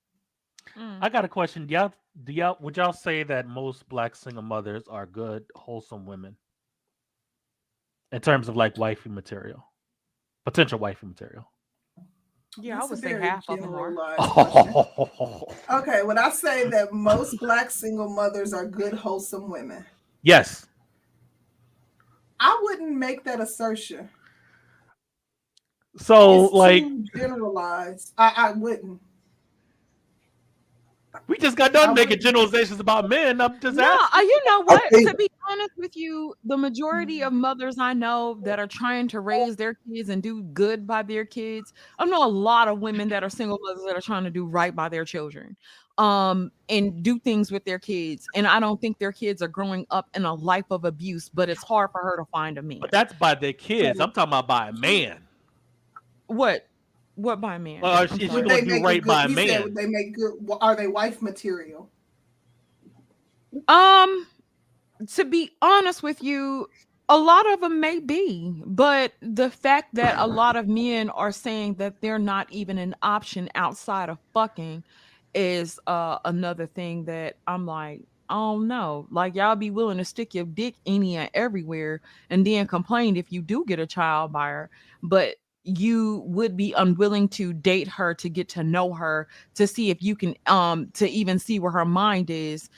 Mm. 0.82 0.98
I 1.02 1.10
got 1.10 1.26
a 1.26 1.28
question. 1.30 1.68
Do 1.68 1.74
y'all, 1.76 1.94
do 2.24 2.34
y'all 2.34 2.58
would 2.62 2.76
y'all 2.78 2.94
say 2.94 3.24
that 3.24 3.48
most 3.48 3.88
black 3.88 4.16
single 4.16 4.44
mothers 4.44 4.84
are 4.90 5.06
good, 5.06 5.46
wholesome 5.56 6.06
women 6.06 6.36
in 8.12 8.22
terms 8.22 8.50
of 8.50 8.56
like 8.56 8.78
wifey 8.78 9.10
material, 9.10 9.66
potential 10.46 10.80
wifey 10.80 11.06
material? 11.08 11.46
Yeah, 12.58 12.76
I 12.76 12.80
That's 12.80 12.88
a 12.88 12.90
would 12.96 13.00
say 13.00 13.20
half 13.20 13.48
of 13.50 13.62
them 13.62 13.76
are. 13.76 13.90
generalized. 13.92 14.22
Okay, 15.72 16.04
when 16.04 16.18
I 16.18 16.30
say 16.32 16.68
that 16.70 16.92
most 16.92 17.40
black 17.40 17.72
single 17.72 18.10
mothers 18.10 18.54
are 18.54 18.66
good, 18.66 18.94
wholesome 18.94 19.50
women, 19.50 19.86
yes. 20.24 20.68
I 22.40 22.60
wouldn't 22.64 22.98
make 22.98 23.24
that 23.26 23.40
assertion. 23.40 24.10
So 25.98 26.46
It's 26.46 26.54
like 26.54 26.84
too 26.84 27.06
generalized. 27.16 28.14
I, 28.18 28.34
I 28.36 28.52
wouldn't. 28.54 29.00
We 31.28 31.38
just 31.38 31.58
got 31.58 31.74
done 31.74 31.94
making 31.94 32.20
generalizations 32.20 32.80
about 32.80 33.10
men. 33.10 33.42
I'm 33.42 33.60
just 33.60 33.76
No, 33.78 33.84
asking. 33.84 34.20
uh, 34.20 34.22
you 34.22 34.42
know 34.46 34.62
what? 34.62 34.84
think- 34.90 35.10
To 35.10 35.16
be 35.16 35.30
honest 35.50 35.72
with 35.78 35.96
you, 35.96 36.34
the 36.46 36.58
majority 36.58 37.22
of 37.24 37.34
mothers 37.34 37.78
I 37.78 37.94
know 37.94 38.40
that 38.44 38.60
are 38.60 38.68
trying 38.68 39.08
to 39.10 39.20
raise 39.20 39.56
their 39.56 39.74
kids 39.74 40.10
and 40.10 40.24
do 40.24 40.42
good 40.44 40.88
by 40.88 41.04
their 41.04 41.26
kids, 41.26 41.74
I 42.00 42.06
know 42.06 42.26
a 42.26 42.30
lot 42.30 42.68
of 42.68 42.80
women 42.80 43.10
that 43.10 43.24
are 43.24 43.30
single 43.30 43.60
mothers 43.62 43.84
that 43.86 43.96
are 43.96 44.02
trying 44.02 44.24
to 44.24 44.30
do 44.30 44.46
right 44.46 44.76
by 44.76 44.88
their 44.90 45.04
children, 45.06 45.58
um, 45.98 46.52
and 46.70 47.04
do 47.04 47.20
things 47.20 47.52
with 47.52 47.66
their 47.66 47.80
kids. 47.80 48.26
And 48.34 48.48
I 48.48 48.60
don't 48.60 48.80
think 48.80 48.98
their 48.98 49.12
kids 49.12 49.42
are 49.42 49.48
growing 49.50 49.86
up 49.92 50.08
in 50.14 50.24
a 50.26 50.34
life 50.34 50.66
of 50.72 50.86
abuse, 50.86 51.30
but 51.30 51.50
it's 51.50 51.64
hard 51.64 51.92
for 51.92 52.02
her 52.02 52.16
to 52.18 52.26
find 52.32 52.58
a 52.58 52.62
man. 52.62 52.80
But 52.80 52.92
that's 52.92 53.14
by 53.14 53.36
their 53.36 53.54
kids. 53.54 54.00
I'm 54.00 54.12
talking 54.12 54.30
about 54.30 54.48
by 54.48 54.70
a 54.70 54.74
man. 54.74 55.28
What? 56.28 56.68
What 57.16 57.42
by 57.42 57.58
man? 57.58 57.82
Well, 57.82 57.94
I'm 58.04 58.08
she- 58.08 58.20
she 58.20 58.28
sorry. 58.28 58.42
gonna 58.44 58.62
do 58.62 58.68
make 58.68 58.84
right 58.84 59.02
good- 59.02 59.08
by 59.08 59.24
a 59.26 59.28
he 59.28 59.36
said 59.36 59.66
man. 59.66 59.74
They 59.74 59.86
make 59.88 60.14
good. 60.16 60.34
Are 60.62 60.76
they 60.76 60.88
wife 60.88 61.22
material? 61.22 61.90
Um, 63.68 64.28
to 65.14 65.26
be 65.26 65.52
honest 65.62 66.04
with 66.04 66.24
you, 66.24 66.68
a 67.10 67.18
lot 67.18 67.52
of 67.52 67.60
them 67.60 67.80
may 67.82 68.00
be, 68.00 68.62
but 68.66 69.14
the 69.22 69.50
fact 69.50 69.96
that 69.96 70.16
a 70.18 70.26
lot 70.26 70.56
of 70.56 70.68
men 70.70 71.10
are 71.10 71.32
saying 71.34 71.74
that 71.76 72.00
they're 72.00 72.20
not 72.20 72.50
even 72.52 72.78
an 72.78 72.96
option 73.02 73.50
outside 73.56 74.08
of 74.10 74.18
fucking 74.34 74.84
is 75.34 75.80
uh 75.88 76.20
another 76.26 76.68
thing 76.68 77.06
that 77.06 77.36
I'm 77.48 77.66
like, 77.66 78.02
I 78.30 78.36
don't 78.36 78.68
know. 78.68 79.08
Like 79.12 79.36
y'all 79.36 79.56
be 79.58 79.72
willing 79.72 79.98
to 79.98 80.06
stick 80.06 80.34
your 80.34 80.46
dick 80.46 80.76
any 80.86 81.18
and 81.18 81.30
everywhere 81.34 82.00
and 82.30 82.46
then 82.48 82.68
complain 82.68 83.18
if 83.18 83.32
you 83.32 83.42
do 83.42 83.66
get 83.68 83.80
a 83.80 83.86
child 83.88 84.32
by 84.32 84.48
her, 84.50 84.70
but 85.04 85.36
you 85.64 86.24
would 86.26 86.58
be 86.58 86.74
unwilling 86.74 87.28
to 87.30 87.54
date 87.54 87.88
her 87.88 88.14
to 88.16 88.30
get 88.30 88.50
to 88.50 88.64
know 88.64 88.94
her 88.94 89.28
to 89.56 89.68
see 89.68 89.90
if 89.92 90.02
you 90.02 90.16
can 90.16 90.36
um 90.48 90.90
to 90.94 91.08
even 91.10 91.38
see 91.38 91.60
where 91.60 91.72
her 91.72 91.86
mind 91.86 92.30
is 92.30 92.70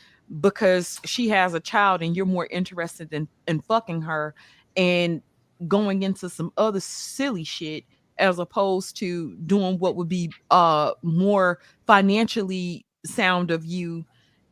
because 0.42 1.00
she 1.06 1.30
has 1.30 1.54
a 1.54 1.60
child 1.60 2.02
and 2.02 2.16
you're 2.16 2.26
more 2.26 2.48
interested 2.52 3.14
in, 3.14 3.28
in 3.48 3.62
fucking 3.62 4.02
her 4.02 4.34
and 4.76 5.22
going 5.68 6.04
into 6.04 6.30
some 6.30 6.52
other 6.58 6.80
silly 6.80 7.44
shit 7.44 7.86
as 8.20 8.40
opposed 8.40 8.98
to 8.98 9.36
doing 9.46 9.80
what 9.80 9.96
would 9.96 10.10
be 10.10 10.32
uh 10.52 10.92
more 11.04 11.60
financially 11.88 12.86
sound 13.06 13.52
of 13.52 13.66
you 13.66 14.06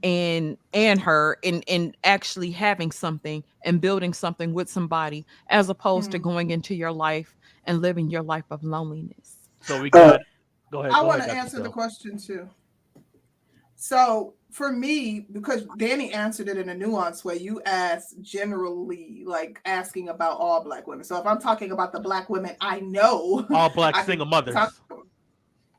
and 0.03 0.57
and 0.73 0.99
her 0.99 1.37
and 1.43 1.63
and 1.67 1.95
actually 2.05 2.51
having 2.51 2.91
something 2.91 3.43
and 3.65 3.81
building 3.81 4.13
something 4.13 4.53
with 4.53 4.69
somebody 4.69 5.25
as 5.49 5.69
opposed 5.69 6.11
to 6.11 6.19
Mm. 6.19 6.23
going 6.23 6.49
into 6.51 6.73
your 6.75 6.91
life 6.91 7.35
and 7.65 7.81
living 7.81 8.09
your 8.09 8.21
life 8.23 8.45
of 8.49 8.63
loneliness 8.63 9.37
So 9.61 9.81
we 9.81 9.89
Uh, 9.91 10.17
go 10.71 10.79
ahead. 10.81 10.93
I 10.93 11.01
want 11.03 11.19
ahead, 11.19 11.29
to 11.29 11.35
Dr. 11.35 11.39
answer 11.45 11.63
the 11.63 11.69
question 11.69 12.17
too. 12.17 12.49
So 13.75 14.35
for 14.51 14.71
me, 14.71 15.25
because 15.31 15.65
Danny 15.77 16.13
answered 16.13 16.47
it 16.47 16.57
in 16.57 16.69
a 16.69 16.75
nuanced 16.75 17.23
way, 17.23 17.37
you 17.37 17.61
asked 17.65 18.21
generally, 18.21 19.23
like 19.25 19.59
asking 19.65 20.09
about 20.09 20.37
all 20.39 20.63
black 20.63 20.85
women. 20.85 21.03
So 21.03 21.17
if 21.17 21.25
I'm 21.25 21.39
talking 21.39 21.71
about 21.71 21.91
the 21.91 21.99
black 21.99 22.29
women 22.29 22.55
I 22.61 22.79
know, 22.81 23.45
All 23.51 23.69
black 23.69 23.95
I 23.95 24.03
single 24.03 24.27
mothers. 24.27 24.53
talk- 24.53 24.75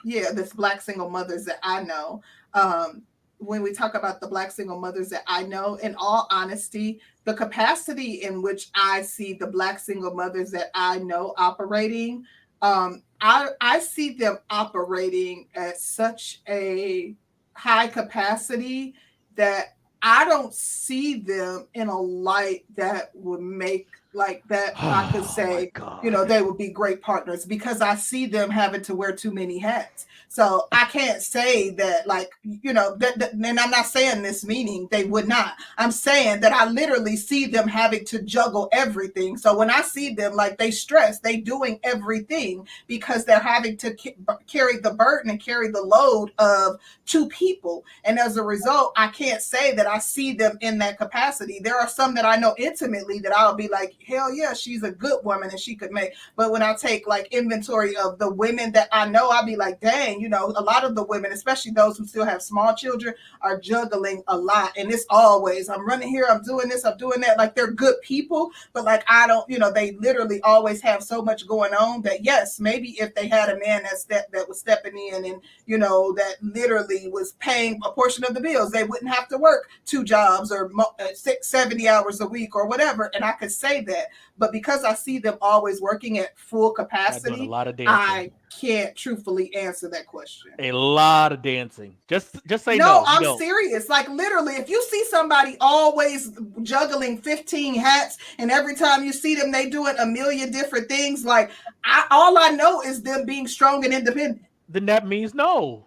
yeah, 0.04 0.32
this 0.32 0.52
black 0.52 0.80
single 0.80 1.08
mothers 1.10 1.44
that 1.44 1.58
I 1.62 1.84
know. 1.84 2.22
Um, 2.54 3.02
when 3.44 3.62
we 3.62 3.72
talk 3.72 3.94
about 3.94 4.20
the 4.20 4.26
black 4.28 4.50
single 4.50 4.78
mothers 4.80 5.08
that 5.10 5.24
I 5.26 5.42
know, 5.42 5.74
in 5.76 5.94
all 5.96 6.26
honesty, 6.30 7.00
the 7.24 7.34
capacity 7.34 8.22
in 8.22 8.42
which 8.42 8.68
I 8.74 9.02
see 9.02 9.34
the 9.34 9.46
black 9.46 9.78
single 9.78 10.14
mothers 10.14 10.50
that 10.52 10.70
I 10.74 10.98
know 10.98 11.34
operating, 11.36 12.24
um, 12.62 13.02
I 13.20 13.48
I 13.60 13.80
see 13.80 14.10
them 14.14 14.38
operating 14.50 15.48
at 15.54 15.78
such 15.80 16.40
a 16.48 17.14
high 17.54 17.88
capacity 17.88 18.94
that 19.36 19.76
I 20.02 20.24
don't 20.24 20.52
see 20.52 21.14
them 21.14 21.68
in 21.74 21.88
a 21.88 22.00
light 22.00 22.64
that 22.76 23.10
would 23.14 23.40
make 23.40 23.88
like 24.14 24.46
that 24.48 24.72
I 24.76 25.10
could 25.12 25.22
Oh, 25.22 25.26
say 25.26 25.72
you 26.02 26.10
know 26.10 26.24
they 26.24 26.42
would 26.42 26.58
be 26.58 26.68
great 26.70 27.00
partners 27.02 27.44
because 27.44 27.80
I 27.80 27.94
see 27.96 28.26
them 28.26 28.50
having 28.50 28.82
to 28.82 28.94
wear 28.94 29.12
too 29.14 29.30
many 29.32 29.58
hats. 29.58 30.06
So 30.32 30.66
I 30.72 30.86
can't 30.86 31.20
say 31.20 31.68
that 31.72 32.06
like 32.06 32.30
you 32.42 32.72
know 32.72 32.96
that, 32.96 33.18
that- 33.18 33.32
and 33.34 33.60
I'm 33.60 33.68
not 33.70 33.84
saying 33.84 34.22
this 34.22 34.46
meaning 34.46 34.88
they 34.90 35.04
would 35.04 35.28
not. 35.28 35.56
I'm 35.76 35.90
saying 35.92 36.40
that 36.40 36.54
I 36.54 36.64
literally 36.70 37.16
see 37.16 37.44
them 37.46 37.68
having 37.68 38.06
to 38.06 38.22
juggle 38.22 38.70
everything. 38.72 39.36
So 39.36 39.54
when 39.54 39.68
I 39.68 39.82
see 39.82 40.14
them 40.14 40.34
like 40.34 40.56
they 40.56 40.70
stress, 40.70 41.20
they 41.20 41.36
doing 41.36 41.78
everything 41.82 42.66
because 42.86 43.26
they're 43.26 43.40
having 43.40 43.76
to 43.78 43.94
ca- 43.94 44.16
carry 44.46 44.78
the 44.78 44.92
burden 44.94 45.30
and 45.30 45.38
carry 45.38 45.68
the 45.68 45.82
load 45.82 46.32
of 46.38 46.78
two 47.04 47.28
people. 47.28 47.84
And 48.04 48.18
as 48.18 48.38
a 48.38 48.42
result, 48.42 48.94
I 48.96 49.08
can't 49.08 49.42
say 49.42 49.74
that 49.74 49.86
I 49.86 49.98
see 49.98 50.32
them 50.32 50.56
in 50.62 50.78
that 50.78 50.96
capacity. 50.96 51.60
There 51.62 51.78
are 51.78 51.88
some 51.88 52.14
that 52.14 52.24
I 52.24 52.36
know 52.36 52.54
intimately 52.56 53.18
that 53.20 53.36
I'll 53.36 53.54
be 53.54 53.68
like, 53.68 53.96
hell 54.06 54.32
yeah, 54.32 54.54
she's 54.54 54.82
a 54.82 54.92
good 54.92 55.22
woman 55.24 55.50
and 55.50 55.60
she 55.60 55.74
could 55.74 55.92
make. 55.92 56.14
But 56.36 56.52
when 56.52 56.62
I 56.62 56.74
take 56.74 57.06
like 57.06 57.28
inventory 57.32 57.96
of 57.96 58.18
the 58.18 58.32
women 58.32 58.72
that 58.72 58.88
I 58.92 59.08
know, 59.08 59.28
I'll 59.30 59.44
be 59.44 59.56
like, 59.56 59.80
dang, 59.80 60.21
you 60.22 60.28
know, 60.28 60.52
a 60.56 60.62
lot 60.62 60.84
of 60.84 60.94
the 60.94 61.02
women, 61.02 61.32
especially 61.32 61.72
those 61.72 61.98
who 61.98 62.06
still 62.06 62.24
have 62.24 62.40
small 62.40 62.74
children, 62.74 63.12
are 63.40 63.58
juggling 63.58 64.22
a 64.28 64.36
lot. 64.36 64.70
And 64.76 64.92
it's 64.92 65.04
always, 65.10 65.68
I'm 65.68 65.84
running 65.84 66.08
here, 66.08 66.26
I'm 66.30 66.42
doing 66.44 66.68
this, 66.68 66.84
I'm 66.84 66.96
doing 66.96 67.20
that. 67.22 67.36
Like 67.36 67.56
they're 67.56 67.72
good 67.72 67.96
people, 68.02 68.52
but 68.72 68.84
like 68.84 69.02
I 69.08 69.26
don't, 69.26 69.48
you 69.50 69.58
know, 69.58 69.72
they 69.72 69.92
literally 69.92 70.40
always 70.42 70.80
have 70.82 71.02
so 71.02 71.22
much 71.22 71.46
going 71.46 71.74
on 71.74 72.02
that 72.02 72.24
yes, 72.24 72.60
maybe 72.60 72.90
if 73.00 73.14
they 73.16 73.26
had 73.26 73.48
a 73.48 73.58
man 73.58 73.82
that 73.82 73.98
step 73.98 74.30
that 74.30 74.48
was 74.48 74.60
stepping 74.60 74.96
in 74.96 75.24
and 75.24 75.42
you 75.66 75.76
know 75.76 76.12
that 76.12 76.36
literally 76.40 77.08
was 77.08 77.32
paying 77.40 77.80
a 77.84 77.90
portion 77.90 78.24
of 78.24 78.34
the 78.34 78.40
bills, 78.40 78.70
they 78.70 78.84
wouldn't 78.84 79.12
have 79.12 79.26
to 79.28 79.38
work 79.38 79.68
two 79.84 80.04
jobs 80.04 80.52
or 80.52 80.70
uh, 80.78 81.06
six, 81.14 81.48
70 81.48 81.88
hours 81.88 82.20
a 82.20 82.26
week 82.26 82.54
or 82.54 82.68
whatever. 82.68 83.10
And 83.14 83.24
I 83.24 83.32
could 83.32 83.50
say 83.50 83.80
that, 83.82 84.08
but 84.38 84.52
because 84.52 84.84
I 84.84 84.94
see 84.94 85.18
them 85.18 85.36
always 85.40 85.80
working 85.80 86.18
at 86.18 86.38
full 86.38 86.70
capacity, 86.70 87.46
a 87.46 87.50
lot 87.50 87.66
of 87.66 87.76
dancing. 87.76 87.92
I 87.92 88.30
can't 88.60 88.94
truthfully 88.96 89.54
answer 89.54 89.88
that 89.88 90.06
question. 90.06 90.52
A 90.58 90.72
lot 90.72 91.32
of 91.32 91.42
dancing. 91.42 91.96
Just 92.08 92.44
just 92.46 92.64
say 92.64 92.76
no, 92.76 92.84
no. 92.84 93.04
I'm 93.06 93.22
no. 93.22 93.38
serious. 93.38 93.88
Like 93.88 94.08
literally, 94.08 94.54
if 94.54 94.68
you 94.68 94.82
see 94.90 95.04
somebody 95.04 95.56
always 95.60 96.32
juggling 96.62 97.18
15 97.18 97.74
hats, 97.74 98.18
and 98.38 98.50
every 98.50 98.74
time 98.74 99.04
you 99.04 99.12
see 99.12 99.34
them, 99.34 99.50
they 99.50 99.68
doing 99.68 99.96
a 99.98 100.06
million 100.06 100.50
different 100.50 100.88
things. 100.88 101.24
Like 101.24 101.50
I, 101.84 102.06
all 102.10 102.38
I 102.38 102.50
know 102.50 102.82
is 102.82 103.02
them 103.02 103.24
being 103.24 103.46
strong 103.46 103.84
and 103.84 103.92
independent. 103.92 104.44
Then 104.68 104.86
that 104.86 105.06
means 105.06 105.34
no. 105.34 105.86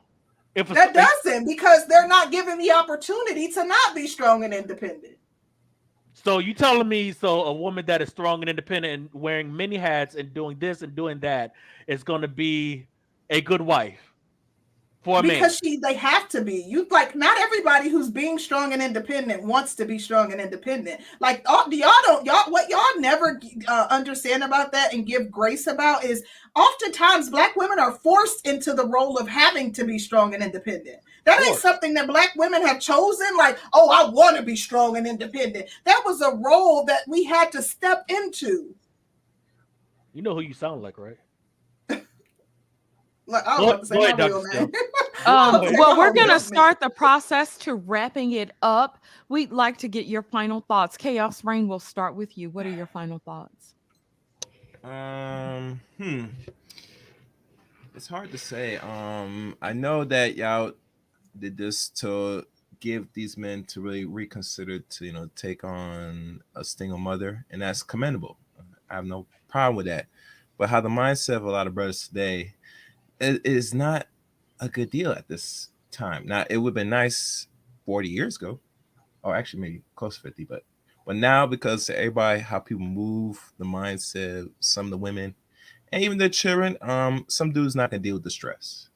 If 0.55 0.69
That 0.69 0.93
doesn't 0.93 1.45
because 1.45 1.85
they're 1.87 2.07
not 2.07 2.31
giving 2.31 2.57
the 2.57 2.71
opportunity 2.71 3.49
to 3.51 3.65
not 3.65 3.93
be 3.93 4.07
strong 4.07 4.45
and 4.45 4.53
independent. 4.53 5.17
So 6.25 6.39
you 6.39 6.55
telling 6.55 6.89
me 6.89 7.11
so 7.11 7.43
a 7.43 7.53
woman 7.53 7.85
that 7.85 8.01
is 8.01 8.09
strong 8.09 8.41
and 8.41 8.49
independent 8.49 8.93
and 8.95 9.09
wearing 9.13 9.55
many 9.55 9.77
hats 9.77 10.15
and 10.15 10.33
doing 10.33 10.57
this 10.57 10.81
and 10.81 10.95
doing 10.95 11.19
that 11.19 11.53
is 11.85 12.01
going 12.01 12.23
to 12.23 12.27
be 12.27 12.87
a 13.29 13.41
good 13.41 13.61
wife 13.61 14.14
for 15.05 15.21
man? 15.21 15.35
because 15.35 15.59
she 15.63 15.77
they 15.77 15.93
have 15.93 16.27
to 16.29 16.41
be. 16.41 16.55
You 16.55 16.87
like 16.89 17.15
not 17.15 17.37
everybody 17.37 17.89
who's 17.89 18.09
being 18.09 18.39
strong 18.39 18.73
and 18.73 18.81
independent 18.81 19.43
wants 19.43 19.75
to 19.75 19.85
be 19.85 19.99
strong 19.99 20.31
and 20.31 20.41
independent. 20.41 20.99
Like 21.19 21.43
all, 21.45 21.71
y'all 21.71 21.93
don't 22.01 22.25
y'all 22.25 22.51
what 22.51 22.69
y'all 22.71 22.81
never 22.97 23.39
uh, 23.67 23.87
understand 23.91 24.43
about 24.43 24.71
that 24.71 24.93
and 24.93 25.05
give 25.05 25.29
grace 25.29 25.67
about 25.67 26.03
is 26.03 26.23
oftentimes 26.55 27.29
black 27.29 27.55
women 27.55 27.77
are 27.77 27.91
forced 27.91 28.47
into 28.47 28.73
the 28.73 28.87
role 28.87 29.17
of 29.17 29.27
having 29.27 29.71
to 29.73 29.85
be 29.85 29.99
strong 29.99 30.33
and 30.33 30.43
independent. 30.43 30.97
That 31.25 31.45
ain't 31.45 31.57
something 31.57 31.93
that 31.93 32.07
black 32.07 32.33
women 32.35 32.65
have 32.65 32.79
chosen 32.79 33.37
like 33.37 33.59
oh 33.73 33.89
i 33.91 34.09
want 34.09 34.37
to 34.37 34.43
be 34.43 34.55
strong 34.55 34.97
and 34.97 35.05
independent. 35.05 35.69
That 35.83 36.01
was 36.03 36.21
a 36.21 36.35
role 36.35 36.83
that 36.85 37.01
we 37.07 37.25
had 37.25 37.51
to 37.51 37.61
step 37.61 38.05
into. 38.09 38.73
You 40.13 40.23
know 40.23 40.33
who 40.33 40.41
you 40.41 40.55
sound 40.55 40.81
like, 40.81 40.97
right? 40.97 41.17
Like 43.27 43.47
I 43.47 43.57
Go- 43.57 43.63
don't 43.63 43.71
have 43.71 43.79
to 43.81 43.85
say 43.87 43.95
go 43.95 44.03
ahead, 44.03 44.17
real 44.17 44.43
Dr. 44.43 44.71
Um, 45.25 45.73
well, 45.77 45.97
we're 45.97 46.13
gonna 46.13 46.39
start 46.39 46.79
the 46.79 46.89
process 46.89 47.57
to 47.59 47.73
wrapping 47.75 48.33
it 48.33 48.51
up. 48.61 48.99
We'd 49.27 49.51
like 49.51 49.77
to 49.79 49.87
get 49.87 50.05
your 50.05 50.21
final 50.21 50.61
thoughts. 50.61 50.97
Chaos 50.97 51.43
Rain, 51.43 51.67
we'll 51.67 51.79
start 51.79 52.15
with 52.15 52.37
you. 52.37 52.51
What 52.51 52.67
are 52.67 52.71
your 52.71 52.85
final 52.85 53.19
thoughts? 53.19 53.73
Um, 54.83 55.81
hmm. 55.97 56.25
It's 57.95 58.07
hard 58.07 58.31
to 58.33 58.37
say. 58.37 58.77
Um, 58.77 59.55
I 59.61 59.73
know 59.73 60.03
that 60.03 60.35
y'all 60.35 60.73
did 61.39 61.57
this 61.57 61.89
to 61.89 62.45
give 62.79 63.07
these 63.13 63.35
men 63.35 63.63
to 63.63 63.81
really 63.81 64.05
reconsider 64.05 64.79
to 64.79 65.05
you 65.05 65.13
know 65.13 65.29
take 65.35 65.63
on 65.63 66.41
a 66.55 66.63
single 66.63 66.99
mother, 66.99 67.45
and 67.49 67.63
that's 67.63 67.81
commendable. 67.81 68.37
I 68.89 68.95
have 68.95 69.05
no 69.05 69.25
problem 69.47 69.77
with 69.77 69.87
that. 69.87 70.05
But 70.57 70.69
how 70.69 70.81
the 70.81 70.89
mindset 70.89 71.37
of 71.37 71.45
a 71.45 71.51
lot 71.51 71.67
of 71.67 71.73
brothers 71.73 72.07
today 72.07 72.53
it 73.19 73.45
is 73.45 73.73
not 73.73 74.07
a 74.59 74.69
good 74.69 74.89
deal 74.89 75.11
at 75.11 75.27
this 75.27 75.69
time. 75.91 76.25
Now 76.25 76.45
it 76.49 76.57
would 76.57 76.71
have 76.71 76.75
been 76.75 76.89
nice 76.89 77.47
40 77.85 78.09
years 78.09 78.37
ago, 78.37 78.59
or 79.23 79.35
actually 79.35 79.61
maybe 79.61 79.81
close 79.95 80.15
to 80.15 80.21
50, 80.21 80.45
but 80.45 80.63
but 81.05 81.15
now 81.15 81.45
because 81.45 81.89
everybody 81.89 82.39
how 82.39 82.59
people 82.59 82.85
move, 82.85 83.53
the 83.59 83.65
mindset, 83.65 84.49
some 84.59 84.87
of 84.87 84.91
the 84.91 84.97
women, 84.97 85.35
and 85.91 86.03
even 86.03 86.17
their 86.17 86.29
children, 86.29 86.77
um, 86.81 87.25
some 87.27 87.51
dudes 87.51 87.75
not 87.75 87.91
gonna 87.91 88.01
deal 88.01 88.15
with 88.15 88.23
the 88.23 88.31
stress, 88.31 88.89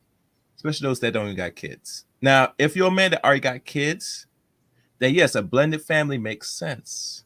especially 0.55 0.87
those 0.87 0.99
that 1.01 1.13
don't 1.13 1.25
even 1.25 1.37
got 1.37 1.55
kids. 1.55 2.05
Now, 2.21 2.53
if 2.57 2.75
you're 2.75 2.87
a 2.87 2.91
man 2.91 3.11
that 3.11 3.23
already 3.23 3.41
got 3.41 3.63
kids, 3.63 4.25
then 4.97 5.13
yes, 5.13 5.35
a 5.35 5.41
blended 5.41 5.81
family 5.81 6.17
makes 6.17 6.49
sense. 6.49 7.23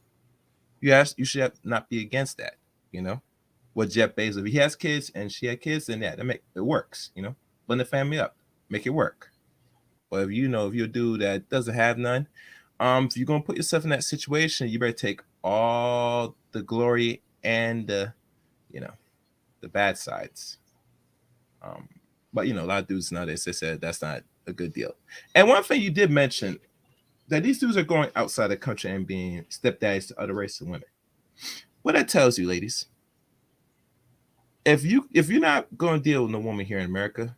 You 0.82 0.91
have, 0.91 1.14
you 1.18 1.26
should 1.26 1.41
have 1.41 1.53
not 1.64 1.90
be 1.90 2.02
against 2.02 2.38
that, 2.38 2.56
you 2.91 3.02
know. 3.02 3.22
What 3.74 3.90
Jeff 3.90 4.16
Bezos, 4.16 4.48
he 4.48 4.58
has 4.58 4.76
kids 4.76 5.12
and 5.16 5.32
she 5.32 5.48
had 5.48 5.62
kids, 5.62 5.90
and 5.90 6.04
that, 6.04 6.18
that 6.18 6.24
make 6.24 6.44
it 6.56 6.62
works, 6.62 7.12
you 7.16 7.24
know. 7.24 7.36
Blend 7.66 7.80
the 7.80 7.86
family 7.86 8.20
up, 8.20 8.36
make 8.70 8.86
it 8.86 8.91
work. 8.91 9.32
But 10.10 10.24
if 10.24 10.32
you 10.32 10.48
know, 10.48 10.68
if 10.68 10.74
you're 10.74 10.86
a 10.86 10.90
dude 10.90 11.22
that 11.22 11.50
doesn't 11.50 11.74
have 11.74 11.98
none, 11.98 12.28
um, 12.80 13.06
if 13.06 13.18
you're 13.18 13.26
gonna 13.26 13.41
put 13.44 13.58
yourself 13.58 13.84
in 13.84 13.90
that 13.90 14.04
situation, 14.04 14.68
you 14.68 14.80
better 14.80 14.91
take 14.91 15.22
all 15.44 16.36
the 16.52 16.62
glory 16.62 17.22
and 17.44 17.88
the, 17.88 18.14
you 18.72 18.80
know, 18.80 18.94
the 19.62 19.70
bad 19.70 19.98
sides. 19.98 20.60
Um, 21.62 21.88
but 22.34 22.48
you 22.48 22.54
know, 22.54 22.64
a 22.64 22.68
lot 22.68 22.82
of 22.82 22.88
dudes 22.88 23.12
nowadays 23.12 23.45
they 23.45 23.54
said 23.54 23.82
that's 23.82 24.02
not 24.02 24.24
a 24.45 24.54
good 24.54 24.74
deal. 24.74 24.95
And 25.34 25.48
one 25.48 25.64
thing 25.64 25.82
you 25.82 25.90
did 25.90 26.12
mention 26.12 26.60
that 27.30 27.44
these 27.44 27.60
dudes 27.60 27.78
are 27.78 27.84
going 27.84 28.10
outside 28.16 28.48
the 28.48 28.58
country 28.58 28.91
and 28.91 29.08
being 29.08 29.45
stepdads 29.45 30.08
to 30.10 30.20
other 30.20 30.34
races 30.34 30.62
of 30.62 30.68
women. 30.68 30.88
What 31.82 31.95
that 31.95 32.10
tells 32.10 32.38
you, 32.38 32.48
ladies, 32.48 32.88
if 34.65 34.84
you 34.84 35.07
if 35.14 35.30
you're 35.30 35.41
not 35.41 35.68
going 35.77 35.99
to 35.99 36.03
deal 36.03 36.26
with 36.26 36.35
a 36.35 36.40
woman 36.40 36.65
here 36.65 36.80
in 36.80 36.85
America, 36.85 37.35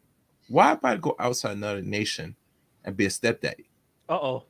why 0.47 0.73
about 0.73 1.01
go 1.01 1.15
outside 1.19 1.57
another 1.57 1.81
nation 1.81 2.35
and 2.83 2.95
be 2.95 3.05
a 3.05 3.09
stepdaddy? 3.09 3.69
Uh 4.07 4.13
oh. 4.13 4.43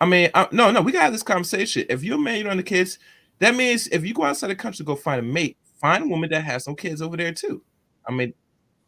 I 0.00 0.06
mean, 0.06 0.30
I, 0.34 0.48
no, 0.50 0.70
no, 0.70 0.82
we 0.82 0.92
gotta 0.92 1.04
have 1.04 1.12
this 1.12 1.22
conversation. 1.22 1.86
If 1.88 2.02
you're 2.02 2.16
a 2.16 2.20
man, 2.20 2.36
you 2.36 2.42
don't 2.42 2.50
have 2.50 2.58
the 2.58 2.62
kids, 2.62 2.98
that 3.38 3.54
means 3.54 3.86
if 3.88 4.04
you 4.04 4.12
go 4.12 4.24
outside 4.24 4.48
the 4.48 4.56
country 4.56 4.78
to 4.78 4.84
go 4.84 4.96
find 4.96 5.20
a 5.20 5.22
mate, 5.22 5.56
find 5.80 6.04
a 6.04 6.08
woman 6.08 6.30
that 6.30 6.44
has 6.44 6.64
some 6.64 6.76
kids 6.76 7.00
over 7.00 7.16
there 7.16 7.32
too. 7.32 7.62
I 8.06 8.12
mean, 8.12 8.34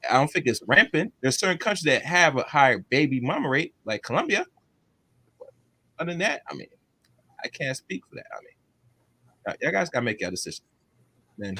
I 0.09 0.15
don't 0.15 0.29
think 0.29 0.47
it's 0.47 0.61
rampant. 0.67 1.13
There's 1.21 1.39
certain 1.39 1.59
countries 1.59 1.85
that 1.85 2.03
have 2.03 2.37
a 2.37 2.43
higher 2.43 2.79
baby 2.91 3.21
mama 3.21 3.49
rate, 3.49 3.75
like 3.85 4.03
Colombia. 4.03 4.45
Other 5.99 6.13
than 6.13 6.19
that, 6.19 6.43
I 6.51 6.55
mean, 6.55 6.69
I 7.43 7.49
can't 7.49 7.77
speak 7.77 8.03
for 8.09 8.17
that. 8.17 8.27
I 8.33 8.41
mean, 8.43 9.57
y'all- 9.63 9.73
guys 9.73 9.89
gotta 9.89 10.05
make 10.05 10.21
your 10.21 10.31
decision. 10.31 10.65
Then, 11.39 11.57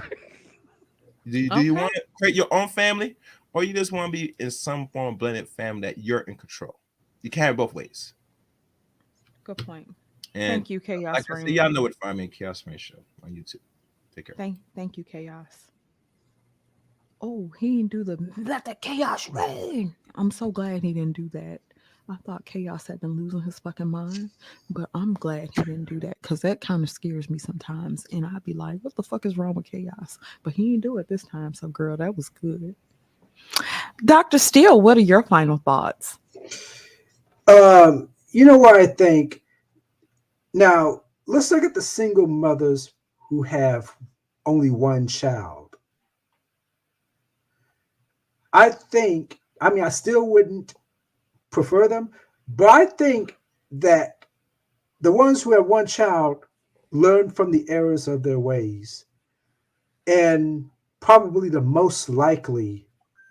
do 1.29 1.39
you, 1.39 1.51
do 1.51 1.61
you 1.61 1.75
want 1.75 1.93
to 1.95 2.03
create 2.19 2.35
your 2.35 2.53
own 2.53 2.69
family, 2.69 3.17
or 3.53 3.65
you 3.65 3.73
just 3.73 3.93
want 3.93 4.13
to 4.13 4.13
be 4.13 4.35
in 4.39 4.51
some 4.51 4.89
form 4.89 5.15
of 5.15 5.19
blended 5.19 5.49
family 5.49 5.83
that 5.83 5.99
you're 5.99 6.21
in 6.21 6.37
control? 6.37 6.79
You 7.23 7.31
can't 7.31 7.47
have 7.47 7.57
both 7.57 7.75
ways. 7.75 8.15
Good 9.45 9.59
point. 9.59 9.89
And 10.35 10.53
Thank 10.53 10.71
you, 10.71 10.81
Chaos 10.81 11.15
like 11.15 11.31
I 11.31 11.35
Rain. 11.35 11.47
said, 11.47 11.55
y'all 11.55 11.71
know 11.71 11.83
what 11.83 11.93
to 11.93 11.99
find 11.99 12.19
me 12.19 12.29
Chaos 12.29 12.65
Rain 12.67 12.79
Show 12.79 12.99
on 13.23 13.31
YouTube. 13.31 13.57
Take 14.15 14.27
care. 14.27 14.35
Thank, 14.37 14.59
thank 14.75 14.97
you, 14.97 15.05
Chaos. 15.05 15.71
Oh, 17.23 17.51
he 17.59 17.79
didn't 17.79 17.91
do 17.91 18.05
the 18.05 18.19
let 18.37 18.67
the 18.67 18.75
chaos 18.75 19.31
reign. 19.31 19.97
I'm 20.17 20.31
so 20.31 20.51
glad 20.51 20.83
he 20.83 20.93
didn't 20.93 21.17
do 21.17 21.31
that. 21.31 21.61
I 22.09 22.17
thought 22.25 22.45
Chaos 22.45 22.87
had 22.87 23.01
been 23.01 23.17
losing 23.17 23.41
his 23.41 23.59
fucking 23.59 23.89
mind, 23.89 24.31
but 24.71 24.89
I'm 24.95 25.15
glad 25.15 25.51
he 25.55 25.63
didn't 25.63 25.87
do 25.87 25.99
that 26.01 26.17
because 26.23 26.41
that 26.43 26.61
kind 26.61 26.85
of 26.85 26.91
scares 26.91 27.29
me 27.29 27.39
sometimes. 27.39 28.07
And 28.13 28.25
I'd 28.25 28.45
be 28.45 28.53
like, 28.53 28.79
what 28.83 28.95
the 28.95 29.03
fuck 29.03 29.27
is 29.27 29.37
wrong 29.37 29.55
with 29.55 29.67
Chaos? 29.67 30.19
But 30.45 30.53
he 30.53 30.71
didn't 30.71 30.83
do 30.83 30.99
it 30.99 31.09
this 31.09 31.25
time. 31.25 31.53
So, 31.53 31.69
girl, 31.69 31.97
that 31.97 32.17
was 32.17 32.29
good. 32.29 32.77
Dr. 34.05 34.39
Steele, 34.39 34.81
what 34.81 34.97
are 34.97 35.01
your 35.01 35.23
final 35.25 35.57
thoughts? 35.57 36.19
Um, 37.49 38.09
you 38.31 38.45
know 38.45 38.59
what 38.59 38.77
I 38.77 38.87
think? 38.87 39.43
Now, 40.55 41.03
let's 41.27 41.51
look 41.51 41.65
at 41.65 41.75
the 41.75 41.83
single 41.83 42.27
mothers 42.27 42.93
who 43.29 43.43
have 43.43 43.91
only 44.45 44.71
one 44.71 45.09
child. 45.09 45.77
I 48.53 48.71
think, 48.71 49.39
I 49.61 49.71
mean, 49.71 49.85
I 49.85 49.89
still 49.89 50.29
wouldn't 50.29 50.75
prefer 51.57 51.89
them, 51.89 52.11
but 52.47 52.69
I 52.69 52.85
think 52.85 53.35
that 53.71 54.27
the 55.01 55.11
ones 55.11 55.43
who 55.43 55.53
have 55.53 55.65
one 55.65 55.87
child 55.87 56.45
learn 56.91 57.31
from 57.31 57.51
the 57.51 57.65
errors 57.71 58.09
of 58.09 58.23
their 58.23 58.39
ways 58.39 59.07
and 60.07 60.67
probably 61.01 61.49
the 61.49 61.63
most 61.63 62.11
likely 62.11 62.87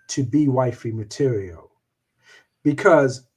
to 0.08 0.24
be 0.24 0.48
wifey 0.48 0.90
material. 0.90 1.70
Because 2.64 3.28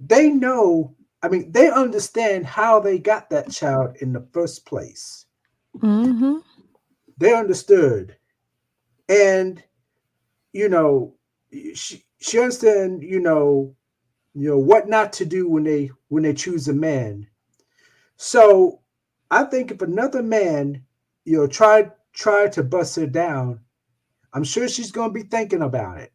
they 0.00 0.28
know 0.28 0.94
i 1.22 1.28
mean 1.28 1.50
they 1.52 1.70
understand 1.70 2.44
how 2.44 2.78
they 2.78 2.98
got 2.98 3.30
that 3.30 3.50
child 3.50 3.96
in 4.00 4.12
the 4.12 4.26
first 4.32 4.66
place. 4.66 5.26
Mm-hmm. 5.78 6.38
they 7.16 7.32
understood. 7.32 8.16
And 9.08 9.62
you 10.52 10.68
know 10.68 11.14
she, 11.74 12.04
she 12.18 12.40
understand 12.40 13.04
you 13.04 13.20
know 13.20 13.76
you 14.36 14.50
know 14.50 14.58
what 14.58 14.88
not 14.88 15.12
to 15.14 15.24
do 15.24 15.48
when 15.48 15.64
they 15.64 15.90
when 16.08 16.24
they 16.24 16.34
choose 16.34 16.68
a 16.68 16.74
man. 16.74 17.28
So 18.16 18.80
i 19.30 19.44
think 19.44 19.70
if 19.72 19.82
another 19.82 20.22
man 20.22 20.84
you 21.24 21.36
know 21.36 21.46
try 21.48 21.90
try 22.14 22.48
to 22.48 22.62
bust 22.62 22.96
her 22.96 23.06
down 23.06 23.60
i'm 24.32 24.44
sure 24.44 24.68
she's 24.68 24.92
going 24.92 25.10
to 25.10 25.14
be 25.14 25.24
thinking 25.24 25.62
about 25.62 25.98
it 25.98 26.12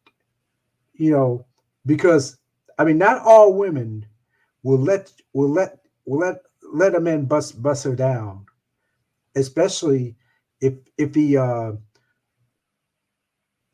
you 0.94 1.10
know 1.10 1.46
because 1.86 2.38
i 2.78 2.84
mean 2.84 2.98
not 2.98 3.20
all 3.22 3.52
women 3.54 4.06
will 4.62 4.78
let 4.78 5.12
will 5.34 5.50
let 5.50 5.80
will 6.06 6.20
let 6.20 6.42
let 6.72 6.94
a 6.94 7.00
man 7.00 7.26
bust 7.26 7.62
bust 7.62 7.84
her 7.84 7.94
down 7.96 8.46
especially 9.36 10.16
if 10.60 10.74
if 10.98 11.14
he 11.14 11.36
uh 11.36 11.72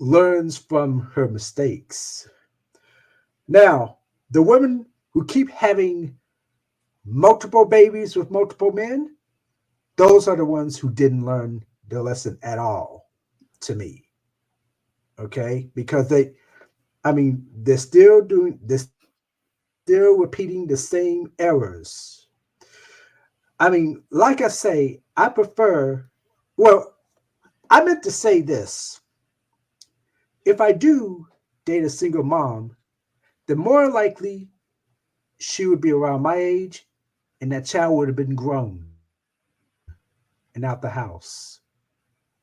learns 0.00 0.56
from 0.56 1.00
her 1.14 1.28
mistakes. 1.28 2.28
Now 3.48 3.97
the 4.30 4.42
women 4.42 4.86
who 5.10 5.24
keep 5.24 5.50
having 5.50 6.16
multiple 7.04 7.64
babies 7.64 8.16
with 8.16 8.30
multiple 8.30 8.72
men 8.72 9.16
those 9.98 10.28
are 10.28 10.36
the 10.36 10.44
ones 10.44 10.78
who 10.78 10.90
didn't 10.90 11.26
learn 11.26 11.64
the 11.88 12.00
lesson 12.00 12.38
at 12.42 12.56
all 12.56 13.10
to 13.60 13.74
me. 13.74 14.08
Okay? 15.18 15.68
Because 15.74 16.08
they 16.08 16.32
i 17.04 17.12
mean 17.12 17.44
they're 17.62 17.76
still 17.76 18.22
doing 18.22 18.58
this 18.62 18.88
still 19.84 20.16
repeating 20.16 20.66
the 20.66 20.76
same 20.76 21.32
errors. 21.38 22.28
I 23.58 23.70
mean 23.70 24.04
like 24.10 24.40
i 24.40 24.48
say 24.48 25.02
i 25.16 25.28
prefer 25.28 26.08
well 26.56 26.94
i 27.68 27.84
meant 27.84 28.04
to 28.04 28.12
say 28.12 28.40
this. 28.40 29.00
If 30.44 30.60
i 30.60 30.70
do 30.70 31.26
date 31.64 31.84
a 31.84 31.90
single 31.90 32.22
mom 32.22 32.76
the 33.48 33.56
more 33.56 33.90
likely 33.90 34.50
she 35.38 35.66
would 35.66 35.80
be 35.80 35.90
around 35.90 36.22
my 36.22 36.36
age 36.36 36.86
and 37.40 37.50
that 37.50 37.64
child 37.64 37.96
would 37.96 38.08
have 38.08 38.16
been 38.16 38.36
grown 38.36 38.86
and 40.54 40.64
out 40.64 40.82
the 40.82 40.90
house. 40.90 41.60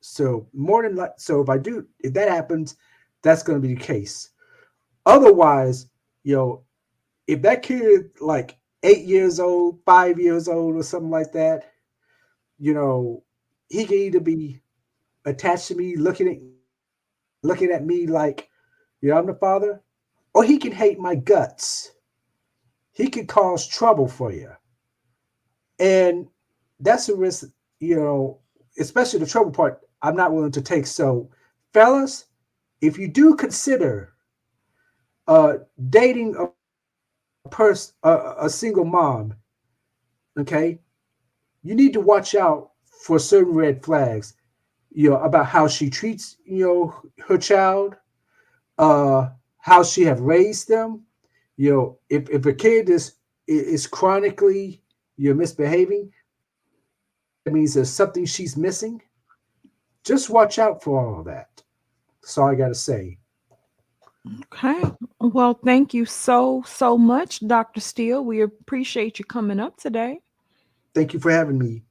So 0.00 0.48
more 0.52 0.82
than 0.82 0.96
like 0.96 1.12
so 1.16 1.40
if 1.40 1.48
i 1.48 1.58
do 1.58 1.86
if 2.00 2.12
that 2.14 2.28
happens 2.28 2.76
that's 3.22 3.42
going 3.42 3.60
to 3.60 3.66
be 3.66 3.74
the 3.74 3.80
case. 3.80 4.30
Otherwise 5.06 5.86
you 6.24 6.34
know 6.36 6.64
if 7.28 7.40
that 7.42 7.62
kid 7.62 8.10
like 8.20 8.58
eight 8.82 9.04
years 9.04 9.38
old 9.38 9.80
five 9.86 10.18
years 10.18 10.48
old 10.48 10.76
or 10.76 10.82
something 10.82 11.10
like 11.10 11.32
that 11.32 11.72
you 12.58 12.74
know 12.74 13.22
he 13.68 13.84
can 13.84 13.96
either 13.96 14.20
be 14.20 14.60
attached 15.24 15.68
to 15.68 15.74
me 15.74 15.96
looking 15.96 16.28
at 16.28 16.38
looking 17.42 17.70
at 17.70 17.84
me 17.84 18.06
like 18.06 18.48
you 19.00 19.10
know 19.10 19.18
i'm 19.18 19.26
the 19.26 19.34
father 19.34 19.82
or 20.36 20.44
he 20.44 20.58
can 20.58 20.72
hate 20.72 21.00
my 21.00 21.16
guts 21.16 21.92
he 22.92 23.08
can 23.08 23.26
cause 23.26 23.66
trouble 23.66 24.08
for 24.08 24.32
you 24.32 24.50
and 25.80 26.28
that's 26.80 27.08
a 27.08 27.16
risk 27.16 27.48
you 27.80 27.96
know 27.96 28.38
especially 28.78 29.20
the 29.20 29.26
trouble 29.26 29.52
part 29.52 29.80
i'm 30.02 30.16
not 30.16 30.32
willing 30.32 30.52
to 30.52 30.62
take 30.62 30.86
so 30.86 31.30
fellas 31.72 32.26
if 32.82 32.98
you 32.98 33.08
do 33.08 33.34
consider 33.34 34.14
uh, 35.28 35.54
dating 35.90 36.36
a 36.36 37.50
person, 37.50 37.94
a, 38.02 38.34
a 38.42 38.50
single 38.50 38.84
mom, 38.84 39.34
okay, 40.38 40.78
you 41.62 41.74
need 41.74 41.92
to 41.92 42.00
watch 42.00 42.34
out 42.34 42.72
for 42.84 43.18
certain 43.18 43.54
red 43.54 43.84
flags. 43.84 44.34
You 44.92 45.10
know 45.10 45.16
about 45.18 45.46
how 45.46 45.68
she 45.68 45.90
treats 45.90 46.38
you 46.46 46.66
know 46.66 46.94
her 47.26 47.36
child, 47.38 47.96
uh, 48.78 49.30
how 49.66 49.82
she 49.82 50.02
have 50.04 50.20
raised 50.20 50.68
them. 50.68 51.02
You 51.56 51.72
know, 51.72 51.98
if 52.08 52.30
if 52.30 52.46
a 52.46 52.52
kid 52.52 52.88
is 52.88 53.14
is 53.48 53.86
chronically 53.88 54.80
you're 55.16 55.34
misbehaving, 55.34 56.12
that 57.44 57.52
means 57.52 57.74
there's 57.74 57.90
something 57.90 58.24
she's 58.24 58.56
missing. 58.56 59.02
Just 60.04 60.30
watch 60.30 60.60
out 60.60 60.84
for 60.84 61.00
all 61.04 61.18
of 61.18 61.26
that. 61.26 61.62
That's 62.22 62.38
all 62.38 62.48
I 62.48 62.54
got 62.54 62.68
to 62.68 62.74
say. 62.76 63.18
Okay. 64.52 64.82
Well, 65.20 65.58
thank 65.64 65.94
you 65.94 66.04
so, 66.04 66.62
so 66.66 66.98
much, 66.98 67.40
Dr. 67.46 67.80
Steele. 67.80 68.24
We 68.24 68.42
appreciate 68.42 69.18
you 69.18 69.24
coming 69.24 69.60
up 69.60 69.76
today. 69.78 70.20
Thank 70.94 71.12
you 71.12 71.20
for 71.20 71.30
having 71.30 71.58
me. 71.58 71.82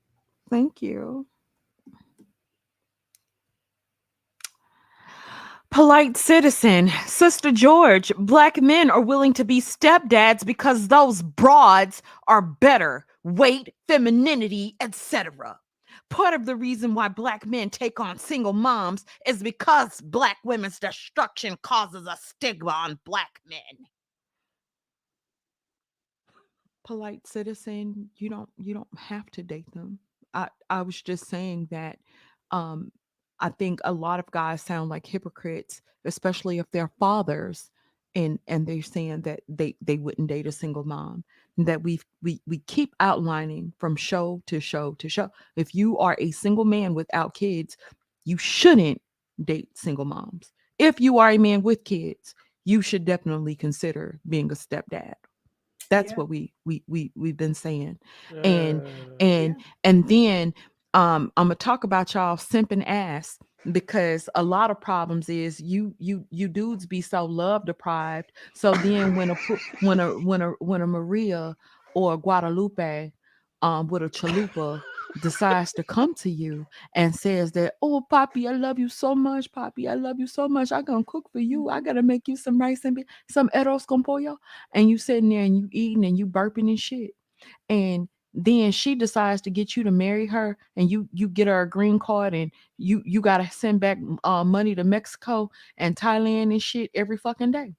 Thank 0.49 0.81
you. 0.81 1.26
Polite 5.76 6.15
citizen, 6.15 6.89
Sister 7.06 7.52
George, 7.52 8.10
black 8.18 8.61
men 8.61 8.89
are 8.89 9.02
willing 9.02 9.34
to 9.34 9.43
be 9.43 9.60
stepdads 9.60 10.45
because 10.45 10.88
those 10.88 11.22
broads 11.22 12.02
are 12.30 12.41
better, 12.41 13.06
weight, 13.26 13.73
femininity, 13.85 14.77
etc. 14.80 15.60
Part 16.10 16.34
of 16.34 16.45
the 16.45 16.56
reason 16.56 16.95
why 16.95 17.10
black 17.10 17.45
men 17.45 17.69
take 17.69 17.99
on 17.99 18.18
single 18.18 18.53
moms 18.53 19.03
is 19.27 19.43
because 19.43 19.99
black 19.99 20.38
women's 20.45 20.80
destruction 20.80 21.57
causes 21.61 22.07
a 22.07 22.15
stigma 22.22 22.72
on 22.72 22.97
black 23.03 23.41
men. 23.45 23.89
Polite 26.85 27.27
citizen, 27.27 28.11
you 28.15 28.30
don't 28.30 28.49
you 28.57 28.73
don't 28.73 28.97
have 28.97 29.30
to 29.31 29.43
date 29.43 29.69
them. 29.73 29.99
I 30.34 30.47
I 30.69 30.84
was 30.84 31.02
just 31.02 31.27
saying 31.27 31.68
that 31.72 31.99
um 32.52 32.93
I 33.40 33.49
think 33.49 33.80
a 33.84 33.91
lot 33.91 34.20
of 34.20 34.32
guys 34.32 34.62
sound 34.62 34.90
like 34.90 35.06
hypocrites, 35.06 35.82
especially 36.06 36.60
if 36.60 36.70
they're 36.72 36.91
fathers 36.99 37.70
and 38.16 38.40
and 38.48 38.66
they're 38.66 38.82
saying 38.82 39.22
that 39.24 39.41
they 39.49 39.76
they 39.82 39.98
wouldn't 39.98 40.30
date 40.30 40.48
a 40.48 40.52
single 40.52 40.84
mom. 40.86 41.24
That 41.57 41.84
we 41.84 41.99
we 42.22 42.41
we 42.48 42.60
keep 42.60 42.95
outlining 42.99 43.74
from 43.80 43.95
show 43.95 44.41
to 44.48 44.60
show 44.60 44.94
to 44.95 45.10
show. 45.10 45.30
If 45.56 45.74
you 45.76 45.98
are 45.99 46.16
a 46.20 46.32
single 46.32 46.66
man 46.66 46.94
without 46.94 47.34
kids, 47.34 47.78
you 48.26 48.38
shouldn't 48.38 49.02
date 49.44 49.70
single 49.78 50.06
moms. 50.06 50.52
If 50.80 50.99
you 50.99 51.18
are 51.20 51.32
a 51.32 51.38
man 51.38 51.62
with 51.62 51.84
kids, 51.86 52.36
you 52.66 52.82
should 52.82 53.06
definitely 53.06 53.56
consider 53.56 54.20
being 54.28 54.52
a 54.52 54.56
stepdad. 54.56 55.14
That's 55.90 56.12
Yeah. 56.12 56.18
what 56.18 56.30
we 56.30 56.53
we 56.66 56.84
we 56.88 57.12
we've 57.16 57.38
been 57.38 57.53
saying 57.53 57.99
and 58.44 58.82
Uh, 58.82 59.20
and 59.20 59.56
and 59.84 60.07
then 60.07 60.53
um 60.96 61.32
i'm 61.38 61.46
gonna 61.46 61.56
talk 61.56 61.84
about 61.84 62.14
y'all 62.14 62.38
simping 62.38 62.84
ass 62.88 63.38
because 63.72 64.30
a 64.36 64.44
lot 64.44 64.72
of 64.72 64.80
problems 64.80 65.30
is 65.30 65.60
you 65.60 65.94
you 66.00 66.26
you 66.30 66.48
dudes 66.48 66.86
be 66.86 67.02
so 67.02 67.26
love 67.26 67.66
deprived. 67.66 68.32
So 68.54 68.74
then 68.76 69.16
when 69.16 69.32
a 69.32 69.36
when 69.82 70.00
a 70.00 70.10
when 70.20 70.42
a 70.42 70.52
when 70.60 70.82
a 70.82 70.88
maria 70.88 71.56
or 71.94 72.14
a 72.14 72.18
guadalupe 72.18 73.12
um 73.62 73.88
with 73.88 74.04
a 74.04 74.10
chalupa 74.10 74.82
decides 75.22 75.72
to 75.74 75.84
come 75.84 76.14
to 76.14 76.30
you 76.30 76.66
and 76.94 77.16
says 77.16 77.54
that 77.54 77.76
oh 77.82 78.02
poppy 78.10 78.48
i 78.48 78.52
love 78.52 78.78
you 78.78 78.90
so 78.90 79.16
much. 79.16 79.52
Poppy 79.52 79.88
i 79.88 79.96
love 79.96 80.20
you 80.20 80.28
so 80.28 80.48
much. 80.48 80.72
I 80.72 80.82
gonna 80.82 81.04
cook 81.06 81.30
for 81.32 81.40
you. 81.40 81.70
I 81.70 81.82
gotta 81.82 82.04
make 82.04 82.28
you 82.28 82.36
some 82.36 82.60
rice 82.60 82.86
and 82.86 82.96
be- 82.96 83.06
some 83.30 83.50
arroz 83.50 83.88
con 83.88 84.04
pollo. 84.04 84.38
And 84.74 84.90
you 84.90 84.98
sitting 84.98 85.30
there 85.30 85.44
and 85.44 85.58
you 85.58 85.70
eating 85.72 86.06
and 86.06 86.18
you 86.18 86.28
burping 86.28 86.70
and 86.70 86.80
shit. 86.80 87.12
And 87.70 88.08
then 88.36 88.72
she 88.72 88.95
decides 88.95 89.41
to 89.41 89.49
get 89.52 89.76
you 89.78 89.84
to 89.84 89.91
marry 89.91 90.26
her 90.28 90.57
and 90.76 90.91
you 90.91 91.07
you 91.14 91.30
get 91.30 91.48
her 91.48 91.62
a 91.62 91.70
green 91.70 91.99
card 91.99 92.34
and 92.34 92.52
you 92.78 93.02
you 93.06 93.22
got 93.22 93.38
to 93.38 93.49
send 93.49 93.80
back 93.80 93.98
uh, 94.24 94.44
money 94.44 94.76
to 94.76 94.84
mexico 94.84 95.49
and 95.78 95.95
thailand 95.95 96.52
and 96.52 96.62
shit 96.62 96.91
every 96.95 97.18
fucking 97.18 97.52
day 97.52 97.74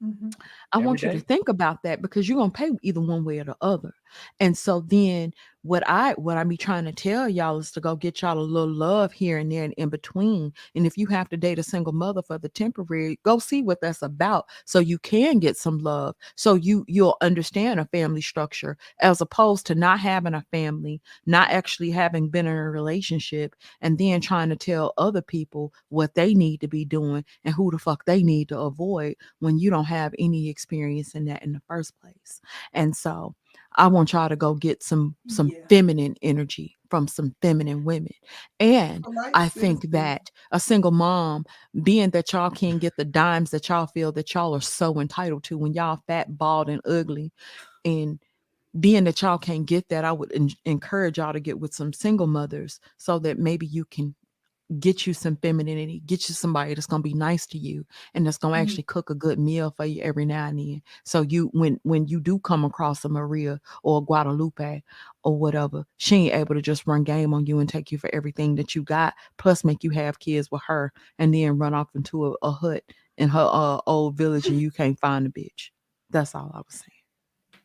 Mhm. 0.00 0.34
I 0.72 0.78
Every 0.78 0.78
want 0.78 1.02
you 1.04 1.10
to 1.10 1.20
think 1.20 1.48
about 1.48 1.82
that 1.82 2.02
because 2.02 2.28
you're 2.28 2.38
gonna 2.38 2.50
pay 2.50 2.70
either 2.82 3.00
one 3.00 3.24
way 3.24 3.38
or 3.38 3.44
the 3.44 3.56
other. 3.60 3.94
And 4.40 4.56
so 4.56 4.80
then 4.80 5.32
what 5.64 5.82
I 5.88 6.12
what 6.12 6.36
I 6.36 6.44
be 6.44 6.58
trying 6.58 6.84
to 6.84 6.92
tell 6.92 7.26
y'all 7.26 7.58
is 7.58 7.72
to 7.72 7.80
go 7.80 7.96
get 7.96 8.20
y'all 8.20 8.38
a 8.38 8.40
little 8.40 8.72
love 8.72 9.12
here 9.12 9.38
and 9.38 9.50
there 9.50 9.64
and 9.64 9.72
in 9.78 9.88
between. 9.88 10.52
And 10.74 10.86
if 10.86 10.98
you 10.98 11.06
have 11.06 11.30
to 11.30 11.38
date 11.38 11.58
a 11.58 11.62
single 11.62 11.94
mother 11.94 12.22
for 12.22 12.36
the 12.36 12.50
temporary, 12.50 13.18
go 13.24 13.38
see 13.38 13.62
what 13.62 13.80
that's 13.80 14.02
about 14.02 14.44
so 14.66 14.78
you 14.78 14.98
can 14.98 15.38
get 15.38 15.56
some 15.56 15.78
love. 15.78 16.16
So 16.36 16.54
you 16.54 16.84
you'll 16.86 17.16
understand 17.22 17.80
a 17.80 17.86
family 17.86 18.20
structure 18.20 18.76
as 19.00 19.22
opposed 19.22 19.66
to 19.66 19.74
not 19.74 20.00
having 20.00 20.34
a 20.34 20.44
family, 20.50 21.00
not 21.24 21.50
actually 21.50 21.90
having 21.90 22.28
been 22.28 22.46
in 22.46 22.54
a 22.54 22.70
relationship, 22.70 23.56
and 23.80 23.96
then 23.96 24.20
trying 24.20 24.50
to 24.50 24.56
tell 24.56 24.92
other 24.98 25.22
people 25.22 25.72
what 25.88 26.14
they 26.14 26.34
need 26.34 26.60
to 26.60 26.68
be 26.68 26.84
doing 26.84 27.24
and 27.42 27.54
who 27.54 27.70
the 27.70 27.78
fuck 27.78 28.04
they 28.04 28.22
need 28.22 28.50
to 28.50 28.58
avoid 28.58 29.16
when 29.38 29.58
you 29.58 29.70
don't 29.70 29.86
have 29.86 30.14
any 30.18 30.50
experience 30.50 31.14
in 31.14 31.24
that 31.24 31.42
in 31.42 31.52
the 31.52 31.62
first 31.66 31.98
place. 32.00 32.42
And 32.74 32.94
so 32.94 33.34
I 33.76 33.86
want 33.88 34.12
y'all 34.12 34.28
to 34.28 34.36
go 34.36 34.54
get 34.54 34.82
some 34.82 35.16
some 35.28 35.48
Yeah. 35.48 35.66
feminine 35.68 36.14
energy 36.22 36.76
from 36.90 37.08
some 37.08 37.34
feminine 37.42 37.84
women. 37.84 38.12
And 38.60 39.02
Polite 39.02 39.32
I 39.34 39.48
think 39.48 39.90
that 39.90 40.30
a 40.52 40.60
single 40.60 40.92
mom, 40.92 41.44
being 41.82 42.10
that 42.10 42.32
y'all 42.32 42.50
can't 42.50 42.80
get 42.80 42.96
the 42.96 43.04
dimes 43.04 43.50
that 43.50 43.68
y'all 43.68 43.86
feel 43.86 44.12
that 44.12 44.32
y'all 44.32 44.54
are 44.54 44.60
so 44.60 45.00
entitled 45.00 45.44
to 45.44 45.58
when 45.58 45.72
y'all 45.74 46.00
fat, 46.06 46.38
bald, 46.38 46.68
and 46.68 46.80
ugly, 46.84 47.32
and 47.84 48.20
being 48.80 49.04
that 49.04 49.22
y'all 49.22 49.38
can't 49.38 49.66
get 49.66 49.88
that, 49.88 50.04
I 50.04 50.12
would 50.12 50.32
en- 50.34 50.50
encourage 50.64 51.18
y'all 51.18 51.32
to 51.32 51.40
get 51.40 51.58
with 51.58 51.74
some 51.74 51.92
single 51.92 52.26
mothers 52.26 52.80
so 52.96 53.18
that 53.20 53.38
maybe 53.38 53.66
you 53.66 53.84
can 53.84 54.14
get 54.80 55.06
you 55.06 55.14
some 55.14 55.36
femininity, 55.36 56.02
get 56.06 56.28
you 56.28 56.34
somebody 56.34 56.74
that's 56.74 56.86
gonna 56.86 57.02
be 57.02 57.14
nice 57.14 57.46
to 57.46 57.58
you 57.58 57.84
and 58.14 58.26
that's 58.26 58.38
gonna 58.38 58.56
Mhm. 58.56 58.60
actually 58.62 58.84
cook 58.84 59.10
a 59.10 59.14
good 59.14 59.38
meal 59.38 59.70
for 59.70 59.84
you 59.84 60.02
every 60.02 60.24
now 60.26 60.46
and 60.48 60.58
then. 60.58 60.82
So 61.04 61.22
you 61.22 61.48
when 61.52 61.80
when 61.84 62.06
you 62.08 62.20
do 62.20 62.38
come 62.38 62.64
across 62.64 63.04
a 63.04 63.08
Maria 63.08 63.60
or 63.82 63.98
a 63.98 64.02
Guadalupe 64.02 64.82
or 65.24 65.38
whatever, 65.38 65.84
she 65.96 66.16
ain't 66.16 66.34
able 66.34 66.54
to 66.54 66.62
just 66.62 66.86
run 66.86 67.04
game 67.04 67.34
on 67.34 67.46
you 67.46 67.58
and 67.60 67.68
take 67.68 67.92
you 67.92 67.98
for 67.98 68.10
everything 68.14 68.54
that 68.56 68.74
you 68.74 68.82
got, 68.82 69.14
plus 69.38 69.64
make 69.64 69.84
you 69.84 69.90
have 69.90 70.18
kids 70.20 70.50
with 70.50 70.62
her 70.66 70.92
and 71.18 71.34
then 71.34 71.58
run 71.58 71.74
off 71.74 71.90
into 71.94 72.26
a, 72.26 72.34
a 72.42 72.50
hut 72.52 72.84
in 73.18 73.28
her 73.30 73.48
uh, 73.52 73.80
old 73.86 74.16
village 74.16 74.48
and 74.48 74.60
you 74.60 74.70
can't 74.70 74.98
find 75.00 75.26
the 75.26 75.30
bitch. 75.30 75.70
That's 76.10 76.34
all 76.34 76.50
I 76.54 76.58
was 76.58 76.74
saying. 76.76 76.93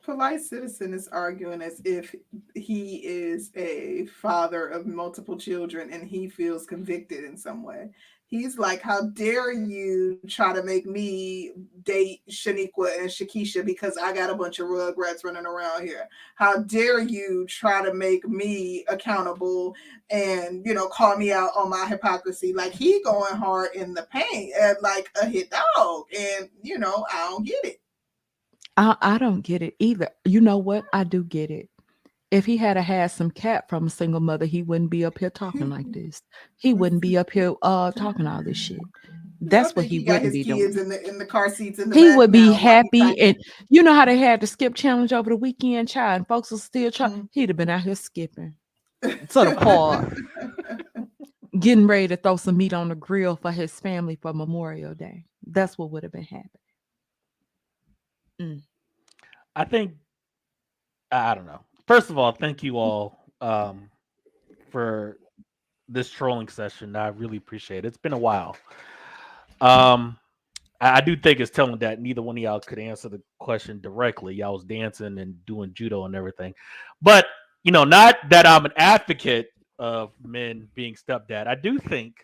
Polite 0.03 0.41
citizen 0.41 0.93
is 0.93 1.07
arguing 1.09 1.61
as 1.61 1.81
if 1.85 2.15
he 2.55 2.97
is 3.05 3.51
a 3.55 4.05
father 4.21 4.67
of 4.67 4.85
multiple 4.85 5.38
children 5.38 5.91
and 5.91 6.07
he 6.07 6.27
feels 6.27 6.65
convicted 6.65 7.23
in 7.23 7.38
some 7.38 7.63
way. 7.63 7.89
He's 8.26 8.59
like, 8.59 8.81
How 8.81 9.07
dare 9.07 9.51
you 9.51 10.19
try 10.27 10.53
to 10.53 10.61
make 10.61 10.85
me 10.85 11.51
date 11.84 12.21
Shaniqua 12.30 12.99
and 12.99 13.09
Shakisha 13.09 13.65
because 13.65 13.97
I 13.97 14.13
got 14.13 14.30
a 14.30 14.35
bunch 14.35 14.59
of 14.59 14.67
rugrats 14.67 15.23
running 15.23 15.47
around 15.47 15.81
here? 15.81 16.07
How 16.35 16.57
dare 16.57 16.99
you 16.99 17.47
try 17.49 17.84
to 17.84 17.93
make 17.93 18.27
me 18.27 18.85
accountable 18.88 19.76
and 20.11 20.63
you 20.63 20.76
know 20.76 20.88
call 20.88 21.17
me 21.17 21.31
out 21.31 21.51
on 21.57 21.71
my 21.71 21.88
hypocrisy? 21.88 22.53
Like 22.53 22.71
he 22.71 23.01
going 23.03 23.35
hard 23.35 23.69
in 23.73 23.95
the 23.95 24.03
paint 24.11 24.53
and 24.59 24.77
like 24.81 25.09
a 25.19 25.26
hit 25.26 25.49
dog, 25.49 26.03
and 26.15 26.49
you 26.61 26.77
know, 26.77 27.05
I 27.11 27.30
don't 27.30 27.45
get 27.45 27.65
it. 27.65 27.81
I, 28.80 28.95
I 29.01 29.18
don't 29.18 29.41
get 29.41 29.61
it 29.61 29.76
either. 29.80 30.10
You 30.23 30.39
know 30.39 30.57
what? 30.57 30.85
I 30.93 31.03
do 31.03 31.22
get 31.26 31.51
it. 31.51 31.69
If 32.31 32.45
he 32.45 32.56
had 32.56 32.77
a 32.77 32.81
had 32.81 33.11
some 33.11 33.30
cat 33.30 33.68
from 33.68 33.88
a 33.88 33.89
single 33.89 34.22
mother, 34.22 34.45
he 34.45 34.64
wouldn't 34.64 34.89
be 34.89 35.03
up 35.03 35.18
here 35.19 35.30
talking 35.30 35.69
like 35.69 35.91
this. 35.91 36.22
He 36.56 36.73
wouldn't 36.73 37.01
be 37.01 37.18
up 37.18 37.30
here 37.30 37.56
uh 37.61 37.91
talking 37.91 38.26
all 38.26 38.41
this 38.41 38.57
shit. 38.57 38.80
That's 39.41 39.76
what 39.76 39.88
think 39.88 39.91
he 39.91 39.99
wouldn't 39.99 40.31
be 40.31 40.43
doing. 40.43 40.77
in 40.77 40.89
the 40.89 41.10
in 41.10 41.18
the 41.18 41.26
car 41.26 41.49
seats 41.49 41.80
in 41.80 41.89
the 41.89 41.95
He 41.95 42.15
would 42.15 42.31
be 42.31 42.53
happy, 42.53 43.19
and 43.19 43.35
you 43.69 43.84
know 43.84 43.93
how 43.93 44.06
they 44.06 44.18
had 44.18 44.39
the 44.39 44.47
skip 44.47 44.76
challenge 44.76 45.11
over 45.11 45.30
the 45.30 45.35
weekend, 45.35 45.89
child, 45.89 46.18
and 46.18 46.27
folks 46.27 46.51
was 46.51 46.64
still 46.64 46.89
trying. 46.89 47.23
Mhm. 47.23 47.30
He'd 47.34 47.49
have 47.49 47.57
been 47.57 47.69
out 47.69 47.81
here 47.81 47.95
skipping 47.95 48.53
to 49.01 49.18
the 49.34 49.56
park, 49.60 50.15
getting 51.60 51.88
ready 51.88 52.07
to 52.10 52.15
throw 52.15 52.38
some 52.38 52.56
meat 52.56 52.73
on 52.73 52.88
the 52.88 52.95
grill 52.95 53.35
for 53.35 53.51
his 53.51 53.77
family 53.77 54.18
for 54.22 54.34
Memorial 54.34 54.93
Day. 54.93 55.26
That's 55.45 55.77
what 55.77 55.91
would 55.91 56.03
have 56.03 56.14
been 56.14 56.23
happening. 58.39 58.64
I 59.60 59.65
think 59.65 59.91
I 61.11 61.36
don't 61.36 61.45
know. 61.45 61.60
First 61.86 62.10
of 62.10 62.18
all, 62.18 62.31
thank 62.31 62.64
you 62.64 62.77
all 62.77 63.26
um, 63.41 63.90
for 64.72 65.18
this 65.90 66.10
trolling 66.10 66.48
session. 66.48 66.95
I 66.95 67.10
really 67.10 67.36
appreciate 67.36 67.84
it. 67.84 67.90
It's 67.90 67.98
been 67.98 68.14
a 68.14 68.18
while. 68.18 68.56
Um, 69.60 70.18
I, 70.80 70.98
I 70.98 71.02
do 71.02 71.18
think 71.18 71.41
it's 71.41 71.52
telling 71.52 71.77
that 71.80 71.99
neither 71.99 72.22
one 72.22 72.38
of 72.38 72.41
y'all 72.41 72.61
could 72.61 72.80
answer 72.80 73.10
the 73.10 73.22
question 73.40 73.81
directly. 73.81 74.36
Y'all 74.36 74.53
was 74.53 74.64
dancing 74.64 75.19
and 75.19 75.45
doing 75.45 75.73
judo 75.73 76.06
and 76.06 76.15
everything, 76.15 76.53
but 77.02 77.27
you 77.64 77.73
know, 77.73 77.84
not 77.84 78.15
that 78.30 78.48
I'm 78.48 78.64
an 78.64 78.72
advocate 78.77 79.49
of 79.77 80.11
men 80.23 80.69
being 80.73 80.95
stepdad. 80.95 81.48
I 81.48 81.56
do 81.56 81.80
think 81.80 82.15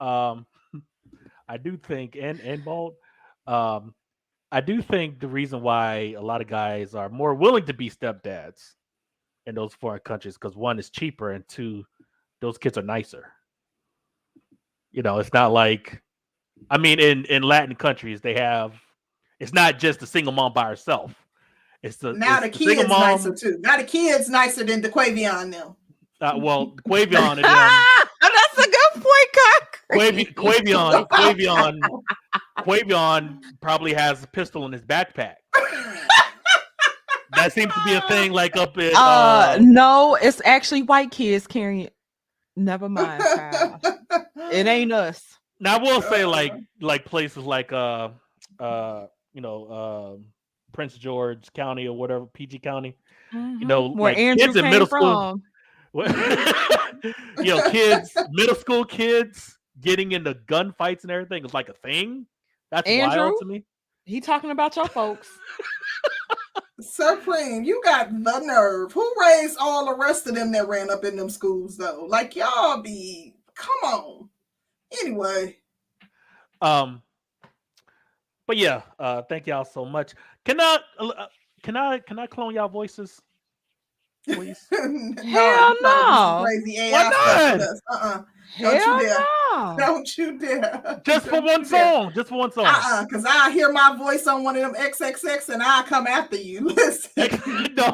um, 0.00 0.46
I 1.46 1.58
do 1.58 1.76
think 1.76 2.16
and 2.18 2.40
and 2.40 2.64
Bald, 2.64 2.94
um, 3.46 3.94
I 4.54 4.60
do 4.60 4.80
think 4.80 5.18
the 5.18 5.26
reason 5.26 5.62
why 5.62 6.14
a 6.16 6.22
lot 6.22 6.40
of 6.40 6.46
guys 6.46 6.94
are 6.94 7.08
more 7.08 7.34
willing 7.34 7.66
to 7.66 7.74
be 7.74 7.90
stepdads 7.90 8.74
in 9.46 9.56
those 9.56 9.74
foreign 9.74 9.98
countries 9.98 10.34
because 10.34 10.54
one 10.54 10.78
is 10.78 10.90
cheaper 10.90 11.32
and 11.32 11.46
two, 11.48 11.84
those 12.40 12.56
kids 12.56 12.78
are 12.78 12.82
nicer. 12.82 13.32
You 14.92 15.02
know, 15.02 15.18
it's 15.18 15.32
not 15.32 15.50
like, 15.50 16.00
I 16.70 16.78
mean, 16.78 17.00
in 17.00 17.24
in 17.24 17.42
Latin 17.42 17.74
countries 17.74 18.20
they 18.20 18.34
have, 18.34 18.74
it's 19.40 19.52
not 19.52 19.80
just 19.80 20.00
a 20.02 20.06
single 20.06 20.32
mom 20.32 20.52
by 20.52 20.68
herself. 20.68 21.12
It's 21.82 21.96
the 21.96 22.12
now 22.12 22.40
it's 22.40 22.56
the 22.56 22.64
single 22.64 22.84
kids 22.84 22.88
nicer 22.88 23.34
too. 23.34 23.58
Now 23.58 23.76
the 23.76 23.82
kids 23.82 24.28
nicer 24.30 24.62
than 24.62 24.82
the 24.82 24.88
Quavion 24.88 25.48
now. 25.48 25.76
Uh, 26.20 26.38
well, 26.38 26.76
Quavion 26.88 27.32
and 27.32 27.38
them, 27.44 27.44
that's 28.20 28.58
a 28.58 28.70
good 28.70 29.02
point, 29.02 29.30
Quavi- 29.34 29.73
Quavion, 30.34 31.08
Quavion, 31.08 31.80
Quavion 32.60 33.40
probably 33.60 33.92
has 33.94 34.22
a 34.22 34.26
pistol 34.26 34.64
in 34.66 34.72
his 34.72 34.82
backpack. 34.82 35.34
That 37.36 37.52
seems 37.52 37.72
to 37.74 37.80
be 37.84 37.94
a 37.94 38.00
thing, 38.02 38.32
like 38.32 38.56
up 38.56 38.78
in. 38.78 38.94
Uh, 38.94 38.98
Uh, 38.98 39.58
no, 39.60 40.16
it's 40.20 40.40
actually 40.44 40.82
white 40.82 41.10
kids 41.10 41.46
carrying 41.46 41.80
it. 41.80 41.94
Never 42.56 42.88
mind, 42.88 43.22
child. 43.22 43.80
It 44.52 44.66
ain't 44.66 44.92
us. 44.92 45.20
now 45.58 45.76
I 45.78 45.82
will 45.82 46.00
say, 46.02 46.24
like, 46.24 46.52
like 46.80 47.04
places 47.04 47.44
like, 47.44 47.72
uh, 47.72 48.10
uh, 48.60 49.06
you 49.32 49.40
know, 49.40 49.64
uh, 49.64 50.22
Prince 50.72 50.96
George 50.96 51.52
County 51.54 51.88
or 51.88 51.96
whatever, 51.96 52.26
PG 52.26 52.60
County. 52.60 52.96
You 53.32 53.66
know, 53.66 53.88
Mm-hmm. 53.90 53.98
where 53.98 54.12
like 54.12 54.18
Andrew 54.18 54.46
kids 54.46 54.56
in 54.56 54.62
came 54.62 54.70
middle 54.70 54.86
school. 54.86 55.40
from. 55.92 55.94
you 57.44 57.54
know, 57.56 57.68
kids, 57.70 58.12
middle 58.30 58.54
school 58.54 58.84
kids 58.84 59.58
getting 59.80 60.12
into 60.12 60.34
gunfights 60.34 61.02
and 61.02 61.10
everything 61.10 61.44
is 61.44 61.54
like 61.54 61.68
a 61.68 61.74
thing. 61.74 62.26
That's 62.70 62.88
Andrew? 62.88 63.20
wild 63.20 63.38
to 63.40 63.46
me. 63.46 63.64
He 64.04 64.20
talking 64.20 64.50
about 64.50 64.76
your 64.76 64.88
folks. 64.88 65.30
Supreme, 66.80 67.62
you 67.64 67.80
got 67.84 68.10
the 68.10 68.38
nerve. 68.40 68.92
Who 68.92 69.14
raised 69.20 69.56
all 69.60 69.86
the 69.86 69.96
rest 69.96 70.26
of 70.26 70.34
them 70.34 70.52
that 70.52 70.68
ran 70.68 70.90
up 70.90 71.04
in 71.04 71.16
them 71.16 71.30
schools 71.30 71.76
though? 71.76 72.04
Like 72.08 72.34
y'all 72.36 72.82
be 72.82 73.34
come 73.54 73.92
on. 73.92 74.28
Anyway, 75.00 75.56
Um, 76.60 77.02
but 78.46 78.56
yeah, 78.56 78.82
uh, 78.98 79.22
thank 79.22 79.46
y'all 79.46 79.64
so 79.64 79.84
much. 79.84 80.14
Can 80.44 80.60
I, 80.60 80.78
uh, 80.98 81.26
can 81.62 81.76
I, 81.76 81.98
can 81.98 82.18
I 82.18 82.26
clone 82.26 82.54
y'all 82.54 82.68
voices, 82.68 83.20
please? 84.26 84.66
Hell 84.70 84.88
you 84.92 85.14
trying 85.14 85.14
to 85.14 85.74
do 85.78 85.78
some 85.80 85.80
no. 85.82 86.42
Crazy 86.44 86.78
AI 86.78 86.92
Why 86.92 87.10
stuff 87.10 87.80
not? 87.88 88.02
Uh-uh. 88.02 88.22
Don't 88.60 88.74
you 88.86 89.08
dare. 89.08 89.18
no. 89.18 89.76
Don't 89.78 90.18
you 90.18 90.38
dare. 90.38 91.00
Just 91.04 91.26
for 91.26 91.40
one 91.40 91.64
song, 91.64 92.12
just 92.14 92.28
for 92.28 92.38
one 92.38 92.52
song. 92.52 92.66
Uh-uh, 92.66 93.04
because 93.04 93.24
I 93.24 93.50
hear 93.50 93.72
my 93.72 93.96
voice 93.96 94.26
on 94.28 94.44
one 94.44 94.54
of 94.56 94.62
them 94.62 94.74
XXX 94.74 95.48
and 95.48 95.60
I 95.62 95.82
come 95.82 96.06
after 96.06 96.36
you. 96.36 96.60
Listen. 96.68 97.10
no, 97.76 97.92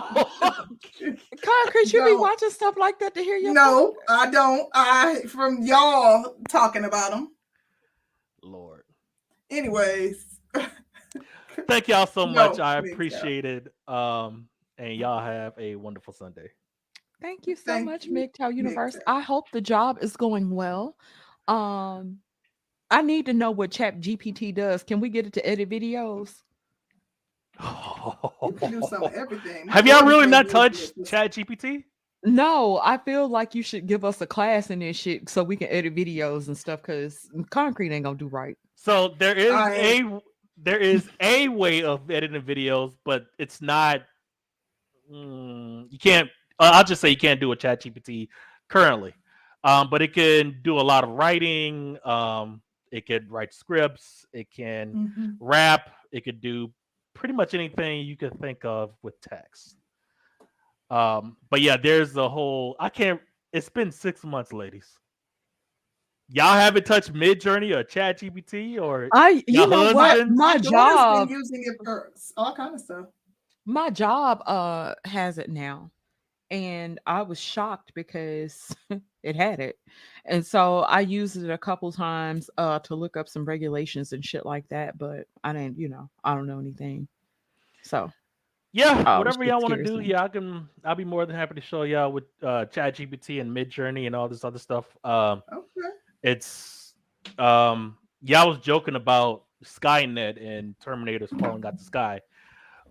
Concrete, 1.42 1.92
you 1.92 2.04
be 2.04 2.14
watching 2.14 2.50
stuff 2.50 2.76
like 2.76 2.98
that 2.98 3.14
to 3.14 3.22
hear 3.22 3.36
your 3.36 3.54
no, 3.54 3.94
I 4.08 4.30
don't. 4.30 4.68
I 4.74 5.20
from 5.28 5.62
y'all 5.62 6.34
talking 6.48 6.84
about 6.84 7.10
them. 7.12 7.30
Lord, 8.42 8.82
Anyways, 9.50 10.26
thank 11.68 11.88
y'all 11.88 12.06
so 12.06 12.26
No, 12.26 12.32
much. 12.50 12.60
I 12.60 12.74
thank 12.74 12.84
y'all. 12.86 12.92
appreciate 12.92 13.44
it. 13.46 13.72
Um, 13.88 14.48
and 14.80 14.96
y'all 14.96 15.22
have 15.22 15.52
a 15.58 15.76
wonderful 15.76 16.12
Sunday. 16.12 16.50
Thank 17.20 17.46
you 17.46 17.54
so 17.54 17.62
Thank 17.66 17.84
much, 17.84 18.06
you, 18.06 18.14
MGTOW 18.14 18.54
Universe. 18.56 18.96
MGTOW. 18.96 19.02
I 19.06 19.20
hope 19.20 19.50
the 19.50 19.60
job 19.60 19.98
is 20.00 20.16
going 20.16 20.50
well. 20.50 20.96
Um, 21.46 22.18
I 22.90 23.02
need 23.02 23.26
to 23.26 23.34
know 23.34 23.50
what 23.50 23.70
Chat 23.70 24.00
GPT 24.00 24.54
does. 24.54 24.82
Can 24.82 25.00
we 25.00 25.10
get 25.10 25.26
it 25.26 25.34
to 25.34 25.46
edit 25.46 25.68
videos? 25.68 26.34
you 27.62 28.68
do 28.68 28.82
some 28.88 29.04
everything. 29.14 29.68
Have 29.68 29.86
y'all 29.86 30.06
really 30.06 30.26
not 30.26 30.48
touched. 30.48 30.94
Chat 31.04 31.32
GPT? 31.32 31.84
No, 32.24 32.80
I 32.82 32.96
feel 32.98 33.28
like 33.28 33.54
you 33.54 33.62
should 33.62 33.86
give 33.86 34.04
us 34.04 34.20
a 34.22 34.26
class 34.26 34.70
in 34.70 34.78
this 34.78 34.96
shit 34.96 35.28
so 35.28 35.42
we 35.42 35.56
can 35.56 35.68
edit 35.68 35.94
videos 35.94 36.48
and 36.48 36.56
stuff 36.56 36.80
because 36.80 37.28
concrete 37.50 37.92
ain't 37.92 38.04
gonna 38.04 38.16
do 38.16 38.28
right. 38.28 38.56
So 38.76 39.14
there 39.18 39.34
is 39.36 39.52
I 39.52 39.74
a 39.74 40.20
there 40.56 40.78
is 40.78 41.08
a 41.20 41.48
way 41.48 41.82
of 41.82 42.10
editing 42.10 42.42
videos, 42.42 42.94
but 43.04 43.26
it's 43.38 43.60
not. 43.60 44.02
Mm, 45.10 45.86
you 45.90 45.98
can't. 45.98 46.28
I'll 46.58 46.84
just 46.84 47.00
say 47.00 47.08
you 47.08 47.16
can't 47.16 47.40
do 47.40 47.52
a 47.52 47.56
Chat 47.56 47.82
GPT 47.82 48.28
currently, 48.68 49.14
um, 49.64 49.88
but 49.90 50.02
it 50.02 50.12
can 50.12 50.60
do 50.62 50.78
a 50.78 50.82
lot 50.82 51.04
of 51.04 51.10
writing. 51.10 51.98
Um, 52.04 52.60
it 52.92 53.06
could 53.06 53.30
write 53.30 53.54
scripts. 53.54 54.26
It 54.32 54.50
can 54.50 54.94
Mhm. 54.94 55.36
rap. 55.40 55.90
It 56.12 56.22
could 56.24 56.40
do 56.40 56.72
pretty 57.14 57.34
much 57.34 57.54
anything 57.54 58.06
you 58.06 58.16
could 58.16 58.38
think 58.40 58.64
of 58.64 58.94
with 59.02 59.20
text. 59.20 59.76
Um, 60.90 61.36
but 61.50 61.60
yeah, 61.60 61.76
there's 61.76 62.16
a 62.16 62.28
whole. 62.28 62.76
I 62.78 62.88
can't. 62.88 63.20
It's 63.52 63.68
been 63.68 63.90
six 63.90 64.24
months, 64.24 64.52
ladies. 64.52 64.98
Y'all 66.28 66.54
haven't 66.54 66.86
touched 66.86 67.12
Mid 67.12 67.40
Journey 67.40 67.72
or 67.72 67.82
Chat 67.82 68.20
GPT 68.20 68.80
or 68.80 69.08
I, 69.12 69.30
you 69.30 69.44
Your 69.48 69.66
know 69.66 69.92
what? 69.92 70.10
husband? 70.10 70.36
My 70.36 70.58
Jordan's 70.58 70.70
job, 70.70 71.28
been 71.28 71.36
using 71.38 71.62
it 71.64 71.76
for 71.84 72.12
all 72.36 72.54
kind 72.54 72.74
of 72.74 72.80
stuff. 72.80 73.06
My 73.66 73.90
job, 73.90 74.42
uh, 74.46 74.94
has 75.04 75.38
it 75.38 75.50
now, 75.50 75.90
and 76.50 76.98
I 77.06 77.22
was 77.22 77.38
shocked 77.38 77.92
because 77.94 78.74
it 79.22 79.36
had 79.36 79.60
it, 79.60 79.78
and 80.24 80.44
so 80.44 80.80
I 80.80 81.00
used 81.00 81.36
it 81.36 81.50
a 81.50 81.58
couple 81.58 81.92
times, 81.92 82.50
uh, 82.58 82.78
to 82.80 82.94
look 82.94 83.16
up 83.16 83.28
some 83.28 83.44
regulations 83.44 84.12
and 84.12 84.24
shit 84.24 84.44
like 84.46 84.68
that. 84.68 84.98
But 84.98 85.26
I 85.44 85.52
didn't, 85.52 85.78
you 85.78 85.88
know, 85.88 86.10
I 86.24 86.34
don't 86.34 86.46
know 86.46 86.58
anything. 86.60 87.06
So 87.82 88.10
Yeah, 88.72 89.02
Oh, 89.06 89.18
whatever 89.18 89.44
y'all 89.44 89.60
want 89.60 89.74
to 89.74 89.82
do, 89.82 89.98
me. 89.98 90.06
yeah, 90.06 90.22
I 90.22 90.28
can. 90.28 90.68
I'll 90.84 90.94
be 90.94 91.04
more 91.04 91.26
than 91.26 91.34
happy 91.36 91.54
to 91.54 91.60
show 91.60 91.82
y'all 91.82 92.12
with 92.12 92.24
uh, 92.42 92.66
Chat 92.66 92.96
GPT 92.96 93.40
and 93.40 93.52
Mid 93.52 93.70
Journey 93.70 94.06
and 94.06 94.14
all 94.14 94.28
this 94.28 94.44
other 94.44 94.58
stuff. 94.58 94.86
Um, 95.04 95.42
Okay. 95.52 95.88
it's 96.22 96.94
um, 97.38 97.96
y'all 98.22 98.48
was 98.48 98.58
joking 98.58 98.94
about 98.96 99.44
Skynet 99.64 100.40
and 100.40 100.74
Terminators 100.78 101.30
falling 101.40 101.64
out 101.66 101.78
the 101.78 101.84
sky. 101.84 102.20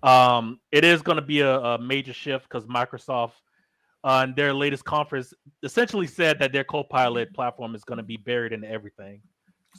Um, 0.04 0.60
it 0.72 0.84
is 0.84 1.02
going 1.02 1.18
to 1.18 1.22
be 1.22 1.42
a, 1.42 1.60
a 1.60 1.78
major 1.82 2.14
shift 2.14 2.48
because 2.50 2.66
Microsoft, 2.66 3.34
uh, 4.04 4.28
their 4.36 4.54
latest 4.54 4.86
conference, 4.86 5.34
essentially 5.64 6.08
said 6.08 6.40
that 6.40 6.52
their 6.54 6.64
Copilot 6.64 7.34
platform 7.34 7.76
is 7.76 7.84
going 7.84 7.98
to 7.98 8.04
be 8.04 8.18
buried 8.18 8.54
in 8.54 8.64
everything. 8.64 9.22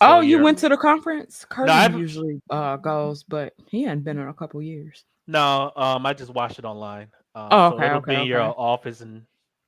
Oh, 0.00 0.16
So 0.16 0.20
you 0.20 0.30
you're- 0.30 0.44
went 0.44 0.58
to 0.58 0.68
the 0.68 0.76
conference? 0.76 1.44
Curtis 1.48 1.74
I've- 1.74 1.98
usually 1.98 2.40
uh 2.50 2.76
goes, 2.76 3.22
but 3.24 3.54
he 3.66 3.82
hadn't 3.82 4.04
been 4.04 4.18
in 4.18 4.28
a 4.28 4.34
couple 4.34 4.60
years. 4.62 5.04
No, 5.26 5.72
um, 5.76 6.06
I 6.06 6.12
just 6.12 6.32
watched 6.32 6.58
it 6.58 6.64
online. 6.64 7.08
Um, 7.34 7.48
Oh, 7.50 7.70
so 7.70 7.76
okay, 7.76 7.86
it'll 7.86 7.98
okay, 7.98 8.14
be 8.16 8.20
in 8.22 8.26
your 8.26 8.40
office 8.42 9.00
and 9.00 9.22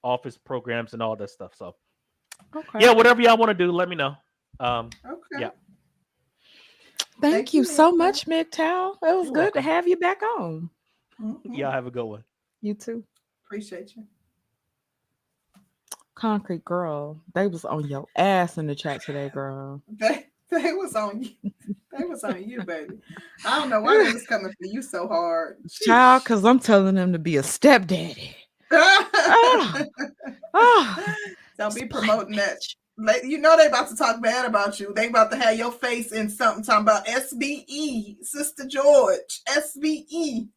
office 0.04 0.36
programs 0.38 0.92
and 0.92 1.02
all 1.02 1.16
that 1.16 1.30
stuff. 1.30 1.52
So 1.54 1.74
Okay. 2.54 2.80
yeah, 2.80 2.92
whatever 2.92 3.20
y'all 3.22 3.36
want 3.36 3.50
to 3.50 3.54
do, 3.54 3.70
let 3.72 3.88
me 3.88 3.96
know. 3.96 4.14
Um, 4.60 4.90
Okay. 5.04 5.40
Yeah. 5.40 5.50
Thank, 7.22 7.34
Thank 7.34 7.54
you 7.54 7.60
you, 7.60 7.64
so 7.64 7.92
Mika. 7.92 7.96
much, 7.98 8.26
MGTOW. 8.26 8.96
It 9.00 9.16
was 9.16 9.26
You're 9.26 9.34
good 9.34 9.54
to 9.54 9.60
have 9.60 9.86
you 9.86 9.96
back 9.96 10.22
on. 10.24 10.68
Mhm. 11.20 11.56
y'all 11.56 11.70
have 11.70 11.86
a 11.86 11.90
good 11.90 12.04
one. 12.04 12.24
You 12.62 12.74
too. 12.74 13.04
Appreciate 13.46 13.94
you. 13.94 14.04
Concrete 16.16 16.64
girl. 16.64 17.20
They 17.32 17.46
was 17.46 17.64
on 17.64 17.86
your 17.86 18.06
ass 18.16 18.58
in 18.58 18.66
the 18.66 18.74
chat 18.74 19.02
today, 19.02 19.28
girl. 19.28 19.80
They 19.88 20.26
they 20.50 20.72
was 20.72 20.96
on 20.96 21.22
you. 21.22 21.30
They 21.96 22.04
was 22.04 22.24
on 22.24 22.42
you, 22.42 22.62
baby. 22.62 22.98
I 23.44 23.58
don't 23.60 23.70
know 23.70 23.80
why 23.82 24.02
they 24.04 24.12
was 24.12 24.26
coming 24.26 24.50
for 24.50 24.66
you 24.66 24.82
so 24.82 25.06
hard. 25.06 25.58
Child, 25.70 26.24
because 26.24 26.44
I'm 26.44 26.58
telling 26.58 26.96
them 26.96 27.12
to 27.12 27.18
be 27.20 27.36
a 27.36 27.42
stepdaddy. 27.44 28.34
Ah. 28.74 29.84
Ah, 30.54 31.04
Don't 31.58 31.74
be 31.74 31.84
promoting 31.86 32.36
that. 32.36 32.58
You 33.24 33.38
know 33.38 33.56
they 33.56 33.66
about 33.66 33.88
to 33.88 33.96
talk 33.96 34.20
bad 34.22 34.44
about 34.44 34.78
you. 34.78 34.92
They 34.94 35.08
about 35.08 35.30
to 35.30 35.36
have 35.36 35.56
your 35.56 35.72
face 35.72 36.12
in 36.12 36.28
something 36.28 36.62
talking 36.62 36.82
about 36.82 37.06
SBE, 37.06 38.18
Sister 38.22 38.66
George, 38.66 39.40
SBE. 39.48 40.48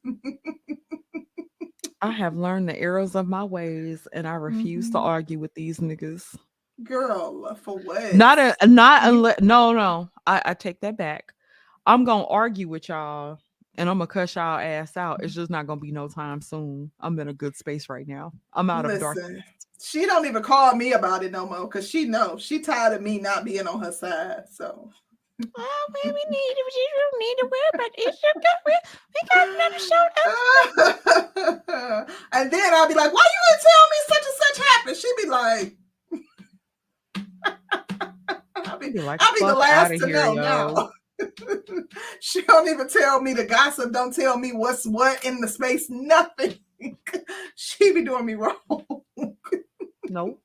I 2.02 2.12
have 2.12 2.36
learned 2.36 2.70
the 2.70 2.78
errors 2.78 3.16
of 3.16 3.28
my 3.28 3.44
ways, 3.44 4.08
and 4.14 4.28
I 4.28 4.36
refuse 4.36 4.90
to 4.92 4.98
Mhm. 4.98 5.06
argue 5.06 5.40
with 5.40 5.54
these 5.54 5.80
niggas. 5.80 6.38
Girl, 6.84 7.56
for 7.56 7.80
what? 7.80 8.14
Not 8.14 8.38
a 8.38 8.68
not 8.68 9.08
unless 9.08 9.40
no 9.40 9.72
no. 9.72 10.10
I, 10.28 10.42
I 10.46 10.54
take 10.54 10.82
that 10.82 10.98
back. 10.98 11.34
I'm 11.86 12.04
gonna 12.04 12.26
argue 12.26 12.68
with 12.68 12.90
y'all 12.90 13.40
and 13.78 13.90
I'm 13.90 13.98
gonna 13.98 14.08
cuss 14.08 14.36
y'all 14.36 14.60
ass 14.60 14.98
out. 14.98 15.24
It's 15.24 15.34
just 15.34 15.50
not 15.50 15.68
gonna 15.68 15.80
be 15.80 15.92
no 15.92 16.08
time 16.10 16.42
soon. 16.42 16.92
I'm 17.00 17.18
in 17.20 17.30
a 17.30 17.34
good 17.34 17.56
space 17.56 17.88
right 17.90 18.08
now. 18.08 18.34
I'm 18.54 18.70
out 18.70 18.86
of 18.86 19.00
dark. 19.00 19.18
Listen, 19.78 20.02
she 20.02 20.06
don't 20.06 20.26
even 20.26 20.44
call 20.44 20.76
me 20.76 20.94
about 20.94 21.24
it 21.24 21.32
no 21.32 21.48
more 21.48 21.68
because 21.68 21.90
she 21.90 22.06
knows 22.06 22.44
she 22.44 22.60
tired 22.60 22.94
of 22.94 23.02
me 23.02 23.20
not 23.20 23.46
being 23.46 23.68
on 23.68 23.82
her 23.82 23.92
side. 23.92 24.44
So 24.52 24.92
Oh, 25.58 25.88
we 25.94 26.12
need 26.30 26.56
you 26.56 26.90
don't 26.98 27.20
need 27.20 27.36
to 27.40 27.46
worry 27.46 27.70
about 27.74 27.92
it. 27.98 28.16
We 28.66 29.20
got 29.34 29.48
another 29.50 29.80
show. 29.80 30.08
and 32.32 32.52
then 32.52 32.74
I'll 32.74 32.88
be 32.88 32.94
like, 32.94 33.14
why 33.14 33.26
you 33.26 33.42
didn't 33.50 33.62
tell 33.62 33.88
me 33.92 33.98
such 34.08 34.26
and 34.26 34.36
such 34.40 34.58
happened? 34.66 34.98
She'd 34.98 35.22
be 35.22 35.28
like, 35.30 35.78
I'll 38.66 38.80
be 38.80 38.92
be 38.92 39.02
like, 39.02 39.22
I'll 39.22 39.34
be 39.34 39.40
the 39.42 39.56
last 39.56 39.90
to 39.90 40.06
here, 40.06 40.16
know 40.16 40.34
yo." 40.34 40.42
now. 40.42 40.90
she 42.22 42.42
don't 42.44 42.70
even 42.70 42.88
tell 42.88 43.22
me 43.22 43.34
the 43.34 43.46
gossip. 43.46 43.92
Don't 43.92 44.16
tell 44.16 44.38
me 44.38 44.54
what's 44.54 44.86
what 44.86 45.24
in 45.26 45.42
the 45.42 45.48
space. 45.50 45.90
Nothing. 45.90 46.60
she 47.56 47.94
be 47.94 48.04
doing 48.04 48.26
me 48.26 48.36
wrong. 48.36 48.58
Nope. 50.10 50.42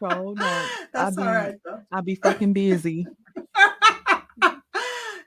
So 0.00 0.34
no. 0.36 0.66
That's 0.92 0.94
I 0.94 1.04
all 1.04 1.10
be 1.10 1.22
right 1.22 1.54
though. 1.64 1.80
I 1.92 2.00
be 2.00 2.14
fucking 2.16 2.52
busy. 2.52 3.06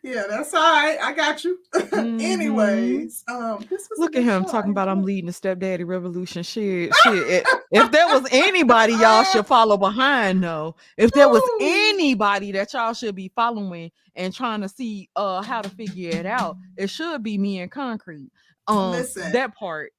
yeah, 0.03 0.23
that's 0.29 0.53
all 0.53 0.61
right. 0.61 0.97
I 1.01 1.13
got 1.13 1.43
you. 1.43 1.57
Anyways, 1.93 3.23
um, 3.27 3.65
this 3.69 3.87
was 3.89 3.95
Mm-hmm. 3.95 4.01
Look 4.01 4.15
at 4.15 4.23
him 4.23 4.43
show. 4.43 4.51
talking 4.51 4.71
about 4.71 4.87
I'm 4.87 5.03
leading 5.03 5.25
the 5.27 5.33
stepdaddy 5.33 5.83
revolution. 5.83 6.43
Shit, 6.43 6.93
shit. 7.03 7.45
If 7.71 7.91
there 7.91 8.07
was 8.07 8.27
anybody 8.31 8.93
y'all 8.93 9.23
should 9.23 9.47
follow 9.47 9.77
behind, 9.77 10.43
though, 10.43 10.75
if 10.97 11.11
there 11.11 11.29
was 11.29 11.41
anybody 11.61 12.51
that 12.51 12.73
y'all 12.73 12.93
should 12.93 13.15
be 13.15 13.31
following 13.35 13.91
and 14.15 14.33
trying 14.33 14.61
to 14.61 14.69
see 14.69 15.09
uh 15.15 15.41
how 15.41 15.61
to 15.61 15.69
figure 15.69 16.11
it 16.11 16.25
out, 16.25 16.57
it 16.77 16.89
should 16.89 17.23
be 17.23 17.37
me 17.37 17.59
and 17.59 17.71
concrete. 17.71 18.31
Um, 18.67 18.91
Listen. 18.91 19.31
that 19.31 19.55
part. 19.55 19.91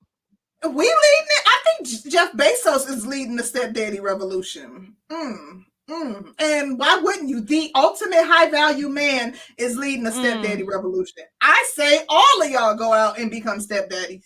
We 0.65 0.71
leading 0.71 0.87
it. 0.89 1.47
I 1.47 1.63
think 1.79 2.13
Jeff 2.13 2.33
Bezos 2.33 2.89
is 2.89 3.07
leading 3.07 3.37
the 3.37 3.43
stepdaddy 3.45 4.01
revolution. 4.01 4.97
Mm, 5.13 5.63
mm. 5.89 6.35
And 6.41 6.79
why 6.79 6.99
wouldn't 6.99 7.29
you? 7.29 7.41
The 7.43 7.71
ultimate 7.77 8.25
high 8.25 8.51
value 8.51 8.89
man 8.89 9.37
is 9.59 9.77
leading 9.77 10.03
the 10.03 10.11
stepdaddy 10.11 10.63
Mm. 10.65 10.69
revolution. 10.69 11.23
I 11.41 11.65
say 11.75 12.05
all 12.09 12.43
of 12.43 12.51
y'all 12.51 12.75
go 12.75 12.93
out 12.93 13.19
and 13.19 13.31
become 13.31 13.59
stepdaddies. 13.59 14.25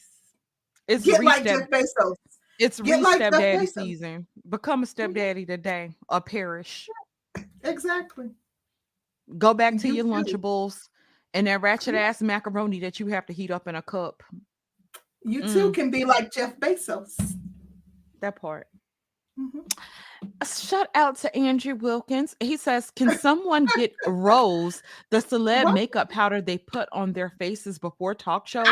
It's 0.88 1.04
Get 1.04 1.22
like 1.22 1.44
Jeff 1.44 1.68
Bezos. 1.68 2.14
it's 2.58 2.80
get 2.80 3.02
like 3.02 3.16
stepdaddy 3.16 3.66
season. 3.66 4.26
Become 4.48 4.84
a 4.84 4.86
stepdaddy 4.86 5.44
today 5.44 5.90
or 6.08 6.20
perish. 6.22 6.88
Exactly. 7.64 8.30
Go 9.36 9.52
back 9.52 9.76
to 9.78 9.88
You 9.88 9.94
your. 9.94 10.04
Lunchables 10.06 10.88
and 11.34 11.47
that 11.47 11.60
ratchet 11.62 11.94
ass 11.94 12.20
macaroni 12.23 12.81
that 12.81 12.99
you 13.00 13.07
have 13.09 13.26
to 13.26 13.33
heat 13.33 13.50
up 13.50 13.68
in 13.68 13.75
a 13.76 13.83
cup. 13.83 14.23
You 15.23 15.42
too 15.42 15.70
Mm. 15.70 15.75
can 15.75 15.91
be 15.91 16.05
like 16.05 16.33
Jeff 16.33 16.59
Bezos. 16.59 17.15
That 18.20 18.36
part. 18.36 18.68
Mhm. 19.39 19.70
Shout 20.44 20.89
out 20.94 21.17
to 21.18 21.34
Andrew 21.34 21.75
Wilkins. 21.75 22.36
He 22.41 22.57
says, 22.59 22.91
Can 22.91 23.10
someone 23.18 23.67
get 23.76 23.94
Rose 24.07 24.83
the 25.10 25.18
celeb 25.18 25.65
What? 25.65 25.75
makeup 25.75 26.10
powder 26.10 26.42
they 26.42 26.59
put 26.59 26.89
on 26.92 27.12
their 27.12 27.31
faces 27.39 27.78
before 27.78 28.15
talk 28.15 28.47
shows? 28.47 28.67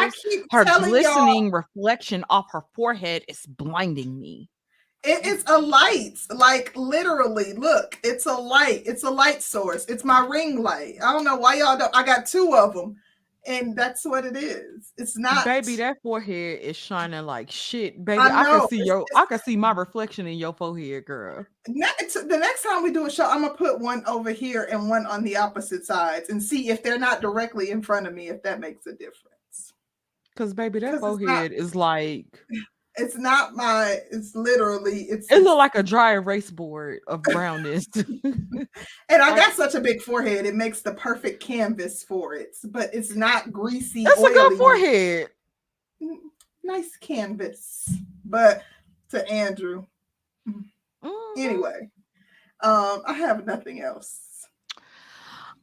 Her 0.51 0.65
glistening 0.65 1.51
reflection 1.51 2.25
off 2.29 2.47
her 2.53 2.63
forehead 2.75 3.25
is 3.29 3.47
blinding 3.47 4.21
me. 4.21 4.51
It- 5.05 5.27
it's 5.27 5.45
a 5.49 5.59
light. 5.59 6.19
Like 6.31 6.73
literally, 6.77 7.53
look, 7.55 7.99
it's 8.03 8.27
a 8.27 8.35
light. 8.35 8.83
It's 8.87 9.05
a 9.05 9.11
light 9.11 9.43
source. 9.43 9.85
It's 9.87 10.05
my 10.05 10.27
ring 10.27 10.63
light. 10.63 10.97
I 11.03 11.13
don't 11.13 11.25
know 11.25 11.37
why 11.37 11.55
y'all 11.55 11.79
don't. 11.79 11.95
I 11.95 12.03
got 12.05 12.27
two 12.27 12.55
of 12.55 12.75
them, 12.75 12.97
and 13.47 13.77
that's 13.77 14.05
what 14.05 14.25
it 14.25 14.37
is. 14.37 14.93
It's 14.99 15.17
not, 15.17 15.45
Baby, 15.45 15.77
that 15.77 15.97
forehead 16.03 16.61
is 16.61 16.77
shining 16.77 17.25
like 17.25 17.51
shit. 17.51 18.05
Baby, 18.05 18.19
I 18.21 18.41
I, 18.41 18.45
can 18.45 18.69
see 18.69 18.77
it's- 18.77 18.87
your 18.87 19.01
it's- 19.03 19.17
I 19.23 19.27
can 19.27 19.39
see 19.41 19.57
my 19.57 19.71
reflection 19.73 20.27
in 20.27 20.37
your 20.39 20.53
forehead, 20.53 21.05
girl. 21.07 21.47
Next, 21.69 22.15
the 22.15 22.25
next 22.39 22.63
time 22.65 22.83
we 22.83 22.91
do 22.93 23.07
a 23.07 23.11
show, 23.11 23.29
I'm 23.31 23.43
gonna 23.43 23.55
put 23.55 23.79
one 23.81 24.05
over 24.07 24.31
here 24.31 24.69
and 24.71 24.89
one 24.89 25.07
on 25.07 25.23
the 25.23 25.37
opposite 25.37 25.87
sides, 25.87 26.29
and 26.29 26.43
see 26.43 26.71
if 26.71 26.83
they're 26.83 26.99
not 26.99 27.21
directly 27.21 27.71
in 27.71 27.83
front 27.83 28.07
of 28.07 28.15
me. 28.15 28.29
If 28.29 28.43
that 28.43 28.59
makes 28.61 28.87
a 28.87 28.93
difference. 28.93 29.73
Cause 30.37 30.55
baby, 30.55 30.79
that 30.81 30.95
it's 30.95 31.03
not- 31.03 31.19
forehead 31.19 31.53
is 31.53 31.75
like 31.75 32.27
It's 32.99 33.17
not 33.17 33.55
my. 33.55 33.99
It's 34.11 34.35
literally. 34.35 35.03
It's. 35.03 35.31
it 35.31 35.43
look 35.43 35.57
like 35.59 35.75
a 35.75 35.83
dry 35.83 36.13
erase 36.13 36.51
board 36.51 37.01
of 37.07 37.23
brownness. 37.23 37.87
And 39.11 39.23
I 39.23 39.35
got 39.35 39.55
such 39.55 39.75
a 39.75 39.81
big 39.81 40.03
forehead, 40.03 40.45
it 40.45 40.55
makes 40.55 40.83
the 40.83 40.93
perfect 40.93 41.43
canvas 41.43 42.03
for 42.05 42.35
it. 42.35 42.55
But 42.65 42.91
it's 42.93 43.15
not 43.17 43.51
greasy. 43.53 44.05
That's 44.05 44.21
a 44.23 44.29
good 44.33 44.59
forehead. 44.59 45.29
Mm, 46.03 46.17
Nice 46.63 46.97
canvas. 46.99 47.89
But 48.25 48.63
to 49.11 49.27
Andrew, 49.31 49.87
Mhm. 50.47 50.65
anyway, 51.39 51.91
um, 52.61 53.03
I 53.07 53.15
have 53.15 53.47
nothing 53.47 53.81
else. 53.81 54.21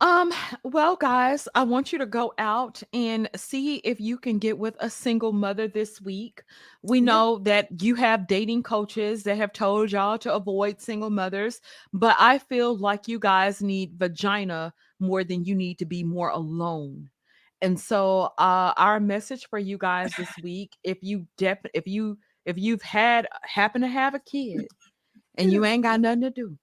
Um, 0.01 0.33
well, 0.63 0.97
guys, 0.97 1.47
I 1.55 1.63
want 1.63 1.93
you 1.93 1.99
to 1.99 2.05
go 2.05 2.33
out 2.37 2.83
and 2.93 3.29
see 3.35 3.77
if 3.77 3.99
you 4.01 4.17
can 4.17 4.39
get 4.39 4.57
with 4.57 4.75
a 4.79 4.89
single 4.89 5.31
mother 5.31 5.67
this 5.69 6.01
week. 6.01 6.43
We 6.81 6.99
Yeah. 6.99 7.01
know 7.01 7.39
that 7.39 7.81
you 7.81 7.95
have 7.95 8.27
dating 8.27 8.63
coaches 8.63 9.23
that 9.23 9.37
have 9.37 9.53
told 9.53 9.91
y'all 9.91 10.17
to 10.19 10.33
avoid 10.33 10.81
single 10.81 11.09
mothers, 11.09 11.61
but 11.93 12.15
I 12.19 12.39
feel 12.39 12.77
like 12.77 13.07
you 13.07 13.19
guys 13.19 13.61
need 13.63 13.93
vagina 13.97 14.73
more 14.99 15.23
than 15.23 15.45
you 15.45 15.55
need 15.55 15.79
to 15.79 15.85
be 15.85 16.03
more 16.03 16.29
alone. 16.29 17.09
And 17.61 17.79
so 17.79 18.33
uh 18.37 18.73
our 18.77 18.99
message 18.99 19.47
for 19.49 19.59
you 19.59 19.77
guys 19.77 20.15
this 20.15 20.37
week, 20.37 20.75
if 20.83 20.97
you 21.03 21.25
def 21.37 21.59
if 21.73 21.87
you 21.87 22.17
if 22.45 22.57
you've 22.57 22.81
had 22.81 23.27
happen 23.43 23.81
to 23.81 23.87
have 23.87 24.13
a 24.13 24.19
kid 24.19 24.67
and 25.37 25.51
you 25.51 25.65
ain't 25.65 25.83
got 25.83 26.01
nothing 26.01 26.21
to 26.21 26.31
do, 26.31 26.57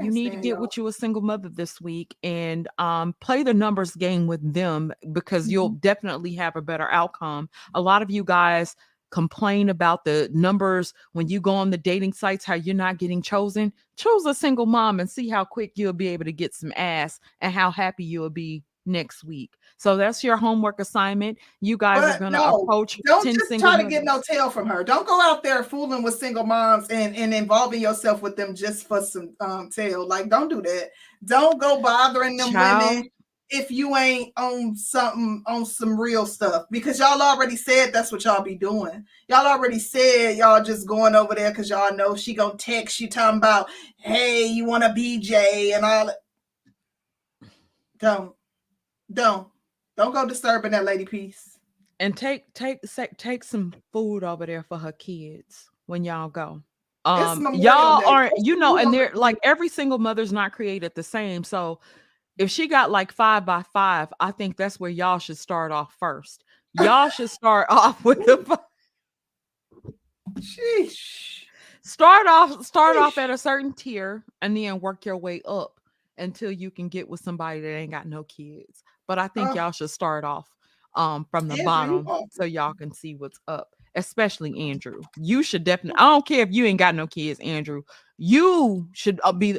you 0.00 0.10
need 0.10 0.30
to 0.30 0.36
get 0.36 0.44
y'all. 0.44 0.60
with 0.60 0.76
you 0.76 0.86
a 0.86 0.92
single 0.92 1.22
mother 1.22 1.48
this 1.48 1.80
week 1.80 2.16
and 2.22 2.68
um, 2.78 3.14
play 3.20 3.42
the 3.42 3.54
numbers 3.54 3.94
game 3.94 4.26
with 4.26 4.52
them 4.52 4.92
because 5.12 5.48
you'll 5.48 5.70
definitely 5.70 6.34
have 6.34 6.56
a 6.56 6.62
better 6.62 6.90
outcome. 6.90 7.48
A 7.74 7.80
lot 7.80 8.02
of 8.02 8.10
you 8.10 8.24
guys 8.24 8.76
complain 9.10 9.68
about 9.68 10.04
the 10.04 10.30
numbers 10.32 10.94
when 11.12 11.28
you 11.28 11.40
go 11.40 11.52
on 11.52 11.70
the 11.70 11.76
dating 11.76 12.12
sites, 12.12 12.44
how 12.44 12.54
you're 12.54 12.74
not 12.74 12.98
getting 12.98 13.22
chosen. 13.22 13.72
Choose 13.96 14.24
a 14.24 14.34
single 14.34 14.66
mom 14.66 15.00
and 15.00 15.10
see 15.10 15.28
how 15.28 15.44
quick 15.44 15.72
you'll 15.74 15.92
be 15.92 16.08
able 16.08 16.24
to 16.24 16.32
get 16.32 16.54
some 16.54 16.72
ass 16.76 17.20
and 17.40 17.52
how 17.52 17.70
happy 17.70 18.04
you'll 18.04 18.30
be 18.30 18.62
next 18.86 19.24
week. 19.24 19.52
So 19.80 19.96
that's 19.96 20.22
your 20.22 20.36
homework 20.36 20.78
assignment. 20.78 21.38
You 21.62 21.78
guys 21.78 22.02
are 22.04 22.18
going 22.18 22.34
to 22.34 22.38
no, 22.38 22.60
approach 22.60 23.00
Don't 23.06 23.24
10 23.24 23.34
just 23.34 23.48
single 23.48 23.66
try 23.66 23.82
to 23.82 23.88
get 23.88 24.04
no 24.04 24.20
tail 24.20 24.50
from 24.50 24.66
her. 24.66 24.84
Don't 24.84 25.06
go 25.06 25.18
out 25.22 25.42
there 25.42 25.64
fooling 25.64 26.02
with 26.02 26.16
single 26.16 26.44
moms 26.44 26.88
and, 26.88 27.16
and 27.16 27.32
involving 27.32 27.80
yourself 27.80 28.20
with 28.20 28.36
them 28.36 28.54
just 28.54 28.86
for 28.86 29.00
some 29.00 29.34
um 29.40 29.70
tail. 29.70 30.06
Like, 30.06 30.28
don't 30.28 30.50
do 30.50 30.60
that. 30.60 30.90
Don't 31.24 31.58
go 31.58 31.80
bothering 31.80 32.36
them 32.36 32.52
Child. 32.52 32.90
women 32.90 33.10
if 33.48 33.70
you 33.70 33.96
ain't 33.96 34.34
on 34.36 34.76
something 34.76 35.42
on 35.46 35.64
some 35.64 35.98
real 35.98 36.26
stuff 36.26 36.66
because 36.70 36.98
y'all 36.98 37.22
already 37.22 37.56
said 37.56 37.90
that's 37.90 38.12
what 38.12 38.22
y'all 38.24 38.42
be 38.42 38.56
doing. 38.56 39.06
Y'all 39.28 39.46
already 39.46 39.78
said 39.78 40.36
y'all 40.36 40.62
just 40.62 40.86
going 40.86 41.14
over 41.14 41.34
there 41.34 41.52
because 41.52 41.70
y'all 41.70 41.96
know 41.96 42.14
she 42.14 42.34
gonna 42.34 42.54
text 42.58 43.00
you 43.00 43.08
talking 43.08 43.38
about, 43.38 43.70
hey, 43.96 44.44
you 44.44 44.66
want 44.66 44.84
a 44.84 44.88
BJ 44.88 45.74
and 45.74 45.86
all 45.86 46.06
that. 46.08 46.16
Don't, 47.98 48.32
don't, 49.10 49.48
don't 49.96 50.12
go 50.12 50.26
disturbing 50.26 50.72
that 50.72 50.84
lady 50.84 51.04
peace. 51.04 51.58
and 52.00 52.16
take 52.16 52.52
take 52.54 52.80
take 53.18 53.44
some 53.44 53.74
food 53.92 54.24
over 54.24 54.46
there 54.46 54.62
for 54.62 54.78
her 54.78 54.92
kids 54.92 55.70
when 55.86 56.04
y'all 56.04 56.28
go. 56.28 56.62
Um, 57.04 57.54
y'all 57.54 58.06
aren't, 58.06 58.32
you 58.36 58.56
know, 58.56 58.76
and 58.76 58.92
they're 58.92 59.12
like 59.14 59.38
every 59.42 59.68
single 59.68 59.98
mother's 59.98 60.32
not 60.32 60.52
created 60.52 60.94
the 60.94 61.02
same. 61.02 61.44
So 61.44 61.80
if 62.36 62.50
she 62.50 62.68
got 62.68 62.90
like 62.90 63.12
five 63.12 63.46
by 63.46 63.62
five, 63.72 64.08
I 64.20 64.32
think 64.32 64.56
that's 64.56 64.78
where 64.78 64.90
y'all 64.90 65.18
should 65.18 65.38
start 65.38 65.72
off 65.72 65.94
first. 65.98 66.44
Y'all 66.74 67.08
should 67.08 67.30
start 67.40 67.66
off 67.70 68.04
with 68.04 68.24
the 68.24 68.60
Sheesh. 70.38 71.44
start 71.82 72.26
off 72.26 72.64
start 72.64 72.96
off 72.96 73.18
at 73.18 73.30
a 73.30 73.38
certain 73.38 73.72
tier 73.72 74.24
and 74.42 74.56
then 74.56 74.80
work 74.80 75.04
your 75.04 75.16
way 75.16 75.42
up 75.44 75.80
until 76.18 76.52
you 76.52 76.70
can 76.70 76.88
get 76.88 77.08
with 77.08 77.20
somebody 77.20 77.60
that 77.60 77.74
ain't 77.74 77.90
got 77.90 78.06
no 78.06 78.22
kids. 78.24 78.84
But 79.10 79.18
I 79.18 79.26
think 79.26 79.48
Ugh. 79.48 79.56
y'all 79.56 79.72
should 79.72 79.90
start 79.90 80.22
off 80.24 80.46
um 80.94 81.26
from 81.32 81.48
the 81.48 81.54
Andrew, 81.54 82.04
bottom 82.04 82.28
so 82.30 82.44
y'all 82.44 82.74
can 82.74 82.92
see 82.92 83.16
what's 83.16 83.40
up. 83.48 83.70
Especially 83.96 84.70
Andrew. 84.70 85.00
You 85.16 85.42
should 85.42 85.64
definitely 85.64 85.98
I 85.98 86.08
don't 86.10 86.24
care 86.24 86.42
if 86.42 86.52
you 86.52 86.64
ain't 86.64 86.78
got 86.78 86.94
no 86.94 87.08
kids, 87.08 87.40
Andrew. 87.40 87.82
You 88.18 88.88
should 88.92 89.20
uh, 89.24 89.32
be 89.32 89.58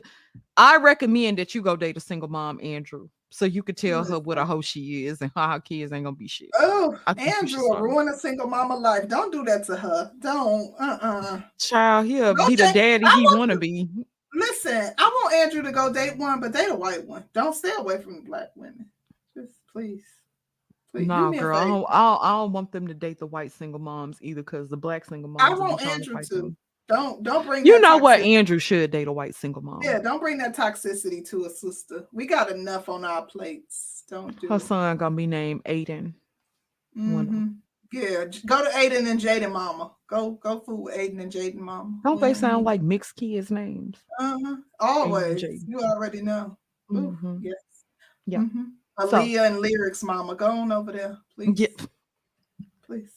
I 0.56 0.78
recommend 0.78 1.38
that 1.38 1.54
you 1.54 1.62
go 1.62 1.76
date 1.76 1.98
a 1.98 2.00
single 2.00 2.30
mom, 2.30 2.62
Andrew. 2.64 3.10
So 3.30 3.44
you 3.44 3.62
could 3.62 3.76
tell 3.76 4.06
her 4.06 4.20
what 4.20 4.38
a 4.38 4.46
hoe 4.46 4.62
she 4.62 5.06
is 5.06 5.22
and 5.22 5.30
how 5.36 5.50
her 5.52 5.60
kids 5.60 5.92
ain't 5.92 6.06
gonna 6.06 6.16
be 6.16 6.30
shit. 6.30 6.50
Oh, 6.58 6.98
I 7.06 7.14
think 7.14 7.28
you 7.42 7.48
should 7.50 7.60
Andrew 7.60 7.78
ruin 7.90 8.08
a 8.08 8.16
single 8.16 8.48
mama 8.48 8.78
life. 8.78 9.10
Don't 9.10 9.34
do 9.34 9.44
that 9.44 9.66
to 9.66 9.76
her. 9.76 10.14
Don't. 10.20 10.74
Uh-uh. 10.80 11.42
Child, 11.60 12.06
he'll 12.06 12.34
Don't 12.36 12.48
be 12.48 12.56
the 12.56 12.72
daddy 12.74 13.04
I 13.04 13.18
he 13.18 13.26
want 13.26 13.38
wanna 13.40 13.54
to- 13.56 13.60
be. 13.60 13.90
Listen, 14.34 14.94
I 14.98 15.04
want 15.10 15.34
Andrew 15.36 15.62
to 15.62 15.74
go 15.74 15.92
date 15.92 16.16
one, 16.18 16.40
but 16.40 16.54
date 16.54 16.70
a 16.70 16.76
white 16.76 17.06
one. 17.06 17.26
Don't 17.34 17.54
stay 17.54 17.74
away 17.78 18.02
from 18.02 18.22
black 18.24 18.52
women. 18.56 18.86
Please. 19.72 20.04
Please 20.94 21.08
No, 21.08 21.32
girl, 21.32 21.58
I 21.58 21.64
don't, 21.68 21.86
I, 21.90 22.00
don't, 22.02 22.24
I 22.24 22.32
don't 22.32 22.52
want 22.52 22.72
them 22.74 22.88
to 22.88 22.94
date 22.94 23.18
the 23.20 23.26
white 23.26 23.52
single 23.54 23.80
moms 23.80 24.18
either, 24.22 24.42
because 24.42 24.70
the 24.70 24.76
black 24.78 25.06
single 25.06 25.30
moms. 25.30 25.42
I 25.44 25.58
want 25.58 25.82
Andrew 25.82 26.22
to. 26.22 26.36
them. 26.36 26.58
Don't 26.90 27.24
don't 27.24 27.46
bring 27.46 27.66
You 27.66 27.80
know 27.80 27.96
what? 27.98 28.20
Andrew 28.20 28.60
should 28.60 28.92
date 28.92 29.08
a 29.08 29.14
white 29.14 29.34
single 29.34 29.62
mom. 29.62 29.80
Yeah, 29.82 30.00
don't 30.00 30.20
bring 30.20 30.38
that 30.40 30.54
toxicity 30.54 31.26
to 31.30 31.46
a 31.46 31.50
sister. 31.50 32.06
We 32.12 32.26
got 32.26 32.50
enough 32.52 32.90
on 32.90 33.06
our 33.06 33.26
plates. 33.26 34.04
Don't 34.10 34.38
do 34.42 34.50
Her 34.50 34.56
it. 34.58 34.60
son 34.62 34.98
gonna 34.98 35.16
be 35.16 35.28
named 35.28 35.64
Aiden. 35.64 36.14
Mhm. 36.98 37.56
Yeah, 37.94 38.26
go 38.46 38.62
to 38.64 38.70
Aiden 38.72 39.10
and 39.10 39.22
Jaden 39.22 39.54
Mama. 39.54 39.94
Go 40.10 40.32
go 40.32 40.60
fool 40.60 40.84
with 40.84 40.96
Aiden 40.98 41.22
and 41.22 41.32
Jaden 41.32 41.56
Mama. 41.56 41.98
Don't 42.04 42.20
they 42.20 42.32
Mhm. 42.34 42.38
sound 42.38 42.66
like 42.66 42.82
mixed 42.82 43.16
kids' 43.16 43.52
names? 43.52 43.98
Uh-huh. 44.20 44.58
Always. 44.82 45.42
You 45.66 45.80
already 45.80 46.22
know. 46.22 46.58
Ooh, 46.92 47.18
Mhm. 47.24 47.40
yes. 47.42 47.56
Yeah. 48.26 48.44
Mhm. 49.06 49.10
So- 49.10 49.18
Aaliyah 49.22 49.48
and 49.48 49.60
lyrics, 49.60 50.04
Mama. 50.04 50.36
Go 50.36 50.48
on 50.48 50.72
over 50.72 50.92
there, 50.92 51.18
please. 51.36 51.60
Yeah. 51.60 51.68
Please. 52.86 53.12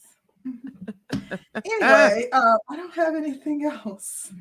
anyway, 1.64 2.28
uh, 2.32 2.56
I 2.68 2.76
don't 2.76 2.94
have 2.94 3.14
anything 3.14 3.64
else. 3.64 4.32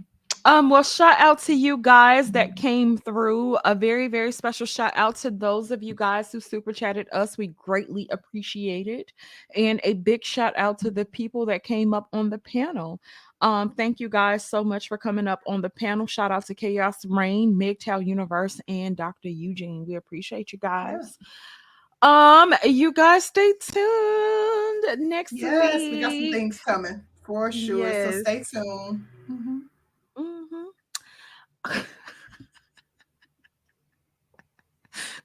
Um, 0.45 0.69
well, 0.69 0.83
shout 0.83 1.17
out 1.19 1.39
to 1.43 1.53
you 1.53 1.77
guys 1.77 2.31
that 2.31 2.57
came 2.57 2.97
through. 2.97 3.55
A 3.63 3.73
very, 3.73 4.09
very 4.09 4.31
special 4.33 4.65
shout 4.65 4.91
out 4.95 5.15
to 5.17 5.31
those 5.31 5.71
of 5.71 5.81
you 5.81 5.95
guys 5.95 6.33
who 6.33 6.41
super 6.41 6.73
chatted 6.73 7.07
us. 7.13 7.37
We 7.37 7.47
greatly 7.47 8.09
appreciate 8.11 8.87
it. 8.87 9.13
And 9.55 9.79
a 9.85 9.93
big 9.93 10.21
shout 10.25 10.53
out 10.57 10.77
to 10.79 10.91
the 10.91 11.05
people 11.05 11.45
that 11.45 11.63
came 11.63 11.93
up 11.93 12.09
on 12.11 12.29
the 12.29 12.39
panel. 12.39 12.99
Um, 13.43 13.71
thank 13.71 13.99
you 13.99 14.07
guys 14.07 14.45
so 14.45 14.63
much 14.63 14.87
for 14.87 14.97
coming 14.97 15.27
up 15.27 15.41
on 15.45 15.61
the 15.61 15.69
panel. 15.69 16.07
Shout 16.07 16.31
out 16.31 16.45
to 16.45 16.55
Chaos 16.55 17.03
Rain, 17.05 17.53
MGTOW 17.55 18.05
Universe, 18.05 18.61
and 18.69 18.95
Dr. 18.95 19.27
Eugene. 19.27 19.85
We 19.85 19.95
appreciate 19.95 20.53
you 20.53 20.59
guys. 20.59 21.17
Um, 22.01 22.55
you 22.63 22.93
guys 22.93 23.25
stay 23.25 23.51
tuned 23.59 25.09
next 25.09 25.33
Yes, 25.33 25.79
week. 25.81 25.91
we 25.91 25.99
got 26.01 26.11
some 26.11 26.31
things 26.31 26.59
coming 26.61 27.03
for 27.25 27.51
sure. 27.51 27.79
Yes. 27.79 28.13
So 28.13 28.21
stay 28.21 28.43
tuned. 28.49 29.05
Mhm. 29.29 29.61
Mm-hmm. 30.17 31.81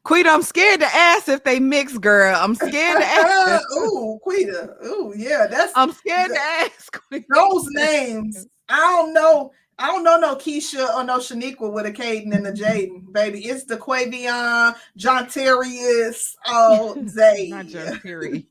Quita, 0.08 0.30
I'm 0.30 0.40
scared 0.42 0.80
to 0.80 0.86
ask 0.86 1.28
if 1.28 1.44
they 1.44 1.60
mix, 1.60 1.98
girl. 1.98 2.34
I'm 2.34 2.54
scared 2.54 2.98
to 2.98 3.04
ask. 3.06 3.62
Ooh, 3.76 4.18
Quita. 4.22 4.74
Ooh, 4.86 5.12
yeah, 5.14 5.46
that's 5.46 5.70
I'm 5.76 5.92
scared 5.92 6.30
to 6.30 6.40
ask. 6.40 6.98
Quita. 7.08 7.26
those 7.28 7.66
names. 7.72 8.46
I 8.70 8.78
don't 8.78 9.12
know. 9.12 9.52
I 9.78 9.88
don't 9.88 10.04
know 10.04 10.16
no 10.18 10.34
Keisha 10.34 10.94
or 10.94 11.04
no 11.04 11.18
Shaniqua 11.18 11.70
with 11.70 11.84
a 11.84 11.92
Caden 11.92 12.34
and 12.34 12.46
a 12.46 12.52
Jaden, 12.52 13.12
baby. 13.12 13.44
It's 13.44 13.64
the 13.64 13.76
Quavion, 13.76 14.74
John 14.96 15.26
Terrius, 15.26 16.32
all 16.46 16.94
day. 17.14 17.48
Not 17.50 17.66
John 17.66 17.98
Perry. 18.02 18.46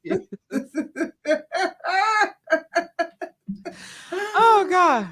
oh 4.24 4.68
God. 4.70 5.08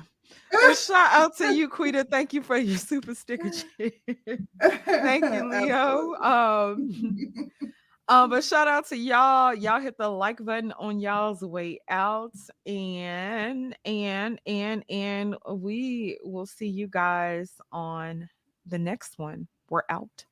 Well, 0.55 0.75
shout 0.75 1.11
out 1.11 1.37
to 1.37 1.53
you, 1.53 1.69
Quita. 1.69 2.05
Thank 2.05 2.33
you 2.33 2.41
for 2.41 2.57
your 2.57 2.77
super 2.77 3.15
sticker. 3.15 3.51
Thank 4.61 5.25
you, 5.25 5.49
Leo. 5.49 6.13
Um, 6.15 7.51
um, 8.07 8.29
but 8.29 8.43
shout 8.43 8.67
out 8.67 8.87
to 8.89 8.97
y'all. 8.97 9.53
Y'all 9.53 9.79
hit 9.79 9.97
the 9.97 10.09
like 10.09 10.43
button 10.43 10.71
on 10.73 10.99
y'all's 10.99 11.41
way 11.41 11.79
out. 11.89 12.35
And 12.65 13.75
and 13.85 14.39
and 14.45 14.83
and 14.89 15.35
we 15.49 16.19
will 16.23 16.45
see 16.45 16.67
you 16.67 16.87
guys 16.87 17.51
on 17.71 18.29
the 18.65 18.79
next 18.79 19.17
one. 19.17 19.47
We're 19.69 19.83
out. 19.89 20.25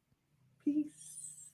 Peace. 0.64 1.52